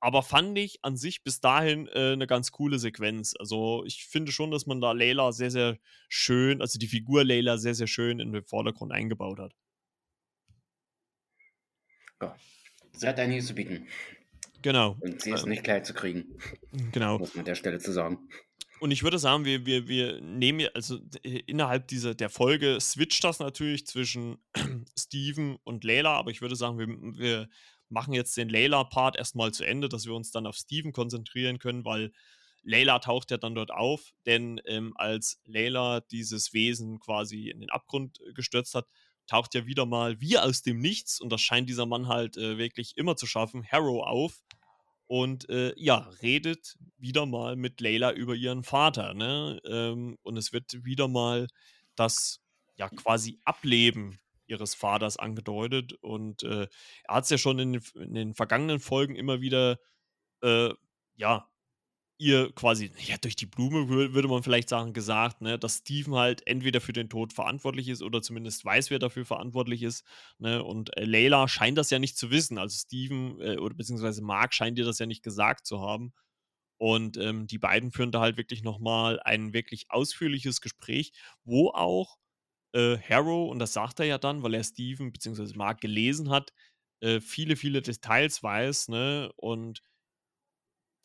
Aber 0.00 0.22
fand 0.22 0.56
ich 0.58 0.78
an 0.82 0.96
sich 0.96 1.24
bis 1.24 1.40
dahin 1.40 1.88
äh, 1.88 2.12
eine 2.12 2.26
ganz 2.26 2.52
coole 2.52 2.78
Sequenz. 2.78 3.34
Also 3.38 3.82
ich 3.84 4.04
finde 4.06 4.30
schon, 4.30 4.50
dass 4.50 4.66
man 4.66 4.80
da 4.80 4.92
Layla 4.92 5.32
sehr, 5.32 5.50
sehr 5.50 5.78
schön, 6.08 6.60
also 6.60 6.78
die 6.78 6.86
Figur 6.86 7.24
Layla 7.24 7.58
sehr, 7.58 7.74
sehr 7.74 7.88
schön 7.88 8.20
in 8.20 8.32
den 8.32 8.44
Vordergrund 8.44 8.92
eingebaut 8.92 9.40
hat. 9.40 9.54
Ja, 12.20 12.36
sie 12.92 13.08
hat 13.08 13.18
einiges 13.18 13.46
zu 13.46 13.54
bieten. 13.54 13.88
Genau. 14.62 14.96
Und 15.00 15.22
sie 15.22 15.30
ist 15.30 15.44
ähm, 15.44 15.50
nicht 15.50 15.64
klein 15.64 15.84
zu 15.84 15.94
kriegen. 15.94 16.38
Genau. 16.92 17.18
Muss 17.18 17.34
man 17.34 17.40
an 17.40 17.46
der 17.46 17.54
Stelle 17.54 17.78
zu 17.78 17.92
sagen. 17.92 18.28
Und 18.80 18.90
ich 18.90 19.02
würde 19.02 19.18
sagen, 19.18 19.44
wir, 19.44 19.66
wir, 19.66 19.88
wir 19.88 20.20
nehmen, 20.20 20.68
also 20.74 20.98
innerhalb 21.22 21.88
dieser, 21.88 22.14
der 22.14 22.30
Folge 22.30 22.78
switcht 22.80 23.24
das 23.24 23.38
natürlich 23.38 23.86
zwischen 23.86 24.38
Steven 24.98 25.56
und 25.64 25.84
Layla, 25.84 26.16
aber 26.16 26.30
ich 26.30 26.40
würde 26.40 26.56
sagen, 26.56 26.78
wir, 26.78 26.86
wir 27.18 27.48
machen 27.88 28.14
jetzt 28.14 28.36
den 28.36 28.48
Layla-Part 28.48 29.16
erstmal 29.16 29.52
zu 29.52 29.64
Ende, 29.64 29.88
dass 29.88 30.06
wir 30.06 30.14
uns 30.14 30.30
dann 30.30 30.46
auf 30.46 30.56
Steven 30.56 30.92
konzentrieren 30.92 31.58
können, 31.58 31.84
weil 31.84 32.12
Layla 32.62 32.98
taucht 32.98 33.30
ja 33.30 33.38
dann 33.38 33.54
dort 33.54 33.70
auf, 33.70 34.12
denn 34.26 34.60
ähm, 34.66 34.92
als 34.96 35.40
Layla 35.44 36.00
dieses 36.00 36.52
Wesen 36.52 37.00
quasi 37.00 37.48
in 37.48 37.60
den 37.60 37.70
Abgrund 37.70 38.20
äh, 38.20 38.32
gestürzt 38.32 38.74
hat, 38.74 38.86
taucht 39.26 39.54
ja 39.54 39.66
wieder 39.66 39.86
mal 39.86 40.20
wie 40.20 40.38
aus 40.38 40.62
dem 40.62 40.80
Nichts, 40.80 41.20
und 41.20 41.30
das 41.30 41.40
scheint 41.40 41.68
dieser 41.68 41.86
Mann 41.86 42.08
halt 42.08 42.36
äh, 42.36 42.58
wirklich 42.58 42.96
immer 42.96 43.16
zu 43.16 43.26
schaffen, 43.26 43.64
Harrow 43.64 44.02
auf 44.04 44.42
und 45.08 45.48
äh, 45.48 45.72
ja, 45.76 46.10
redet 46.22 46.78
wieder 46.98 47.26
mal 47.26 47.56
mit 47.56 47.80
Layla 47.80 48.12
über 48.12 48.34
ihren 48.34 48.62
Vater. 48.62 49.14
Ne? 49.14 49.58
Ähm, 49.64 50.18
und 50.22 50.36
es 50.36 50.52
wird 50.52 50.84
wieder 50.84 51.08
mal 51.08 51.48
das 51.96 52.40
ja 52.76 52.88
quasi 52.90 53.40
Ableben 53.44 54.20
ihres 54.46 54.74
Vaters 54.74 55.16
angedeutet. 55.16 55.94
Und 55.94 56.42
äh, 56.42 56.68
er 57.04 57.14
hat 57.14 57.24
es 57.24 57.30
ja 57.30 57.38
schon 57.38 57.58
in 57.58 57.72
den, 57.72 57.82
in 57.94 58.14
den, 58.14 58.34
vergangenen 58.34 58.80
Folgen 58.80 59.16
immer 59.16 59.40
wieder 59.40 59.78
äh, 60.42 60.70
ja 61.16 61.47
ihr 62.18 62.52
quasi, 62.52 62.90
ja, 63.06 63.16
durch 63.18 63.36
die 63.36 63.46
Blume 63.46 63.88
würde 63.88 64.28
man 64.28 64.42
vielleicht 64.42 64.68
sagen, 64.68 64.92
gesagt, 64.92 65.40
ne, 65.40 65.58
dass 65.58 65.78
Steven 65.78 66.14
halt 66.16 66.46
entweder 66.46 66.80
für 66.80 66.92
den 66.92 67.08
Tod 67.08 67.32
verantwortlich 67.32 67.88
ist 67.88 68.02
oder 68.02 68.22
zumindest 68.22 68.64
weiß, 68.64 68.90
wer 68.90 68.98
dafür 68.98 69.24
verantwortlich 69.24 69.82
ist. 69.82 70.04
Ne, 70.38 70.62
und 70.64 70.96
äh, 70.96 71.04
Layla 71.04 71.48
scheint 71.48 71.78
das 71.78 71.90
ja 71.90 71.98
nicht 71.98 72.18
zu 72.18 72.30
wissen. 72.30 72.58
Also 72.58 72.76
Steven 72.78 73.40
äh, 73.40 73.56
oder 73.58 73.74
beziehungsweise 73.76 74.22
Mark 74.22 74.54
scheint 74.54 74.78
dir 74.78 74.84
das 74.84 74.98
ja 74.98 75.06
nicht 75.06 75.22
gesagt 75.22 75.66
zu 75.66 75.80
haben. 75.80 76.12
Und 76.78 77.16
ähm, 77.18 77.46
die 77.46 77.58
beiden 77.58 77.90
führen 77.92 78.12
da 78.12 78.20
halt 78.20 78.36
wirklich 78.36 78.62
nochmal 78.62 79.20
ein 79.20 79.52
wirklich 79.52 79.86
ausführliches 79.90 80.60
Gespräch, 80.60 81.12
wo 81.44 81.70
auch 81.70 82.18
äh, 82.74 82.98
Harrow, 82.98 83.50
und 83.50 83.58
das 83.60 83.72
sagt 83.74 84.00
er 84.00 84.06
ja 84.06 84.18
dann, 84.18 84.42
weil 84.42 84.54
er 84.54 84.64
Steven 84.64 85.12
beziehungsweise 85.12 85.56
Mark 85.56 85.80
gelesen 85.80 86.30
hat, 86.30 86.52
äh, 87.00 87.20
viele, 87.20 87.56
viele 87.56 87.82
Details 87.82 88.42
weiß, 88.42 88.88
ne, 88.88 89.32
und 89.36 89.82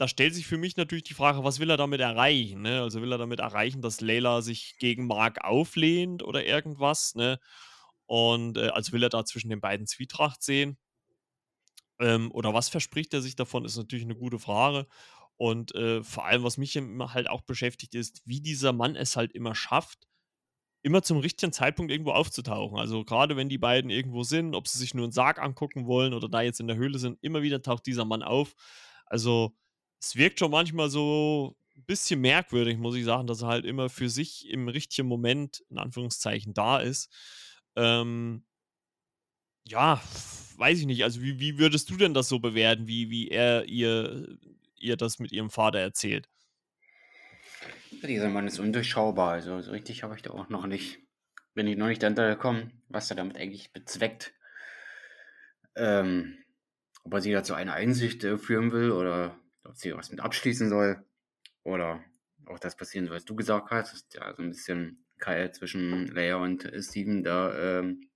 da 0.04 0.08
stellt 0.10 0.36
sich 0.36 0.46
für 0.46 0.58
mich 0.58 0.76
natürlich 0.76 1.06
die 1.06 1.14
Frage, 1.14 1.46
was 1.46 1.60
will 1.60 1.70
er 1.70 1.78
damit 1.78 2.02
erreichen? 2.02 2.62
Ne? 2.62 2.82
Also 2.82 3.02
will 3.02 3.14
er 3.14 3.18
damit 3.18 3.40
erreichen, 3.40 3.82
dass 3.82 4.02
Layla 4.02 4.42
sich 4.42 4.76
gegen 4.78 5.08
Mark 5.08 5.46
auflehnt 5.46 6.24
oder 6.24 6.46
irgendwas? 6.46 7.16
Ne? 7.16 7.40
Und 8.06 8.58
äh, 8.58 8.68
also 8.68 8.92
will 8.92 9.02
er 9.02 9.08
da 9.08 9.24
zwischen 9.24 9.48
den 9.48 9.62
beiden 9.62 9.88
Zwietracht 9.88 10.44
sehen? 10.44 10.78
Ähm, 12.00 12.32
oder 12.34 12.54
was 12.54 12.68
verspricht 12.68 13.14
er 13.14 13.22
sich 13.22 13.38
davon, 13.38 13.64
ist 13.64 13.78
natürlich 13.78 14.04
eine 14.04 14.18
gute 14.18 14.40
Frage. 14.40 14.88
Und 15.38 15.74
äh, 15.74 16.04
vor 16.04 16.26
allem, 16.26 16.44
was 16.44 16.58
mich 16.58 16.76
halt 16.76 17.30
auch 17.30 17.44
beschäftigt, 17.44 17.96
ist, 17.96 18.24
wie 18.26 18.42
dieser 18.42 18.74
Mann 18.74 18.98
es 18.98 19.16
halt 19.16 19.32
immer 19.32 19.56
schafft, 19.56 20.06
immer 20.82 21.02
zum 21.02 21.20
richtigen 21.20 21.54
Zeitpunkt 21.54 21.94
irgendwo 21.94 22.12
aufzutauchen. 22.12 22.78
Also 22.78 23.06
gerade 23.06 23.38
wenn 23.38 23.48
die 23.48 23.58
beiden 23.58 23.90
irgendwo 23.90 24.24
sind, 24.24 24.54
ob 24.54 24.68
sie 24.68 24.80
sich 24.80 24.94
nur 24.96 25.06
einen 25.06 25.14
Sarg 25.14 25.42
angucken 25.42 25.88
wollen 25.88 26.14
oder 26.14 26.28
da 26.28 26.42
jetzt 26.42 26.60
in 26.60 26.68
der 26.68 26.76
Höhle 26.76 27.00
sind, 27.00 27.20
immer 27.22 27.42
wieder 27.42 27.62
taucht 27.62 27.86
dieser 27.86 28.04
Mann 28.04 28.22
auf. 28.22 28.54
Also 29.06 29.56
es 30.04 30.16
wirkt 30.16 30.40
schon 30.40 30.52
manchmal 30.52 30.90
so 30.90 31.56
ein 31.78 31.86
bisschen 31.86 32.22
merkwürdig, 32.22 32.78
muss 32.78 32.96
ich 32.96 33.06
sagen, 33.06 33.28
dass 33.28 33.42
er 33.42 33.48
halt 33.48 33.66
immer 33.66 33.90
für 33.90 34.10
sich 34.10 34.50
im 34.50 34.68
richtigen 34.68 35.08
Moment, 35.08 35.64
in 35.70 35.78
Anführungszeichen, 35.80 36.54
da 36.54 36.80
ist. 36.80 37.10
Ähm, 37.76 38.44
Ja, 39.66 40.02
weiß 40.58 40.80
ich 40.80 40.86
nicht. 40.86 41.04
Also, 41.04 41.22
wie 41.22 41.40
wie 41.40 41.58
würdest 41.58 41.90
du 41.90 41.96
denn 41.98 42.14
das 42.14 42.28
so 42.30 42.40
bewerten, 42.40 42.88
wie 42.88 43.10
wie 43.10 43.30
er 43.30 43.66
ihr 43.66 44.38
ihr 44.76 44.98
das 44.98 45.20
mit 45.20 45.32
ihrem 45.32 45.50
Vater 45.50 45.80
erzählt? 45.80 46.30
Dieser 47.92 48.30
Mann 48.30 48.48
ist 48.48 48.60
undurchschaubar. 48.60 49.32
Also, 49.32 49.62
so 49.62 49.72
richtig 49.72 50.04
habe 50.04 50.16
ich 50.16 50.22
da 50.22 50.32
auch 50.32 50.50
noch 50.50 50.66
nicht 50.68 51.00
bin 51.54 51.68
ich 51.68 51.78
noch 51.78 51.88
nicht 51.88 52.02
dahinter 52.02 52.28
gekommen, 52.30 52.82
was 52.90 53.10
er 53.12 53.16
damit 53.16 53.38
eigentlich 53.38 53.72
bezweckt. 53.74 54.34
Ähm, 55.76 56.38
ob 57.04 57.14
er 57.14 57.22
sie 57.22 57.32
da 57.32 57.44
zu 57.44 57.54
einer 57.54 57.74
Einsicht 57.74 58.24
äh, 58.24 58.38
führen 58.38 58.72
will 58.72 58.92
oder 58.92 59.40
ob 59.64 59.76
sie 59.78 59.96
was 59.96 60.12
mit 60.12 60.20
abschließen 60.20 60.70
soll 60.70 61.04
oder 61.64 62.04
auch 62.46 62.60
das 62.60 62.76
passieren 62.76 63.08
soll, 63.08 63.16
was 63.16 63.26
du 63.26 63.36
gesagt 63.36 63.72
hast, 63.72 63.94
ist 63.94 64.14
ja 64.14 64.34
so 64.34 64.44
ein 64.44 64.50
bisschen 64.50 65.06
Keil 65.20 65.52
zwischen 65.54 66.08
Leia 66.08 66.36
und 66.36 66.70
Steven 66.80 67.24
da 67.24 67.80
ähm, 67.80 68.10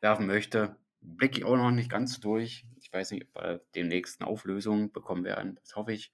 werfen 0.00 0.26
möchte. 0.26 0.76
Blicke 1.00 1.38
ich 1.38 1.44
auch 1.44 1.56
noch 1.56 1.70
nicht 1.70 1.90
ganz 1.90 2.20
durch. 2.20 2.64
Ich 2.80 2.92
weiß 2.92 3.10
nicht, 3.10 3.26
ob 3.28 3.42
wir 3.42 3.60
demnächst 3.74 4.20
eine 4.20 4.30
Auflösung 4.30 4.92
bekommen 4.92 5.24
werden. 5.24 5.56
Das 5.60 5.76
hoffe 5.76 5.92
ich. 5.92 6.10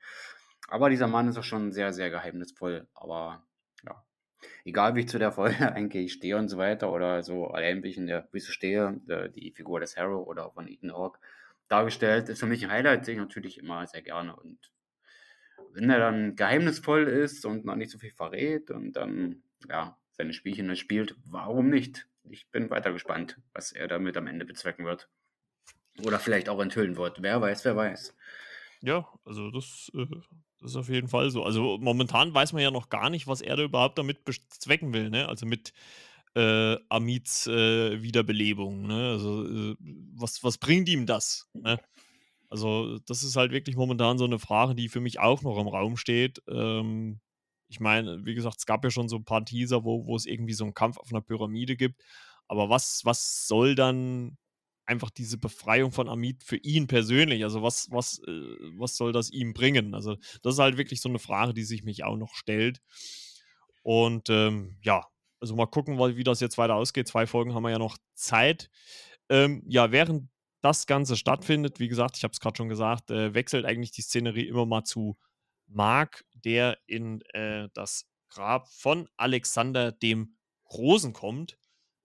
Aber 0.68 0.90
dieser 0.90 1.06
Mann 1.06 1.28
ist 1.28 1.38
auch 1.38 1.44
schon 1.44 1.72
sehr, 1.72 1.92
sehr 1.92 2.10
geheimnisvoll. 2.10 2.88
Aber 2.94 3.46
ja, 3.84 4.04
egal 4.64 4.94
wie 4.94 5.00
ich 5.00 5.08
zu 5.08 5.18
der 5.18 5.32
Folge 5.32 5.56
eigentlich 5.72 6.12
stehe 6.12 6.36
und 6.36 6.48
so 6.48 6.58
weiter 6.58 6.92
oder 6.92 7.22
so 7.22 7.48
allein 7.48 7.82
wie 7.82 7.90
ich 7.90 7.96
in 7.96 8.06
der 8.06 8.28
Wüste 8.32 8.52
stehe, 8.52 9.00
äh, 9.08 9.30
die 9.30 9.52
Figur 9.52 9.80
des 9.80 9.96
Harrow 9.96 10.26
oder 10.26 10.50
von 10.50 10.66
Ethan 10.66 10.92
Hawke 10.92 11.20
dargestellt, 11.68 12.28
ist 12.28 12.40
für 12.40 12.46
mich 12.46 12.64
ein 12.64 12.70
Highlight, 12.70 13.04
sehe 13.04 13.14
ich 13.14 13.20
natürlich 13.20 13.58
immer 13.58 13.86
sehr 13.86 14.02
gerne. 14.02 14.36
Und 14.36 14.72
wenn 15.72 15.90
er 15.90 15.98
dann 15.98 16.36
geheimnisvoll 16.36 17.04
ist 17.08 17.44
und 17.44 17.64
noch 17.64 17.76
nicht 17.76 17.90
so 17.90 17.98
viel 17.98 18.12
verrät 18.12 18.70
und 18.70 18.92
dann, 18.92 19.42
ja, 19.68 19.98
seine 20.12 20.32
Spielchen 20.32 20.74
spielt, 20.76 21.16
warum 21.24 21.70
nicht? 21.70 22.06
Ich 22.30 22.50
bin 22.50 22.70
weiter 22.70 22.92
gespannt, 22.92 23.40
was 23.52 23.72
er 23.72 23.88
damit 23.88 24.16
am 24.16 24.26
Ende 24.26 24.44
bezwecken 24.44 24.84
wird. 24.84 25.08
Oder 26.04 26.18
vielleicht 26.18 26.48
auch 26.48 26.60
enthüllen 26.60 26.96
wird. 26.96 27.22
Wer 27.22 27.40
weiß, 27.40 27.64
wer 27.64 27.76
weiß. 27.76 28.14
Ja, 28.82 29.08
also 29.24 29.50
das, 29.50 29.90
äh, 29.94 30.06
das 30.60 30.70
ist 30.70 30.76
auf 30.76 30.88
jeden 30.88 31.08
Fall 31.08 31.30
so. 31.30 31.44
Also 31.44 31.78
momentan 31.78 32.34
weiß 32.34 32.52
man 32.52 32.62
ja 32.62 32.70
noch 32.70 32.88
gar 32.88 33.10
nicht, 33.10 33.26
was 33.26 33.40
er 33.40 33.56
da 33.56 33.62
überhaupt 33.62 33.98
damit 33.98 34.24
bezwecken 34.24 34.92
will, 34.92 35.10
ne? 35.10 35.28
Also 35.28 35.46
mit 35.46 35.72
äh, 36.34 36.76
Amids 36.88 37.46
äh, 37.46 38.02
Wiederbelebung, 38.02 38.86
ne? 38.86 39.10
Also 39.10 39.46
äh, 39.46 39.76
was, 40.14 40.42
was 40.42 40.58
bringt 40.58 40.88
ihm 40.88 41.06
das? 41.06 41.48
Ne? 41.54 41.78
Also 42.50 42.98
das 43.06 43.22
ist 43.22 43.36
halt 43.36 43.52
wirklich 43.52 43.76
momentan 43.76 44.18
so 44.18 44.24
eine 44.24 44.38
Frage, 44.38 44.74
die 44.74 44.88
für 44.88 45.00
mich 45.00 45.20
auch 45.20 45.42
noch 45.42 45.58
im 45.58 45.68
Raum 45.68 45.96
steht. 45.96 46.42
Ähm, 46.48 47.20
ich 47.68 47.80
meine, 47.80 48.24
wie 48.24 48.34
gesagt, 48.34 48.56
es 48.58 48.66
gab 48.66 48.84
ja 48.84 48.90
schon 48.90 49.08
so 49.08 49.16
ein 49.16 49.24
paar 49.24 49.44
Teaser, 49.44 49.84
wo, 49.84 50.06
wo 50.06 50.16
es 50.16 50.26
irgendwie 50.26 50.52
so 50.52 50.64
einen 50.64 50.74
Kampf 50.74 50.98
auf 50.98 51.10
einer 51.10 51.22
Pyramide 51.22 51.76
gibt. 51.76 52.02
Aber 52.46 52.68
was, 52.68 53.00
was 53.04 53.46
soll 53.46 53.74
dann 53.74 54.36
einfach 54.86 55.10
diese 55.10 55.38
Befreiung 55.38 55.92
von 55.92 56.08
Amit 56.08 56.44
für 56.44 56.56
ihn 56.56 56.86
persönlich? 56.86 57.42
Also 57.42 57.62
was, 57.62 57.90
was, 57.90 58.20
äh, 58.26 58.56
was 58.76 58.96
soll 58.96 59.12
das 59.12 59.30
ihm 59.30 59.54
bringen? 59.54 59.94
Also 59.94 60.16
das 60.42 60.54
ist 60.54 60.60
halt 60.60 60.76
wirklich 60.76 61.00
so 61.00 61.08
eine 61.08 61.18
Frage, 61.18 61.54
die 61.54 61.64
sich 61.64 61.84
mich 61.84 62.04
auch 62.04 62.16
noch 62.16 62.34
stellt. 62.34 62.80
Und 63.82 64.30
ähm, 64.30 64.76
ja, 64.82 65.06
also 65.44 65.56
mal 65.56 65.66
gucken, 65.66 65.98
wie 65.98 66.24
das 66.24 66.40
jetzt 66.40 66.56
weiter 66.56 66.74
ausgeht. 66.74 67.06
Zwei 67.06 67.26
Folgen 67.26 67.54
haben 67.54 67.64
wir 67.64 67.70
ja 67.70 67.78
noch 67.78 67.98
Zeit. 68.14 68.70
Ähm, 69.28 69.62
ja, 69.68 69.92
während 69.92 70.30
das 70.62 70.86
Ganze 70.86 71.18
stattfindet, 71.18 71.80
wie 71.80 71.88
gesagt, 71.88 72.16
ich 72.16 72.24
habe 72.24 72.32
es 72.32 72.40
gerade 72.40 72.56
schon 72.56 72.70
gesagt, 72.70 73.10
äh, 73.10 73.34
wechselt 73.34 73.66
eigentlich 73.66 73.90
die 73.90 74.00
Szenerie 74.00 74.48
immer 74.48 74.64
mal 74.64 74.84
zu 74.84 75.18
Mark, 75.66 76.24
der 76.32 76.78
in 76.86 77.20
äh, 77.34 77.68
das 77.74 78.06
Grab 78.30 78.68
von 78.70 79.06
Alexander 79.18 79.92
dem 79.92 80.34
Großen 80.64 81.12
kommt. 81.12 81.58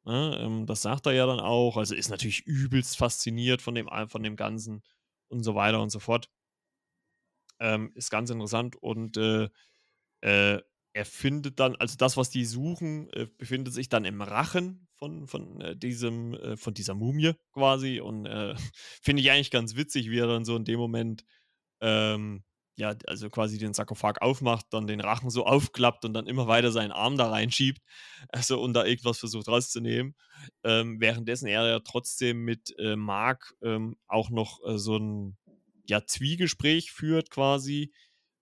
Ne, 0.04 0.38
ähm, 0.42 0.66
das 0.66 0.82
sagt 0.82 1.06
er 1.06 1.14
ja 1.14 1.26
dann 1.26 1.40
auch. 1.40 1.78
Also 1.78 1.96
ist 1.96 2.10
natürlich 2.10 2.42
übelst 2.46 2.98
fasziniert 2.98 3.62
von 3.62 3.74
dem, 3.74 3.90
von 4.10 4.22
dem 4.22 4.36
Ganzen 4.36 4.84
und 5.30 5.44
so 5.44 5.56
weiter 5.56 5.82
und 5.82 5.92
so 5.92 6.00
fort. 6.00 6.30
Ähm, 7.62 7.94
ist 7.96 8.12
ganz 8.12 8.30
interessant 8.32 8.76
und 8.76 9.16
äh, 9.16 9.48
äh, 10.20 10.62
er 10.94 11.06
findet 11.06 11.60
dann, 11.60 11.76
also 11.76 11.96
das, 11.98 12.18
was 12.18 12.30
die 12.30 12.46
suchen, 12.46 13.10
äh, 13.14 13.28
befindet 13.38 13.74
sich 13.74 13.90
dann 13.90 14.06
im 14.06 14.22
Rachen 14.22 14.88
von, 14.98 15.28
von 15.28 15.62
äh, 15.62 15.76
diesem, 15.76 16.34
äh, 16.34 16.58
von 16.58 16.74
dieser 16.74 16.96
Mumie 16.96 17.34
quasi. 17.54 18.00
Und 18.00 18.26
äh, 18.26 18.56
finde 19.02 19.22
ich 19.22 19.32
eigentlich 19.32 19.52
ganz 19.52 19.76
witzig, 19.76 20.10
wie 20.10 20.20
er 20.20 20.28
dann 20.28 20.46
so 20.46 20.56
in 20.56 20.66
dem 20.66 20.80
Moment 20.80 21.26
ähm, 21.82 22.44
ja, 22.80 22.96
also 23.08 23.30
quasi 23.30 23.58
den 23.58 23.74
Sarkophag 23.74 24.22
aufmacht, 24.22 24.68
dann 24.72 24.88
den 24.88 25.02
Rachen 25.02 25.30
so 25.30 25.46
aufklappt 25.46 26.06
und 26.06 26.14
dann 26.14 26.28
immer 26.28 26.48
weiter 26.48 26.72
seinen 26.72 26.94
Arm 26.94 27.18
da 27.18 27.30
reinschiebt, 27.30 27.82
also 28.30 28.62
und 28.62 28.74
da 28.74 28.86
irgendwas 28.86 29.20
versucht 29.20 29.50
rauszunehmen. 29.50 30.16
Ähm, 30.64 31.02
währenddessen 31.02 31.48
er 31.48 31.68
ja 31.68 31.80
trotzdem 31.82 32.46
mit 32.46 32.74
äh, 32.80 32.96
Mark 32.96 33.54
ähm, 33.62 33.98
auch 34.08 34.30
noch 34.30 34.62
äh, 34.66 34.78
so 34.78 34.98
ein 34.98 35.38
ja, 35.88 36.06
Zwiegespräch 36.06 36.92
führt 36.92 37.30
quasi, 37.32 37.92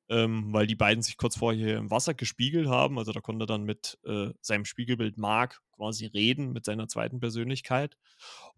ähm, 0.09 0.53
weil 0.53 0.67
die 0.67 0.75
beiden 0.75 1.01
sich 1.03 1.17
kurz 1.17 1.37
vorher 1.37 1.77
im 1.77 1.91
Wasser 1.91 2.13
gespiegelt 2.13 2.67
haben. 2.67 2.97
Also 2.97 3.11
da 3.11 3.21
konnte 3.21 3.43
er 3.43 3.47
dann 3.47 3.63
mit 3.63 3.97
äh, 4.05 4.29
seinem 4.41 4.65
Spiegelbild 4.65 5.17
Mark 5.17 5.61
quasi 5.71 6.07
reden, 6.07 6.53
mit 6.53 6.65
seiner 6.65 6.87
zweiten 6.87 7.19
Persönlichkeit. 7.19 7.97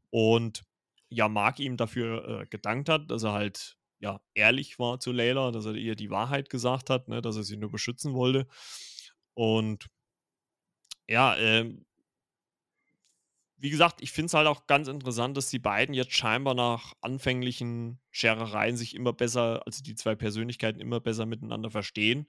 Und 0.10 0.64
ja, 1.10 1.28
Mark 1.28 1.60
ihm 1.60 1.78
dafür 1.78 2.42
äh, 2.42 2.46
gedankt 2.48 2.90
hat, 2.90 3.10
dass 3.10 3.24
er 3.24 3.34
halt 3.34 3.78
ja, 4.00 4.22
ehrlich 4.34 4.80
war 4.80 5.00
zu 5.00 5.12
Layla, 5.12 5.52
dass 5.52 5.66
er 5.66 5.76
ihr 5.76 5.96
die 5.96 6.10
Wahrheit 6.10 6.50
gesagt 6.50 6.90
hat, 6.90 7.08
ne, 7.10 7.22
dass 7.22 7.36
er 7.36 7.44
sie 7.44 7.58
nur 7.58 7.72
beschützen 7.72 8.14
wollte. 8.14 8.48
Und 9.34 9.88
ja, 11.08 11.36
ähm, 11.38 11.86
wie 13.60 13.70
gesagt, 13.70 14.02
ich 14.02 14.12
finde 14.12 14.28
es 14.28 14.34
halt 14.34 14.48
auch 14.48 14.68
ganz 14.68 14.88
interessant, 14.88 15.36
dass 15.36 15.50
die 15.50 15.60
beiden 15.60 15.94
jetzt 15.94 16.14
scheinbar 16.14 16.54
nach 16.54 16.94
anfänglichen 17.02 18.00
Scherereien 18.10 18.78
sich 18.78 18.96
immer 18.96 19.14
besser, 19.14 19.62
also 19.66 19.84
die 19.84 19.96
zwei 19.96 20.16
Persönlichkeiten 20.16 20.80
immer 20.80 21.00
besser 21.02 21.26
miteinander 21.26 21.70
verstehen. 21.70 22.28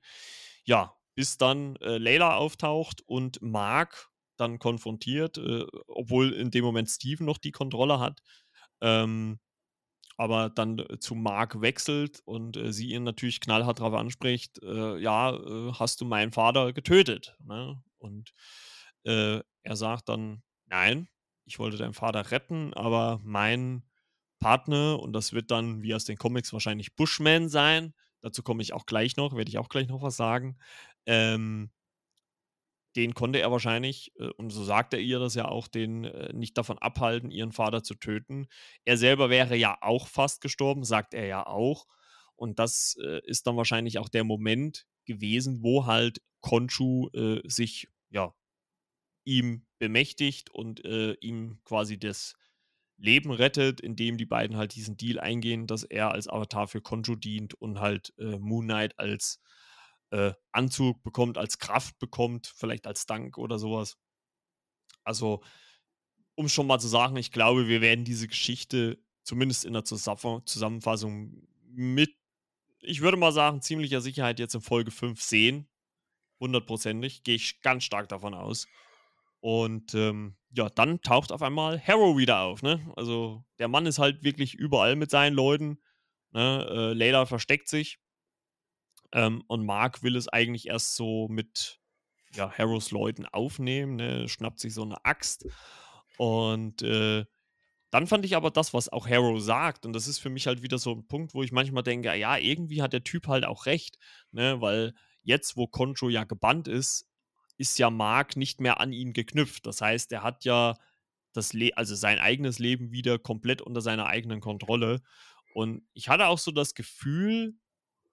Ja, 0.64 0.97
bis 1.14 1.39
dann 1.39 1.76
äh, 1.76 1.99
Layla 1.99 2.37
auftaucht 2.37 3.03
und 3.07 3.41
Mark 3.43 4.11
dann 4.37 4.59
konfrontiert, 4.59 5.39
äh, 5.39 5.66
obwohl 5.87 6.33
in 6.33 6.51
dem 6.51 6.64
Moment 6.64 6.89
Steven 6.89 7.26
noch 7.26 7.39
die 7.39 7.53
Kontrolle 7.53 8.01
hat. 8.01 8.20
Ähm, 8.81 9.39
aber 10.16 10.51
dann 10.51 10.78
äh, 10.78 10.99
zu 10.99 11.14
Mark 11.14 11.61
wechselt 11.61 12.20
und 12.24 12.57
äh, 12.57 12.72
sie 12.72 12.91
ihn 12.93 13.05
natürlich 13.05 13.41
knallhart 13.41 13.81
darauf 13.81 13.95
anspricht, 13.95 14.62
äh, 14.62 14.99
ja, 14.99 15.35
äh, 15.35 15.72
hast 15.74 16.01
du 16.01 16.05
meinen 16.05 16.33
Vater 16.33 16.72
getötet? 16.72 17.37
Ne? 17.45 17.83
Und 17.99 18.33
äh, 19.05 19.41
er 19.62 19.76
sagt 19.76 20.09
dann, 20.09 20.43
nein, 20.66 21.09
ich 21.51 21.59
wollte 21.59 21.76
deinen 21.76 21.94
Vater 21.94 22.30
retten, 22.30 22.72
aber 22.74 23.20
mein 23.24 23.82
Partner, 24.38 25.01
und 25.01 25.12
das 25.12 25.32
wird 25.32 25.51
dann, 25.51 25.82
wie 25.82 25.96
aus 25.96 26.05
den 26.05 26.16
Comics, 26.16 26.53
wahrscheinlich 26.53 26.94
Bushman 26.94 27.48
sein, 27.48 27.92
dazu 28.20 28.44
komme 28.44 28.62
ich 28.62 28.72
auch 28.72 28.86
gleich 28.86 29.16
noch, 29.16 29.34
werde 29.34 29.48
ich 29.48 29.59
auch 29.59 29.68
gleich 29.68 29.88
noch 29.88 30.01
was 30.01 30.16
sagen, 30.16 30.59
ähm, 31.07 31.72
den 32.94 33.14
konnte 33.14 33.40
er 33.40 33.51
wahrscheinlich, 33.51 34.12
äh, 34.20 34.28
und 34.36 34.51
so 34.51 34.62
sagt 34.62 34.94
er 34.94 35.01
ihr 35.01 35.18
das 35.18 35.34
ja 35.34 35.46
auch, 35.46 35.66
den 35.66 36.05
äh, 36.05 36.32
nicht 36.32 36.57
davon 36.57 36.78
abhalten, 36.78 37.32
ihren 37.32 37.51
Vater 37.51 37.82
zu 37.82 37.96
töten. 37.96 38.46
Er 38.84 38.96
selber 38.96 39.28
wäre 39.28 39.57
ja 39.57 39.76
auch 39.80 40.07
fast 40.07 40.40
gestorben, 40.40 40.84
sagt 40.84 41.14
er 41.14 41.26
ja 41.26 41.46
auch. 41.46 41.86
Und 42.36 42.61
das 42.61 42.96
äh, 43.05 43.20
ist 43.24 43.48
dann 43.48 43.57
wahrscheinlich 43.57 43.98
auch 43.98 44.09
der 44.09 44.24
Moment 44.24 44.86
gewesen, 45.05 45.64
wo 45.64 45.86
halt 45.86 46.22
Konchu 46.40 47.09
äh, 47.12 47.40
sich 47.44 47.88
ja 48.09 48.34
ihm 49.24 49.66
bemächtigt 49.78 50.50
und 50.50 50.84
äh, 50.84 51.12
ihm 51.20 51.60
quasi 51.64 51.98
das 51.98 52.34
Leben 52.96 53.30
rettet, 53.30 53.80
indem 53.80 54.18
die 54.18 54.26
beiden 54.26 54.56
halt 54.56 54.74
diesen 54.74 54.96
Deal 54.96 55.18
eingehen, 55.18 55.66
dass 55.66 55.84
er 55.84 56.12
als 56.12 56.28
Avatar 56.28 56.68
für 56.68 56.82
Konju 56.82 57.16
dient 57.16 57.54
und 57.54 57.80
halt 57.80 58.12
äh, 58.18 58.38
Moon 58.38 58.66
Knight 58.66 58.98
als 58.98 59.40
äh, 60.10 60.32
Anzug 60.52 61.02
bekommt, 61.02 61.38
als 61.38 61.58
Kraft 61.58 61.98
bekommt, 61.98 62.52
vielleicht 62.54 62.86
als 62.86 63.06
Dank 63.06 63.38
oder 63.38 63.58
sowas. 63.58 63.96
Also, 65.04 65.42
um 66.34 66.48
schon 66.48 66.66
mal 66.66 66.78
zu 66.78 66.88
sagen, 66.88 67.16
ich 67.16 67.32
glaube, 67.32 67.68
wir 67.68 67.80
werden 67.80 68.04
diese 68.04 68.28
Geschichte 68.28 68.98
zumindest 69.22 69.64
in 69.64 69.72
der 69.72 69.84
Zusammenfassung 69.84 71.46
mit, 71.68 72.14
ich 72.80 73.00
würde 73.00 73.16
mal 73.16 73.32
sagen, 73.32 73.62
ziemlicher 73.62 74.00
Sicherheit 74.00 74.38
jetzt 74.38 74.54
in 74.54 74.60
Folge 74.60 74.90
5 74.90 75.22
sehen. 75.22 75.68
Hundertprozentig. 76.40 77.22
Gehe 77.22 77.36
ich 77.36 77.60
ganz 77.60 77.84
stark 77.84 78.08
davon 78.08 78.34
aus. 78.34 78.66
Und 79.41 79.95
ähm, 79.95 80.36
ja, 80.53 80.68
dann 80.68 81.01
taucht 81.01 81.32
auf 81.32 81.43
einmal 81.43 81.80
Harrow 81.80 82.16
wieder 82.16 82.41
auf. 82.41 82.62
Ne? 82.62 82.80
Also 82.97 83.45
der 83.59 83.68
Mann 83.68 83.86
ist 83.86 83.99
halt 83.99 84.22
wirklich 84.22 84.55
überall 84.55 84.97
mit 84.97 85.11
seinen 85.11 85.34
Leuten. 85.34 85.78
Ne? 86.32 86.66
Äh, 86.68 86.93
Layla 86.93 87.26
versteckt 87.26 87.68
sich. 87.68 87.99
Ähm, 89.12 89.43
und 89.49 89.64
Mark 89.64 90.03
will 90.03 90.16
es 90.16 90.28
eigentlich 90.28 90.68
erst 90.68 90.95
so 90.95 91.28
mit 91.28 91.80
ja, 92.34 92.53
Harrows 92.57 92.91
Leuten 92.91 93.26
aufnehmen, 93.26 93.97
ne? 93.97 94.28
schnappt 94.28 94.61
sich 94.61 94.74
so 94.74 94.82
eine 94.82 95.05
Axt. 95.05 95.47
Und 96.16 96.82
äh, 96.82 97.24
dann 97.91 98.07
fand 98.07 98.24
ich 98.24 98.36
aber 98.36 98.51
das, 98.51 98.72
was 98.72 98.88
auch 98.88 99.09
Harrow 99.09 99.41
sagt, 99.41 99.84
und 99.84 99.93
das 99.93 100.07
ist 100.07 100.20
für 100.20 100.30
mich 100.30 100.47
halt 100.47 100.62
wieder 100.62 100.78
so 100.78 100.93
ein 100.93 101.07
Punkt, 101.09 101.34
wo 101.34 101.43
ich 101.43 101.51
manchmal 101.51 101.82
denke, 101.82 102.14
ja, 102.14 102.36
irgendwie 102.36 102.82
hat 102.82 102.93
der 102.93 103.03
Typ 103.03 103.26
halt 103.26 103.45
auch 103.45 103.66
recht, 103.66 103.99
ne? 104.30 104.61
weil 104.61 104.95
jetzt, 105.22 105.57
wo 105.57 105.66
Concho 105.66 106.09
ja 106.09 106.24
gebannt 106.24 106.68
ist, 106.68 107.09
ist 107.61 107.78
ja 107.78 107.90
Mark 107.90 108.36
nicht 108.36 108.61
mehr 108.61 108.80
an 108.80 108.92
ihn 108.92 109.12
geknüpft. 109.12 109.66
Das 109.66 109.82
heißt, 109.82 110.11
er 110.12 110.22
hat 110.22 110.44
ja 110.46 110.76
das 111.34 111.52
Le 111.52 111.70
also 111.76 111.94
sein 111.94 112.18
eigenes 112.18 112.58
Leben 112.58 112.90
wieder 112.90 113.18
komplett 113.18 113.61
unter 113.61 113.82
seiner 113.82 114.06
eigenen 114.06 114.40
Kontrolle. 114.40 115.02
Und 115.54 115.86
ich 115.92 116.08
hatte 116.08 116.26
auch 116.26 116.38
so 116.38 116.52
das 116.52 116.74
Gefühl, 116.74 117.54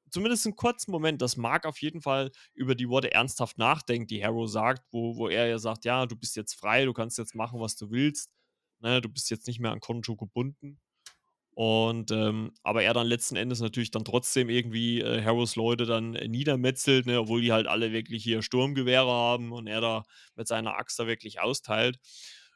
zumindest 0.09 0.45
einen 0.45 0.57
kurzen 0.57 0.91
Moment, 0.91 1.21
dass 1.21 1.37
Mark 1.37 1.65
auf 1.65 1.81
jeden 1.81 2.01
Fall 2.01 2.31
über 2.55 2.75
die 2.75 2.89
Worte 2.89 3.13
ernsthaft 3.13 3.57
nachdenkt, 3.57 4.11
die 4.11 4.23
Harrow 4.23 4.49
sagt, 4.49 4.83
wo, 4.91 5.15
wo 5.15 5.29
er 5.29 5.47
ja 5.47 5.59
sagt, 5.59 5.85
ja, 5.85 6.05
du 6.05 6.17
bist 6.17 6.35
jetzt 6.35 6.55
frei, 6.55 6.83
du 6.83 6.93
kannst 6.93 7.17
jetzt 7.17 7.33
machen, 7.33 7.61
was 7.61 7.77
du 7.77 7.89
willst. 7.89 8.29
Ne, 8.79 9.01
du 9.01 9.09
bist 9.09 9.29
jetzt 9.29 9.47
nicht 9.47 9.59
mehr 9.59 9.71
an 9.71 9.79
Konjo 9.79 10.17
gebunden. 10.17 10.79
Und 11.57 12.11
ähm, 12.11 12.51
aber 12.61 12.83
er 12.83 12.93
dann 12.93 13.07
letzten 13.07 13.35
Endes 13.35 13.61
natürlich 13.61 13.89
dann 13.89 14.05
trotzdem 14.05 14.47
irgendwie 14.47 15.01
äh, 15.01 15.23
Harrows 15.23 15.55
Leute 15.55 15.87
dann 15.87 16.13
äh, 16.13 16.27
niedermetzelt, 16.27 17.07
ne, 17.07 17.19
obwohl 17.19 17.41
die 17.41 17.51
halt 17.51 17.65
alle 17.65 17.91
wirklich 17.91 18.23
hier 18.23 18.43
Sturmgewehre 18.43 19.09
haben 19.09 19.51
und 19.51 19.65
er 19.65 19.81
da 19.81 20.03
mit 20.35 20.47
seiner 20.47 20.75
Axt 20.75 20.99
da 20.99 21.07
wirklich 21.07 21.39
austeilt. 21.39 21.97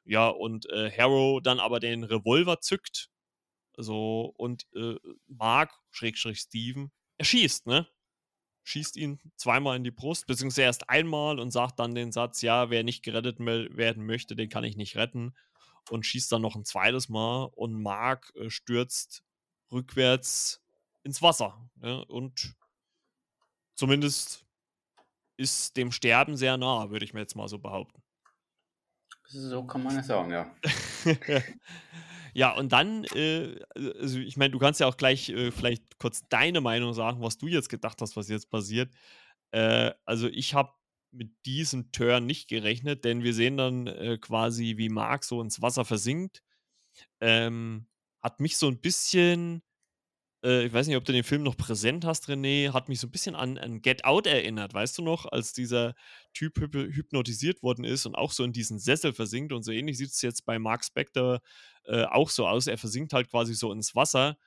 Ja, 0.06 0.28
und 0.28 0.70
äh, 0.70 0.92
Harrow 0.96 1.42
dann 1.42 1.60
aber 1.60 1.80
den 1.80 2.04
Revolver 2.04 2.60
zückt. 2.62 3.10
So, 3.76 4.34
und 4.38 4.68
äh, 4.76 4.98
Mark, 5.28 5.72
Schrägstrich 5.90 6.38
Steven, 6.40 6.92
er 7.18 7.26
schießt, 7.26 7.66
ne? 7.66 7.88
Schießt 8.66 8.98
ihn 8.98 9.20
zweimal 9.36 9.78
in 9.78 9.84
die 9.84 9.92
Brust, 9.92 10.28
beziehungsweise 10.28 10.64
erst 10.64 10.90
einmal 10.90 11.40
und 11.40 11.50
sagt 11.50 11.80
dann 11.80 11.96
den 11.96 12.12
Satz: 12.12 12.44
Ja, 12.44 12.70
wer 12.70 12.84
nicht 12.84 13.04
gerettet 13.04 13.40
werden 13.40 14.06
möchte, 14.06 14.36
den 14.36 14.50
kann 14.50 14.64
ich 14.64 14.78
nicht 14.78 14.96
retten 14.96 15.34
und 15.90 16.06
schießt 16.06 16.32
dann 16.32 16.42
noch 16.42 16.56
ein 16.56 16.66
zweites 16.66 17.10
Mal 17.10 17.46
und 17.56 17.82
Mark 17.82 18.32
äh, 18.36 18.50
stürzt 18.50 19.24
rückwärts 19.72 20.62
ins 21.04 21.22
Wasser. 21.22 21.70
Ja, 21.82 22.00
und 22.02 22.56
zumindest 23.76 24.46
ist 25.38 25.76
dem 25.78 25.92
Sterben 25.92 26.38
sehr 26.38 26.58
nah, 26.58 26.90
würde 26.90 27.06
ich 27.06 27.14
mir 27.14 27.22
jetzt 27.22 27.36
mal 27.36 27.48
so 27.48 27.58
behaupten. 27.58 28.04
So 29.28 29.64
kann 29.64 29.84
man 29.84 29.98
es 29.98 30.08
sagen, 30.08 30.32
ja. 30.32 30.54
ja, 32.34 32.52
und 32.52 32.72
dann, 32.74 33.06
äh, 33.16 33.60
also 33.76 34.20
ich 34.20 34.36
meine, 34.36 34.52
du 34.52 34.60
kannst 34.60 34.82
ja 34.82 34.88
auch 34.88 34.98
gleich 34.98 35.30
äh, 35.30 35.52
vielleicht 35.52 35.98
kurz 36.00 36.28
deine 36.28 36.60
Meinung 36.60 36.94
sagen, 36.94 37.22
was 37.22 37.38
du 37.38 37.48
jetzt 37.48 37.70
gedacht 37.70 38.02
hast, 38.02 38.18
was 38.18 38.28
jetzt 38.28 38.50
passiert. 38.50 38.94
Äh, 39.52 39.92
also 40.06 40.28
ich 40.28 40.54
habe 40.54 40.74
mit 41.12 41.32
diesem 41.46 41.92
Turn 41.92 42.26
nicht 42.26 42.48
gerechnet, 42.48 43.06
denn 43.06 43.24
wir 43.24 43.34
sehen 43.34 43.58
dann 43.58 43.88
äh, 43.88 44.18
quasi, 44.20 44.76
wie 44.78 44.90
Mark 44.90 45.24
so 45.24 45.42
ins 45.42 45.62
Wasser 45.62 45.86
versinkt. 45.86 46.42
Ähm, 47.20 47.88
hat 48.22 48.40
mich 48.40 48.58
so 48.58 48.68
ein 48.68 48.80
bisschen, 48.80 49.62
äh, 50.44 50.66
ich 50.66 50.74
weiß 50.74 50.88
nicht, 50.88 50.96
ob 50.96 51.06
du 51.06 51.12
den 51.12 51.24
Film 51.24 51.44
noch 51.44 51.58
präsent 51.58 52.06
hast, 52.06 52.30
René, 52.30 52.74
hat 52.74 52.88
mich 52.88 53.00
so 53.00 53.08
ein 53.08 53.12
bisschen 53.12 53.36
an, 53.36 53.58
an 53.58 53.82
Get 53.82 54.06
Out 54.06 54.28
erinnert, 54.28 54.74
weißt 54.74 54.98
du 54.98 55.02
noch, 55.02 55.26
als 55.26 55.54
dieser 55.54 55.96
Typ 56.34 56.60
hyp 56.60 56.74
hypnotisiert 56.74 57.62
worden 57.64 57.84
ist 57.84 58.06
und 58.06 58.16
auch 58.16 58.32
so 58.32 58.44
in 58.44 58.54
diesen 58.54 58.80
Sessel 58.80 59.14
versinkt 59.14 59.54
und 59.54 59.64
so 59.64 59.72
ähnlich 59.72 59.98
sieht 59.98 60.12
es 60.12 60.22
jetzt 60.22 60.46
bei 60.46 60.60
Mark 60.60 60.86
Spector 60.86 61.42
äh, 61.86 62.04
auch 62.04 62.30
so 62.30 62.48
aus. 62.48 62.68
Er 62.68 62.78
versinkt 62.78 63.14
halt 63.14 63.30
quasi 63.30 63.54
so 63.54 63.72
ins 63.72 63.96
Wasser 63.96 64.38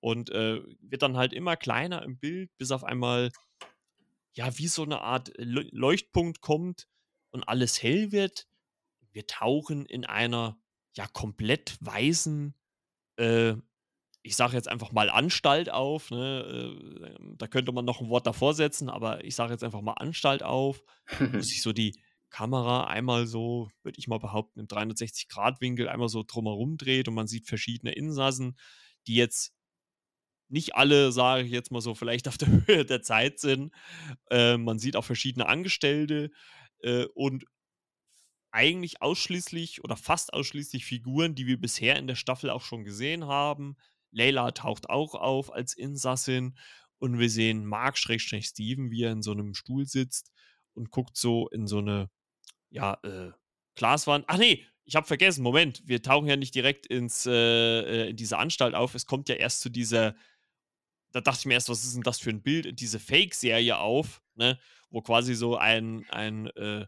und 0.00 0.30
äh, 0.30 0.60
wird 0.80 1.02
dann 1.02 1.16
halt 1.16 1.32
immer 1.32 1.56
kleiner 1.56 2.02
im 2.02 2.18
Bild, 2.18 2.50
bis 2.58 2.70
auf 2.70 2.84
einmal 2.84 3.30
ja, 4.32 4.58
wie 4.58 4.68
so 4.68 4.82
eine 4.82 5.00
Art 5.00 5.32
Leuchtpunkt 5.36 6.40
kommt 6.40 6.88
und 7.30 7.44
alles 7.48 7.82
hell 7.82 8.12
wird. 8.12 8.46
Wir 9.12 9.26
tauchen 9.26 9.86
in 9.86 10.04
einer 10.04 10.60
ja 10.96 11.06
komplett 11.06 11.76
weißen, 11.80 12.54
äh, 13.16 13.54
ich 14.22 14.36
sage 14.36 14.54
jetzt 14.54 14.68
einfach 14.68 14.92
mal 14.92 15.08
Anstalt 15.08 15.70
auf. 15.70 16.10
Ne? 16.10 16.76
Äh, 16.78 17.34
da 17.36 17.46
könnte 17.46 17.72
man 17.72 17.84
noch 17.84 18.00
ein 18.00 18.08
Wort 18.08 18.26
davor 18.26 18.54
setzen, 18.54 18.88
aber 18.88 19.24
ich 19.24 19.34
sage 19.34 19.52
jetzt 19.52 19.64
einfach 19.64 19.80
mal 19.80 19.94
Anstalt 19.94 20.42
auf, 20.42 20.82
wo 21.18 21.40
sich 21.40 21.62
so 21.62 21.72
die 21.72 22.00
Kamera 22.28 22.84
einmal 22.84 23.26
so, 23.26 23.70
würde 23.82 23.98
ich 23.98 24.06
mal 24.06 24.18
behaupten, 24.18 24.60
im 24.60 24.66
360-Grad-Winkel 24.66 25.88
einmal 25.88 26.08
so 26.08 26.22
drumherum 26.22 26.76
dreht 26.76 27.08
und 27.08 27.14
man 27.14 27.26
sieht 27.26 27.46
verschiedene 27.46 27.92
Insassen, 27.92 28.56
die 29.06 29.16
jetzt 29.16 29.52
nicht 30.50 30.74
alle, 30.74 31.12
sage 31.12 31.44
ich 31.44 31.50
jetzt 31.50 31.70
mal 31.70 31.80
so, 31.80 31.94
vielleicht 31.94 32.28
auf 32.28 32.38
der 32.38 32.48
Höhe 32.66 32.84
der 32.84 33.02
Zeit 33.02 33.38
sind. 33.38 33.72
Äh, 34.30 34.56
man 34.56 34.78
sieht 34.78 34.96
auch 34.96 35.04
verschiedene 35.04 35.46
Angestellte 35.46 36.30
äh, 36.80 37.06
und 37.14 37.44
eigentlich 38.52 39.00
ausschließlich 39.00 39.84
oder 39.84 39.96
fast 39.96 40.32
ausschließlich 40.34 40.84
Figuren, 40.84 41.34
die 41.34 41.46
wir 41.46 41.60
bisher 41.60 41.96
in 41.96 42.06
der 42.06 42.16
Staffel 42.16 42.50
auch 42.50 42.62
schon 42.62 42.84
gesehen 42.84 43.26
haben. 43.26 43.76
Layla 44.10 44.50
taucht 44.50 44.90
auch 44.90 45.14
auf 45.14 45.52
als 45.52 45.74
Insassin 45.74 46.56
und 46.98 47.18
wir 47.18 47.30
sehen 47.30 47.64
Mark 47.64 47.96
Steven, 47.96 48.90
wie 48.90 49.04
er 49.04 49.12
in 49.12 49.22
so 49.22 49.30
einem 49.30 49.54
Stuhl 49.54 49.86
sitzt 49.86 50.32
und 50.74 50.90
guckt 50.90 51.16
so 51.16 51.48
in 51.48 51.66
so 51.66 51.78
eine 51.78 52.10
ja, 52.70 52.98
äh, 53.04 53.30
Glaswand. 53.76 54.24
Ach 54.28 54.38
nee, 54.38 54.66
ich 54.84 54.96
habe 54.96 55.06
vergessen, 55.06 55.42
Moment, 55.42 55.82
wir 55.86 56.02
tauchen 56.02 56.26
ja 56.26 56.36
nicht 56.36 56.54
direkt 56.54 56.86
ins, 56.86 57.24
äh, 57.26 57.30
äh 57.32 58.10
in 58.10 58.16
diese 58.16 58.38
Anstalt 58.38 58.74
auf. 58.74 58.94
Es 58.94 59.06
kommt 59.06 59.28
ja 59.28 59.36
erst 59.36 59.60
zu 59.60 59.68
dieser 59.68 60.16
da 61.12 61.20
dachte 61.20 61.40
ich 61.40 61.46
mir 61.46 61.54
erst, 61.54 61.68
was 61.68 61.84
ist 61.84 61.94
denn 61.94 62.02
das 62.02 62.20
für 62.20 62.30
ein 62.30 62.42
Bild, 62.42 62.80
diese 62.80 63.00
Fake-Serie 63.00 63.78
auf, 63.78 64.22
ne, 64.34 64.58
wo 64.90 65.02
quasi 65.02 65.34
so 65.34 65.56
ein, 65.56 66.06
ein 66.10 66.46
äh, 66.56 66.86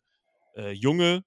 äh, 0.56 0.72
Junge, 0.72 1.24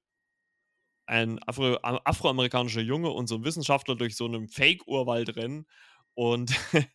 ein 1.06 1.40
Afro, 1.44 1.78
afroamerikanischer 1.82 2.82
Junge 2.82 3.12
und 3.12 3.28
so 3.28 3.36
ein 3.36 3.44
Wissenschaftler 3.44 3.96
durch 3.96 4.16
so 4.16 4.26
einen 4.26 4.48
Fake-Urwald 4.48 5.36
rennen 5.36 5.68
und, 6.16 6.52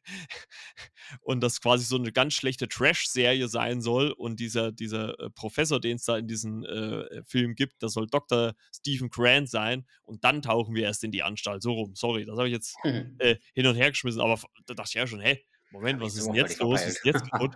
und 1.21 1.43
das 1.43 1.61
quasi 1.61 1.85
so 1.85 1.97
eine 1.97 2.11
ganz 2.11 2.35
schlechte 2.35 2.69
Trash-Serie 2.69 3.49
sein 3.49 3.83
soll. 3.83 4.11
Und 4.13 4.41
dieser, 4.41 4.73
dieser 4.73 5.19
äh, 5.21 5.31
Professor, 5.31 5.79
den 5.79 5.97
es 5.97 6.05
da 6.05 6.17
in 6.17 6.27
diesem 6.27 6.65
äh, 6.65 7.23
Film 7.25 7.55
gibt, 7.55 7.83
das 7.83 7.93
soll 7.93 8.07
Dr. 8.07 8.55
Stephen 8.75 9.11
Grant 9.11 9.49
sein. 9.49 9.87
Und 10.03 10.25
dann 10.25 10.43
tauchen 10.43 10.75
wir 10.75 10.85
erst 10.85 11.05
in 11.05 11.13
die 11.13 11.23
Anstalt. 11.23 11.63
So 11.63 11.75
rum, 11.75 11.95
sorry, 11.95 12.25
das 12.25 12.39
habe 12.39 12.49
ich 12.49 12.55
jetzt 12.55 12.77
äh, 13.19 13.37
hin 13.55 13.67
und 13.67 13.77
her 13.77 13.91
geschmissen. 13.91 14.23
Aber 14.23 14.41
da 14.67 14.75
dachte 14.75 14.89
ich 14.89 14.95
ja 14.95 15.07
schon, 15.07 15.21
hä, 15.21 15.45
Moment, 15.71 16.01
was 16.01 16.17
ist 16.17 16.27
denn 16.27 16.35
jetzt 16.35 16.59
los? 16.61 16.83
Ist 16.83 17.05
jetzt 17.05 17.31
kaputt? 17.31 17.53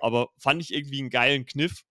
Aber 0.00 0.28
fand 0.38 0.62
ich 0.62 0.72
irgendwie 0.72 1.00
einen 1.00 1.10
geilen 1.10 1.46
Kniff. 1.46 1.84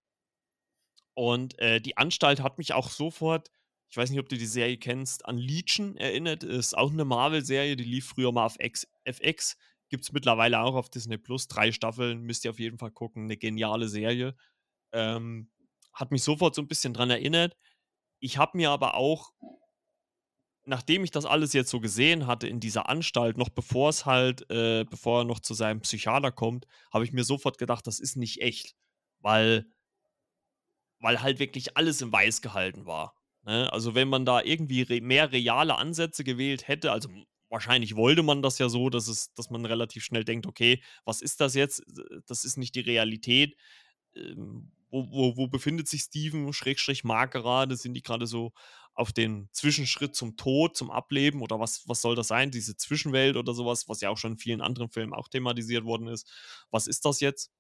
Und 1.14 1.58
äh, 1.60 1.80
die 1.80 1.98
Anstalt 1.98 2.42
hat 2.42 2.58
mich 2.58 2.74
auch 2.74 2.90
sofort, 2.90 3.50
ich 3.90 3.98
weiß 3.98 4.10
nicht, 4.10 4.20
ob 4.20 4.30
du 4.30 4.38
die 4.38 4.46
Serie 4.46 4.78
kennst, 4.78 5.26
an 5.26 5.38
Legion 5.38 5.96
erinnert. 5.98 6.44
Ist 6.44 6.78
auch 6.78 6.92
eine 6.92 7.06
Marvel-Serie, 7.06 7.76
die 7.76 7.84
lief 7.84 8.08
früher 8.08 8.32
mal 8.32 8.46
auf 8.46 8.58
X, 8.60 8.88
FX. 9.04 9.58
Gibt 9.90 10.04
es 10.04 10.12
mittlerweile 10.12 10.60
auch 10.60 10.76
auf 10.76 10.90
Disney 10.90 11.18
Plus. 11.18 11.48
Drei 11.48 11.72
Staffeln, 11.72 12.24
müsst 12.24 12.44
ihr 12.44 12.52
auf 12.52 12.60
jeden 12.60 12.78
Fall 12.78 12.92
gucken. 12.92 13.26
Eine 13.26 13.38
geniale 13.38 13.88
Serie. 13.88 14.36
Ähm, 14.92 15.50
hat 15.94 16.12
mich 16.12 16.24
sofort 16.24 16.56
so 16.56 16.62
ein 16.62 16.68
bisschen 16.68 16.94
dran 16.94 17.10
erinnert. 17.10 17.56
Ich 18.20 18.38
habe 18.38 18.58
mir 18.58 18.72
aber 18.72 18.96
auch 18.96 19.34
nachdem 20.66 21.04
ich 21.04 21.12
das 21.12 21.26
alles 21.26 21.54
jetzt 21.54 21.70
so 21.70 21.80
gesehen 21.80 22.28
hatte 22.28 22.48
in 22.48 22.60
dieser 22.60 22.90
Anstalt, 22.90 23.38
noch 23.38 23.50
bevor 23.50 23.90
es 23.90 24.06
halt, 24.06 24.50
äh, 24.50 24.84
bevor 24.90 25.22
er 25.22 25.26
noch 25.26 25.40
zu 25.40 25.54
seinem 25.54 25.82
Psychiater 25.82 26.32
kommt, 26.32 26.66
habe 26.92 27.06
ich 27.06 27.14
mir 27.14 27.24
sofort 27.24 27.58
gedacht, 27.58 27.88
das 27.88 28.00
ist 28.00 28.16
nicht 28.16 28.42
echt. 28.42 28.76
Weil, 29.20 29.66
weil 31.00 31.22
halt 31.22 31.40
wirklich 31.40 31.78
alles 31.78 32.02
im 32.02 32.12
Weiß 32.12 32.42
gehalten 32.42 32.86
war. 32.86 33.16
Ne? 33.44 33.72
Also 33.72 33.96
wenn 33.96 34.10
man 34.10 34.26
da 34.26 34.42
irgendwie 34.42 34.82
re 34.82 35.02
mehr 35.02 35.32
reale 35.32 35.78
Ansätze 35.78 36.24
gewählt 36.24 36.68
hätte, 36.68 36.92
also 36.92 37.10
wahrscheinlich 37.50 37.96
wollte 37.96 38.24
man 38.24 38.42
das 38.42 38.58
ja 38.58 38.70
so, 38.70 38.90
dass, 38.90 39.08
es, 39.08 39.34
dass 39.34 39.50
man 39.50 39.66
relativ 39.66 40.04
schnell 40.04 40.26
denkt, 40.26 40.48
okay, 40.48 40.82
was 41.06 41.22
ist 41.22 41.42
das 41.42 41.54
jetzt? 41.54 41.84
Das 42.28 42.44
ist 42.44 42.58
nicht 42.58 42.76
die 42.76 42.82
Realität. 42.82 43.56
Ähm, 44.16 44.72
wo, 44.90 45.12
wo, 45.12 45.38
wo 45.38 45.48
befindet 45.48 45.88
sich 45.88 46.02
Steven, 46.02 46.54
Schrägstrich 46.54 47.04
Mark 47.04 47.32
gerade? 47.32 47.76
Sind 47.76 47.94
die 47.94 48.02
gerade 48.02 48.28
so 48.28 48.54
auf 48.96 49.12
den 49.12 49.50
Zwischenschritt 49.52 50.16
zum 50.16 50.38
Tod, 50.38 50.76
zum 50.76 50.90
Ableben 50.90 51.42
oder 51.42 51.60
was, 51.60 51.88
was 51.88 52.02
soll 52.02 52.16
das 52.16 52.30
sein? 52.30 52.50
Diese 52.50 52.78
Zwischenwelt 52.78 53.36
oder 53.36 53.54
sowas, 53.54 53.88
was 53.90 54.02
ja 54.02 54.10
auch 54.10 54.18
schon 54.18 54.34
in 54.34 54.38
vielen 54.38 54.62
anderen 54.62 54.90
Filmen 54.90 55.14
auch 55.14 55.28
thematisiert 55.28 55.84
worden 55.84 56.08
ist. 56.08 56.32
Was 56.72 56.88
ist 56.88 57.06
das 57.06 57.20
jetzt? 57.20 57.52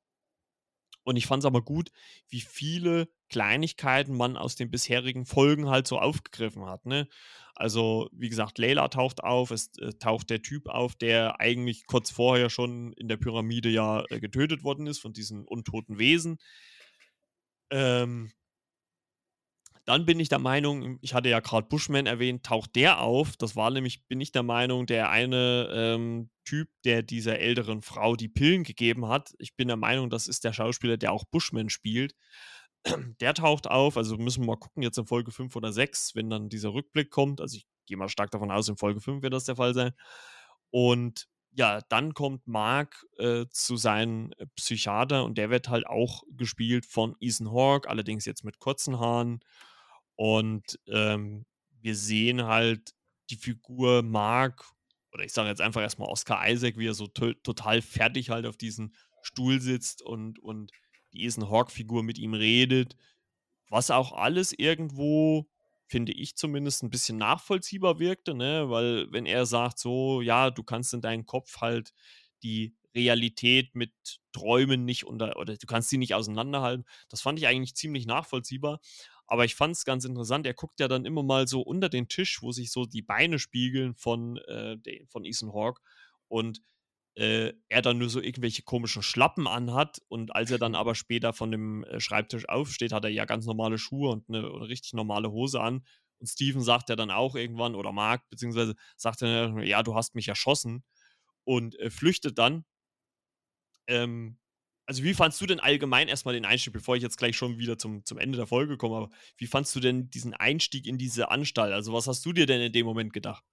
Und 1.03 1.17
ich 1.17 1.27
fand 1.27 1.43
es 1.43 1.45
aber 1.45 1.61
gut, 1.61 1.91
wie 2.29 2.41
viele 2.41 3.07
Kleinigkeiten 3.29 4.15
man 4.15 4.37
aus 4.37 4.55
den 4.55 4.71
bisherigen 4.71 5.25
Folgen 5.25 5.69
halt 5.69 5.87
so 5.87 5.99
aufgegriffen 5.99 6.65
hat. 6.65 6.85
Ne? 6.85 7.07
Also, 7.53 8.09
wie 8.11 8.29
gesagt, 8.29 8.57
Layla 8.57 8.87
taucht 8.87 9.23
auf, 9.23 9.51
es 9.51 9.77
äh, 9.77 9.93
taucht 9.93 10.29
der 10.29 10.41
Typ 10.41 10.67
auf, 10.67 10.95
der 10.95 11.39
eigentlich 11.39 11.85
kurz 11.85 12.09
vorher 12.09 12.49
schon 12.49 12.91
in 12.93 13.07
der 13.07 13.17
Pyramide 13.17 13.69
ja 13.69 14.03
äh, 14.09 14.19
getötet 14.19 14.63
worden 14.63 14.87
ist 14.87 14.99
von 14.99 15.13
diesen 15.13 15.45
untoten 15.45 15.99
Wesen. 15.99 16.39
Ähm, 17.69 18.31
dann 19.85 20.05
bin 20.05 20.19
ich 20.19 20.29
der 20.29 20.39
Meinung, 20.39 20.97
ich 21.01 21.13
hatte 21.13 21.29
ja 21.29 21.39
gerade 21.39 21.67
Bushman 21.67 22.07
erwähnt, 22.07 22.43
taucht 22.43 22.75
der 22.75 23.01
auf. 23.01 23.37
Das 23.37 23.55
war 23.55 23.69
nämlich, 23.69 24.07
bin 24.07 24.19
ich 24.19 24.31
der 24.31 24.41
Meinung, 24.43 24.87
der 24.87 25.09
eine 25.11 25.69
ähm, 25.71 26.29
Typ, 26.43 26.69
der 26.83 27.03
dieser 27.03 27.39
älteren 27.39 27.83
Frau 27.83 28.15
die 28.15 28.27
Pillen 28.27 28.63
gegeben 28.63 29.07
hat. 29.07 29.33
Ich 29.37 29.55
bin 29.55 29.67
der 29.67 29.77
Meinung, 29.77 30.09
das 30.09 30.27
ist 30.27 30.43
der 30.43 30.53
Schauspieler, 30.53 30.97
der 30.97 31.11
auch 31.11 31.23
Bushman 31.25 31.69
spielt. 31.69 32.15
Der 33.19 33.33
taucht 33.33 33.65
auf, 33.67 33.97
also 33.97 34.15
müssen 34.17 34.43
wir 34.43 34.47
mal 34.47 34.59
gucken, 34.59 34.83
jetzt 34.83 34.99
in 34.99 35.07
Folge 35.07 35.31
5 35.31 35.55
oder 35.55 35.73
6, 35.73 36.13
wenn 36.13 36.29
dann 36.29 36.49
dieser 36.49 36.71
Rückblick 36.71 37.09
kommt. 37.09 37.41
Also 37.41 37.57
ich 37.57 37.65
gehe 37.87 37.97
mal 37.97 38.09
stark 38.09 38.29
davon 38.29 38.51
aus, 38.51 38.69
in 38.69 38.77
Folge 38.77 39.01
5 39.01 39.23
wird 39.23 39.33
das 39.33 39.45
der 39.45 39.55
Fall 39.55 39.73
sein. 39.73 39.93
Und 40.69 41.27
ja, 41.51 41.79
dann 41.89 42.13
kommt 42.13 42.47
Mark 42.47 43.05
äh, 43.17 43.45
zu 43.49 43.77
seinem 43.77 44.33
Psychiater 44.55 45.23
und 45.23 45.37
der 45.37 45.49
wird 45.49 45.69
halt 45.69 45.87
auch 45.87 46.23
gespielt 46.29 46.85
von 46.85 47.15
Ethan 47.19 47.51
Hawke, 47.51 47.89
allerdings 47.89 48.25
jetzt 48.25 48.43
mit 48.43 48.59
kurzen 48.59 48.99
Haaren. 48.99 49.39
Und 50.15 50.79
ähm, 50.87 51.45
wir 51.81 51.95
sehen 51.95 52.43
halt 52.45 52.93
die 53.29 53.35
Figur 53.37 54.03
Mark 54.03 54.65
oder 55.13 55.23
ich 55.25 55.33
sage 55.33 55.49
jetzt 55.49 55.61
einfach 55.61 55.81
erstmal 55.81 56.09
Oscar 56.09 56.47
Isaac, 56.49 56.77
wie 56.77 56.87
er 56.87 56.93
so 56.93 57.07
to 57.07 57.33
total 57.33 57.81
fertig 57.81 58.29
halt 58.29 58.45
auf 58.45 58.57
diesem 58.57 58.93
Stuhl 59.21 59.61
sitzt 59.61 60.01
und 60.01 60.39
und 60.39 60.73
die 61.13 61.25
Ethan 61.25 61.49
Hawke-Figur 61.49 62.03
mit 62.03 62.17
ihm 62.19 62.33
redet, 62.33 62.95
was 63.69 63.91
auch 63.91 64.11
alles 64.13 64.53
irgendwo, 64.57 65.47
finde 65.87 66.11
ich 66.13 66.35
zumindest, 66.35 66.83
ein 66.83 66.89
bisschen 66.89 67.17
nachvollziehbar 67.17 67.99
wirkte, 67.99 68.33
ne? 68.35 68.69
Weil 68.69 69.11
wenn 69.11 69.25
er 69.25 69.45
sagt 69.45 69.79
so: 69.79 70.21
„Ja, 70.21 70.51
du 70.51 70.63
kannst 70.63 70.93
in 70.93 71.01
deinem 71.01 71.25
Kopf 71.25 71.61
halt 71.61 71.93
die 72.43 72.75
Realität 72.95 73.75
mit 73.75 73.91
Träumen 74.33 74.85
nicht 74.85 75.05
unter 75.05 75.37
oder 75.37 75.55
du 75.57 75.67
kannst 75.67 75.89
sie 75.89 75.97
nicht 75.97 76.13
auseinanderhalten. 76.15 76.85
Das 77.09 77.21
fand 77.21 77.39
ich 77.39 77.47
eigentlich 77.47 77.75
ziemlich 77.75 78.05
nachvollziehbar. 78.05 78.79
Aber 79.27 79.45
ich 79.45 79.55
fand 79.55 79.75
es 79.75 79.85
ganz 79.85 80.05
interessant, 80.05 80.45
er 80.45 80.53
guckt 80.53 80.79
ja 80.79 80.87
dann 80.87 81.05
immer 81.05 81.23
mal 81.23 81.47
so 81.47 81.61
unter 81.61 81.89
den 81.89 82.07
Tisch, 82.07 82.41
wo 82.41 82.51
sich 82.51 82.71
so 82.71 82.85
die 82.85 83.01
Beine 83.01 83.39
spiegeln 83.39 83.95
von, 83.95 84.37
äh, 84.37 84.77
de 84.77 85.05
von 85.07 85.25
Ethan 85.25 85.53
Hawke 85.53 85.81
und, 86.27 86.61
äh, 87.15 87.53
er 87.69 87.81
dann 87.81 87.97
nur 87.97 88.09
so 88.09 88.21
irgendwelche 88.21 88.63
komischen 88.63 89.01
Schlappen 89.03 89.47
anhat 89.47 90.01
und 90.09 90.35
als 90.35 90.51
er 90.51 90.57
dann 90.59 90.75
aber 90.75 90.95
später 90.95 91.33
von 91.33 91.51
dem, 91.51 91.83
äh, 91.85 91.99
Schreibtisch 91.99 92.47
aufsteht, 92.49 92.91
hat 92.93 93.05
er 93.05 93.09
ja 93.11 93.25
ganz 93.25 93.45
normale 93.45 93.77
Schuhe 93.77 94.11
und 94.11 94.27
eine 94.29 94.41
'ne 94.41 94.67
richtig 94.69 94.93
normale 94.93 95.31
Hose 95.31 95.61
an. 95.61 95.85
Und 96.19 96.27
Steven 96.27 96.61
sagt 96.61 96.89
ja 96.89 96.95
dann 96.95 97.11
auch 97.11 97.35
irgendwann 97.35 97.75
oder 97.75 97.91
Mark, 97.91 98.29
beziehungsweise 98.29 98.75
sagt 98.97 99.21
er: 99.21 99.57
„Ja, 99.63 99.83
du 99.83 99.95
hast 99.95 100.15
mich 100.15 100.27
erschossen“ 100.27 100.83
und, 101.45 101.77
äh, 101.79 101.89
flüchtet 101.91 102.37
dann. 102.39 102.65
Ähm, 103.87 104.37
also, 104.85 105.03
wie 105.03 105.13
fandst 105.13 105.41
du 105.41 105.45
denn 105.47 105.59
allgemein 105.59 106.07
erstmal 106.07 106.33
den 106.35 106.45
Einstieg, 106.45 106.73
bevor 106.73 106.95
ich 106.95 107.03
jetzt 107.03 107.17
gleich 107.17 107.35
schon 107.37 107.57
wieder 107.57 107.77
zum 107.77 108.05
zum 108.05 108.17
Ende 108.19 108.37
der 108.37 108.47
Folge 108.47 108.77
komme, 108.77 108.95
aber 108.97 109.09
wie 109.37 109.47
fandst 109.47 109.75
du 109.75 109.79
denn 109.79 110.09
diesen 110.09 110.33
Einstieg 110.33 110.87
in 110.87 110.97
diese 110.97 111.29
Anstalt? 111.31 111.73
Also, 111.73 111.93
was 111.93 112.07
hast 112.07 112.25
du 112.25 112.33
dir 112.33 112.45
denn 112.45 112.61
in 112.61 112.73
dem 112.73 112.85
Moment 112.85 113.13
gedacht? 113.13 113.43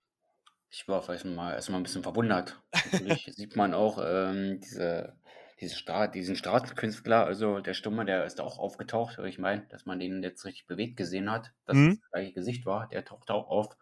Ich 0.70 0.88
war 0.88 1.02
vielleicht 1.02 1.24
mal 1.24 1.52
erst 1.54 1.70
mal 1.70 1.76
'n 1.78 1.82
bisschen 1.84 2.02
verwundert. 2.02 2.62
Natürlich 2.82 3.24
sieht 3.36 3.54
man 3.56 3.74
auch, 3.74 3.98
ähm, 4.02 4.60
diese 4.60 5.18
diese 5.60 5.76
Stra 5.76 6.08
diesen 6.08 6.34
Straßenkünstler, 6.34 7.24
also 7.24 7.60
der 7.60 7.74
Stumme, 7.74 8.04
der 8.04 8.24
ist 8.24 8.36
da 8.40 8.42
auch 8.44 8.58
aufgetaucht. 8.58 9.18
Ich 9.20 9.38
meine, 9.38 9.66
dass 9.68 9.86
man 9.86 10.00
den 10.00 10.22
jetzt 10.22 10.44
richtig 10.44 10.66
bewegt 10.66 10.96
gesehen 10.96 11.30
hat, 11.30 11.52
dass 11.64 11.82
es 11.82 11.84
Mhm. 11.84 12.00
das 12.00 12.10
gleiche 12.10 12.32
Gesicht 12.32 12.66
war, 12.66 12.88
der 12.88 13.04
taucht 13.04 13.30
auch 13.30 13.46
auf. 13.48 13.76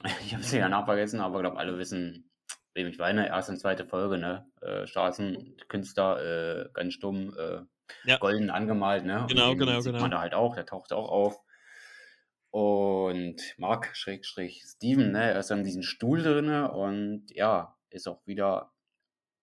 Ich 0.26 0.34
habe 0.34 0.44
den 0.44 0.70
Namen 0.70 0.86
vergessen, 0.86 1.20
aber 1.20 1.40
glaube, 1.42 1.58
alle 1.58 1.78
wissen, 1.78 2.31
wem 2.74 2.88
ich 2.88 2.98
meine. 2.98 3.28
Erste 3.28 3.52
und 3.52 3.58
zweite 3.58 3.86
Folge, 3.86 4.18
ne? 4.18 4.46
Äh, 4.60 4.86
Straßenkünstler, 4.86 6.64
äh, 6.66 6.70
ganz 6.74 6.94
stumm, 6.94 7.34
äh, 7.38 7.62
Ja, 8.04 8.18
golden 8.18 8.50
angemalt, 8.50 9.04
ne? 9.04 9.26
Genau, 9.28 9.54
genau, 9.56 9.80
sieht 9.80 9.98
man 9.98 10.10
genau. 10.10 10.16
da 10.16 10.20
halt 10.20 10.34
auch, 10.34 10.54
der 10.54 10.66
taucht 10.66 10.92
auch 10.92 11.08
auf. 11.10 11.40
Und 12.50 13.36
Mark 13.56 13.96
Schrägstrich 13.96 14.62
Steven, 14.66 15.12
ne, 15.12 15.32
er 15.32 15.38
ist 15.40 15.50
an 15.52 15.64
diesem 15.64 15.82
Stuhl 15.82 16.22
drinne 16.22 16.70
und 16.72 17.26
ja, 17.30 17.76
ist 17.90 18.06
auch 18.08 18.26
wieder 18.26 18.72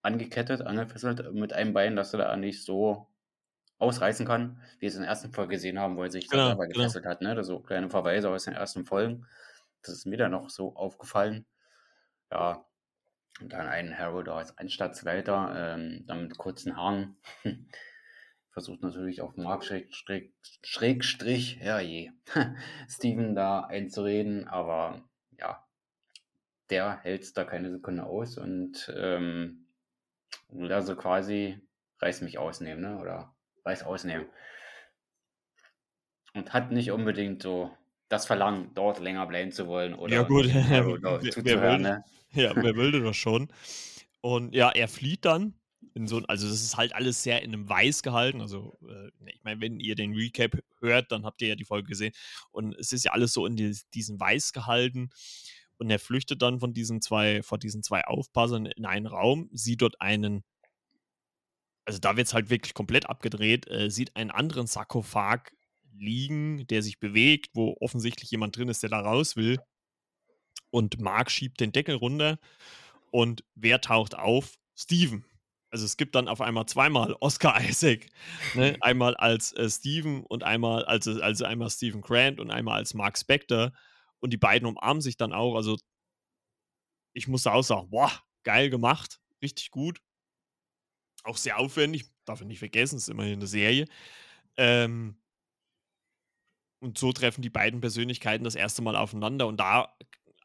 angekettet, 0.03 0.61
angefesselt 0.61 1.33
mit 1.33 1.53
einem 1.53 1.73
Bein, 1.73 1.95
dass 1.95 2.13
er 2.13 2.19
da 2.19 2.35
nicht 2.37 2.63
so 2.65 3.07
ausreißen 3.79 4.25
kann, 4.27 4.61
wie 4.77 4.83
wir 4.83 4.89
es 4.89 4.95
in 4.95 5.01
der 5.01 5.09
ersten 5.11 5.33
Folge 5.33 5.55
gesehen 5.55 5.79
haben, 5.79 5.97
wo 5.97 6.03
er 6.03 6.11
sich 6.11 6.29
da 6.29 6.37
Genau, 6.37 6.45
selber 6.45 6.67
genau. 6.71 6.91
gefesselt 6.91 7.05
hat, 7.05 7.21
ne? 7.21 7.35
Da 7.35 7.43
so 7.43 7.61
kleine 7.61 7.89
Verweise 7.89 8.29
aus 8.29 8.45
den 8.45 8.55
ersten 8.55 8.85
Folgen. 8.85 9.27
Das 9.83 9.93
ist 9.95 10.05
mir 10.07 10.17
dann 10.17 10.31
noch 10.31 10.49
so 10.49 10.75
aufgefallen. 10.75 11.47
Ja, 12.31 12.65
und 13.41 13.53
dann 13.53 13.67
einen 13.67 13.97
Harold 13.97 14.29
als 14.29 14.57
Anstaltsleiter, 14.57 15.75
ähm, 15.75 16.03
dann 16.07 16.23
mit 16.23 16.37
kurzen 16.37 16.75
Haaren. 16.75 17.17
Versucht 18.51 18.81
natürlich 18.81 19.21
auf 19.21 19.37
Mark 19.37 19.63
Schrägstrich, 19.63 20.33
Schrägstrich, 20.63 21.59
ja 21.61 21.79
je, 21.79 22.11
Steven 22.89 23.35
da 23.35 23.61
einzureden, 23.61 24.47
aber 24.47 25.03
ja, 25.37 25.63
der 26.69 26.99
hält 27.01 27.37
da 27.37 27.43
keine 27.45 27.71
Sekunde 27.71 28.03
aus 28.03 28.37
und 28.37 28.91
ähm, 28.95 29.67
will 30.49 30.73
also 30.73 30.95
quasi 30.95 31.61
reiß 31.99 32.21
mich 32.21 32.37
ausnehmen, 32.37 32.81
ne? 32.81 32.99
Oder 32.99 33.33
reiß 33.65 33.83
ausnehmen. 33.83 34.27
Und 36.33 36.53
hat 36.53 36.71
nicht 36.71 36.91
unbedingt 36.91 37.41
so 37.41 37.71
das 38.07 38.25
Verlangen, 38.25 38.71
dort 38.73 38.99
länger 38.99 39.25
bleiben 39.27 39.51
zu 39.51 39.67
wollen 39.67 39.91
Ja 39.91 39.99
oder 39.99 40.25
gut, 40.25 40.53
Harold 40.53 41.03
dort 41.03 41.23
wer 41.23 41.27
wer 41.27 41.31
zuzuhören, 41.31 41.81
ne? 41.81 42.03
Ja, 42.33 42.53
wer 42.55 42.75
wollte 42.75 43.01
das 43.01 43.17
schon? 43.17 43.51
Und 44.21 44.53
ja, 44.55 44.69
er 44.71 44.87
flieht 44.87 45.25
dann 45.25 45.55
in 45.95 46.07
so 46.07 46.21
also, 46.27 46.47
das 46.47 46.61
ist 46.61 46.77
halt 46.77 46.93
alles 46.93 47.23
sehr 47.23 47.41
in 47.41 47.51
'nem 47.51 47.69
Weiß 47.69 48.03
gehalten. 48.03 48.41
Also, 48.41 48.77
äh, 48.87 49.09
ich 49.33 49.43
meine, 49.43 49.61
wenn 49.61 49.79
ihr 49.79 49.95
den 49.95 50.13
Recap 50.13 50.59
hört, 50.81 51.11
dann 51.11 51.25
habt 51.25 51.41
ihr 51.41 51.49
ja 51.49 51.55
die 51.55 51.65
Folge 51.65 51.87
gesehen. 51.89 52.13
Und 52.51 52.75
es 52.75 52.91
ist 52.93 53.05
ja 53.05 53.11
alles 53.13 53.33
so 53.33 53.45
in 53.45 53.55
dies 53.55 53.89
diesem 53.89 54.19
Weiß 54.19 54.53
gehalten. 54.53 55.09
Und 55.77 55.89
er 55.89 55.99
flüchtet 55.99 56.41
dann 56.41 56.59
von 56.59 56.73
diesen 56.73 57.01
2 57.01 57.41
vor 57.43 57.57
diesen 57.57 57.83
2 57.83 58.05
Aufpassern 58.05 58.65
in 58.67 58.85
einen 58.85 59.07
Raum, 59.07 59.49
sieht 59.53 59.81
dort 59.81 60.01
einen 60.01 60.43
also, 61.85 61.99
da 61.99 62.15
wird's 62.17 62.33
halt 62.33 62.49
wirklich 62.49 62.73
komplett 62.73 63.09
abgedreht, 63.09 63.67
äh, 63.67 63.89
sieht 63.89 64.15
einen 64.15 64.31
anderen 64.31 64.67
Sarkophag 64.67 65.51
liegen, 65.97 66.67
der 66.67 66.83
sich 66.83 66.99
bewegt, 66.99 67.49
wo 67.55 67.75
offensichtlich 67.79 68.29
jemand 68.31 68.55
drin 68.55 68.69
ist, 68.69 68.83
der 68.83 68.89
da 68.91 68.99
raus 69.01 69.35
will. 69.35 69.57
Und 70.71 70.99
Mark 71.01 71.31
schiebt 71.31 71.59
den 71.59 71.71
Deckel 71.71 71.95
runter 71.95 72.39
und 73.11 73.43
wer 73.55 73.81
taucht 73.81 74.15
auf? 74.15 74.57
Steven. 74.77 75.25
Also, 75.71 75.85
es 75.85 75.97
gibt 75.97 76.15
dann 76.15 76.27
auf 76.27 76.41
einmal 76.41 76.65
zweimal 76.67 77.15
Oscar 77.19 77.59
Isaac, 77.69 78.07
ne? 78.53 78.77
Einmal 78.81 79.15
als, 79.17 79.53
äh, 79.53 79.69
Steven 79.69 80.23
und 80.25 80.43
einmal 80.43 80.85
also 80.85 81.21
also 81.21 81.45
einmal 81.45 81.69
Steven 81.69 82.01
Grant 82.01 82.39
und 82.39 82.51
einmal 82.51 82.77
als 82.77 82.93
Mark 82.95 83.17
Spector 83.17 83.73
und 84.19 84.31
die 84.33 84.37
beiden 84.37 84.67
umarmen 84.67 85.01
sich 85.01 85.17
dann 85.17 85.33
auch. 85.33 85.55
Also, 85.55 85.77
ich 87.13 87.27
musste 87.27 87.51
auch 87.53 87.61
sagen: 87.63 87.89
„Boah, 87.91 88.11
geil 88.43 88.69
gemacht, 88.71 89.19
richtig 89.43 89.69
gut.“ 89.71 90.01
Auch 91.23 91.37
sehr 91.37 91.57
aufwendig, 91.59 92.05
darf 92.25 92.39
man 92.39 92.47
nicht 92.47 92.59
vergessen, 92.59 92.97
ist 92.97 93.09
immerhin 93.09 93.39
'ne 93.39 93.47
Serie. 93.47 93.85
Ähm 94.57 95.17
und 96.79 96.97
so 96.97 97.11
treffen 97.11 97.41
die 97.41 97.49
beiden 97.49 97.81
Persönlichkeiten 97.81 98.43
das 98.43 98.55
erste 98.55 98.81
Mal 98.81 98.95
aufeinander 98.95 99.47
und 99.47 99.57
da 99.59 99.93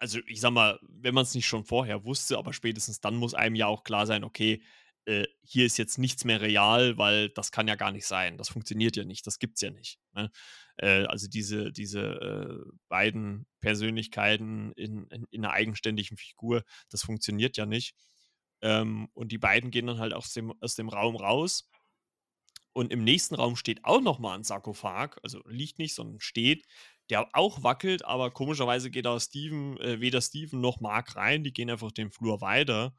also, 0.05 0.21
ich 0.27 0.41
sage 0.41 0.55
mal, 0.55 0.79
wenn 0.89 1.15
man's 1.15 1.35
nicht 1.35 1.47
schon 1.47 1.65
vorher 1.65 2.05
wusste, 2.05 2.39
aber 2.39 2.53
spätestens 2.53 3.01
dann 3.01 3.17
muss 3.17 3.35
einem 3.35 3.57
ja 3.57 3.67
auch 3.67 3.85
klar 3.85 4.07
sein: 4.07 4.25
„Okay, 4.25 4.63
äh, 5.07 5.27
hier 5.43 5.67
ist 5.67 5.79
jetzt 5.79 5.99
nichts 5.99 6.25
mehr 6.25 6.41
real, 6.43 6.99
weil 6.99 7.31
das 7.31 7.53
kann 7.53 7.69
ja 7.69 7.75
gar 7.77 7.93
nicht 7.93 8.07
sein. 8.07 8.39
Das 8.39 8.49
funktioniert 8.51 8.97
ja 8.97 9.05
nicht, 9.05 9.27
das 9.27 9.39
gibt's 9.39 9.61
ja 9.63 9.71
nicht“, 9.71 9.99
ne? 10.15 10.31
Äh, 10.79 11.05
also, 11.07 11.29
diese 11.29 11.73
diese, 11.73 12.01
äh, 12.03 12.73
beiden 12.89 13.47
Persönlichkeiten 13.61 14.73
in 14.75 15.07
in 15.09 15.27
in 15.31 15.41
'ner 15.43 15.53
eigenständigen 15.53 16.17
Figur, 16.19 16.65
das 16.91 17.03
funktioniert 17.03 17.57
ja 17.57 17.67
nicht. 17.67 17.95
Ähm, 18.63 19.09
und 19.15 19.33
die 19.33 19.39
beiden 19.39 19.71
gehen 19.71 19.87
dann 19.87 19.99
halt 19.99 20.15
aus 20.15 20.33
dem 20.35 20.53
aus 20.63 20.75
dem 20.77 20.89
Raum 20.91 21.17
raus 21.17 21.69
und 22.77 22.93
im 22.93 23.05
nächsten 23.05 23.37
Raum 23.37 23.57
steht 23.57 23.85
auch 23.85 24.01
noch 24.01 24.19
mal 24.19 24.35
'n 24.37 24.43
Sarkophag, 24.45 25.17
also 25.23 25.41
liegt 25.47 25.79
nicht, 25.79 25.95
sondern 25.95 26.21
steht, 26.21 26.67
der 27.11 27.29
auch 27.35 27.63
wackelt, 27.63 28.05
aber 28.05 28.31
komischerweise 28.31 28.91
geht 28.91 29.07
da 29.07 29.19
Steven 29.21 29.79
äh, 29.81 30.01
weder 30.01 30.21
Steven 30.23 30.61
noch 30.61 30.81
Mark 30.81 31.17
rein, 31.17 31.45
die 31.45 31.53
gehen 31.53 31.71
einfach 31.71 31.93
den 31.93 32.11
Flur 32.11 32.41
weiter. 32.41 32.95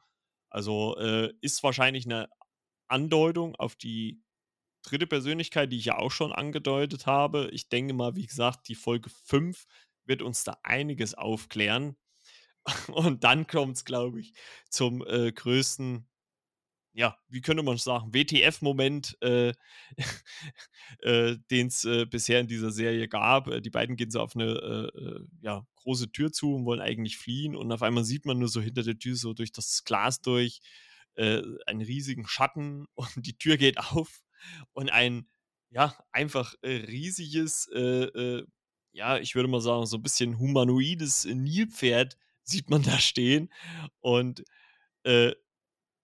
Also, 0.50 0.96
äh, 0.98 1.32
ist 1.40 1.62
wahrscheinlich 1.62 2.06
'ne 2.06 2.28
Andeutung 2.88 3.56
auf 3.56 3.76
die 3.76 4.22
dritte 4.84 5.06
Persönlichkeit, 5.06 5.72
die 5.72 5.78
ich 5.78 5.86
ja 5.86 5.98
auch 5.98 6.12
schon 6.12 6.32
angedeutet 6.32 7.06
habe. 7.06 7.48
Ich 7.52 7.68
denke 7.68 7.94
mal, 7.94 8.16
wie 8.16 8.26
gesagt, 8.26 8.68
die 8.68 8.74
Folge 8.76 9.10
5 9.10 9.66
wird 10.06 10.22
uns 10.22 10.44
da 10.44 10.58
einiges 10.62 11.14
aufklären. 11.14 11.96
Und 12.88 13.24
dann 13.24 13.46
kommt's, 13.46 13.84
glaube 13.84 14.20
ich, 14.20 14.34
zum, 14.70 15.04
äh, 15.06 15.32
größten 15.32 16.08
ja, 16.96 17.18
wie 17.28 17.42
könnte 17.42 17.62
man 17.62 17.78
sagen, 17.78 18.14
WTF-Moment, 18.14 19.18
äh, 19.22 19.52
äh, 21.00 21.36
den's, 21.50 21.84
äh, 21.84 22.06
bisher 22.06 22.40
in 22.40 22.48
dieser 22.48 22.70
Serie 22.72 23.08
gab. 23.08 23.48
Äh, 23.48 23.60
die 23.62 23.70
beiden 23.70 23.96
gehen 23.96 24.10
so 24.10 24.20
auf 24.20 24.34
'ne, 24.36 24.44
äh, 24.94 24.98
äh, 25.00 25.20
ja, 25.42 25.66
große 25.76 26.12
Tür 26.12 26.32
zu 26.32 26.54
und 26.54 26.64
wollen 26.66 26.80
eigentlich 26.80 27.18
fliehen 27.18 27.56
und 27.56 27.70
auf 27.72 27.82
einmal 27.82 28.04
sieht 28.04 28.26
man 28.26 28.38
nur 28.38 28.48
so 28.48 28.60
hinter 28.62 28.82
der 28.84 28.98
Tür 28.98 29.16
so 29.16 29.34
durch 29.34 29.52
das 29.52 29.84
Glas 29.84 30.20
durch, 30.22 30.60
einen 31.18 31.80
riesigen 31.82 32.26
Schatten 32.28 32.86
und 32.94 33.26
die 33.26 33.38
Tür 33.38 33.56
geht 33.56 33.78
auf 33.78 34.22
und 34.74 34.90
ein, 34.90 35.28
ja, 35.70 35.96
einfach, 36.12 36.54
riesiges, 36.64 37.68
ja, 38.92 39.18
ich 39.18 39.34
würde 39.34 39.48
mal 39.48 39.60
sagen, 39.60 39.86
so 39.86 39.96
'n 39.98 40.02
bisschen 40.02 40.38
humanoides 40.38 41.24
Nilpferd 41.26 42.16
sieht 42.42 42.70
man 42.70 42.82
da 42.82 42.98
stehen 42.98 43.52
und, 44.00 44.44
äh, 45.04 45.32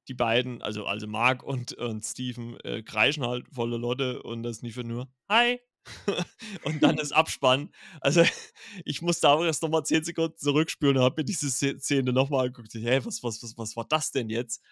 die 0.08 0.14
beiden, 0.14 0.62
also 0.62 0.86
also 0.86 1.06
Mark 1.06 1.42
und 1.42 1.72
und 1.74 2.04
Steven, 2.04 2.58
äh, 2.60 2.82
kreischen 2.82 3.24
halt 3.26 3.46
volle 3.52 3.76
Lotte 3.76 4.22
und 4.22 4.42
das 4.42 4.62
Nilpferd 4.62 4.86
nur: 4.86 5.08
„Hi!“ 5.28 5.60
Und 6.62 6.82
dann 6.84 6.96
ist 6.98 7.10
Abspann. 7.12 7.70
Also, 8.00 8.22
ich 8.84 9.02
musste 9.02 9.28
auch 9.28 9.42
erst 9.44 9.62
noch 9.62 9.68
mal 9.70 9.82
10 9.84 10.04
Sekunden 10.04 10.36
zurückspulen 10.38 10.96
und 10.96 11.02
habe 11.02 11.22
mir 11.22 11.24
diese 11.24 11.50
Sze 11.50 11.78
Szene 11.80 12.12
noch 12.12 12.30
mal 12.30 12.42
angeguckt. 12.46 12.72
„Hä, 12.74 13.00
was 13.04 13.22
was 13.22 13.42
was 13.42 13.56
was 13.58 13.76
war 13.76 13.84
das 13.88 14.12
denn 14.12 14.28
jetzt?“ 14.30 14.62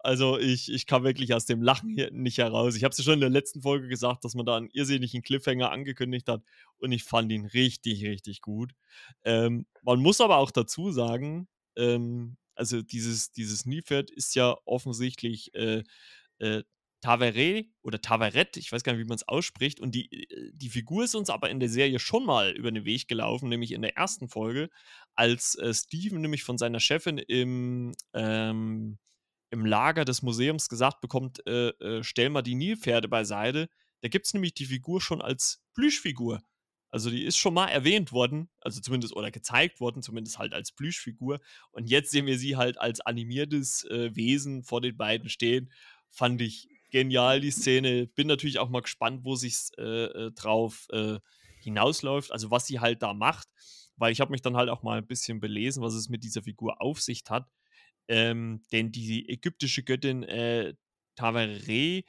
also 0.00 0.38
ich, 0.38 0.72
ich 0.72 0.86
kam 0.86 1.04
wirklich 1.04 1.34
aus 1.34 1.44
dem 1.46 1.62
Lachen 1.62 1.90
hier 1.90 2.10
nicht 2.12 2.38
heraus. 2.38 2.74
Ich 2.74 2.84
habe 2.84 2.92
es 2.92 2.98
ja 2.98 3.04
schon 3.04 3.14
in 3.14 3.20
der 3.20 3.30
letzten 3.30 3.62
Folge 3.62 3.88
gesagt, 3.88 4.24
dass 4.24 4.34
man 4.34 4.46
da 4.46 4.56
einen 4.56 4.70
irrsinnigen 4.72 5.22
Cliffhanger 5.22 5.70
angekündigt 5.70 6.28
hat 6.28 6.42
und 6.78 6.90
ich 6.92 7.04
fand 7.04 7.30
ihn 7.32 7.46
richtig, 7.46 8.04
richtig 8.04 8.40
gut. 8.40 8.72
Ähm, 9.24 9.66
man 9.82 10.00
muss 10.00 10.20
aber 10.20 10.38
auch 10.38 10.50
dazu 10.50 10.90
sagen, 10.90 11.48
ähm, 11.76 12.36
also 12.58 12.82
dieses, 12.82 13.32
dieses 13.32 13.66
Nilpferd 13.66 14.10
ist 14.10 14.34
ja 14.34 14.56
offensichtlich 14.64 15.54
äh, 15.54 15.84
äh, 16.38 16.62
Tavere 17.00 17.64
oder 17.82 18.00
Taveret, 18.00 18.56
ich 18.56 18.72
weiß 18.72 18.82
gar 18.82 18.92
nicht, 18.92 19.02
wie 19.02 19.08
man 19.08 19.16
es 19.16 19.28
ausspricht. 19.28 19.80
Und 19.80 19.94
die, 19.94 20.10
äh, 20.12 20.50
die 20.52 20.68
Figur 20.68 21.04
ist 21.04 21.14
uns 21.14 21.30
aber 21.30 21.50
in 21.50 21.60
der 21.60 21.68
Serie 21.68 21.98
schon 21.98 22.26
mal 22.26 22.50
über 22.52 22.70
den 22.72 22.84
Weg 22.84 23.08
gelaufen, 23.08 23.48
nämlich 23.48 23.72
in 23.72 23.82
der 23.82 23.96
ersten 23.96 24.28
Folge, 24.28 24.68
als 25.14 25.54
äh, 25.56 25.72
Steven 25.72 26.20
nämlich 26.20 26.42
von 26.42 26.58
seiner 26.58 26.80
Chefin 26.80 27.18
im, 27.18 27.94
ähm, 28.14 28.98
im 29.50 29.64
Lager 29.64 30.04
des 30.04 30.22
Museums 30.22 30.68
gesagt 30.68 31.00
bekommt, 31.00 31.46
äh, 31.46 31.68
äh, 31.68 32.02
stell 32.02 32.30
mal 32.30 32.42
die 32.42 32.56
Nilpferde 32.56 33.08
beiseite. 33.08 33.68
Da 34.02 34.08
gibt 34.08 34.26
es 34.26 34.34
nämlich 34.34 34.54
die 34.54 34.66
Figur 34.66 35.00
schon 35.00 35.22
als 35.22 35.60
Plüschfigur. 35.74 36.40
Also 36.90 37.10
die 37.10 37.24
ist 37.24 37.36
schon 37.36 37.54
mal 37.54 37.66
erwähnt 37.66 38.12
worden, 38.12 38.48
also 38.60 38.80
zumindest 38.80 39.14
oder 39.14 39.30
gezeigt 39.30 39.80
worden, 39.80 40.02
zumindest 40.02 40.38
halt 40.38 40.54
als 40.54 40.72
Plüschfigur. 40.72 41.40
Und 41.70 41.88
jetzt 41.90 42.10
sehen 42.10 42.26
wir 42.26 42.38
sie 42.38 42.56
halt 42.56 42.80
als 42.80 43.00
animiertes 43.00 43.84
äh, 43.84 44.14
Wesen 44.14 44.62
vor 44.62 44.80
den 44.80 44.96
beiden 44.96 45.28
stehen. 45.28 45.70
Fand 46.10 46.40
ich 46.40 46.68
genial, 46.90 47.40
die 47.40 47.50
Szene. 47.50 48.06
Bin 48.06 48.26
natürlich 48.26 48.58
auch 48.58 48.70
mal 48.70 48.80
gespannt, 48.80 49.24
wo 49.24 49.34
sich's 49.34 49.70
äh, 49.76 49.82
äh, 49.82 50.32
drauf 50.32 50.86
äh, 50.90 51.18
hinausläuft, 51.60 52.32
also 52.32 52.50
was 52.50 52.66
sie 52.66 52.80
halt 52.80 53.02
da 53.02 53.12
macht. 53.12 53.48
Weil 53.96 54.12
ich 54.12 54.20
habe 54.20 54.30
mich 54.30 54.42
dann 54.42 54.56
halt 54.56 54.70
auch 54.70 54.82
mal 54.82 54.98
ein 54.98 55.06
bisschen 55.06 55.40
belesen, 55.40 55.82
was 55.82 55.94
es 55.94 56.08
mit 56.08 56.24
dieser 56.24 56.42
Figur 56.42 56.80
auf 56.80 57.00
sich 57.00 57.22
hat. 57.28 57.50
Ähm, 58.06 58.62
denn 58.72 58.90
die 58.92 59.28
ägyptische 59.28 59.82
Göttin 59.82 60.22
äh, 60.22 60.74
Tavere 61.16 62.04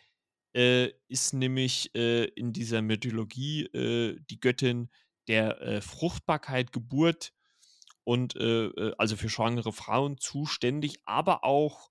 äh, 0.56 0.91
ist 1.08 1.34
nämlich 1.34 1.93
äh, 1.95 2.26
in 2.26 2.54
dieser 2.54 2.82
Mythologie 2.82 3.66
äh, 3.66 4.20
die 4.30 4.39
Göttin 4.39 4.89
der 5.28 5.62
äh, 5.62 5.82
Fruchtbarkeit, 5.82 6.72
Geburt 6.72 7.34
und 8.04 8.36
äh, 8.36 8.66
äh, 8.66 8.95
also 8.97 9.16
für 9.16 9.30
schwangere 9.30 9.72
Frauen 9.72 10.18
zuständig, 10.18 10.97
aber 11.06 11.43
auch 11.43 11.89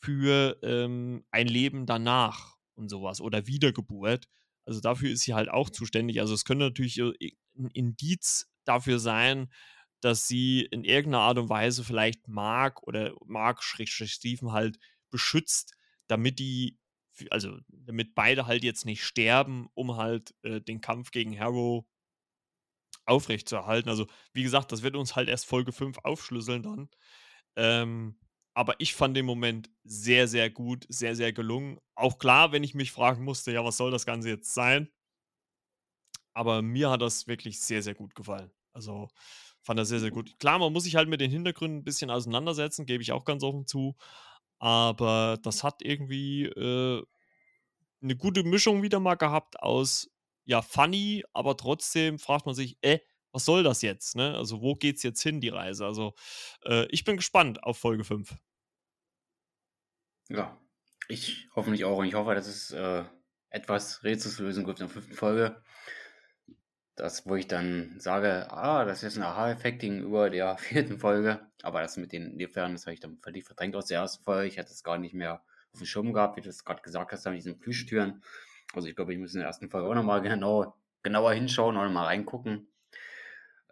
für 0.00 0.58
ähm, 0.62 1.24
ein 1.30 1.46
Leben 1.46 1.86
danach 1.86 2.56
und 2.74 2.88
sowas 2.88 3.20
oder 3.20 3.46
Wiedergeburt. 3.46 4.28
Also 4.64 4.80
dafür 4.80 5.10
ist 5.10 5.22
sie 5.22 5.34
halt 5.34 5.48
auch 5.48 5.70
zuständig. 5.70 6.20
Also 6.20 6.34
es 6.34 6.44
könnte 6.44 6.64
natürlich 6.64 6.98
ein 6.98 7.70
Indiz 7.72 8.50
dafür 8.64 8.98
sein, 8.98 9.52
dass 10.00 10.26
sie 10.26 10.62
in 10.62 10.84
irgendeiner 10.84 11.22
Art 11.22 11.38
und 11.38 11.48
Weise 11.48 11.84
vielleicht 11.84 12.26
Mark 12.26 12.82
oder 12.82 13.14
Mark 13.24 13.62
Stephen 13.62 14.52
halt 14.52 14.78
beschützt, 15.10 15.74
damit 16.08 16.40
die, 16.40 16.78
also 17.30 17.58
damit 17.68 18.14
beide 18.14 18.46
halt 18.46 18.64
jetzt 18.64 18.84
nicht 18.86 19.04
sterben, 19.04 19.68
um 19.74 19.96
halt 19.96 20.34
äh, 20.42 20.60
den 20.60 20.80
Kampf 20.80 21.10
gegen 21.10 21.38
Harrow 21.38 21.84
aufrechtzuerhalten. 23.06 23.88
Also 23.88 24.06
wie 24.32 24.42
gesagt, 24.42 24.72
das 24.72 24.82
wird 24.82 24.96
uns 24.96 25.16
halt 25.16 25.28
erst 25.28 25.46
Folge 25.46 25.72
5 25.72 25.98
aufschlüsseln 26.04 26.62
dann. 26.62 26.88
Ähm, 27.56 28.18
aber 28.54 28.74
ich 28.78 28.94
fand 28.94 29.16
den 29.16 29.26
Moment 29.26 29.70
sehr, 29.84 30.28
sehr 30.28 30.50
gut, 30.50 30.86
sehr, 30.88 31.16
sehr 31.16 31.32
gelungen. 31.32 31.78
Auch 31.94 32.18
klar, 32.18 32.52
wenn 32.52 32.64
ich 32.64 32.74
mich 32.74 32.92
fragen 32.92 33.24
musste, 33.24 33.52
ja, 33.52 33.64
was 33.64 33.76
soll 33.76 33.90
das 33.90 34.06
Ganze 34.06 34.28
jetzt 34.28 34.52
sein? 34.54 34.88
Aber 36.34 36.62
mir 36.62 36.90
hat 36.90 37.02
das 37.02 37.26
wirklich 37.26 37.60
sehr, 37.60 37.82
sehr 37.82 37.94
gut 37.94 38.14
gefallen. 38.14 38.50
Also 38.72 39.08
fand 39.62 39.78
das 39.78 39.88
sehr, 39.88 40.00
sehr 40.00 40.10
gut. 40.10 40.38
Klar, 40.38 40.58
man 40.58 40.72
muss 40.72 40.84
sich 40.84 40.96
halt 40.96 41.08
mit 41.08 41.20
den 41.20 41.30
Hintergründen 41.30 41.80
ein 41.80 41.84
bisschen 41.84 42.10
auseinandersetzen, 42.10 42.86
gebe 42.86 43.02
ich 43.02 43.12
auch 43.12 43.24
ganz 43.24 43.42
offen 43.42 43.66
zu. 43.66 43.96
Aber 44.62 45.40
das 45.42 45.64
hat 45.64 45.82
irgendwie 45.82 46.44
äh, 46.44 47.02
eine 48.00 48.16
gute 48.16 48.44
Mischung 48.44 48.80
wieder 48.84 49.00
mal 49.00 49.16
gehabt 49.16 49.58
aus, 49.58 50.08
ja, 50.44 50.62
funny, 50.62 51.24
aber 51.32 51.56
trotzdem 51.56 52.20
fragt 52.20 52.46
man 52.46 52.54
sich, 52.54 52.78
äh, 52.80 53.00
was 53.32 53.44
soll 53.44 53.64
das 53.64 53.82
jetzt? 53.82 54.14
Ne? 54.14 54.36
Also, 54.36 54.62
wo 54.62 54.76
geht's 54.76 55.02
jetzt 55.02 55.20
hin, 55.20 55.40
die 55.40 55.48
Reise? 55.48 55.84
Also, 55.84 56.14
äh, 56.64 56.86
ich 56.90 57.02
bin 57.02 57.16
gespannt 57.16 57.64
auf 57.64 57.76
Folge 57.76 58.04
5. 58.04 58.36
Ja, 60.28 60.56
ich 61.08 61.48
hoffentlich 61.56 61.84
auch. 61.84 61.98
Und 61.98 62.06
ich 62.06 62.14
hoffe, 62.14 62.36
dass 62.36 62.46
es 62.46 62.70
äh, 62.70 63.02
etwas 63.50 64.04
Rätselslösung 64.04 64.64
gibt 64.64 64.78
in 64.78 64.86
der 64.86 64.94
fünften 64.94 65.14
Folge. 65.14 65.60
Das, 66.94 67.26
wo 67.26 67.36
ich 67.36 67.48
dann 67.48 67.96
sage, 67.98 68.50
ah, 68.50 68.84
das 68.84 69.02
ist 69.02 69.16
ein 69.16 69.22
Aha-Effekt 69.22 69.80
gegenüber 69.80 70.28
der 70.28 70.56
vierten 70.58 70.98
Folge. 70.98 71.40
Aber 71.62 71.80
das 71.80 71.96
mit 71.96 72.12
den 72.12 72.36
Nilpferden, 72.36 72.74
das 72.74 72.86
habe 72.86 72.94
ich 72.94 73.00
dann 73.00 73.18
völlig 73.18 73.44
verdrängt 73.44 73.76
aus 73.76 73.86
der 73.86 74.00
ersten 74.00 74.22
Folge. 74.24 74.48
Ich 74.48 74.58
hatte 74.58 74.70
es 74.70 74.84
gar 74.84 74.98
nicht 74.98 75.14
mehr 75.14 75.42
auf 75.72 75.78
dem 75.78 75.86
Schirm 75.86 76.12
gehabt, 76.12 76.36
wie 76.36 76.42
du 76.42 76.50
es 76.50 76.64
gerade 76.64 76.82
gesagt 76.82 77.12
hast, 77.12 77.24
mit 77.24 77.36
diesen 77.36 77.58
Plüschtüren. 77.58 78.22
Also 78.74 78.88
ich 78.88 78.96
glaube, 78.96 79.12
ich 79.12 79.18
muss 79.18 79.34
in 79.34 79.40
der 79.40 79.46
ersten 79.46 79.70
Folge 79.70 79.88
auch 79.88 79.94
nochmal 79.94 80.20
genau, 80.22 80.74
genauer 81.02 81.32
hinschauen 81.32 81.76
und 81.76 81.92
mal 81.92 82.04
reingucken. 82.04 82.68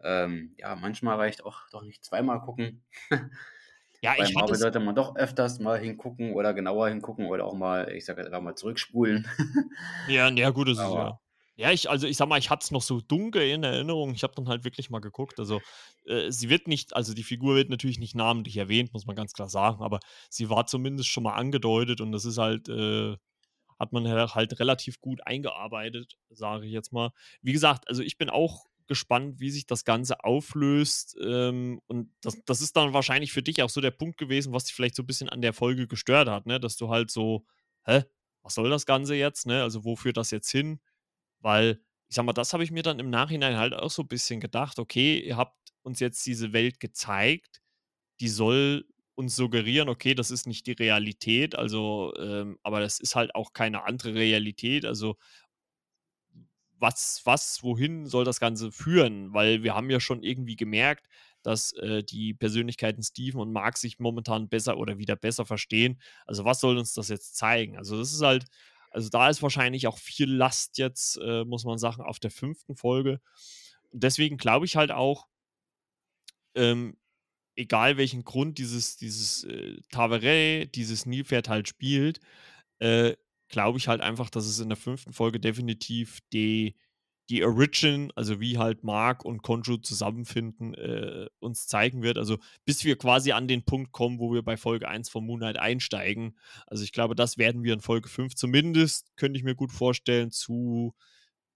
Ähm, 0.02 0.54
ja, 0.56 0.74
manchmal 0.76 1.16
reicht 1.16 1.44
auch 1.44 1.68
doch 1.70 1.82
nicht 1.82 2.04
zweimal 2.04 2.40
gucken. 2.40 2.82
Ja, 4.02 4.14
Bei 4.16 4.24
ich 4.24 4.34
Marvel 4.34 4.56
sollte 4.56 4.80
man 4.80 4.94
doch 4.94 5.14
öfters 5.16 5.58
mal 5.58 5.78
hingucken 5.78 6.32
oder 6.32 6.54
genauer 6.54 6.88
hingucken 6.88 7.26
oder 7.26 7.44
auch 7.44 7.52
mal, 7.52 7.92
ich 7.92 8.06
sage 8.06 8.24
einfach 8.24 8.40
mal 8.40 8.54
zurückspulen. 8.54 9.28
ja, 10.08 10.28
ja, 10.30 10.48
gut, 10.48 10.68
das 10.68 10.78
ist 10.78 10.84
ja. 10.84 11.20
Ja, 11.60 11.70
ich, 11.72 11.90
also 11.90 12.06
ich 12.06 12.16
sag 12.16 12.26
mal, 12.26 12.38
ich 12.38 12.48
hatte 12.48 12.64
es 12.64 12.70
noch 12.70 12.80
so 12.80 13.02
dunkel 13.02 13.42
in 13.42 13.62
Erinnerung. 13.64 14.14
Ich 14.14 14.22
habe 14.22 14.32
dann 14.34 14.48
halt 14.48 14.64
wirklich 14.64 14.88
mal 14.88 15.00
geguckt. 15.00 15.38
Also, 15.38 15.60
äh, 16.06 16.30
sie 16.30 16.48
wird 16.48 16.66
nicht, 16.68 16.96
also 16.96 17.12
die 17.12 17.22
Figur 17.22 17.54
wird 17.54 17.68
natürlich 17.68 17.98
nicht 17.98 18.14
namentlich 18.14 18.56
erwähnt, 18.56 18.94
muss 18.94 19.04
man 19.04 19.14
ganz 19.14 19.34
klar 19.34 19.50
sagen, 19.50 19.82
aber 19.82 20.00
sie 20.30 20.48
war 20.48 20.66
zumindest 20.66 21.10
schon 21.10 21.22
mal 21.22 21.34
angedeutet 21.34 22.00
und 22.00 22.12
das 22.12 22.24
ist 22.24 22.38
halt, 22.38 22.70
äh, 22.70 23.14
hat 23.78 23.92
man 23.92 24.08
halt 24.08 24.58
relativ 24.58 25.02
gut 25.02 25.26
eingearbeitet, 25.26 26.16
sage 26.30 26.64
ich 26.64 26.72
jetzt 26.72 26.92
mal. 26.92 27.10
Wie 27.42 27.52
gesagt, 27.52 27.88
also 27.88 28.02
ich 28.02 28.16
bin 28.16 28.30
auch 28.30 28.64
gespannt, 28.86 29.38
wie 29.38 29.50
sich 29.50 29.66
das 29.66 29.84
Ganze 29.84 30.24
auflöst. 30.24 31.16
Ähm, 31.22 31.82
und 31.88 32.10
das, 32.22 32.42
das 32.46 32.62
ist 32.62 32.74
dann 32.76 32.94
wahrscheinlich 32.94 33.32
für 33.32 33.42
dich 33.42 33.62
auch 33.62 33.70
so 33.70 33.82
der 33.82 33.90
Punkt 33.90 34.16
gewesen, 34.18 34.54
was 34.54 34.64
dich 34.64 34.74
vielleicht 34.74 34.96
so 34.96 35.02
ein 35.02 35.06
bisschen 35.06 35.28
an 35.28 35.42
der 35.42 35.52
Folge 35.52 35.86
gestört 35.86 36.28
hat, 36.28 36.46
ne? 36.46 36.58
Dass 36.58 36.76
du 36.78 36.88
halt 36.88 37.10
so, 37.10 37.44
hä, 37.84 38.04
was 38.42 38.54
soll 38.54 38.70
das 38.70 38.86
Ganze 38.86 39.14
jetzt, 39.14 39.46
ne? 39.46 39.62
Also 39.62 39.84
wo 39.84 39.94
führt 39.94 40.16
das 40.16 40.30
jetzt 40.30 40.50
hin? 40.50 40.80
Weil, 41.40 41.80
ich 42.08 42.16
sag 42.16 42.24
mal, 42.24 42.32
das 42.32 42.52
habe 42.52 42.64
ich 42.64 42.70
mir 42.70 42.82
dann 42.82 42.98
im 42.98 43.10
Nachhinein 43.10 43.56
halt 43.56 43.74
auch 43.74 43.90
so 43.90 44.02
ein 44.02 44.08
bisschen 44.08 44.40
gedacht, 44.40 44.78
okay, 44.78 45.18
ihr 45.20 45.36
habt 45.36 45.56
uns 45.82 46.00
jetzt 46.00 46.24
diese 46.26 46.52
Welt 46.52 46.80
gezeigt, 46.80 47.60
die 48.20 48.28
soll 48.28 48.86
uns 49.14 49.36
suggerieren, 49.36 49.88
okay, 49.88 50.14
das 50.14 50.30
ist 50.30 50.46
nicht 50.46 50.66
die 50.66 50.72
Realität, 50.72 51.54
also, 51.54 52.12
ähm, 52.18 52.58
aber 52.62 52.80
das 52.80 53.00
ist 53.00 53.16
halt 53.16 53.34
auch 53.34 53.52
keine 53.52 53.84
andere 53.84 54.14
Realität. 54.14 54.84
Also 54.86 55.16
was, 56.78 57.20
was, 57.24 57.62
wohin 57.62 58.06
soll 58.06 58.24
das 58.24 58.40
Ganze 58.40 58.72
führen? 58.72 59.34
Weil 59.34 59.62
wir 59.62 59.74
haben 59.74 59.90
ja 59.90 60.00
schon 60.00 60.22
irgendwie 60.22 60.56
gemerkt, 60.56 61.06
dass 61.42 61.72
äh, 61.74 62.02
die 62.02 62.34
Persönlichkeiten 62.34 63.02
Steven 63.02 63.40
und 63.40 63.52
Mark 63.52 63.76
sich 63.78 63.98
momentan 63.98 64.48
besser 64.48 64.78
oder 64.78 64.98
wieder 64.98 65.16
besser 65.16 65.44
verstehen. 65.44 66.00
Also 66.26 66.44
was 66.44 66.60
soll 66.60 66.78
uns 66.78 66.94
das 66.94 67.08
jetzt 67.08 67.36
zeigen? 67.36 67.76
Also 67.76 67.98
das 67.98 68.12
ist 68.12 68.22
halt, 68.22 68.46
also 68.90 69.08
da 69.08 69.28
ist 69.28 69.42
wahrscheinlich 69.42 69.86
auch 69.86 69.98
viel 69.98 70.30
Last 70.30 70.78
jetzt, 70.78 71.18
äh, 71.22 71.44
muss 71.44 71.64
man 71.64 71.78
sagen, 71.78 72.02
auf 72.02 72.18
der 72.18 72.30
fünften 72.30 72.76
Folge. 72.76 73.20
Und 73.90 74.02
deswegen 74.02 74.36
glaube 74.36 74.66
ich 74.66 74.76
halt 74.76 74.90
auch, 74.90 75.26
ähm, 76.54 76.96
egal 77.56 77.96
welchen 77.96 78.24
Grund 78.24 78.58
dieses, 78.58 78.96
dieses 78.96 79.44
äh, 79.44 79.80
Tavere, 79.90 80.66
dieses 80.66 81.06
Nilpferd 81.06 81.48
halt 81.48 81.68
spielt, 81.68 82.20
äh, 82.78 83.14
glaube 83.48 83.78
ich 83.78 83.88
halt 83.88 84.00
einfach, 84.00 84.30
dass 84.30 84.46
es 84.46 84.60
in 84.60 84.68
der 84.68 84.76
fünften 84.76 85.12
Folge 85.12 85.40
definitiv 85.40 86.20
die, 86.32 86.76
die 87.30 87.44
Origin, 87.44 88.12
also 88.16 88.40
wie 88.40 88.58
halt 88.58 88.82
Mark 88.82 89.24
und 89.24 89.42
Konju 89.42 89.76
zusammenfinden, 89.76 90.74
äh, 90.74 91.28
uns 91.38 91.68
zeigen 91.68 92.02
wird. 92.02 92.18
Also 92.18 92.38
bis 92.64 92.84
wir 92.84 92.98
quasi 92.98 93.30
an 93.30 93.46
den 93.46 93.64
Punkt 93.64 93.92
kommen, 93.92 94.18
wo 94.18 94.32
wir 94.32 94.42
bei 94.42 94.56
Folge 94.56 94.88
1 94.88 95.08
von 95.08 95.24
Moonlight 95.24 95.56
einsteigen. 95.56 96.36
Also 96.66 96.82
ich 96.82 96.92
glaube, 96.92 97.14
das 97.14 97.38
werden 97.38 97.62
wir 97.62 97.72
in 97.72 97.80
Folge 97.80 98.08
5 98.08 98.34
zumindest, 98.34 99.16
könnte 99.16 99.38
ich 99.38 99.44
mir 99.44 99.54
gut 99.54 99.70
vorstellen, 99.70 100.32
zu 100.32 100.94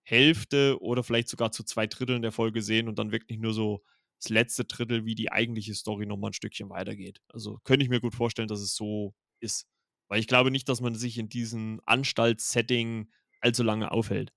Hälfte 0.05 0.81
oder 0.81 1.03
vielleicht 1.03 1.29
sogar 1.29 1.51
zu 1.51 1.65
zwei 1.65 1.89
Dritteln 1.89 2.23
der 2.23 2.33
Folge 2.33 2.63
sehen 2.63 2.89
und 2.89 2.99
dann 2.99 3.11
wirklich 3.11 3.41
nur 3.41 3.53
so 3.53 3.83
das 4.21 4.31
letzte 4.31 4.65
Drittel, 4.65 5.05
wie 5.05 5.17
die 5.17 5.33
eigentliche 5.33 5.75
Story 5.75 6.07
nochmal 6.07 6.31
ein 6.31 6.35
Stückchen 6.35 6.71
weitergeht. 6.71 7.21
Also 7.29 7.59
könnte 7.65 7.83
ich 7.85 7.91
mir 7.91 8.01
gut 8.01 8.15
vorstellen, 8.15 8.49
dass 8.49 8.61
es 8.61 8.77
so 8.77 9.15
ist. 9.41 9.67
Weil 10.07 10.21
ich 10.21 10.29
glaube 10.29 10.53
nicht, 10.53 10.69
dass 10.69 10.81
man 10.81 10.95
sich 10.95 11.19
in 11.19 11.29
diesem 11.29 11.81
Anstaltssetting 11.85 13.11
allzu 13.41 13.65
lange 13.65 13.91
aufhält. 13.91 14.33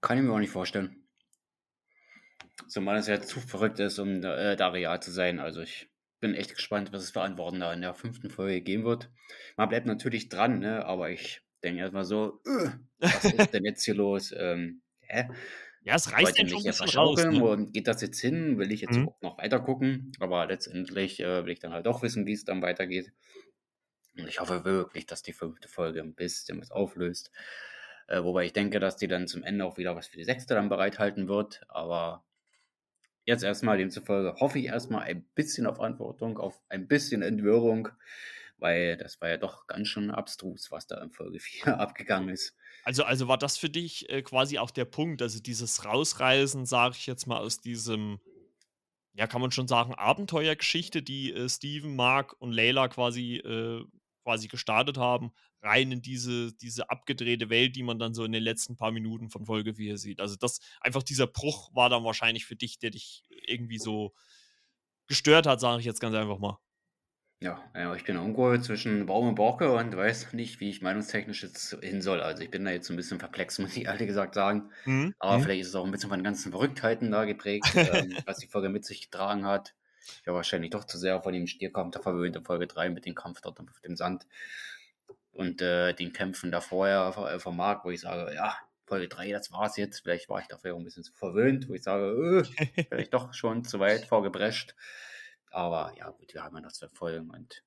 Kann 0.00 0.18
ich 0.18 0.24
mir 0.24 0.32
auch 0.32 0.38
nicht 0.38 0.50
vorstellen. 0.50 1.04
Zumal 2.68 2.98
es 2.98 3.06
ja 3.06 3.20
zu 3.20 3.40
verrückt 3.40 3.78
ist, 3.78 3.98
um 3.98 4.22
äh, 4.22 4.56
da 4.56 4.68
real 4.68 5.00
zu 5.00 5.10
sein. 5.10 5.40
Also 5.40 5.60
ich 5.60 5.88
bin 6.20 6.34
echt 6.34 6.54
gespannt, 6.54 6.92
was 6.92 7.02
es 7.02 7.10
für 7.10 7.22
Antworten 7.22 7.60
da 7.60 7.72
in 7.72 7.80
der 7.80 7.94
fünften 7.94 8.30
Folge 8.30 8.60
geben 8.60 8.84
wird. 8.84 9.10
Man 9.56 9.68
bleibt 9.68 9.86
natürlich 9.86 10.28
dran, 10.28 10.58
ne? 10.58 10.84
aber 10.84 11.10
ich 11.10 11.42
denke 11.62 11.80
erstmal 11.80 12.04
so, 12.04 12.40
äh, 12.46 12.70
was 12.98 13.24
ist 13.24 13.54
denn 13.54 13.64
jetzt 13.64 13.84
hier 13.84 13.94
los? 13.94 14.34
Ähm, 14.36 14.82
hä? 15.00 15.28
Ja, 15.82 15.94
es 15.94 16.04
den 16.04 16.48
schon 16.48 16.58
ein 16.58 16.64
bisschen 16.64 16.88
raus. 16.90 17.24
Ne? 17.24 17.42
Und 17.42 17.72
geht 17.72 17.86
das 17.86 18.02
jetzt 18.02 18.20
hin? 18.20 18.58
Will 18.58 18.72
ich 18.72 18.82
jetzt 18.82 18.96
mhm. 18.96 19.10
noch 19.22 19.38
weiter 19.38 19.60
gucken? 19.60 20.12
Aber 20.20 20.46
letztendlich 20.46 21.20
äh, 21.20 21.44
will 21.44 21.52
ich 21.52 21.60
dann 21.60 21.72
halt 21.72 21.86
doch 21.86 22.02
wissen, 22.02 22.26
wie 22.26 22.32
es 22.32 22.44
dann 22.44 22.60
weitergeht. 22.60 23.12
Und 24.16 24.28
ich 24.28 24.40
hoffe 24.40 24.64
wirklich, 24.64 25.06
dass 25.06 25.22
die 25.22 25.32
fünfte 25.32 25.68
Folge 25.68 26.00
ein 26.00 26.14
bisschen 26.14 26.60
was 26.60 26.70
auflöst. 26.70 27.30
Äh, 28.08 28.24
wobei 28.24 28.46
ich 28.46 28.52
denke, 28.52 28.80
dass 28.80 28.96
die 28.96 29.08
dann 29.08 29.28
zum 29.28 29.42
Ende 29.44 29.64
auch 29.64 29.78
wieder 29.78 29.94
was 29.94 30.08
für 30.08 30.16
die 30.16 30.24
sechste 30.24 30.54
dann 30.54 30.68
bereithalten 30.68 31.28
wird. 31.28 31.62
Aber 31.68 32.24
jetzt 33.24 33.44
erstmal, 33.44 33.78
demzufolge 33.78 34.34
hoffe 34.40 34.58
ich 34.58 34.66
erstmal 34.66 35.02
ein 35.02 35.24
bisschen 35.34 35.66
auf 35.66 35.80
Antwortung, 35.80 36.38
auf 36.38 36.60
ein 36.68 36.88
bisschen 36.88 37.22
Entwirrung 37.22 37.90
weil 38.58 38.96
das 38.96 39.20
war 39.20 39.28
ja 39.28 39.36
doch 39.36 39.66
ganz 39.66 39.88
schön 39.88 40.10
abstrus, 40.10 40.70
was 40.70 40.86
da 40.86 41.02
in 41.02 41.10
Folge 41.10 41.40
4 41.40 41.78
abgegangen 41.78 42.28
ist. 42.28 42.56
Also, 42.84 43.04
also 43.04 43.28
war 43.28 43.38
das 43.38 43.58
für 43.58 43.70
dich 43.70 44.08
äh, 44.10 44.22
quasi 44.22 44.58
auch 44.58 44.70
der 44.70 44.84
Punkt, 44.84 45.22
also 45.22 45.40
dieses 45.40 45.84
Rausreisen, 45.84 46.66
sage 46.66 46.94
ich 46.98 47.06
jetzt 47.06 47.26
mal, 47.26 47.38
aus 47.38 47.60
diesem, 47.60 48.20
ja, 49.14 49.26
kann 49.26 49.40
man 49.40 49.50
schon 49.50 49.68
sagen, 49.68 49.94
Abenteuergeschichte, 49.94 51.02
die 51.02 51.32
äh, 51.32 51.48
Steven, 51.48 51.94
Mark 51.94 52.40
und 52.40 52.52
Layla 52.52 52.88
quasi, 52.88 53.36
äh, 53.36 53.84
quasi 54.28 54.46
gestartet 54.46 54.98
haben, 54.98 55.32
rein 55.62 55.90
in 55.90 56.02
diese, 56.02 56.52
diese 56.52 56.90
abgedrehte 56.90 57.48
Welt, 57.48 57.76
die 57.76 57.82
man 57.82 57.98
dann 57.98 58.12
so 58.12 58.24
in 58.24 58.32
den 58.32 58.42
letzten 58.42 58.76
paar 58.76 58.92
Minuten 58.92 59.30
von 59.30 59.46
Folge 59.46 59.74
4 59.74 59.96
sieht. 59.96 60.20
Also 60.20 60.36
das, 60.36 60.60
einfach 60.82 61.02
dieser 61.02 61.26
Bruch 61.26 61.74
war 61.74 61.88
dann 61.88 62.04
wahrscheinlich 62.04 62.44
für 62.44 62.54
dich, 62.54 62.78
der 62.78 62.90
dich 62.90 63.22
irgendwie 63.46 63.78
so 63.78 64.12
gestört 65.06 65.46
hat, 65.46 65.60
sage 65.60 65.80
ich 65.80 65.86
jetzt 65.86 66.00
ganz 66.00 66.14
einfach 66.14 66.38
mal. 66.38 66.58
Ja, 67.40 67.62
ja, 67.74 67.94
ich 67.94 68.04
bin 68.04 68.16
irgendwo 68.16 68.54
zwischen 68.58 69.06
Baum 69.06 69.28
und 69.28 69.36
Borke 69.36 69.72
und 69.72 69.96
weiß 69.96 70.34
nicht, 70.34 70.60
wie 70.60 70.68
ich 70.68 70.82
meinungstechnisch 70.82 71.42
jetzt 71.42 71.78
hin 71.80 72.02
soll. 72.02 72.20
Also 72.20 72.42
ich 72.42 72.50
bin 72.50 72.66
da 72.66 72.72
jetzt 72.72 72.86
so 72.86 72.92
ein 72.92 72.96
bisschen 72.96 73.16
perplex, 73.16 73.58
muss 73.60 73.78
ich 73.78 73.86
ehrlich 73.86 74.08
gesagt 74.08 74.34
sagen. 74.34 74.70
Mhm. 74.84 75.14
Aber 75.20 75.38
mhm. 75.38 75.42
vielleicht 75.42 75.62
ist 75.62 75.68
es 75.68 75.74
auch 75.74 75.86
ein 75.86 75.90
bisschen 75.90 76.10
von 76.10 76.18
den 76.18 76.24
ganzen 76.24 76.50
Verrücktheiten 76.50 77.10
da 77.10 77.24
geprägt, 77.24 77.72
ähm, 77.74 78.14
was 78.26 78.38
die 78.38 78.48
Folge 78.48 78.68
mit 78.68 78.84
sich 78.84 79.00
getragen 79.00 79.46
hat. 79.46 79.74
Ich 80.20 80.26
war 80.26 80.34
wahrscheinlich 80.34 80.70
doch 80.70 80.84
zu 80.84 80.98
sehr 80.98 81.22
von 81.22 81.32
dem 81.32 81.46
Stierkampf 81.46 81.94
da 81.94 82.02
verwöhnt 82.02 82.36
in 82.36 82.44
Folge 82.44 82.66
3 82.66 82.90
mit 82.90 83.06
dem 83.06 83.14
Kampf 83.14 83.40
dort 83.40 83.60
auf 83.60 83.80
dem 83.80 83.96
Sand 83.96 84.26
und 85.32 85.62
äh, 85.62 85.92
den 85.94 86.12
Kämpfen 86.12 86.50
da 86.50 86.60
vorher 86.60 87.14
äh, 87.16 87.38
vom 87.38 87.56
Markt, 87.56 87.84
wo 87.84 87.90
ich 87.90 88.00
sage, 88.00 88.34
ja, 88.34 88.56
Folge 88.86 89.08
3, 89.08 89.30
das 89.30 89.52
war's 89.52 89.76
jetzt. 89.76 90.00
Vielleicht 90.00 90.28
war 90.28 90.40
ich 90.40 90.48
dafür 90.48 90.74
auch 90.74 90.78
ein 90.78 90.84
bisschen 90.84 91.04
zu 91.04 91.12
verwöhnt, 91.12 91.68
wo 91.68 91.74
ich 91.74 91.82
sage, 91.82 92.44
äh, 92.76 92.84
vielleicht 92.88 93.14
doch 93.14 93.32
schon 93.34 93.64
zu 93.64 93.78
weit 93.78 94.06
vorgebrescht. 94.06 94.74
Aber 95.50 95.92
ja, 95.96 96.10
gut, 96.10 96.34
wir 96.34 96.42
haben 96.42 96.56
ja 96.56 96.62
noch 96.62 96.72
zwei 96.72 96.88
Folgen 96.88 97.30
und 97.30 97.62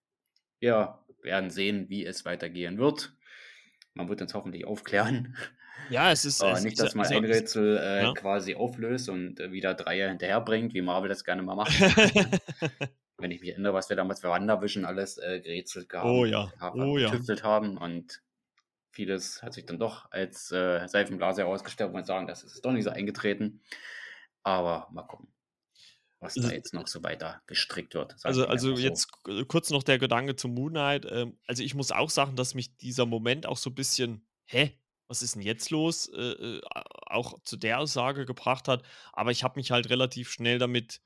wir 0.59 0.99
werden 1.21 1.49
sehen, 1.49 1.89
wie 1.89 2.05
es 2.05 2.25
weitergehen 2.25 2.77
wird. 2.77 3.13
Man 3.93 4.09
wird 4.09 4.21
uns 4.21 4.33
hoffentlich 4.33 4.65
aufklären. 4.65 5.37
Ja, 5.89 6.11
es 6.11 6.25
ist. 6.25 6.41
Aber 6.41 6.53
es 6.53 6.63
nicht, 6.63 6.79
dass 6.79 6.95
man 6.95 7.05
ein 7.05 7.25
Rätsel 7.25 7.77
äh, 7.77 8.03
ja? 8.03 8.13
quasi 8.13 8.55
auflöst 8.55 9.09
und 9.09 9.39
äh, 9.39 9.51
wieder 9.51 9.73
Dreier 9.73 10.09
hinterherbringt, 10.09 10.73
wie 10.73 10.81
Marvel 10.81 11.09
das 11.09 11.23
gerne 11.23 11.43
mal 11.43 11.55
macht. 11.55 11.71
Wenn 13.17 13.31
ich 13.31 13.41
mich 13.41 13.51
erinnere, 13.51 13.73
was 13.73 13.89
wir 13.89 13.95
damals 13.95 14.21
für 14.21 14.29
Wandervision 14.29 14.85
alles 14.85 15.17
äh, 15.17 15.41
gerätselt 15.41 15.91
haben, 15.93 16.09
oh, 16.09 16.25
ja. 16.25 16.51
haben, 16.59 16.81
oh, 16.81 16.97
ja. 16.97 17.11
haben 17.43 17.77
und 17.77 18.21
vieles 18.89 19.43
hat 19.43 19.53
sich 19.53 19.65
dann 19.65 19.79
doch 19.79 20.11
als 20.11 20.51
äh, 20.51 20.87
Seifenblase 20.87 21.41
herausgestellt 21.41 21.93
und 21.93 22.05
sagen, 22.05 22.27
das 22.27 22.43
ist 22.43 22.65
doch 22.65 22.71
nicht 22.71 22.83
so 22.83 22.89
eingetreten. 22.89 23.61
Aber 24.43 24.87
mal 24.91 25.03
gucken 25.03 25.31
was 26.21 26.35
da 26.35 26.51
jetzt 26.51 26.73
noch 26.73 26.87
so 26.87 27.03
weiter 27.03 27.41
gestrickt 27.47 27.95
wird. 27.95 28.15
Also, 28.23 28.45
also 28.45 28.75
so. 28.75 28.81
jetzt 28.81 29.11
kurz 29.47 29.71
noch 29.71 29.81
der 29.81 29.97
Gedanke 29.97 30.35
zu 30.35 30.47
Moon 30.47 30.71
Knight. 30.71 31.07
Ähm, 31.09 31.37
also 31.47 31.63
ich 31.63 31.73
muss 31.73 31.91
auch 31.91 32.11
sagen, 32.11 32.35
dass 32.35 32.53
mich 32.53 32.77
dieser 32.77 33.07
Moment 33.07 33.47
auch 33.47 33.57
so 33.57 33.71
ein 33.71 33.75
bisschen, 33.75 34.25
hä, 34.45 34.79
was 35.11 35.21
ist 35.21 35.35
denn 35.35 35.41
jetzt 35.43 35.69
los, 35.71 36.07
äh, 36.07 36.19
äh 36.19 36.61
auch 37.07 37.37
zu 37.43 37.57
der 37.57 37.79
Aussage 37.79 38.25
gebracht 38.25 38.69
hat. 38.69 38.83
Aber 39.13 39.31
ich 39.31 39.43
habe 39.43 39.59
mich 39.59 39.71
halt 39.71 39.89
relativ 39.89 40.31
schnell 40.31 40.57
damit 40.57 41.01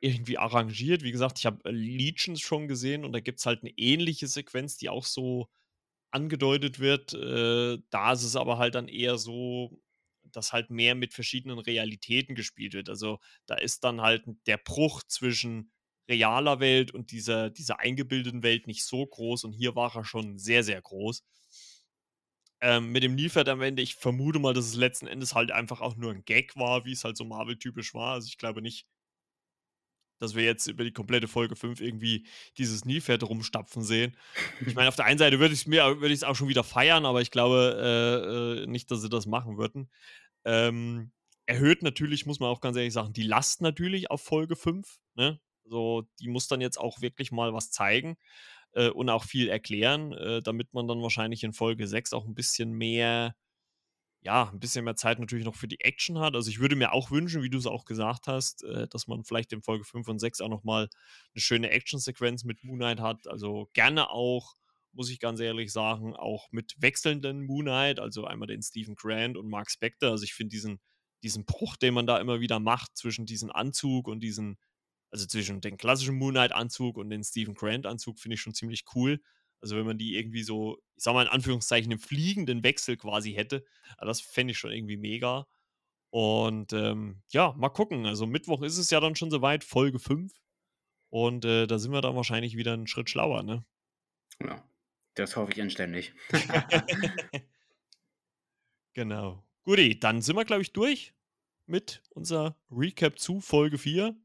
irgendwie 0.00 0.38
arrangiert. 0.38 1.02
Wie 1.02 1.12
gesagt, 1.12 1.38
ich 1.38 1.46
habe 1.46 1.64
äh, 1.64 1.72
Legions 1.72 2.40
schon 2.40 2.68
gesehen 2.68 3.04
und 3.04 3.12
da 3.12 3.20
gibt 3.20 3.40
es 3.40 3.46
halt 3.46 3.62
eine 3.62 3.72
ähnliche 3.78 4.26
Sequenz, 4.28 4.76
die 4.76 4.90
auch 4.90 5.06
so 5.06 5.48
angedeutet 6.12 6.80
wird. 6.80 7.14
Äh, 7.14 7.78
da 7.90 8.12
ist 8.12 8.24
es 8.24 8.36
aber 8.36 8.58
halt 8.58 8.74
dann 8.74 8.88
eher 8.88 9.18
so, 9.18 9.80
dass 10.32 10.52
halt 10.52 10.70
mehr 10.70 10.94
mit 10.94 11.14
verschiedenen 11.14 11.58
Realitäten 11.58 12.34
gespielt 12.34 12.74
wird. 12.74 12.90
Also 12.90 13.18
da 13.46 13.56
ist 13.56 13.84
dann 13.84 14.02
halt 14.02 14.24
der 14.46 14.58
Bruch 14.58 15.02
zwischen 15.04 15.72
realer 16.08 16.60
Welt 16.60 16.92
und 16.92 17.12
dieser, 17.12 17.50
dieser 17.50 17.80
eingebildeten 17.80 18.42
Welt 18.42 18.66
nicht 18.66 18.84
so 18.84 19.06
groß 19.06 19.44
und 19.44 19.52
hier 19.52 19.76
war 19.76 19.96
er 19.96 20.04
schon 20.04 20.38
sehr, 20.38 20.64
sehr 20.64 20.82
groß. 20.82 21.24
Ähm, 22.64 22.92
mit 22.92 23.02
dem 23.02 23.16
Niefert 23.16 23.48
am 23.48 23.60
Ende, 23.60 23.82
ich 23.82 23.96
vermute 23.96 24.38
mal, 24.38 24.54
dass 24.54 24.66
es 24.66 24.76
letzten 24.76 25.08
Endes 25.08 25.34
halt 25.34 25.50
einfach 25.50 25.80
auch 25.80 25.96
nur 25.96 26.12
ein 26.12 26.24
Gag 26.24 26.54
war, 26.54 26.84
wie 26.84 26.92
es 26.92 27.02
halt 27.02 27.16
so 27.16 27.24
Marvel-typisch 27.24 27.92
war. 27.92 28.12
Also 28.14 28.28
ich 28.28 28.38
glaube 28.38 28.62
nicht, 28.62 28.86
dass 30.20 30.36
wir 30.36 30.44
jetzt 30.44 30.68
über 30.68 30.84
die 30.84 30.92
komplette 30.92 31.26
Folge 31.26 31.56
5 31.56 31.80
irgendwie 31.80 32.24
dieses 32.58 32.84
Nilpferd 32.84 33.24
rumstapfen 33.24 33.82
sehen. 33.82 34.16
Ich 34.64 34.76
meine, 34.76 34.88
auf 34.88 34.94
der 34.94 35.06
einen 35.06 35.18
Seite 35.18 35.40
würde 35.40 35.54
ich 35.54 35.62
es 35.62 35.66
mir 35.66 36.00
würde 36.00 36.28
auch 36.28 36.36
schon 36.36 36.46
wieder 36.46 36.62
feiern, 36.62 37.04
aber 37.04 37.20
ich 37.20 37.32
glaube 37.32 38.62
äh, 38.62 38.62
äh, 38.62 38.66
nicht, 38.68 38.92
dass 38.92 39.02
sie 39.02 39.08
das 39.08 39.26
machen 39.26 39.58
würden. 39.58 39.90
Ähm, 40.44 41.10
erhöht 41.46 41.82
natürlich, 41.82 42.26
muss 42.26 42.38
man 42.38 42.48
auch 42.48 42.60
ganz 42.60 42.76
ehrlich 42.76 42.92
sagen, 42.92 43.12
die 43.12 43.24
Last 43.24 43.60
natürlich 43.60 44.08
auf 44.08 44.22
Folge 44.22 44.54
5. 44.54 45.00
Ne? 45.16 45.40
So, 45.64 46.08
die 46.20 46.28
muss 46.28 46.46
dann 46.46 46.60
jetzt 46.60 46.78
auch 46.78 47.00
wirklich 47.00 47.32
mal 47.32 47.52
was 47.52 47.72
zeigen 47.72 48.16
äh, 48.72 48.90
und 48.90 49.08
auch 49.10 49.24
viel 49.24 49.48
erklären, 49.48 50.12
äh, 50.12 50.42
damit 50.42 50.74
man 50.74 50.88
dann 50.88 51.02
wahrscheinlich 51.02 51.44
in 51.44 51.52
Folge 51.52 51.86
6 51.86 52.12
auch 52.12 52.26
ein 52.26 52.34
bisschen 52.34 52.72
mehr 52.72 53.34
ja, 54.24 54.48
ein 54.52 54.60
bisschen 54.60 54.84
mehr 54.84 54.94
Zeit 54.94 55.18
natürlich 55.18 55.44
noch 55.44 55.56
für 55.56 55.66
die 55.66 55.80
Action 55.80 56.18
hat. 56.20 56.36
Also 56.36 56.48
ich 56.48 56.60
würde 56.60 56.76
mir 56.76 56.92
auch 56.92 57.10
wünschen, 57.10 57.42
wie 57.42 57.50
du 57.50 57.58
es 57.58 57.66
auch 57.66 57.84
gesagt 57.84 58.28
hast, 58.28 58.62
äh, 58.64 58.86
dass 58.88 59.08
man 59.08 59.24
vielleicht 59.24 59.52
in 59.52 59.62
Folge 59.62 59.84
5 59.84 60.06
und 60.08 60.18
6 60.20 60.40
auch 60.40 60.48
nochmal 60.48 60.88
eine 61.34 61.42
schöne 61.42 61.70
Action-Sequenz 61.70 62.44
mit 62.44 62.62
Moon 62.62 62.78
Knight 62.78 63.00
hat. 63.00 63.26
Also 63.26 63.68
gerne 63.72 64.10
auch, 64.10 64.54
muss 64.92 65.10
ich 65.10 65.18
ganz 65.18 65.40
ehrlich 65.40 65.72
sagen, 65.72 66.14
auch 66.14 66.48
mit 66.52 66.74
wechselnden 66.78 67.44
Moon 67.44 67.64
Knight, 67.64 67.98
also 67.98 68.24
einmal 68.24 68.46
den 68.46 68.62
Stephen 68.62 68.94
Grant 68.94 69.36
und 69.36 69.48
Mark 69.48 69.70
Spector. 69.70 70.10
Also 70.10 70.22
ich 70.22 70.34
finde 70.34 70.50
diesen, 70.50 70.80
diesen 71.24 71.44
Bruch, 71.44 71.76
den 71.76 71.94
man 71.94 72.06
da 72.06 72.18
immer 72.18 72.38
wieder 72.38 72.60
macht 72.60 72.96
zwischen 72.96 73.26
diesem 73.26 73.50
Anzug 73.50 74.06
und 74.06 74.20
diesen, 74.20 74.56
also 75.12 75.26
zwischen 75.26 75.60
dem 75.60 75.76
klassischen 75.76 76.16
Moon 76.16 76.32
Knight-Anzug 76.32 76.96
und 76.96 77.10
den 77.10 77.22
Stephen 77.22 77.54
Grant-Anzug, 77.54 78.18
finde 78.18 78.34
ich 78.34 78.40
schon 78.40 78.54
ziemlich 78.54 78.84
cool. 78.94 79.20
Also 79.60 79.76
wenn 79.76 79.86
man 79.86 79.98
die 79.98 80.16
irgendwie 80.16 80.42
so, 80.42 80.78
ich 80.96 81.04
sag 81.04 81.12
mal 81.12 81.26
in 81.26 81.28
Anführungszeichen, 81.28 81.92
im 81.92 81.98
fliegenden 81.98 82.64
Wechsel 82.64 82.96
quasi 82.96 83.32
hätte, 83.34 83.64
ah, 83.98 84.06
das 84.06 84.20
fände 84.20 84.52
ich 84.52 84.58
schon 84.58 84.72
irgendwie 84.72 84.96
mega. 84.96 85.46
Und 86.10 86.72
ähm, 86.72 87.22
ja, 87.28 87.52
mal 87.56 87.68
gucken. 87.68 88.06
Also 88.06 88.26
Mittwoch 88.26 88.62
ist 88.62 88.78
es 88.78 88.90
ja 88.90 89.00
dann 89.00 89.14
schon 89.14 89.30
soweit, 89.30 89.64
Folge 89.64 89.98
5. 89.98 90.32
Und 91.10 91.44
äh, 91.44 91.66
da 91.66 91.78
sind 91.78 91.92
wir 91.92 92.00
dann 92.00 92.16
wahrscheinlich 92.16 92.56
wieder 92.56 92.72
einen 92.72 92.86
Schritt 92.86 93.10
schlauer, 93.10 93.42
ne? 93.42 93.64
Ja, 94.42 94.66
das 95.14 95.36
hoffe 95.36 95.52
ich 95.52 95.58
inständig. 95.58 96.14
genau. 98.94 99.44
Guti, 99.64 100.00
dann 100.00 100.22
sind 100.22 100.36
wir, 100.36 100.46
glaube 100.46 100.62
ich, 100.62 100.72
durch 100.72 101.14
mit 101.66 102.02
unser 102.10 102.56
Recap 102.70 103.18
zu 103.18 103.40
Folge 103.40 103.78
4. 103.78 104.16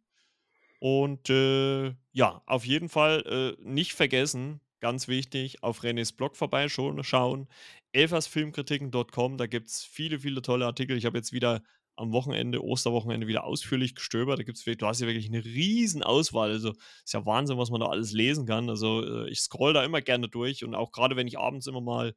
Und 0.80 1.30
äh, 1.30 1.94
ja, 2.12 2.42
auf 2.46 2.66
jeden 2.66 2.90
Fall 2.90 3.58
äh, 3.60 3.64
nicht 3.64 3.94
vergessen, 3.94 4.62
ganz 4.80 5.08
wichtig, 5.08 5.64
auf 5.64 5.82
Renés 5.82 6.16
Blog 6.16 6.36
vorbeischauen. 6.36 7.48
elfersfilmkritiken.com, 7.94 9.38
da 9.38 9.48
gibt 9.48 9.68
es 9.68 9.84
viele, 9.84 10.20
viele 10.20 10.42
tolle 10.42 10.66
Artikel. 10.66 10.98
Ich 10.98 11.06
habe 11.06 11.18
jetzt 11.18 11.34
wieder 11.34 11.64
am 11.96 12.12
Wochenende, 12.12 12.64
Osterwochenende 12.64 13.26
wieder 13.28 13.44
ausführlich 13.44 13.96
gestöbert. 13.96 14.40
Da 14.40 14.44
gibt's, 14.44 14.64
du 14.64 14.86
hast 14.86 15.02
ja 15.02 15.08
wirklich 15.08 15.28
eine 15.28 15.44
riesen 15.44 16.04
Auswahl. 16.04 16.52
Also 16.52 16.74
ist 17.04 17.14
ja 17.14 17.26
Wahnsinn, 17.26 17.58
was 17.58 17.72
man 17.72 17.82
da 17.82 17.88
alles 17.88 18.12
lesen 18.12 18.46
kann. 18.46 18.70
Also 18.70 19.04
äh, 19.04 19.30
ich 19.30 19.42
scroll 19.42 19.74
da 19.74 19.84
immer 19.84 20.02
gerne 20.02 20.30
durch 20.30 20.64
und 20.64 20.76
auch 20.76 20.92
gerade 20.92 21.16
wenn 21.16 21.28
ich 21.28 21.40
abends 21.40 21.66
immer 21.66 21.82
mal 21.82 22.14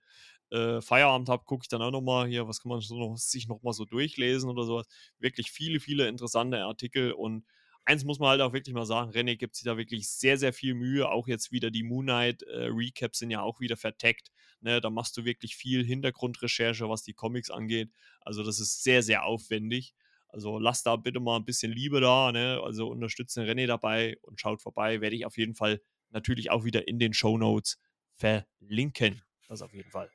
äh, 0.50 0.80
Feierabend 0.82 1.28
habe, 1.30 1.44
gucke 1.44 1.64
ich 1.64 1.68
dann 1.68 1.80
auch 1.80 1.90
nochmal 1.92 2.28
hier, 2.28 2.46
was 2.46 2.60
kann 2.60 2.70
man 2.70 2.80
so 2.80 2.98
noch, 2.98 3.16
sich 3.16 3.48
nochmal 3.48 3.72
so 3.72 3.86
durchlesen 3.86 4.50
oder 4.50 4.64
sowas. 4.64 4.86
Wirklich 5.18 5.50
viele, 5.50 5.80
viele 5.80 6.08
interessante 6.08 6.62
Artikel 6.62 7.12
und 7.12 7.44
eins 7.84 8.04
muss 8.04 8.18
man 8.18 8.30
halt 8.30 8.40
auch 8.40 8.52
wirklich 8.52 8.74
mal 8.74 8.86
sagen, 8.86 9.10
René 9.10 9.36
gibt 9.36 9.56
sich 9.56 9.64
da 9.64 9.76
wirklich 9.76 10.08
sehr, 10.08 10.36
sehr 10.36 10.52
viel 10.52 10.74
Mühe. 10.74 11.08
Auch 11.08 11.26
jetzt 11.26 11.52
wieder 11.52 11.70
die 11.70 11.82
Moon 11.82 12.06
Knight 12.06 12.42
äh, 12.42 12.68
Recaps 12.70 13.18
sind 13.18 13.30
ja 13.30 13.42
auch 13.42 13.60
wieder 13.60 13.76
verteckt. 13.76 14.30
Ne? 14.60 14.80
Da 14.80 14.90
machst 14.90 15.16
du 15.16 15.24
wirklich 15.24 15.56
viel 15.56 15.84
Hintergrundrecherche, 15.84 16.88
was 16.88 17.02
die 17.02 17.14
Comics 17.14 17.50
angeht. 17.50 17.90
Also 18.20 18.42
das 18.42 18.60
ist 18.60 18.82
sehr, 18.82 19.02
sehr 19.02 19.24
aufwendig. 19.24 19.94
Also 20.28 20.58
lasst 20.58 20.86
da 20.86 20.96
bitte 20.96 21.20
mal 21.20 21.36
ein 21.36 21.44
bisschen 21.44 21.72
Liebe 21.72 22.00
da. 22.00 22.32
Ne? 22.32 22.60
Also 22.62 22.88
unterstützen 22.88 23.44
René 23.44 23.66
dabei 23.66 24.16
und 24.22 24.40
schaut 24.40 24.62
vorbei. 24.62 25.00
Werde 25.00 25.16
ich 25.16 25.26
auf 25.26 25.36
jeden 25.36 25.54
Fall 25.54 25.80
natürlich 26.10 26.50
auch 26.50 26.64
wieder 26.64 26.86
in 26.86 26.98
den 26.98 27.14
Show 27.14 27.38
Notes 27.38 27.78
verlinken. 28.14 29.22
Das 29.48 29.62
auf 29.62 29.74
jeden 29.74 29.90
Fall. 29.90 30.10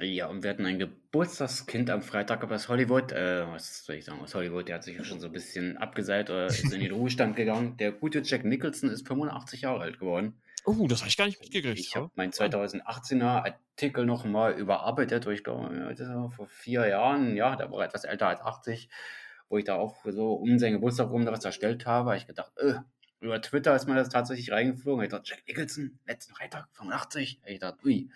Ja, 0.00 0.28
und 0.28 0.44
wir 0.44 0.50
hatten 0.50 0.64
ein 0.64 0.78
Geburtstagskind 0.78 1.90
am 1.90 2.02
Freitag 2.02 2.48
aus 2.50 2.68
Hollywood. 2.68 3.10
Äh, 3.10 3.46
was 3.48 3.84
soll 3.84 3.96
ich 3.96 4.04
sagen, 4.04 4.20
aus 4.20 4.34
Hollywood, 4.34 4.68
der 4.68 4.76
hat 4.76 4.84
sich 4.84 4.96
ja 4.96 5.02
schon 5.02 5.18
so 5.18 5.26
ein 5.26 5.32
bisschen 5.32 5.76
abgeseilt 5.76 6.30
oder 6.30 6.46
ist 6.46 6.72
in 6.72 6.80
den 6.80 6.92
Ruhestand 6.92 7.34
gegangen. 7.34 7.76
Der 7.78 7.90
gute 7.90 8.20
Jack 8.20 8.44
Nicholson 8.44 8.90
ist 8.90 9.08
85 9.08 9.62
Jahre 9.62 9.80
alt 9.80 9.98
geworden. 9.98 10.40
Oh, 10.64 10.86
das 10.86 11.00
habe 11.00 11.08
ich 11.08 11.16
gar 11.16 11.26
nicht 11.26 11.40
mitgekriegt. 11.40 11.80
Ich 11.80 11.96
habe 11.96 12.10
meinen 12.14 12.32
2018er 12.32 13.44
Artikel 13.44 14.06
nochmal 14.06 14.52
überarbeitet, 14.52 15.26
ich 15.26 15.42
glaube, 15.42 15.94
das 15.96 16.08
war 16.08 16.30
vor 16.30 16.46
vier 16.46 16.86
Jahren, 16.86 17.36
ja, 17.36 17.56
der 17.56 17.70
war 17.70 17.84
etwas 17.84 18.04
älter 18.04 18.28
als 18.28 18.40
80. 18.40 18.88
wo 19.48 19.56
ich 19.56 19.64
da 19.64 19.76
auch 19.76 20.04
so 20.04 20.34
um 20.34 20.58
seinen 20.58 20.74
Geburtstag 20.74 21.10
rum 21.10 21.24
was 21.26 21.44
erstellt 21.44 21.86
habe, 21.86 22.10
habe 22.10 22.18
ich 22.18 22.26
gedacht, 22.26 22.52
äh, 22.58 22.74
über 23.20 23.40
Twitter 23.40 23.74
ist 23.74 23.88
mir 23.88 23.94
das 23.94 24.10
tatsächlich 24.10 24.52
reingeflogen. 24.52 25.04
Ich 25.04 25.10
dachte, 25.10 25.28
Jack 25.28 25.42
Nicholson, 25.48 25.98
letzten 26.06 26.34
Freitag, 26.34 26.68
85. 26.72 27.40
Ich 27.46 27.58
dachte, 27.58 27.84
ui. 27.84 28.10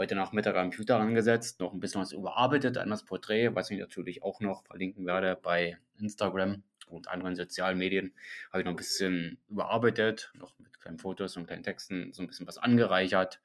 Heute 0.00 0.14
Nachmittag 0.14 0.56
am 0.56 0.70
Computer 0.70 0.98
angesetzt, 0.98 1.60
noch 1.60 1.74
ein 1.74 1.80
bisschen 1.80 2.00
was 2.00 2.12
überarbeitet 2.12 2.78
an 2.78 2.88
das 2.88 3.04
Porträt, 3.04 3.54
was 3.54 3.70
ich 3.70 3.78
natürlich 3.78 4.22
auch 4.22 4.40
noch 4.40 4.64
verlinken 4.64 5.04
werde 5.04 5.36
bei 5.36 5.76
Instagram 5.98 6.62
und 6.88 7.08
anderen 7.08 7.36
sozialen 7.36 7.76
Medien. 7.76 8.14
Habe 8.48 8.60
ich 8.60 8.64
noch 8.64 8.72
ein 8.72 8.76
bisschen 8.76 9.36
überarbeitet, 9.50 10.32
noch 10.32 10.58
mit 10.58 10.80
kleinen 10.80 10.98
Fotos 10.98 11.36
und 11.36 11.48
kleinen 11.48 11.64
Texten, 11.64 12.14
so 12.14 12.22
ein 12.22 12.28
bisschen 12.28 12.46
was 12.46 12.56
angereichert, 12.56 13.42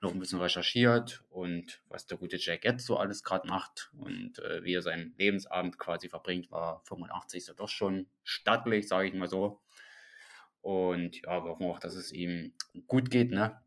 noch 0.00 0.14
ein 0.14 0.18
bisschen 0.18 0.40
recherchiert 0.40 1.24
und 1.28 1.82
was 1.90 2.06
der 2.06 2.16
gute 2.16 2.38
Jack 2.38 2.64
jetzt 2.64 2.86
so 2.86 2.96
alles 2.96 3.22
gerade 3.22 3.46
macht 3.46 3.90
und 3.98 4.38
äh, 4.38 4.64
wie 4.64 4.72
er 4.72 4.80
seinen 4.80 5.14
Lebensabend 5.18 5.78
quasi 5.78 6.08
verbringt, 6.08 6.50
war 6.50 6.80
85 6.86 7.44
so 7.44 7.52
doch 7.52 7.68
schon 7.68 8.06
stattlich, 8.24 8.88
sage 8.88 9.08
ich 9.08 9.14
mal 9.14 9.28
so. 9.28 9.60
Und 10.62 11.20
ja, 11.20 11.44
wir 11.44 11.50
hoffen 11.50 11.66
auch, 11.66 11.80
dass 11.80 11.96
es 11.96 12.12
ihm 12.12 12.54
gut 12.86 13.10
geht, 13.10 13.30
ne? 13.30 13.60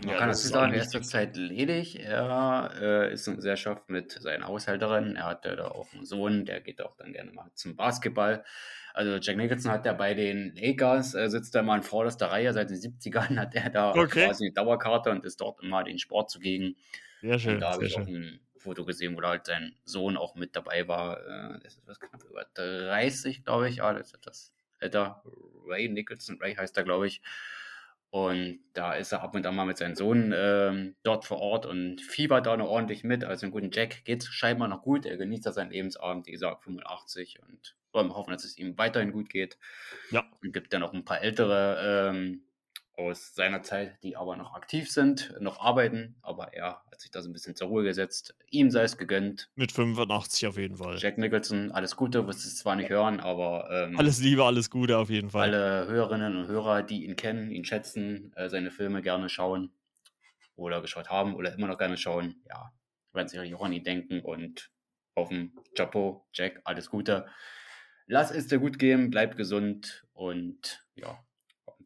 Man 0.00 0.10
ja, 0.10 0.18
kann 0.18 0.28
dazu 0.28 0.48
sagen, 0.48 0.74
er 0.74 0.82
ist 0.82 0.90
zurzeit 0.90 1.36
ledig. 1.36 1.98
Er 1.98 2.70
äh, 2.80 3.12
ist 3.12 3.26
in 3.28 3.36
Gesellschaft 3.36 3.88
mit 3.88 4.12
seiner 4.12 4.46
Haushälterin. 4.46 5.16
Er 5.16 5.24
hat 5.24 5.44
da 5.46 5.68
auch 5.68 5.92
einen 5.94 6.04
Sohn, 6.04 6.44
der 6.44 6.60
geht 6.60 6.82
auch 6.82 6.96
dann 6.96 7.12
gerne 7.12 7.32
mal 7.32 7.50
zum 7.54 7.76
Basketball. 7.76 8.44
Also 8.92 9.16
Jack 9.16 9.36
Nicholson 9.36 9.70
hat 9.70 9.86
ja 9.86 9.92
bei 9.92 10.14
den 10.14 10.54
Lakers, 10.54 11.14
äh, 11.14 11.28
sitzt 11.28 11.54
da 11.54 11.62
mal 11.62 11.76
in 11.76 11.82
vorderster 11.82 12.30
Reihe. 12.30 12.52
Seit 12.52 12.70
den 12.70 12.76
70ern 12.76 13.38
hat 13.38 13.54
er 13.54 13.70
da 13.70 13.90
okay. 13.94 14.26
quasi 14.26 14.46
eine 14.46 14.54
Dauerkarte 14.54 15.10
und 15.10 15.24
ist 15.24 15.40
dort 15.40 15.62
immer 15.62 15.84
den 15.84 15.98
Sport 15.98 16.30
zugegen. 16.30 16.76
Sehr 17.20 17.38
schön. 17.38 17.54
Und 17.54 17.60
da 17.60 17.72
habe 17.72 17.86
ich 17.86 17.92
schön. 17.92 18.02
auch 18.02 18.08
ein 18.08 18.40
Foto 18.58 18.84
gesehen, 18.84 19.16
wo 19.16 19.20
da 19.20 19.28
halt 19.28 19.46
sein 19.46 19.76
Sohn 19.84 20.16
auch 20.16 20.34
mit 20.34 20.56
dabei 20.56 20.88
war. 20.88 21.20
Äh, 21.20 21.60
das 21.62 21.76
ist 21.76 21.86
was 21.86 22.00
knapp 22.00 22.22
über 22.24 22.46
30, 22.54 23.44
glaube 23.44 23.68
ich. 23.68 23.76
Ja, 23.76 23.92
das 23.92 24.08
ist 24.08 24.14
etwas 24.14 24.52
älter. 24.78 25.22
Ray 25.66 25.88
Nicholson, 25.88 26.38
Ray 26.40 26.54
heißt 26.54 26.76
er, 26.76 26.84
glaube 26.84 27.06
ich. 27.06 27.22
Und 28.10 28.60
da 28.72 28.94
ist 28.94 29.12
er 29.12 29.22
ab 29.22 29.34
und 29.34 29.46
an 29.46 29.54
mal 29.54 29.66
mit 29.66 29.78
seinem 29.78 29.94
Sohn 29.94 30.32
ähm, 30.34 30.94
dort 31.02 31.24
vor 31.24 31.38
Ort 31.38 31.66
und 31.66 32.00
fiebert 32.00 32.46
da 32.46 32.56
noch 32.56 32.68
ordentlich 32.68 33.04
mit. 33.04 33.24
Also 33.24 33.44
einen 33.44 33.52
guten 33.52 33.70
Jack 33.72 34.04
geht 34.04 34.22
es 34.22 34.28
scheinbar 34.28 34.68
noch 34.68 34.82
gut. 34.82 35.04
Er 35.06 35.16
genießt 35.16 35.44
da 35.44 35.52
seinen 35.52 35.70
Lebensabend, 35.70 36.26
wie 36.26 36.32
gesagt, 36.32 36.64
85 36.64 37.40
und 37.42 37.76
wollen 37.92 38.14
hoffen, 38.14 38.30
dass 38.30 38.44
es 38.44 38.56
ihm 38.58 38.78
weiterhin 38.78 39.12
gut 39.12 39.28
geht. 39.28 39.58
Ja. 40.10 40.24
Und 40.42 40.52
gibt 40.52 40.72
dann 40.72 40.80
noch 40.80 40.94
ein 40.94 41.04
paar 41.04 41.20
ältere 41.20 42.10
ähm, 42.10 42.45
aus 42.96 43.34
seiner 43.34 43.62
Zeit, 43.62 44.02
die 44.02 44.16
aber 44.16 44.36
noch 44.36 44.54
aktiv 44.54 44.90
sind, 44.90 45.34
noch 45.38 45.60
arbeiten, 45.60 46.16
aber 46.22 46.54
er 46.54 46.82
hat 46.90 47.00
sich 47.00 47.10
da 47.10 47.20
so 47.20 47.28
ein 47.28 47.32
bisschen 47.34 47.54
zur 47.54 47.68
Ruhe 47.68 47.84
gesetzt. 47.84 48.34
Ihm 48.50 48.70
sei 48.70 48.84
es 48.84 48.96
gegönnt. 48.96 49.50
Mit 49.54 49.70
85 49.70 50.46
auf 50.46 50.56
jeden 50.56 50.76
Fall. 50.76 50.96
Jack 50.98 51.18
Nicholson, 51.18 51.70
alles 51.72 51.96
Gute, 51.96 52.26
wirst 52.26 52.46
es 52.46 52.56
zwar 52.56 52.74
nicht 52.74 52.88
hören, 52.88 53.20
aber. 53.20 53.68
Ähm, 53.70 53.98
alles 53.98 54.20
Liebe, 54.20 54.44
alles 54.44 54.70
Gute 54.70 54.96
auf 54.96 55.10
jeden 55.10 55.30
Fall. 55.30 55.54
Alle 55.54 55.86
Hörerinnen 55.88 56.36
und 56.36 56.46
Hörer, 56.46 56.82
die 56.82 57.04
ihn 57.04 57.16
kennen, 57.16 57.50
ihn 57.50 57.64
schätzen, 57.64 58.32
äh, 58.34 58.48
seine 58.48 58.70
Filme 58.70 59.02
gerne 59.02 59.28
schauen 59.28 59.72
oder 60.56 60.80
geschaut 60.80 61.10
haben 61.10 61.34
oder 61.34 61.52
immer 61.52 61.66
noch 61.66 61.78
gerne 61.78 61.98
schauen, 61.98 62.42
ja, 62.48 62.72
werden 63.12 63.28
sich 63.28 63.54
auch 63.54 63.62
an 63.62 63.72
ihn 63.72 63.84
denken 63.84 64.20
und 64.20 64.70
auf 65.14 65.28
dem 65.28 65.52
Chapeau, 65.74 66.26
Jack, 66.32 66.60
alles 66.64 66.88
Gute. 66.88 67.26
Lass 68.06 68.30
es 68.30 68.46
dir 68.46 68.58
gut 68.58 68.78
gehen, 68.78 69.10
bleib 69.10 69.36
gesund 69.36 70.06
und 70.12 70.86
ja, 70.94 71.25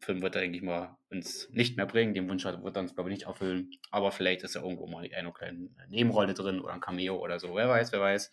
Film 0.01 0.21
wird 0.23 0.35
er, 0.35 0.41
denke 0.41 0.57
ich 0.57 0.63
mal, 0.63 0.97
uns 1.11 1.47
nicht 1.51 1.77
mehr 1.77 1.85
bringen. 1.85 2.15
Den 2.15 2.27
Wunsch 2.27 2.43
wird 2.43 2.75
er 2.75 2.81
uns, 2.81 2.95
glaube 2.95 3.11
ich, 3.11 3.17
nicht 3.17 3.27
erfüllen. 3.27 3.69
Aber 3.91 4.11
vielleicht 4.11 4.41
ist 4.41 4.55
er 4.55 4.63
irgendwo 4.63 4.87
mal 4.87 5.07
eine 5.13 5.31
kleine 5.31 5.69
Nebenrolle 5.89 6.33
drin 6.33 6.59
oder 6.59 6.73
ein 6.73 6.81
Cameo 6.81 7.17
oder 7.17 7.39
so. 7.39 7.55
Wer 7.55 7.69
weiß, 7.69 7.91
wer 7.91 8.01
weiß. 8.01 8.31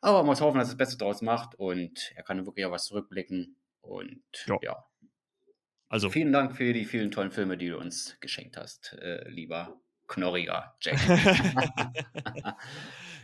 Aber 0.00 0.18
man 0.18 0.26
muss 0.26 0.40
hoffen, 0.40 0.58
dass 0.58 0.68
er 0.68 0.72
das 0.72 0.78
Beste 0.78 0.96
draus 0.96 1.22
macht 1.22 1.56
und 1.56 2.12
er 2.14 2.22
kann 2.22 2.46
wirklich 2.46 2.64
auch 2.66 2.70
was 2.70 2.84
zurückblicken. 2.84 3.56
Und 3.80 4.22
ja. 4.46 4.58
ja. 4.62 4.84
Also. 5.88 6.08
Vielen 6.08 6.32
Dank 6.32 6.56
für 6.56 6.72
die 6.72 6.84
vielen 6.84 7.10
tollen 7.10 7.32
Filme, 7.32 7.56
die 7.56 7.68
du 7.68 7.78
uns 7.78 8.16
geschenkt 8.20 8.56
hast, 8.56 8.94
äh, 9.00 9.28
lieber 9.28 9.80
knorriger 10.06 10.76
Jack. 10.80 10.98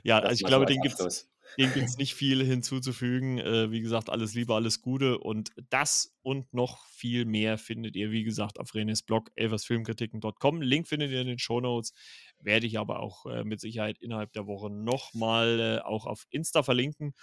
ja, 0.03 0.19
also 0.19 0.33
ich 0.33 0.45
glaube, 0.45 0.67
den 0.67 0.81
gibt 0.81 0.99
es 0.99 1.31
dem 1.57 1.73
gibt 1.73 1.89
es 1.89 1.97
nicht 1.97 2.15
viel 2.15 2.45
hinzuzufügen. 2.45 3.39
Äh, 3.39 3.71
wie 3.71 3.81
gesagt, 3.81 4.11
alles 4.11 4.35
Liebe, 4.35 4.55
alles 4.55 4.83
Gute. 4.83 5.19
Und 5.19 5.51
das 5.71 6.15
und 6.23 6.53
noch 6.53 6.85
viel 6.87 7.25
mehr 7.25 7.59
findet 7.59 7.97
ihr, 7.97 8.11
wie 8.11 8.25
gesagt, 8.25 8.61
auf 8.61 8.75
Renes 8.75 9.03
Blog 9.03 9.31
elversfilmkritiken.com. 9.37 10.61
Link 10.61 10.87
findet 10.87 11.11
ihr 11.11 11.21
in 11.21 11.27
den 11.27 11.39
Show 11.39 11.61
Notes. 11.61 11.95
Werde 12.41 12.67
ich 12.67 12.79
aber 12.79 13.01
auch 13.01 13.27
äh, 13.27 13.45
mit 13.45 13.61
Sicherheit 13.61 13.99
innerhalb 13.99 14.33
der 14.33 14.47
Woche 14.47 14.71
nochmal 14.71 15.61
äh, 15.61 15.87
auch 15.87 16.07
auf 16.07 16.27
Insta 16.31 16.63
verlinken. 16.63 17.15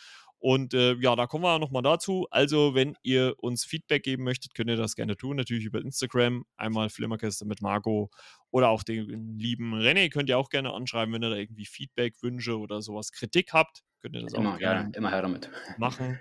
Und 0.45 0.75
äh, 0.75 0.93
ja, 0.99 1.15
da 1.15 1.25
kommen 1.25 1.43
wir 1.43 1.57
nochmal 1.57 1.81
dazu. 1.81 2.27
Also, 2.29 2.75
wenn 2.75 2.95
ihr 3.01 3.33
uns 3.39 3.65
Feedback 3.65 4.03
geben 4.03 4.23
möchtet, 4.25 4.53
könnt 4.53 4.69
ihr 4.69 4.75
das 4.75 4.93
gerne 4.95 5.17
tun. 5.17 5.37
Natürlich 5.37 5.65
über 5.65 5.81
Instagram. 5.81 6.45
Einmal 6.55 6.89
Flimmerkiste 6.89 7.45
mit 7.45 7.63
Marco 7.63 8.11
oder 8.51 8.69
auch 8.69 8.83
den 8.83 9.39
lieben 9.39 9.73
René 9.73 10.11
könnt 10.11 10.29
ihr 10.29 10.37
auch 10.37 10.49
gerne 10.49 10.71
anschreiben, 10.71 11.11
wenn 11.15 11.23
ihr 11.23 11.31
da 11.31 11.35
irgendwie 11.35 11.65
Feedback, 11.65 12.21
Wünsche 12.21 12.59
oder 12.59 12.83
sowas, 12.83 13.11
Kritik 13.11 13.53
habt. 13.53 13.81
Könnt 14.03 14.17
ihr 14.17 14.21
das 14.21 14.33
immer, 14.33 14.53
auch 14.53 14.59
gerne 14.59 14.91
ja, 14.91 14.97
immer 14.99 15.09
her 15.09 15.23
damit. 15.23 15.49
machen 15.79 16.19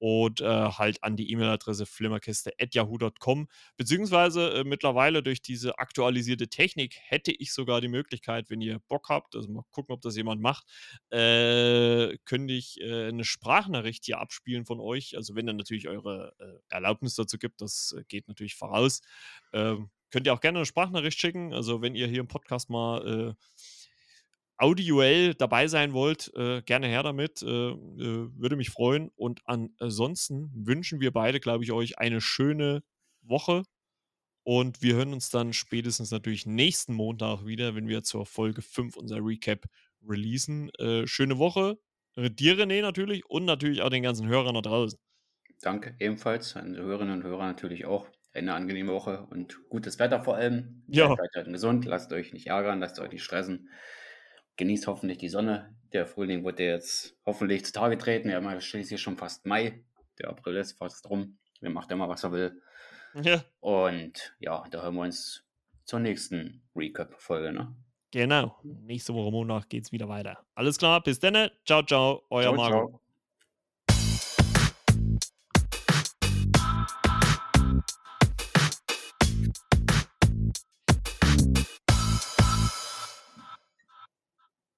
und 0.00 0.40
äh, 0.40 0.44
halt 0.46 1.04
an 1.04 1.14
die 1.14 1.30
E-Mail-Adresse 1.30 1.84
flimmerkiste.yahoo.com. 1.84 3.48
Beziehungsweise 3.76 4.54
äh, 4.54 4.64
mittlerweile 4.64 5.22
durch 5.22 5.42
diese 5.42 5.78
aktualisierte 5.78 6.48
Technik 6.48 6.96
hätte 6.98 7.32
ich 7.32 7.52
sogar 7.52 7.82
die 7.82 7.88
Möglichkeit, 7.88 8.48
wenn 8.48 8.62
ihr 8.62 8.78
Bock 8.88 9.10
habt, 9.10 9.36
also 9.36 9.50
mal 9.50 9.62
gucken, 9.70 9.92
ob 9.94 10.00
das 10.00 10.16
jemand 10.16 10.40
macht, 10.40 10.64
äh, 11.10 12.16
könnte 12.24 12.54
ich 12.54 12.80
äh, 12.80 13.08
eine 13.08 13.24
Sprachnachricht 13.24 14.06
hier 14.06 14.20
abspielen 14.20 14.64
von 14.64 14.80
euch. 14.80 15.18
Also 15.18 15.34
wenn 15.34 15.46
ihr 15.46 15.52
natürlich 15.52 15.86
eure 15.86 16.32
äh, 16.38 16.74
Erlaubnis 16.74 17.14
dazu 17.14 17.36
gibt, 17.36 17.60
das 17.60 17.94
äh, 17.98 18.02
geht 18.08 18.26
natürlich 18.26 18.54
voraus. 18.54 19.02
Ähm, 19.52 19.90
könnt 20.10 20.26
ihr 20.26 20.32
auch 20.32 20.40
gerne 20.40 20.60
eine 20.60 20.66
Sprachnachricht 20.66 21.20
schicken. 21.20 21.52
Also 21.52 21.82
wenn 21.82 21.94
ihr 21.94 22.06
hier 22.06 22.20
im 22.20 22.28
Podcast 22.28 22.70
mal 22.70 23.36
audioell 24.60 25.34
dabei 25.34 25.66
sein 25.68 25.94
wollt, 25.94 26.32
äh, 26.36 26.60
gerne 26.62 26.86
her 26.86 27.02
damit. 27.02 27.42
Äh, 27.42 27.46
äh, 27.46 28.28
würde 28.36 28.56
mich 28.56 28.70
freuen. 28.70 29.10
Und 29.16 29.40
ansonsten 29.46 30.50
wünschen 30.54 31.00
wir 31.00 31.12
beide, 31.12 31.40
glaube 31.40 31.64
ich, 31.64 31.72
euch 31.72 31.98
eine 31.98 32.20
schöne 32.20 32.82
Woche. 33.22 33.62
Und 34.42 34.82
wir 34.82 34.96
hören 34.96 35.12
uns 35.14 35.30
dann 35.30 35.52
spätestens 35.52 36.10
natürlich 36.10 36.44
nächsten 36.46 36.94
Montag 36.94 37.46
wieder, 37.46 37.74
wenn 37.74 37.88
wir 37.88 38.02
zur 38.02 38.26
Folge 38.26 38.62
5 38.62 38.96
unser 38.96 39.18
Recap 39.24 39.64
releasen. 40.06 40.70
Äh, 40.78 41.06
schöne 41.06 41.38
Woche. 41.38 41.78
Dir, 42.16 42.58
René, 42.58 42.82
natürlich. 42.82 43.24
Und 43.30 43.46
natürlich 43.46 43.80
auch 43.80 43.90
den 43.90 44.02
ganzen 44.02 44.28
Hörern 44.28 44.54
da 44.54 44.60
draußen. 44.60 44.98
Danke, 45.62 45.94
ebenfalls. 45.98 46.56
An 46.56 46.74
die 46.74 46.80
Hörerinnen 46.80 47.14
und 47.14 47.22
Hörer 47.22 47.46
natürlich 47.46 47.86
auch. 47.86 48.06
Eine 48.32 48.54
angenehme 48.54 48.92
Woche 48.92 49.26
und 49.30 49.58
gutes 49.68 49.98
Wetter 49.98 50.22
vor 50.22 50.36
allem. 50.36 50.82
Ja. 50.86 51.16
Seid 51.34 51.46
gesund, 51.46 51.84
lasst 51.84 52.12
euch 52.12 52.32
nicht 52.32 52.46
ärgern, 52.46 52.80
lasst 52.80 52.98
euch 53.00 53.10
nicht 53.10 53.24
stressen 53.24 53.68
genießt 54.60 54.86
hoffentlich 54.86 55.18
die 55.18 55.28
Sonne. 55.28 55.74
Der 55.92 56.06
Frühling 56.06 56.44
wird 56.44 56.60
jetzt 56.60 57.16
hoffentlich 57.26 57.64
zutage 57.64 57.98
treten. 57.98 58.28
Wir 58.28 58.36
haben 58.36 58.60
schließlich 58.60 59.00
schon 59.00 59.16
fast 59.16 59.46
Mai. 59.46 59.82
Der 60.18 60.28
April 60.28 60.56
ist 60.56 60.78
fast 60.78 61.08
rum. 61.08 61.38
Wer 61.60 61.70
macht 61.70 61.90
immer, 61.90 62.08
was 62.08 62.22
er 62.22 62.32
will. 62.32 62.62
Ja. 63.22 63.42
Und 63.58 64.36
ja, 64.38 64.62
da 64.70 64.82
hören 64.82 64.94
wir 64.94 65.02
uns 65.02 65.44
zur 65.84 65.98
nächsten 65.98 66.62
Recap-Folge. 66.76 67.52
Ne? 67.52 67.74
Genau. 68.12 68.60
Nächste 68.62 69.14
Woche 69.14 69.32
Montag 69.32 69.68
geht 69.68 69.84
es 69.84 69.92
wieder 69.92 70.08
weiter. 70.08 70.44
Alles 70.54 70.76
klar, 70.76 71.02
bis 71.02 71.18
dann. 71.18 71.50
Ciao, 71.64 71.82
ciao. 71.82 72.22
Euer 72.28 72.42
ciao, 72.42 72.54
Marco. 72.54 72.88
Ciao. 72.88 73.00